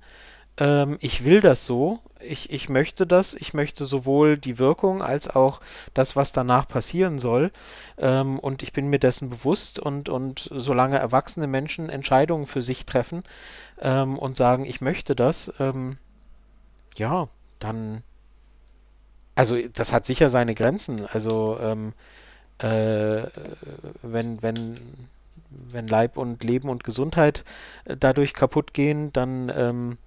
ähm, 0.59 0.97
ich 0.99 1.25
will 1.25 1.41
das 1.41 1.65
so, 1.65 1.99
ich, 2.19 2.51
ich 2.51 2.69
möchte 2.69 3.07
das, 3.07 3.33
ich 3.33 3.53
möchte 3.53 3.85
sowohl 3.85 4.37
die 4.37 4.59
Wirkung 4.59 5.01
als 5.01 5.27
auch 5.27 5.61
das, 5.93 6.15
was 6.15 6.31
danach 6.31 6.67
passieren 6.67 7.17
soll. 7.17 7.51
Ähm, 7.97 8.37
und 8.37 8.61
ich 8.61 8.73
bin 8.73 8.87
mir 8.87 8.99
dessen 8.99 9.29
bewusst 9.29 9.79
und, 9.79 10.09
und 10.09 10.49
solange 10.53 10.99
erwachsene 10.99 11.47
Menschen 11.47 11.89
Entscheidungen 11.89 12.45
für 12.45 12.61
sich 12.61 12.85
treffen 12.85 13.23
ähm, 13.81 14.17
und 14.17 14.37
sagen, 14.37 14.65
ich 14.65 14.81
möchte 14.81 15.15
das, 15.15 15.51
ähm, 15.59 15.97
ja, 16.97 17.29
dann 17.59 18.03
also 19.39 19.57
das 19.73 19.93
hat 19.93 20.05
sicher 20.05 20.29
seine 20.29 20.53
Grenzen. 20.53 21.05
Also 21.13 21.57
ähm, 21.61 21.93
äh, 22.57 23.23
wenn, 24.01 24.43
wenn, 24.43 24.73
wenn 25.49 25.87
Leib 25.87 26.17
und 26.17 26.43
Leben 26.43 26.67
und 26.67 26.83
Gesundheit 26.83 27.45
äh, 27.85 27.95
dadurch 27.97 28.33
kaputt 28.33 28.73
gehen, 28.73 29.13
dann, 29.13 29.49
ähm, 29.55 29.97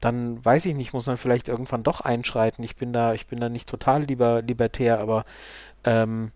dann 0.00 0.42
weiß 0.44 0.66
ich 0.66 0.74
nicht, 0.74 0.92
muss 0.92 1.06
man 1.06 1.18
vielleicht 1.18 1.48
irgendwann 1.48 1.82
doch 1.82 2.00
einschreiten. 2.00 2.64
Ich 2.64 2.76
bin 2.76 2.92
da, 2.92 3.14
ich 3.14 3.26
bin 3.26 3.40
da 3.40 3.48
nicht 3.48 3.68
total 3.68 4.04
lieber 4.04 4.42
libertär, 4.42 4.98
aber, 4.98 5.24
ähm, 5.84 6.32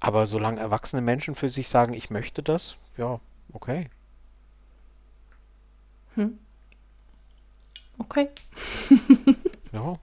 aber 0.00 0.26
solange 0.26 0.60
erwachsene 0.60 1.02
Menschen 1.02 1.34
für 1.34 1.48
sich 1.48 1.68
sagen, 1.68 1.94
ich 1.94 2.10
möchte 2.10 2.42
das, 2.42 2.76
ja, 2.96 3.20
okay. 3.52 3.90
Hm. 6.14 6.38
Okay. 7.98 8.28
ja. 9.72 9.98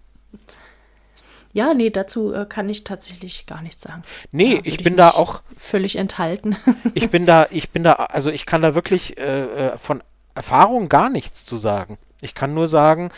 Ja, 1.53 1.73
nee, 1.73 1.89
dazu 1.89 2.33
äh, 2.33 2.45
kann 2.45 2.69
ich 2.69 2.85
tatsächlich 2.85 3.45
gar 3.45 3.61
nichts 3.61 3.81
sagen. 3.81 4.03
Nee, 4.31 4.61
ich 4.63 4.83
bin 4.83 4.93
ich 4.93 4.97
da 4.97 5.09
auch 5.09 5.41
völlig 5.57 5.97
enthalten. 5.97 6.55
ich 6.93 7.09
bin 7.09 7.25
da, 7.25 7.47
ich 7.51 7.71
bin 7.71 7.83
da, 7.83 7.93
also 7.93 8.31
ich 8.31 8.45
kann 8.45 8.61
da 8.61 8.73
wirklich 8.73 9.17
äh, 9.17 9.67
äh, 9.67 9.77
von 9.77 10.01
Erfahrung 10.33 10.87
gar 10.87 11.09
nichts 11.09 11.45
zu 11.45 11.57
sagen. 11.57 11.97
Ich 12.21 12.35
kann 12.35 12.53
nur 12.53 12.67
sagen, 12.67 13.09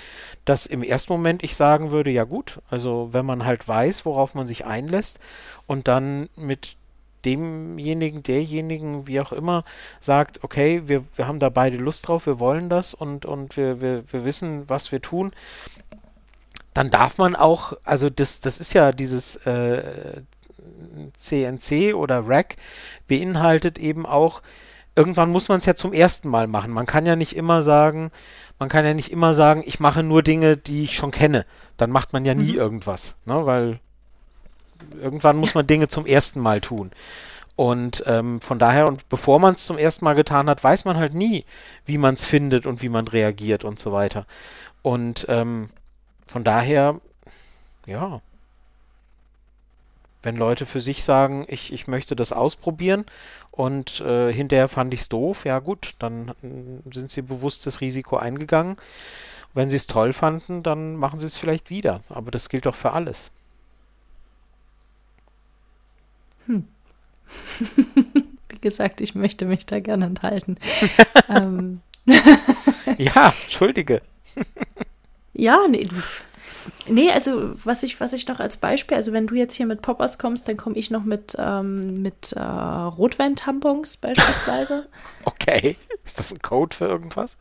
dass 0.46 0.66
im 0.66 0.82
ersten 0.82 1.14
Moment 1.14 1.44
ich 1.44 1.56
sagen 1.56 1.92
würde, 1.92 2.10
ja 2.10 2.24
gut, 2.24 2.60
also 2.70 3.10
wenn 3.12 3.26
man 3.26 3.46
halt 3.46 3.68
weiß, 3.68 4.06
worauf 4.06 4.34
man 4.34 4.48
sich 4.48 4.66
einlässt 4.66 5.20
und 5.68 5.88
dann 5.88 6.30
mit 6.36 6.76
demjenigen, 7.26 8.24
derjenigen, 8.24 9.08
wie 9.08 9.20
auch 9.20 9.32
immer, 9.32 9.64
sagt, 10.00 10.44
okay, 10.44 10.84
wir, 10.86 11.04
wir 11.16 11.28
haben 11.28 11.40
da 11.40 11.50
beide 11.50 11.78
Lust 11.78 12.08
drauf, 12.08 12.26
wir 12.26 12.40
wollen 12.40 12.70
das 12.70 12.94
und, 12.94 13.26
und 13.26 13.56
wir, 13.58 13.82
wir, 13.82 14.04
wir 14.12 14.26
wissen, 14.26 14.70
was 14.70 14.92
wir 14.92 15.02
tun, 15.02 15.32
dann 16.74 16.90
darf 16.90 17.18
man 17.18 17.36
auch, 17.36 17.74
also 17.84 18.10
das, 18.10 18.42
das 18.42 18.58
ist 18.58 18.74
ja 18.74 18.92
dieses 18.92 19.36
äh, 19.46 20.22
CNC 21.18 21.94
oder 21.94 22.28
Rack, 22.28 22.56
beinhaltet 23.08 23.78
eben 23.78 24.06
auch, 24.06 24.42
irgendwann 24.96 25.30
muss 25.30 25.50
man 25.50 25.60
es 25.60 25.66
ja 25.66 25.76
zum 25.76 25.94
ersten 25.94 26.30
Mal 26.30 26.48
machen. 26.48 26.72
Man 26.72 26.86
kann 26.86 27.06
ja 27.06 27.16
nicht 27.16 27.36
immer 27.36 27.64
sagen, 27.64 28.12
man 28.60 28.70
kann 28.70 28.86
ja 28.86 28.94
nicht 28.94 29.12
immer 29.12 29.34
sagen, 29.34 29.64
ich 29.66 29.80
mache 29.80 30.04
nur 30.04 30.24
Dinge, 30.24 30.58
die 30.58 30.84
ich 30.84 30.96
schon 30.96 31.12
kenne. 31.12 31.46
Dann 31.78 31.92
macht 31.92 32.14
man 32.14 32.26
ja 32.26 32.34
nie 32.34 32.54
mhm. 32.54 32.58
irgendwas, 32.60 33.18
ne? 33.26 33.46
weil 33.46 33.80
irgendwann 35.02 35.38
muss 35.38 35.56
man 35.56 35.68
Dinge 35.68 35.88
zum 35.88 36.06
ersten 36.06 36.40
Mal 36.40 36.62
tun. 36.62 36.92
Und 37.56 38.04
ähm, 38.08 38.42
von 38.42 38.58
daher, 38.58 38.88
und 38.88 39.08
bevor 39.10 39.40
man 39.40 39.54
es 39.56 39.66
zum 39.66 39.78
ersten 39.78 40.06
Mal 40.06 40.16
getan 40.16 40.50
hat, 40.50 40.64
weiß 40.64 40.86
man 40.86 40.98
halt 40.98 41.14
nie, 41.14 41.46
wie 41.86 42.00
man 42.00 42.16
es 42.16 42.26
findet 42.26 42.66
und 42.66 42.82
wie 42.82 42.90
man 42.90 43.08
reagiert 43.08 43.64
und 43.64 43.80
so 43.80 43.92
weiter. 43.92 44.26
Und 44.82 45.26
ähm, 45.30 45.70
von 46.26 46.44
daher, 46.44 47.00
ja, 47.86 48.22
wenn 50.24 50.36
Leute 50.38 50.66
für 50.66 50.80
sich 50.80 51.04
sagen, 51.04 51.46
ich, 51.48 51.72
ich 51.72 51.88
möchte 51.88 52.16
das 52.16 52.34
ausprobieren 52.34 53.06
und 53.52 54.02
äh, 54.02 54.34
hinterher 54.34 54.70
fand 54.70 54.94
ich 54.94 55.02
es 55.02 55.10
doof, 55.10 55.46
ja 55.46 55.60
gut, 55.60 55.94
dann 56.00 56.30
äh, 56.30 56.94
sind 56.94 57.12
sie 57.12 57.22
bewusst 57.22 57.68
das 57.68 57.82
Risiko 57.82 58.18
eingegangen. 58.18 58.78
Wenn 59.54 59.70
sie 59.70 59.78
es 59.78 59.86
toll 59.86 60.14
fanden, 60.14 60.64
dann 60.64 60.96
machen 60.96 61.20
sie 61.20 61.28
es 61.28 61.38
vielleicht 61.38 61.70
wieder. 61.70 62.02
Aber 62.10 62.32
das 62.32 62.50
gilt 62.50 62.66
doch 62.66 62.74
für 62.74 62.94
alles. 62.94 63.32
Hm. 66.48 66.68
Wie 68.50 68.60
gesagt, 68.60 69.02
ich 69.02 69.14
möchte 69.14 69.46
mich 69.46 69.68
da 69.68 69.80
gerne 69.80 70.06
enthalten. 70.06 70.58
ähm. 71.30 71.82
ja, 72.98 73.34
entschuldige. 73.44 74.02
Ja, 75.36 75.68
nee, 75.68 75.88
nee, 76.88 77.10
also 77.12 77.52
was 77.64 77.84
ich, 77.84 78.00
was 78.00 78.14
ich 78.14 78.28
noch 78.28 78.40
als 78.40 78.58
Beispiel, 78.58 78.98
also 78.98 79.14
wenn 79.14 79.28
du 79.28 79.36
jetzt 79.36 79.56
hier 79.56 79.66
mit 79.66 79.82
Poppers 79.82 80.18
kommst, 80.18 80.48
dann 80.48 80.58
komme 80.58 80.76
ich 80.78 80.92
noch 80.92 81.04
mit, 81.04 81.36
ähm, 81.40 82.02
mit 82.02 82.34
äh, 82.34 82.42
Rotweintampons 82.42 83.98
beispielsweise. 83.98 84.88
okay. 85.26 85.78
Ist 86.06 86.20
das 86.20 86.34
ein 86.34 86.42
Code 86.42 86.76
für 86.76 86.86
irgendwas? 86.86 87.38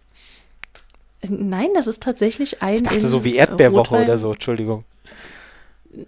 Nein, 1.23 1.69
das 1.75 1.87
ist 1.87 2.03
tatsächlich 2.03 2.63
ein. 2.63 2.77
Ich 2.77 2.83
dachte 2.83 3.07
so 3.07 3.25
wie 3.25 3.37
Erdbeerwoche 3.37 3.91
Rotwein 3.91 4.05
oder 4.05 4.19
so, 4.19 4.33
Entschuldigung. 4.33 4.85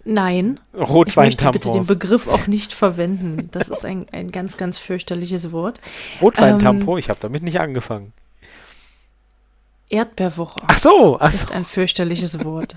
Nein. 0.03 0.59
Rotweintampons. 0.77 1.15
Ich 1.15 1.43
möchte 1.43 1.51
bitte 1.51 1.71
den 1.71 1.87
Begriff 1.87 2.27
auch 2.27 2.47
nicht 2.47 2.73
verwenden. 2.73 3.49
Das 3.51 3.69
ist 3.69 3.85
ein, 3.85 4.07
ein 4.11 4.31
ganz, 4.31 4.57
ganz 4.57 4.77
fürchterliches 4.77 5.51
Wort. 5.51 5.79
Rotweintampon, 6.21 6.95
ähm, 6.95 6.99
ich 6.99 7.09
habe 7.09 7.19
damit 7.21 7.43
nicht 7.43 7.59
angefangen. 7.59 8.11
Erdbeerwoche. 9.89 10.61
Ach 10.67 10.77
so, 10.77 11.17
ach 11.19 11.31
so. 11.31 11.45
ist 11.45 11.51
ein 11.51 11.65
fürchterliches 11.65 12.43
Wort. 12.43 12.75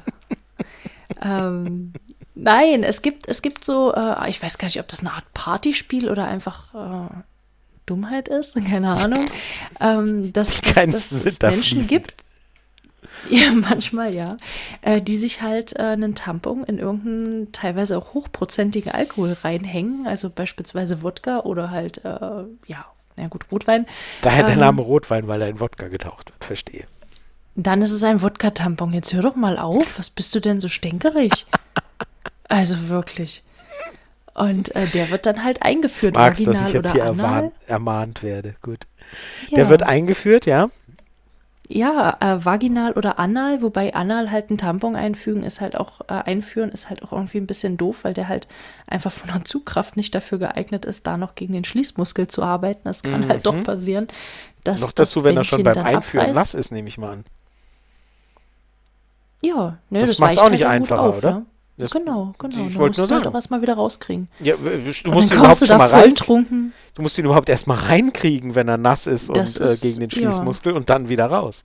ähm, 1.23 1.93
nein, 2.35 2.83
es 2.83 3.03
gibt, 3.03 3.29
es 3.29 3.43
gibt 3.43 3.65
so, 3.65 3.95
äh, 3.95 4.29
ich 4.29 4.43
weiß 4.43 4.59
gar 4.59 4.67
nicht, 4.67 4.81
ob 4.81 4.89
das 4.89 5.01
eine 5.01 5.13
Art 5.13 5.25
Partyspiel 5.35 6.11
oder 6.11 6.27
einfach 6.27 6.75
äh, 6.75 7.09
Dummheit 7.87 8.29
ist, 8.29 8.57
keine 8.69 8.93
Ahnung. 8.93 9.25
Ähm, 9.81 10.33
dass, 10.33 10.61
dass, 10.61 10.85
dass 10.85 11.13
es 11.13 11.41
Menschen 11.41 11.87
gibt, 11.87 12.15
Ja, 13.31 13.53
manchmal 13.53 14.15
ja. 14.15 14.37
Äh, 14.83 15.01
die 15.01 15.17
sich 15.17 15.43
halt 15.43 15.77
äh, 15.77 15.83
einen 15.83 16.15
Tampon 16.15 16.65
in 16.65 16.79
irgendeinen 16.79 17.53
teilweise 17.53 17.99
auch 17.99 18.15
hochprozentigen 18.15 18.93
Alkohol 18.93 19.37
reinhängen, 19.43 20.07
also 20.07 20.31
beispielsweise 20.31 21.03
Wodka 21.03 21.41
oder 21.41 21.71
halt, 21.71 22.05
äh, 22.05 22.45
ja, 22.67 22.87
na 23.17 23.29
gut, 23.29 23.47
Rotwein. 23.51 23.87
Daher 24.23 24.41
ähm, 24.41 24.47
der 24.47 24.57
Name 24.57 24.83
Rotwein, 24.83 25.27
weil 25.29 25.43
er 25.43 25.49
in 25.49 25.61
Wodka 25.61 25.89
getaucht 25.89 26.31
wird, 26.31 26.45
verstehe. 26.45 26.85
Dann 27.61 27.83
ist 27.83 27.91
es 27.91 28.05
ein 28.05 28.23
Wodka-Tampon. 28.23 28.93
Jetzt 28.93 29.13
hör 29.13 29.23
doch 29.23 29.35
mal 29.35 29.59
auf. 29.59 29.99
Was 29.99 30.11
bist 30.11 30.33
du 30.33 30.39
denn 30.39 30.61
so 30.61 30.69
stänkerig? 30.69 31.45
also 32.49 32.89
wirklich. 32.89 33.43
Und 34.33 34.77
äh, 34.77 34.87
der 34.87 35.11
wird 35.11 35.27
dann 35.27 35.43
halt 35.43 35.63
eingeführt. 35.63 36.15
Magst, 36.15 36.47
dass 36.47 36.69
ich 36.69 36.73
jetzt 36.73 36.93
hier 36.93 37.03
ermahnt, 37.03 37.53
ermahnt 37.67 38.23
werde. 38.23 38.55
Gut. 38.63 38.87
Ja. 39.49 39.57
Der 39.57 39.69
wird 39.71 39.83
eingeführt, 39.83 40.47
ja. 40.47 40.71
Ja, 41.67 42.17
äh, 42.21 42.45
vaginal 42.45 42.93
oder 42.93 43.19
anal, 43.19 43.61
wobei 43.61 43.93
anal 43.93 44.31
halt 44.31 44.51
ein 44.51 44.57
Tampon 44.57 44.95
einfügen 44.95 45.43
ist 45.43 45.61
halt 45.61 45.77
auch, 45.77 46.03
äh, 46.03 46.13
einführen 46.13 46.71
ist 46.71 46.89
halt 46.89 47.03
auch 47.03 47.13
irgendwie 47.13 47.39
ein 47.39 47.49
bisschen 47.49 47.77
doof, 47.77 48.05
weil 48.05 48.15
der 48.15 48.29
halt 48.29 48.47
einfach 48.87 49.11
von 49.11 49.31
der 49.33 49.45
Zugkraft 49.45 49.97
nicht 49.97 50.15
dafür 50.15 50.39
geeignet 50.39 50.85
ist, 50.85 51.09
da 51.09 51.17
noch 51.17 51.35
gegen 51.35 51.55
den 51.55 51.65
Schließmuskel 51.65 52.29
zu 52.29 52.45
arbeiten. 52.45 52.83
Das 52.85 53.03
kann 53.03 53.23
mhm. 53.23 53.29
halt 53.29 53.45
doch 53.45 53.65
passieren. 53.65 54.07
Dass 54.63 54.81
noch 54.81 54.93
dazu, 54.93 55.25
wenn 55.25 55.37
er 55.37 55.43
schon 55.43 55.65
beim 55.65 55.77
Einführen 55.77 56.31
abreißt. 56.31 56.37
nass 56.37 56.55
ist, 56.55 56.71
nehme 56.71 56.89
ich 56.89 56.97
mal 56.97 57.11
an. 57.11 57.25
Ja, 59.43 59.79
ne, 59.91 60.01
das, 60.01 60.11
das 60.11 60.19
macht 60.19 60.33
es 60.33 60.39
auch 60.39 60.43
halt 60.45 60.53
nicht 60.53 60.67
einfacher, 60.67 61.03
auf, 61.03 61.19
oder? 61.19 61.31
Ja? 61.31 61.43
Das, 61.79 61.93
genau, 61.93 62.35
genau. 62.39 62.67
Ich 62.67 62.77
wollte 62.77 62.99
nur 62.99 63.07
sagen. 63.07 63.23
Halt 63.23 63.29
auch 63.29 63.35
erstmal 63.37 63.63
wieder 63.63 63.75
rauskriegen. 63.75 64.29
Ja, 64.41 64.57
du 64.57 65.13
musst 65.13 65.31
ihn 65.31 65.39
überhaupt 65.39 65.65
schon 65.65 65.79
mal 65.79 65.89
rein. 65.89 66.15
Du 66.15 67.03
musst 67.03 67.19
ihn 67.19 67.25
überhaupt 67.25 67.49
erstmal 67.49 67.77
reinkriegen, 67.77 68.57
wenn 68.57 68.67
er 68.67 68.79
nass 68.79 69.07
ist 69.07 69.29
das 69.29 69.57
und 69.57 69.63
äh, 69.63 69.73
ist, 69.73 69.85
äh, 69.85 69.89
gegen 69.89 70.01
den 70.01 70.11
Schließmuskel 70.11 70.73
ja. 70.73 70.77
und 70.77 70.91
dann 70.91 71.09
wieder 71.09 71.27
raus. 71.27 71.63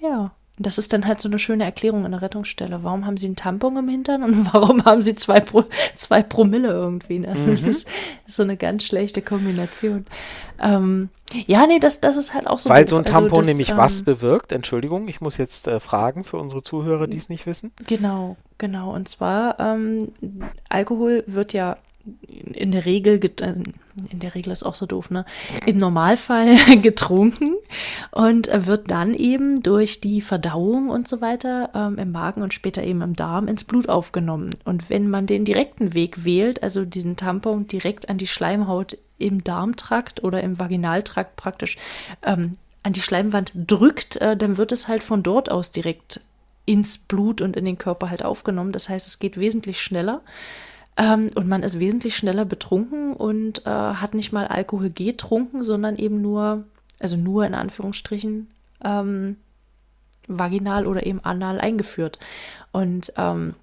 Ja. 0.00 0.32
Das 0.62 0.78
ist 0.78 0.92
dann 0.92 1.06
halt 1.06 1.20
so 1.20 1.28
eine 1.28 1.38
schöne 1.38 1.64
Erklärung 1.64 2.04
in 2.04 2.12
der 2.12 2.22
Rettungsstelle. 2.22 2.82
Warum 2.82 3.06
haben 3.06 3.16
sie 3.16 3.26
einen 3.26 3.36
Tampon 3.36 3.76
im 3.76 3.88
Hintern 3.88 4.22
und 4.22 4.46
warum 4.52 4.84
haben 4.84 5.02
sie 5.02 5.14
zwei, 5.14 5.40
Pro, 5.40 5.64
zwei 5.94 6.22
Promille 6.22 6.68
irgendwie? 6.68 7.20
Das 7.20 7.46
mhm. 7.46 7.70
ist, 7.70 7.88
so 8.26 8.42
eine 8.42 8.56
ganz 8.56 8.84
schlechte 8.84 9.22
Kombination. 9.22 10.06
Ähm, 10.60 11.08
ja, 11.46 11.66
nee, 11.66 11.78
das, 11.78 12.00
das 12.00 12.16
ist 12.16 12.34
halt 12.34 12.46
auch 12.46 12.58
so. 12.58 12.68
Weil 12.70 12.86
so 12.86 12.96
ein 12.96 13.04
also 13.04 13.12
Tampon 13.12 13.38
also 13.38 13.40
das, 13.40 13.48
nämlich 13.48 13.70
ähm, 13.70 13.76
was 13.76 14.02
bewirkt? 14.02 14.52
Entschuldigung, 14.52 15.08
ich 15.08 15.20
muss 15.20 15.36
jetzt 15.36 15.68
äh, 15.68 15.80
fragen 15.80 16.24
für 16.24 16.36
unsere 16.36 16.62
Zuhörer, 16.62 17.06
die 17.06 17.16
es 17.16 17.28
nicht 17.28 17.46
wissen. 17.46 17.72
Genau, 17.86 18.36
genau. 18.58 18.94
Und 18.94 19.08
zwar, 19.08 19.58
ähm, 19.58 20.12
Alkohol 20.68 21.24
wird 21.26 21.52
ja 21.52 21.76
in 22.52 22.70
der 22.70 22.86
Regel, 22.86 23.20
äh, 23.22 23.54
in 24.10 24.18
der 24.20 24.34
Regel 24.34 24.52
ist 24.52 24.62
auch 24.62 24.74
so 24.74 24.86
doof, 24.86 25.10
ne? 25.10 25.24
Im 25.66 25.76
Normalfall 25.76 26.56
getrunken 26.82 27.54
und 28.10 28.48
wird 28.66 28.90
dann 28.90 29.14
eben 29.14 29.62
durch 29.62 30.00
die 30.00 30.20
Verdauung 30.20 30.88
und 30.88 31.08
so 31.08 31.20
weiter 31.20 31.70
ähm, 31.74 31.98
im 31.98 32.12
Magen 32.12 32.42
und 32.42 32.54
später 32.54 32.82
eben 32.82 33.02
im 33.02 33.16
Darm 33.16 33.48
ins 33.48 33.64
Blut 33.64 33.88
aufgenommen. 33.88 34.56
Und 34.64 34.88
wenn 34.90 35.10
man 35.10 35.26
den 35.26 35.44
direkten 35.44 35.94
Weg 35.94 36.24
wählt, 36.24 36.62
also 36.62 36.84
diesen 36.84 37.16
Tampon 37.16 37.66
direkt 37.66 38.08
an 38.08 38.18
die 38.18 38.26
Schleimhaut 38.26 38.96
im 39.18 39.44
Darmtrakt 39.44 40.24
oder 40.24 40.42
im 40.42 40.58
Vaginaltrakt 40.58 41.36
praktisch 41.36 41.76
ähm, 42.22 42.56
an 42.82 42.94
die 42.94 43.02
Schleimwand 43.02 43.52
drückt, 43.54 44.16
äh, 44.16 44.36
dann 44.36 44.56
wird 44.56 44.72
es 44.72 44.88
halt 44.88 45.02
von 45.02 45.22
dort 45.22 45.50
aus 45.50 45.70
direkt 45.70 46.20
ins 46.64 46.98
Blut 46.98 47.40
und 47.40 47.56
in 47.56 47.64
den 47.64 47.78
Körper 47.78 48.10
halt 48.10 48.24
aufgenommen. 48.24 48.72
Das 48.72 48.88
heißt, 48.88 49.06
es 49.06 49.18
geht 49.18 49.36
wesentlich 49.36 49.80
schneller. 49.80 50.22
Ähm, 50.96 51.30
und 51.34 51.48
man 51.48 51.62
ist 51.62 51.78
wesentlich 51.78 52.16
schneller 52.16 52.44
betrunken 52.44 53.14
und 53.14 53.66
äh, 53.66 53.70
hat 53.70 54.14
nicht 54.14 54.32
mal 54.32 54.46
Alkohol 54.46 54.90
getrunken, 54.90 55.62
sondern 55.62 55.96
eben 55.96 56.20
nur, 56.20 56.64
also 56.98 57.16
nur 57.16 57.46
in 57.46 57.54
Anführungsstrichen, 57.54 58.48
ähm, 58.84 59.36
vaginal 60.26 60.86
oder 60.86 61.06
eben 61.06 61.20
anal 61.24 61.60
eingeführt. 61.60 62.18
Und 62.72 63.12
ähm, 63.16 63.54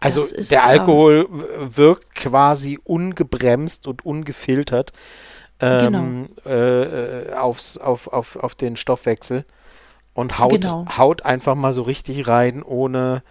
also 0.00 0.24
ist, 0.24 0.50
der 0.50 0.66
Alkohol 0.66 1.28
ähm, 1.30 1.76
wirkt 1.76 2.14
quasi 2.14 2.78
ungebremst 2.82 3.86
und 3.86 4.04
ungefiltert 4.04 4.92
ähm, 5.60 6.28
genau. 6.44 6.52
äh, 6.52 7.32
aufs, 7.34 7.78
auf, 7.78 8.06
auf, 8.08 8.36
auf 8.36 8.54
den 8.54 8.76
Stoffwechsel 8.76 9.44
und 10.14 10.38
haut, 10.38 10.52
genau. 10.52 10.86
haut 10.96 11.24
einfach 11.24 11.54
mal 11.54 11.72
so 11.72 11.82
richtig 11.82 12.28
rein, 12.28 12.62
ohne 12.62 13.22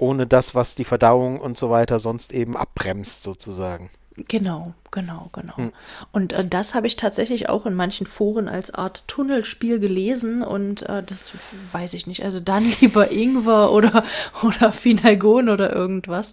ohne 0.00 0.26
das, 0.26 0.54
was 0.54 0.74
die 0.74 0.84
Verdauung 0.84 1.40
und 1.40 1.56
so 1.58 1.70
weiter 1.70 1.98
sonst 1.98 2.32
eben 2.32 2.56
abbremst 2.56 3.22
sozusagen. 3.22 3.90
Genau, 4.28 4.74
genau, 4.90 5.28
genau. 5.32 5.56
Hm. 5.56 5.72
Und 6.12 6.32
äh, 6.32 6.46
das 6.46 6.74
habe 6.74 6.86
ich 6.86 6.96
tatsächlich 6.96 7.48
auch 7.48 7.64
in 7.64 7.74
manchen 7.74 8.06
Foren 8.06 8.48
als 8.48 8.74
Art 8.74 9.06
Tunnelspiel 9.06 9.78
gelesen 9.78 10.42
und 10.42 10.82
äh, 10.82 11.02
das 11.02 11.32
weiß 11.72 11.94
ich 11.94 12.06
nicht. 12.06 12.24
Also 12.24 12.40
dann 12.40 12.64
lieber 12.80 13.10
Ingwer 13.10 13.72
oder, 13.72 14.04
oder 14.42 14.72
Finalgon 14.72 15.48
oder 15.48 15.74
irgendwas. 15.74 16.32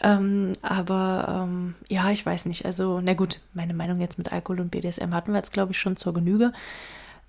Ähm, 0.00 0.52
aber 0.62 1.46
ähm, 1.46 1.74
ja, 1.88 2.10
ich 2.10 2.24
weiß 2.24 2.46
nicht. 2.46 2.64
Also, 2.64 3.00
na 3.02 3.14
gut, 3.14 3.40
meine 3.54 3.74
Meinung 3.74 4.00
jetzt 4.00 4.18
mit 4.18 4.32
Alkohol 4.32 4.60
und 4.60 4.70
BDSM 4.70 5.12
hatten 5.12 5.32
wir 5.32 5.38
jetzt, 5.38 5.52
glaube 5.52 5.72
ich, 5.72 5.78
schon 5.78 5.96
zur 5.96 6.14
Genüge. 6.14 6.52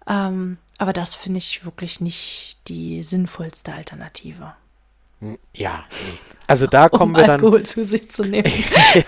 Ähm, 0.08 0.58
aber 0.78 0.94
das 0.94 1.16
finde 1.16 1.40
ich 1.40 1.66
wirklich 1.66 2.02
nicht 2.02 2.60
die 2.68 3.02
sinnvollste 3.02 3.74
Alternative. 3.74 4.54
Ja, 5.54 5.86
also 6.48 6.68
da 6.68 6.90
kommen 6.90 7.16
um 7.16 7.20
wir 7.20 7.26
dann. 7.26 7.40
Alkohol 7.42 7.64
zu 7.64 7.84
sich 7.86 8.10
zu 8.12 8.24
nehmen. 8.30 8.52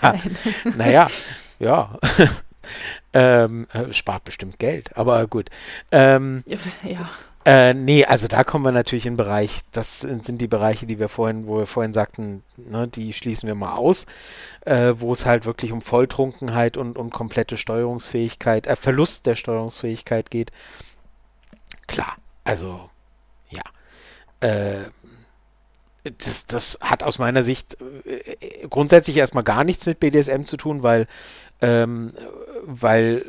ja, 0.02 0.16
naja, 0.76 1.08
ja. 1.60 1.98
ähm, 3.14 3.68
äh, 3.74 3.94
spart 3.94 4.24
bestimmt 4.24 4.60
Geld, 4.60 4.96
aber 4.98 5.26
gut. 5.28 5.50
Ähm, 5.92 6.44
ja. 6.84 7.10
Äh, 7.46 7.74
nee, 7.74 8.06
also 8.06 8.28
da 8.28 8.44
kommen 8.44 8.66
wir 8.66 8.72
natürlich 8.72 9.06
in 9.06 9.14
den 9.14 9.18
Bereich, 9.18 9.62
das 9.72 10.02
sind, 10.02 10.26
sind, 10.26 10.40
die 10.40 10.48
Bereiche, 10.48 10.86
die 10.86 11.00
wir 11.00 11.08
vorhin, 11.08 11.48
wo 11.48 11.58
wir 11.58 11.68
vorhin 11.68 11.94
sagten, 11.94 12.44
ne, 12.58 12.88
die 12.88 13.14
schließen 13.14 13.48
wir 13.48 13.56
mal 13.56 13.76
aus, 13.76 14.06
äh, 14.66 14.94
wo 14.98 15.14
es 15.14 15.26
halt 15.26 15.46
wirklich 15.46 15.72
um 15.72 15.82
Volltrunkenheit 15.82 16.76
und, 16.76 16.98
und 16.98 17.12
komplette 17.12 17.56
Steuerungsfähigkeit, 17.56 18.68
äh, 18.68 18.76
Verlust 18.76 19.26
der 19.26 19.36
Steuerungsfähigkeit 19.36 20.30
geht. 20.30 20.52
Klar, 21.88 22.18
also 22.44 22.90
ja. 23.50 23.64
Äh, 24.42 24.90
das, 26.18 26.46
das 26.46 26.78
hat 26.82 27.04
aus 27.04 27.20
meiner 27.20 27.44
Sicht 27.44 27.78
äh, 28.06 28.68
grundsätzlich 28.70 29.18
erstmal 29.18 29.44
gar 29.44 29.64
nichts 29.64 29.86
mit 29.86 30.00
BDSM 30.00 30.44
zu 30.44 30.58
tun, 30.58 30.84
weil, 30.84 31.08
ähm, 31.62 32.14
weil, 32.64 33.26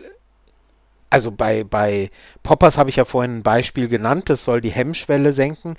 also 1.11 1.33
bei, 1.33 1.65
bei 1.65 2.11
Poppers 2.45 2.79
habe 2.79 2.89
ich 2.89 2.97
ja 2.97 3.05
vorhin 3.05 3.39
ein 3.39 3.43
Beispiel 3.43 3.89
genannt, 3.89 4.31
das 4.31 4.45
soll 4.45 4.61
die 4.61 4.71
Hemmschwelle 4.71 5.33
senken. 5.33 5.77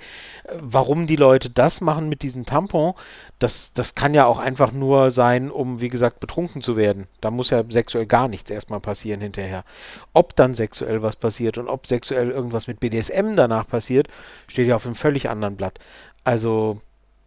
Warum 0.58 1.06
die 1.06 1.16
Leute 1.16 1.48
das 1.48 1.80
machen 1.80 2.10
mit 2.10 2.22
diesem 2.22 2.44
Tampon, 2.44 2.92
das, 3.38 3.72
das 3.72 3.94
kann 3.94 4.12
ja 4.12 4.26
auch 4.26 4.38
einfach 4.38 4.72
nur 4.72 5.10
sein, 5.10 5.50
um, 5.50 5.80
wie 5.80 5.88
gesagt, 5.88 6.20
betrunken 6.20 6.60
zu 6.60 6.76
werden. 6.76 7.06
Da 7.22 7.30
muss 7.30 7.48
ja 7.48 7.64
sexuell 7.68 8.04
gar 8.04 8.28
nichts 8.28 8.50
erstmal 8.50 8.80
passieren 8.80 9.22
hinterher. 9.22 9.64
Ob 10.12 10.36
dann 10.36 10.54
sexuell 10.54 11.02
was 11.02 11.16
passiert 11.16 11.56
und 11.56 11.68
ob 11.68 11.86
sexuell 11.86 12.30
irgendwas 12.30 12.66
mit 12.66 12.78
BDSM 12.78 13.34
danach 13.34 13.66
passiert, 13.66 14.08
steht 14.48 14.68
ja 14.68 14.76
auf 14.76 14.84
einem 14.84 14.96
völlig 14.96 15.30
anderen 15.30 15.56
Blatt. 15.56 15.78
Also, 16.24 16.80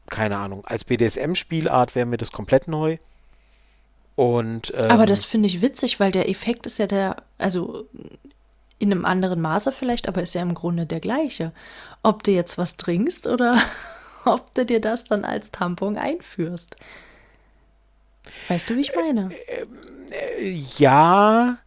keine 0.09 0.37
Ahnung, 0.37 0.63
als 0.65 0.83
BDSM-Spielart 0.83 1.95
wäre 1.95 2.05
mir 2.05 2.17
das 2.17 2.31
komplett 2.31 2.67
neu. 2.67 2.97
Und, 4.15 4.73
ähm, 4.75 4.89
Aber 4.91 5.05
das 5.05 5.25
finde 5.25 5.47
ich 5.47 5.61
witzig, 5.61 5.99
weil 5.99 6.11
der 6.11 6.29
Effekt 6.29 6.65
ist 6.65 6.79
ja 6.79 6.87
der, 6.87 7.17
also 7.37 7.85
in 8.79 8.91
einem 8.91 9.05
anderen 9.05 9.41
Maße 9.41 9.71
vielleicht, 9.71 10.07
aber 10.07 10.21
ist 10.21 10.35
ja 10.35 10.41
im 10.41 10.53
Grunde 10.53 10.85
der 10.85 10.99
gleiche. 10.99 11.51
Ob 12.03 12.23
du 12.23 12.31
jetzt 12.31 12.57
was 12.57 12.77
trinkst 12.77 13.27
oder 13.27 13.57
ob 14.25 14.53
du 14.53 14.65
dir 14.65 14.79
das 14.79 15.05
dann 15.05 15.25
als 15.25 15.51
Tampon 15.51 15.97
einführst. 15.97 16.75
Weißt 18.47 18.69
du, 18.69 18.75
wie 18.75 18.81
ich 18.81 18.95
meine? 18.95 19.31
Äh, 19.47 19.65
äh, 20.39 20.49
ja, 20.77 21.57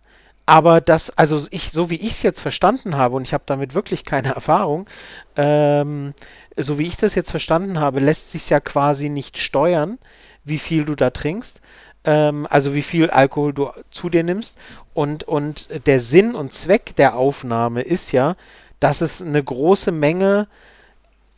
aber 0.47 0.81
das, 0.81 1.11
also 1.11 1.47
ich, 1.51 1.71
so 1.71 1.91
wie 1.91 1.97
ich 1.97 2.13
es 2.13 2.23
jetzt 2.23 2.41
verstanden 2.41 2.97
habe, 2.97 3.17
und 3.17 3.23
ich 3.23 3.35
habe 3.35 3.45
damit 3.47 3.75
wirklich 3.75 4.05
keine 4.05 4.29
Erfahrung, 4.35 4.89
ähm, 5.37 6.15
so 6.59 6.79
wie 6.79 6.87
ich 6.87 6.97
das 6.97 7.15
jetzt 7.15 7.31
verstanden 7.31 7.81
habe, 7.81 8.01
lässt 8.01 8.31
sich 8.31 8.51
ja 8.51 8.61
quasi 8.61 9.09
nicht 9.09 9.39
steuern, 9.39 9.99
wie 10.45 10.59
viel 10.59 10.85
du 10.85 10.95
da 10.95 11.11
trinkst, 11.11 11.61
ähm, 12.05 12.47
also 12.51 12.75
wie 12.75 12.83
viel 12.83 13.11
Alkohol 13.11 13.53
du 13.53 13.71
zu 13.91 14.09
dir 14.09 14.23
nimmst. 14.23 14.59
Und, 14.95 15.25
und 15.25 15.69
der 15.87 16.01
Sinn 16.01 16.35
und 16.35 16.53
Zweck 16.53 16.97
der 16.97 17.17
Aufnahme 17.17 17.83
ist 17.83 18.13
ja, 18.13 18.35
dass 18.81 19.01
es 19.01 19.23
eine 19.23 19.43
große 19.43 19.93
Menge 19.93 20.49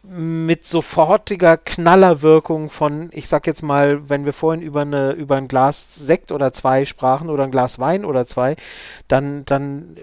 mit 0.03 0.65
sofortiger 0.65 1.59
Knallerwirkung 1.59 2.71
von, 2.71 3.11
ich 3.13 3.29
sag 3.29 3.47
jetzt 3.47 3.63
mal, 3.63 4.09
wenn 4.09 4.25
wir 4.25 4.33
vorhin 4.33 4.63
über, 4.63 4.81
eine, 4.83 5.13
über 5.13 5.37
ein 5.37 5.47
Glas 5.47 5.95
Sekt 5.95 6.33
oder 6.33 6.55
zwei 6.55 6.87
sprachen 6.87 7.29
oder 7.29 7.45
ein 7.45 7.51
Glas 7.51 7.79
Wein 7.79 8.07
oder 8.07 8.25
zwei, 8.25 8.57
dann, 9.09 9.45
dann 9.45 9.97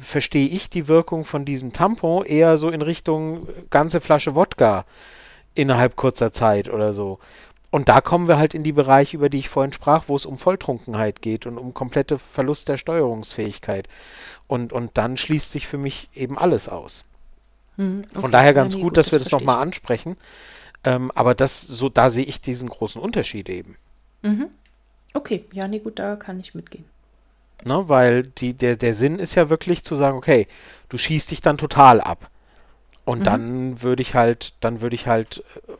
verstehe 0.00 0.48
ich 0.48 0.70
die 0.70 0.88
Wirkung 0.88 1.24
von 1.24 1.44
diesem 1.44 1.72
Tampon 1.72 2.24
eher 2.24 2.58
so 2.58 2.70
in 2.70 2.82
Richtung 2.82 3.48
ganze 3.70 4.00
Flasche 4.00 4.34
Wodka 4.34 4.84
innerhalb 5.54 5.96
kurzer 5.96 6.32
Zeit 6.32 6.68
oder 6.68 6.92
so. 6.92 7.18
Und 7.70 7.88
da 7.88 8.00
kommen 8.00 8.28
wir 8.28 8.38
halt 8.38 8.54
in 8.54 8.64
die 8.64 8.72
Bereiche, 8.72 9.16
über 9.16 9.28
die 9.28 9.40
ich 9.40 9.48
vorhin 9.48 9.72
sprach, 9.72 10.04
wo 10.06 10.16
es 10.16 10.24
um 10.24 10.38
Volltrunkenheit 10.38 11.20
geht 11.20 11.44
und 11.44 11.58
um 11.58 11.74
komplette 11.74 12.18
Verlust 12.18 12.68
der 12.68 12.78
Steuerungsfähigkeit. 12.78 13.88
Und, 14.46 14.72
und 14.72 14.96
dann 14.96 15.18
schließt 15.18 15.52
sich 15.52 15.66
für 15.66 15.76
mich 15.76 16.08
eben 16.14 16.38
alles 16.38 16.68
aus. 16.68 17.04
Hm, 17.76 18.04
okay. 18.10 18.20
Von 18.20 18.32
daher 18.32 18.54
ganz 18.54 18.72
ja, 18.72 18.78
nee, 18.78 18.84
gut, 18.84 18.90
gut, 18.90 18.96
dass 18.96 19.12
wir 19.12 19.18
das 19.18 19.30
nochmal 19.30 19.60
ansprechen. 19.60 20.16
Ähm, 20.84 21.12
aber 21.14 21.34
das, 21.34 21.60
so, 21.60 21.90
da 21.90 22.08
sehe 22.08 22.24
ich 22.24 22.40
diesen 22.40 22.70
großen 22.70 23.00
Unterschied 23.00 23.48
eben. 23.50 23.76
Mhm. 24.22 24.48
Okay, 25.12 25.44
ja, 25.52 25.68
nee, 25.68 25.80
gut, 25.80 25.98
da 25.98 26.16
kann 26.16 26.40
ich 26.40 26.54
mitgehen. 26.54 26.84
Ne, 27.64 27.88
weil 27.88 28.22
die, 28.22 28.54
der, 28.54 28.76
der 28.76 28.94
Sinn 28.94 29.18
ist 29.18 29.34
ja 29.34 29.50
wirklich 29.50 29.82
zu 29.82 29.94
sagen, 29.96 30.16
okay, 30.16 30.46
du 30.88 30.96
schießt 30.96 31.30
dich 31.30 31.40
dann 31.40 31.58
total 31.58 32.00
ab. 32.00 32.30
Und 33.04 33.20
mhm. 33.20 33.24
dann 33.24 33.82
würde 33.82 34.02
ich 34.02 34.14
halt, 34.14 34.54
dann 34.60 34.80
würde 34.80 34.94
ich 34.94 35.08
halt 35.08 35.44
äh, 35.66 35.72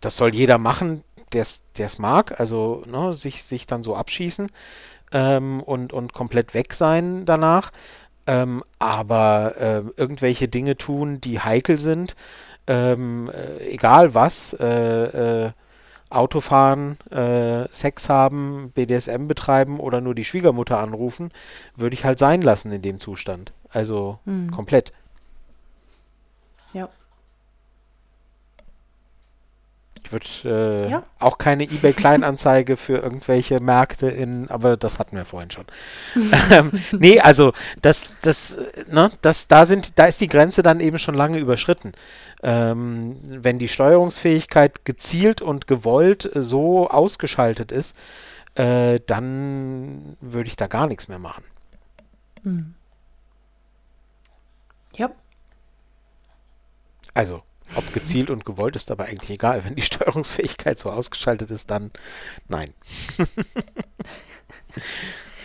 das 0.00 0.16
soll 0.16 0.34
jeder 0.34 0.58
machen, 0.58 1.02
der 1.32 1.42
es 1.42 1.98
mag, 1.98 2.40
also 2.40 2.82
ne, 2.86 3.12
sich, 3.14 3.44
sich 3.44 3.66
dann 3.66 3.82
so 3.82 3.94
abschießen 3.94 4.46
ähm, 5.12 5.62
und, 5.62 5.92
und 5.92 6.12
komplett 6.12 6.54
weg 6.54 6.74
sein 6.74 7.24
danach. 7.26 7.70
Ähm, 8.26 8.62
aber 8.78 9.54
äh, 9.58 9.82
irgendwelche 9.96 10.48
Dinge 10.48 10.76
tun, 10.76 11.20
die 11.20 11.40
heikel 11.40 11.78
sind, 11.78 12.14
ähm, 12.66 13.30
äh, 13.30 13.66
egal 13.68 14.14
was, 14.14 14.54
äh, 14.58 15.46
äh 15.46 15.52
Autofahren, 16.10 16.98
äh, 17.10 17.68
Sex 17.70 18.08
haben, 18.08 18.70
BDSM 18.74 19.26
betreiben 19.26 19.78
oder 19.78 20.00
nur 20.00 20.14
die 20.14 20.24
Schwiegermutter 20.24 20.78
anrufen, 20.78 21.32
würde 21.74 21.94
ich 21.94 22.04
halt 22.04 22.18
sein 22.18 22.42
lassen 22.42 22.72
in 22.72 22.82
dem 22.82 23.00
Zustand. 23.00 23.52
Also 23.70 24.18
hm. 24.24 24.50
komplett. 24.50 24.92
Ja. 26.72 26.88
Ich 30.02 30.12
würde 30.12 30.26
äh, 30.46 30.90
ja. 30.90 31.02
auch 31.18 31.36
keine 31.36 31.64
eBay-Kleinanzeige 31.64 32.78
für 32.78 32.96
irgendwelche 32.98 33.60
Märkte 33.60 34.08
in, 34.08 34.48
aber 34.48 34.78
das 34.78 34.98
hatten 34.98 35.16
wir 35.16 35.26
vorhin 35.26 35.50
schon. 35.50 35.66
ähm, 36.50 36.72
nee, 36.92 37.20
also 37.20 37.52
das, 37.82 38.08
das, 38.22 38.56
ne, 38.90 39.10
das, 39.20 39.48
da 39.48 39.66
sind, 39.66 39.98
da 39.98 40.06
ist 40.06 40.22
die 40.22 40.28
Grenze 40.28 40.62
dann 40.62 40.80
eben 40.80 40.98
schon 40.98 41.14
lange 41.14 41.38
überschritten. 41.38 41.92
Ähm, 42.42 43.16
wenn 43.22 43.58
die 43.58 43.68
Steuerungsfähigkeit 43.68 44.84
gezielt 44.84 45.42
und 45.42 45.66
gewollt 45.66 46.30
so 46.34 46.88
ausgeschaltet 46.88 47.72
ist, 47.72 47.96
äh, 48.54 49.00
dann 49.06 50.16
würde 50.20 50.48
ich 50.48 50.56
da 50.56 50.66
gar 50.66 50.86
nichts 50.86 51.08
mehr 51.08 51.18
machen. 51.18 51.44
Mhm. 52.42 52.74
Ja. 54.96 55.10
Also, 57.14 57.42
ob 57.74 57.92
gezielt 57.92 58.30
und 58.30 58.44
gewollt 58.44 58.76
ist 58.76 58.90
aber 58.90 59.06
eigentlich 59.06 59.30
egal. 59.30 59.64
Wenn 59.64 59.74
die 59.74 59.82
Steuerungsfähigkeit 59.82 60.78
so 60.78 60.90
ausgeschaltet 60.90 61.50
ist, 61.50 61.70
dann 61.70 61.90
nein. 62.48 62.72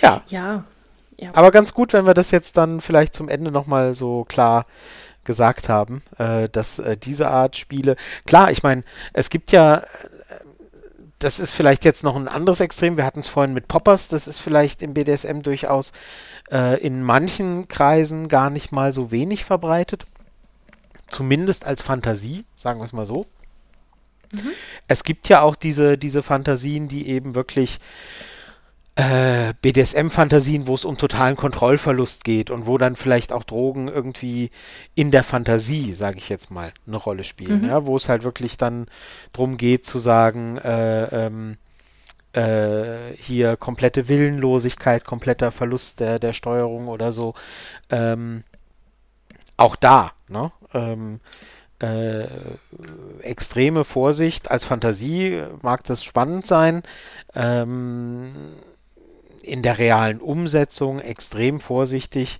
ja. 0.01 0.23
ja. 0.27 0.65
Ja. 1.17 1.31
Aber 1.35 1.51
ganz 1.51 1.73
gut, 1.73 1.93
wenn 1.93 2.05
wir 2.05 2.13
das 2.13 2.31
jetzt 2.31 2.57
dann 2.57 2.81
vielleicht 2.81 3.15
zum 3.15 3.29
Ende 3.29 3.51
nochmal 3.51 3.93
so 3.93 4.25
klar 4.25 4.65
gesagt 5.23 5.69
haben, 5.69 6.01
äh, 6.17 6.49
dass 6.49 6.79
äh, 6.79 6.97
diese 6.97 7.29
Art 7.29 7.55
Spiele, 7.55 7.95
klar, 8.25 8.51
ich 8.51 8.63
meine, 8.63 8.83
es 9.13 9.29
gibt 9.29 9.51
ja, 9.51 9.77
äh, 9.77 9.83
das 11.19 11.39
ist 11.39 11.53
vielleicht 11.53 11.85
jetzt 11.85 12.03
noch 12.03 12.15
ein 12.15 12.27
anderes 12.27 12.59
Extrem, 12.59 12.97
wir 12.97 13.05
hatten 13.05 13.21
es 13.21 13.29
vorhin 13.29 13.53
mit 13.53 13.67
Poppers, 13.67 14.07
das 14.07 14.27
ist 14.27 14.39
vielleicht 14.39 14.81
im 14.81 14.93
BDSM 14.93 15.41
durchaus 15.41 15.93
äh, 16.51 16.79
in 16.81 17.03
manchen 17.03 17.67
Kreisen 17.67 18.27
gar 18.27 18.49
nicht 18.49 18.71
mal 18.71 18.93
so 18.93 19.11
wenig 19.11 19.45
verbreitet 19.45 20.05
zumindest 21.13 21.65
als 21.65 21.81
Fantasie, 21.81 22.45
sagen 22.55 22.79
wir 22.79 22.85
es 22.85 22.93
mal 22.93 23.05
so. 23.05 23.25
Mhm. 24.31 24.51
Es 24.87 25.03
gibt 25.03 25.29
ja 25.29 25.41
auch 25.41 25.55
diese, 25.55 25.97
diese 25.97 26.23
Fantasien, 26.23 26.87
die 26.87 27.07
eben 27.07 27.35
wirklich 27.35 27.79
äh, 28.95 29.53
BDSM-Fantasien, 29.61 30.67
wo 30.67 30.75
es 30.75 30.85
um 30.85 30.97
totalen 30.97 31.35
Kontrollverlust 31.35 32.23
geht 32.23 32.51
und 32.51 32.67
wo 32.67 32.77
dann 32.77 32.95
vielleicht 32.95 33.33
auch 33.33 33.43
Drogen 33.43 33.87
irgendwie 33.87 34.51
in 34.93 35.09
der 35.09 35.23
Fantasie, 35.23 35.93
sage 35.93 36.19
ich 36.19 36.29
jetzt 36.29 36.51
mal, 36.51 36.71
eine 36.85 36.97
Rolle 36.97 37.23
spielen. 37.23 37.63
Mhm. 37.63 37.69
Ja, 37.69 37.85
wo 37.85 37.95
es 37.95 38.07
halt 38.07 38.23
wirklich 38.23 38.57
dann 38.57 38.85
darum 39.31 39.57
geht 39.57 39.87
zu 39.87 39.97
sagen, 39.97 40.57
äh, 40.59 41.25
ähm, 41.25 41.57
äh, 42.33 43.15
hier 43.17 43.57
komplette 43.57 44.07
Willenlosigkeit, 44.07 45.05
kompletter 45.05 45.51
Verlust 45.51 45.99
der, 45.99 46.19
der 46.19 46.33
Steuerung 46.33 46.87
oder 46.87 47.11
so. 47.11 47.33
Ähm, 47.89 48.43
auch 49.57 49.75
da, 49.75 50.11
ne? 50.27 50.51
ähm, 50.73 51.19
äh, 51.79 52.27
extreme 53.21 53.83
Vorsicht. 53.83 54.51
Als 54.51 54.65
Fantasie 54.65 55.43
mag 55.61 55.83
das 55.83 56.03
spannend 56.03 56.45
sein. 56.45 56.83
Ähm, 57.35 58.31
in 59.43 59.61
der 59.61 59.77
realen 59.77 60.19
Umsetzung 60.19 60.99
extrem 60.99 61.59
vorsichtig. 61.59 62.39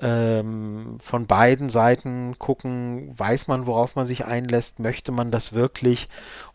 Ähm, 0.00 0.98
von 1.00 1.26
beiden 1.26 1.68
Seiten 1.68 2.38
gucken, 2.38 3.12
weiß 3.18 3.48
man, 3.48 3.66
worauf 3.66 3.96
man 3.96 4.06
sich 4.06 4.24
einlässt, 4.24 4.78
möchte 4.78 5.12
man 5.12 5.30
das 5.30 5.52
wirklich 5.52 6.08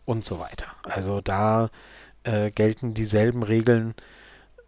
und 0.04 0.24
so 0.24 0.40
weiter. 0.40 0.66
Also 0.82 1.20
da 1.20 1.70
äh, 2.24 2.50
gelten 2.50 2.94
dieselben 2.94 3.42
Regeln. 3.42 3.94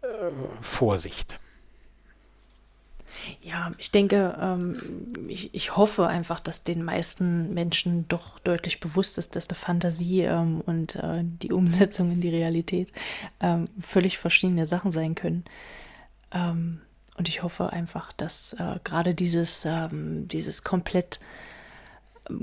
Äh, 0.01 0.31
Vorsicht. 0.61 1.39
Ja, 3.41 3.71
ich 3.77 3.91
denke, 3.91 4.37
ähm, 4.39 4.73
ich, 5.27 5.53
ich 5.53 5.75
hoffe 5.75 6.07
einfach, 6.07 6.39
dass 6.39 6.63
den 6.63 6.83
meisten 6.83 7.53
Menschen 7.53 8.07
doch 8.07 8.39
deutlich 8.39 8.79
bewusst 8.79 9.17
ist, 9.17 9.35
dass 9.35 9.49
eine 9.49 9.55
Fantasie 9.55 10.21
ähm, 10.21 10.61
und 10.65 10.95
äh, 10.95 11.23
die 11.23 11.51
Umsetzung 11.51 12.11
in 12.11 12.21
die 12.21 12.29
Realität 12.29 12.91
ähm, 13.39 13.65
völlig 13.79 14.17
verschiedene 14.17 14.67
Sachen 14.67 14.91
sein 14.91 15.15
können. 15.15 15.45
Ähm, 16.31 16.81
und 17.17 17.27
ich 17.27 17.43
hoffe 17.43 17.73
einfach, 17.73 18.13
dass 18.13 18.53
äh, 18.53 18.79
gerade 18.83 19.13
dieses, 19.13 19.65
ähm, 19.65 20.27
dieses 20.27 20.63
komplett 20.63 21.19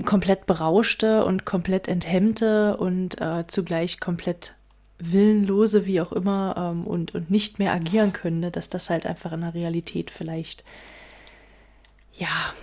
komplett 0.05 0.45
berauschte 0.45 1.23
und 1.23 1.45
komplett 1.45 1.87
enthemmte 1.87 2.75
und 2.77 3.21
äh, 3.21 3.47
zugleich 3.47 3.99
komplett 4.01 4.56
willenlose, 4.99 5.85
wie 5.85 6.01
auch 6.01 6.11
immer, 6.11 6.55
ähm, 6.57 6.85
und, 6.85 7.13
und 7.13 7.29
nicht 7.29 7.59
mehr 7.59 7.71
agieren 7.73 8.13
können, 8.13 8.39
ne? 8.39 8.51
dass 8.51 8.69
das 8.69 8.89
halt 8.89 9.05
einfach 9.05 9.31
in 9.31 9.41
der 9.41 9.53
Realität 9.53 10.11
vielleicht, 10.11 10.63
ja, 12.13 12.53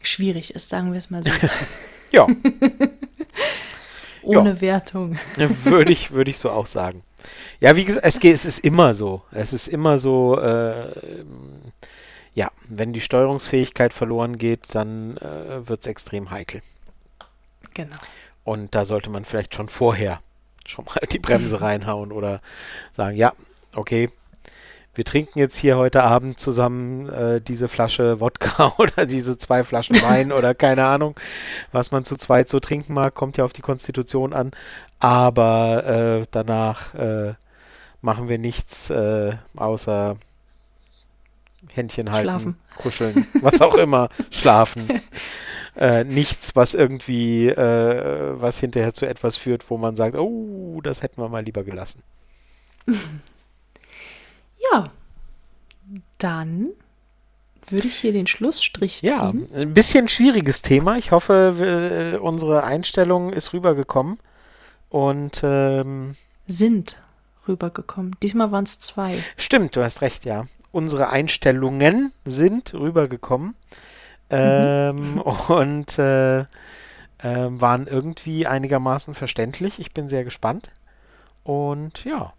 schwierig 0.00 0.54
ist, 0.54 0.68
sagen 0.68 0.92
wir 0.92 0.98
es 0.98 1.10
mal 1.10 1.22
so. 1.22 1.30
ja. 2.10 2.26
Ohne 4.22 4.50
ja. 4.50 4.60
Wertung. 4.60 5.18
würde 5.64 5.92
ich, 5.92 6.10
würde 6.10 6.30
ich 6.30 6.38
so 6.38 6.50
auch 6.50 6.66
sagen. 6.66 7.02
Ja, 7.60 7.76
wie 7.76 7.84
gesagt, 7.84 8.06
es, 8.06 8.18
es 8.22 8.44
ist 8.44 8.58
immer 8.58 8.92
so. 8.92 9.22
Es 9.30 9.52
ist 9.52 9.68
immer 9.68 9.98
so, 9.98 10.38
äh, 10.38 10.92
ja, 12.34 12.50
wenn 12.68 12.92
die 12.92 13.00
Steuerungsfähigkeit 13.00 13.92
verloren 13.92 14.36
geht, 14.36 14.74
dann 14.74 15.16
äh, 15.18 15.66
wird 15.66 15.80
es 15.80 15.86
extrem 15.86 16.30
heikel. 16.30 16.60
Genau. 17.74 17.96
Und 18.44 18.74
da 18.74 18.84
sollte 18.84 19.10
man 19.10 19.24
vielleicht 19.24 19.54
schon 19.54 19.68
vorher 19.68 20.20
schon 20.70 20.84
mal 20.86 21.00
die 21.10 21.18
Bremse 21.18 21.60
reinhauen 21.60 22.12
oder 22.12 22.40
sagen, 22.92 23.16
ja, 23.16 23.32
okay, 23.74 24.08
wir 24.94 25.04
trinken 25.04 25.38
jetzt 25.38 25.56
hier 25.56 25.76
heute 25.76 26.02
Abend 26.02 26.40
zusammen 26.40 27.08
äh, 27.08 27.40
diese 27.40 27.68
Flasche 27.68 28.20
Wodka 28.20 28.74
oder 28.78 29.06
diese 29.06 29.38
zwei 29.38 29.62
Flaschen 29.64 30.00
Wein 30.02 30.32
oder 30.38 30.54
keine 30.54 30.86
Ahnung, 30.86 31.18
was 31.72 31.90
man 31.90 32.04
zu 32.04 32.16
zweit 32.16 32.48
so 32.48 32.60
trinken 32.60 32.94
mag, 32.94 33.14
kommt 33.14 33.36
ja 33.36 33.44
auf 33.44 33.52
die 33.52 33.62
Konstitution 33.62 34.32
an. 34.32 34.50
Aber 34.98 35.86
äh, 36.20 36.26
danach 36.30 36.94
äh, 36.94 37.34
machen 38.02 38.28
wir 38.28 38.38
nichts 38.38 38.90
äh, 38.90 39.36
außer 39.56 40.16
Händchen 41.72 42.10
halten, 42.10 42.28
schlafen. 42.28 42.56
kuscheln, 42.76 43.26
was 43.40 43.60
auch 43.60 43.74
immer, 43.74 44.08
schlafen. 44.30 45.00
Äh, 45.80 46.04
nichts, 46.04 46.54
was 46.54 46.74
irgendwie, 46.74 47.48
äh, 47.48 48.40
was 48.40 48.58
hinterher 48.60 48.94
zu 48.94 49.06
etwas 49.06 49.36
führt, 49.36 49.68
wo 49.70 49.78
man 49.78 49.96
sagt, 49.96 50.16
oh, 50.16 50.80
das 50.82 51.02
hätten 51.02 51.20
wir 51.20 51.28
mal 51.28 51.42
lieber 51.44 51.64
gelassen. 51.64 52.02
Ja, 54.72 54.90
Dann 56.18 56.68
würde 57.68 57.86
ich 57.88 57.96
hier 57.96 58.12
den 58.12 58.26
Schlussstrich 58.26 59.00
Ja, 59.00 59.30
ziehen. 59.30 59.48
ein 59.54 59.72
bisschen 59.74 60.06
schwieriges 60.06 60.60
Thema. 60.60 60.98
Ich 60.98 61.12
hoffe, 61.12 61.58
wir, 61.58 62.22
unsere 62.22 62.64
Einstellung 62.64 63.32
ist 63.32 63.52
rübergekommen. 63.54 64.18
Und 64.90 65.40
ähm, 65.44 66.14
Sind 66.46 67.02
rübergekommen. 67.48 68.16
Diesmal 68.22 68.52
waren 68.52 68.64
es 68.64 68.80
zwei. 68.80 69.14
stimmt, 69.36 69.76
du 69.76 69.82
hast 69.82 70.02
recht, 70.02 70.24
ja. 70.26 70.44
Unsere 70.72 71.08
Einstellungen 71.08 72.12
sind 72.24 72.74
rübergekommen 72.74 73.54
ähm, 74.30 75.20
und 75.48 75.98
äh, 75.98 76.44
ähm, 77.22 77.60
waren 77.60 77.86
irgendwie 77.86 78.46
einigermaßen 78.46 79.14
verständlich. 79.14 79.78
Ich 79.78 79.92
bin 79.92 80.08
sehr 80.08 80.24
gespannt. 80.24 80.70
Und 81.44 82.04
ja, 82.04 82.32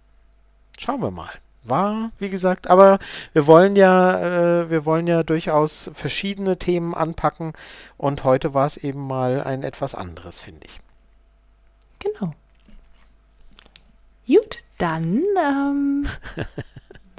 schauen 0.78 1.02
wir 1.02 1.12
mal. 1.12 1.32
War, 1.64 2.10
wie 2.18 2.32
gesagt, 2.32 2.68
aber 2.68 2.98
wir 3.34 3.46
wollen 3.46 3.76
ja, 3.76 4.62
äh, 4.62 4.70
wir 4.72 4.84
wollen 4.84 5.06
ja 5.06 5.22
durchaus 5.22 5.92
verschiedene 5.94 6.58
Themen 6.58 6.96
anpacken 6.96 7.54
und 7.98 8.24
heute 8.24 8.56
war 8.56 8.66
es 8.66 8.78
eben 8.78 9.06
mal 9.06 9.44
ein 9.44 9.62
etwas 9.62 9.94
anderes, 9.94 10.40
finde 10.40 10.62
ich. 10.66 10.80
Genau. 12.00 12.34
Gut, 14.26 14.58
dann 14.80 15.24
ähm, 15.38 16.08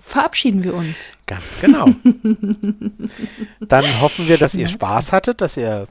verabschieden 0.03 0.63
wir 0.65 0.75
uns. 0.75 1.11
Ganz 1.27 1.61
genau. 1.61 1.87
Dann 3.61 4.01
hoffen 4.01 4.29
wir, 4.29 4.37
dass 4.39 4.55
ihr 4.55 4.69
Spaß 4.69 5.13
hattet, 5.13 5.41
dass 5.41 5.57
ihr 5.57 5.87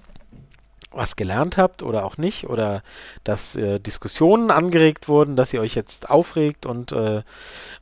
was 0.91 1.15
gelernt 1.15 1.57
habt 1.57 1.83
oder 1.83 2.03
auch 2.05 2.17
nicht 2.17 2.49
oder 2.49 2.83
dass 3.23 3.55
äh, 3.55 3.79
Diskussionen 3.79 4.51
angeregt 4.51 5.07
wurden, 5.07 5.35
dass 5.37 5.53
ihr 5.53 5.61
euch 5.61 5.73
jetzt 5.73 6.09
aufregt 6.09 6.65
und 6.65 6.91
äh, 6.91 7.21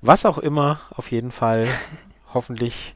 was 0.01 0.26
auch 0.26 0.38
immer. 0.38 0.80
Auf 0.95 1.11
jeden 1.11 1.31
Fall 1.31 1.68
hoffentlich 2.34 2.95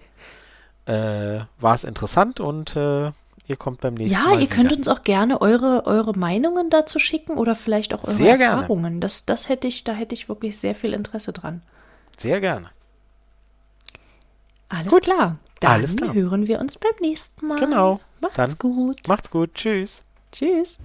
äh, 0.85 1.39
war 1.59 1.73
es 1.73 1.83
interessant 1.83 2.39
und 2.39 2.75
äh, 2.75 3.09
ihr 3.47 3.55
kommt 3.57 3.81
beim 3.81 3.95
nächsten 3.95 4.21
Ja, 4.21 4.29
Mal 4.29 4.41
ihr 4.41 4.47
könnt 4.47 4.65
wieder. 4.69 4.77
uns 4.77 4.87
auch 4.87 5.01
gerne 5.01 5.41
eure, 5.41 5.85
eure 5.87 6.15
Meinungen 6.17 6.69
dazu 6.69 6.99
schicken 6.99 7.37
oder 7.37 7.55
vielleicht 7.55 7.93
auch 7.95 8.03
eure 8.03 8.13
Sehr 8.13 8.37
gerne. 8.37 8.61
Erfahrungen. 8.61 9.01
Das, 9.01 9.25
das 9.25 9.49
hätte 9.49 9.67
ich, 9.67 9.83
da 9.83 9.93
hätte 9.93 10.13
ich 10.13 10.29
wirklich 10.29 10.59
sehr 10.59 10.75
viel 10.75 10.93
Interesse 10.93 11.33
dran. 11.33 11.63
Sehr 12.17 12.39
gerne. 12.39 12.69
Alles 14.73 14.89
Gut. 14.91 15.03
klar. 15.03 15.37
Dann 15.59 15.71
Alles 15.71 15.95
klar. 15.95 16.13
hören 16.13 16.47
wir 16.47 16.59
uns 16.59 16.77
beim 16.77 16.91
nächsten 16.99 17.47
Mal. 17.47 17.59
Genau. 17.59 17.99
Macht's 18.21 18.35
Dann- 18.35 18.57
gut. 18.57 19.07
Macht's 19.07 19.29
gut. 19.29 19.53
Tschüss. 19.53 20.03
Tschüss. 20.31 20.77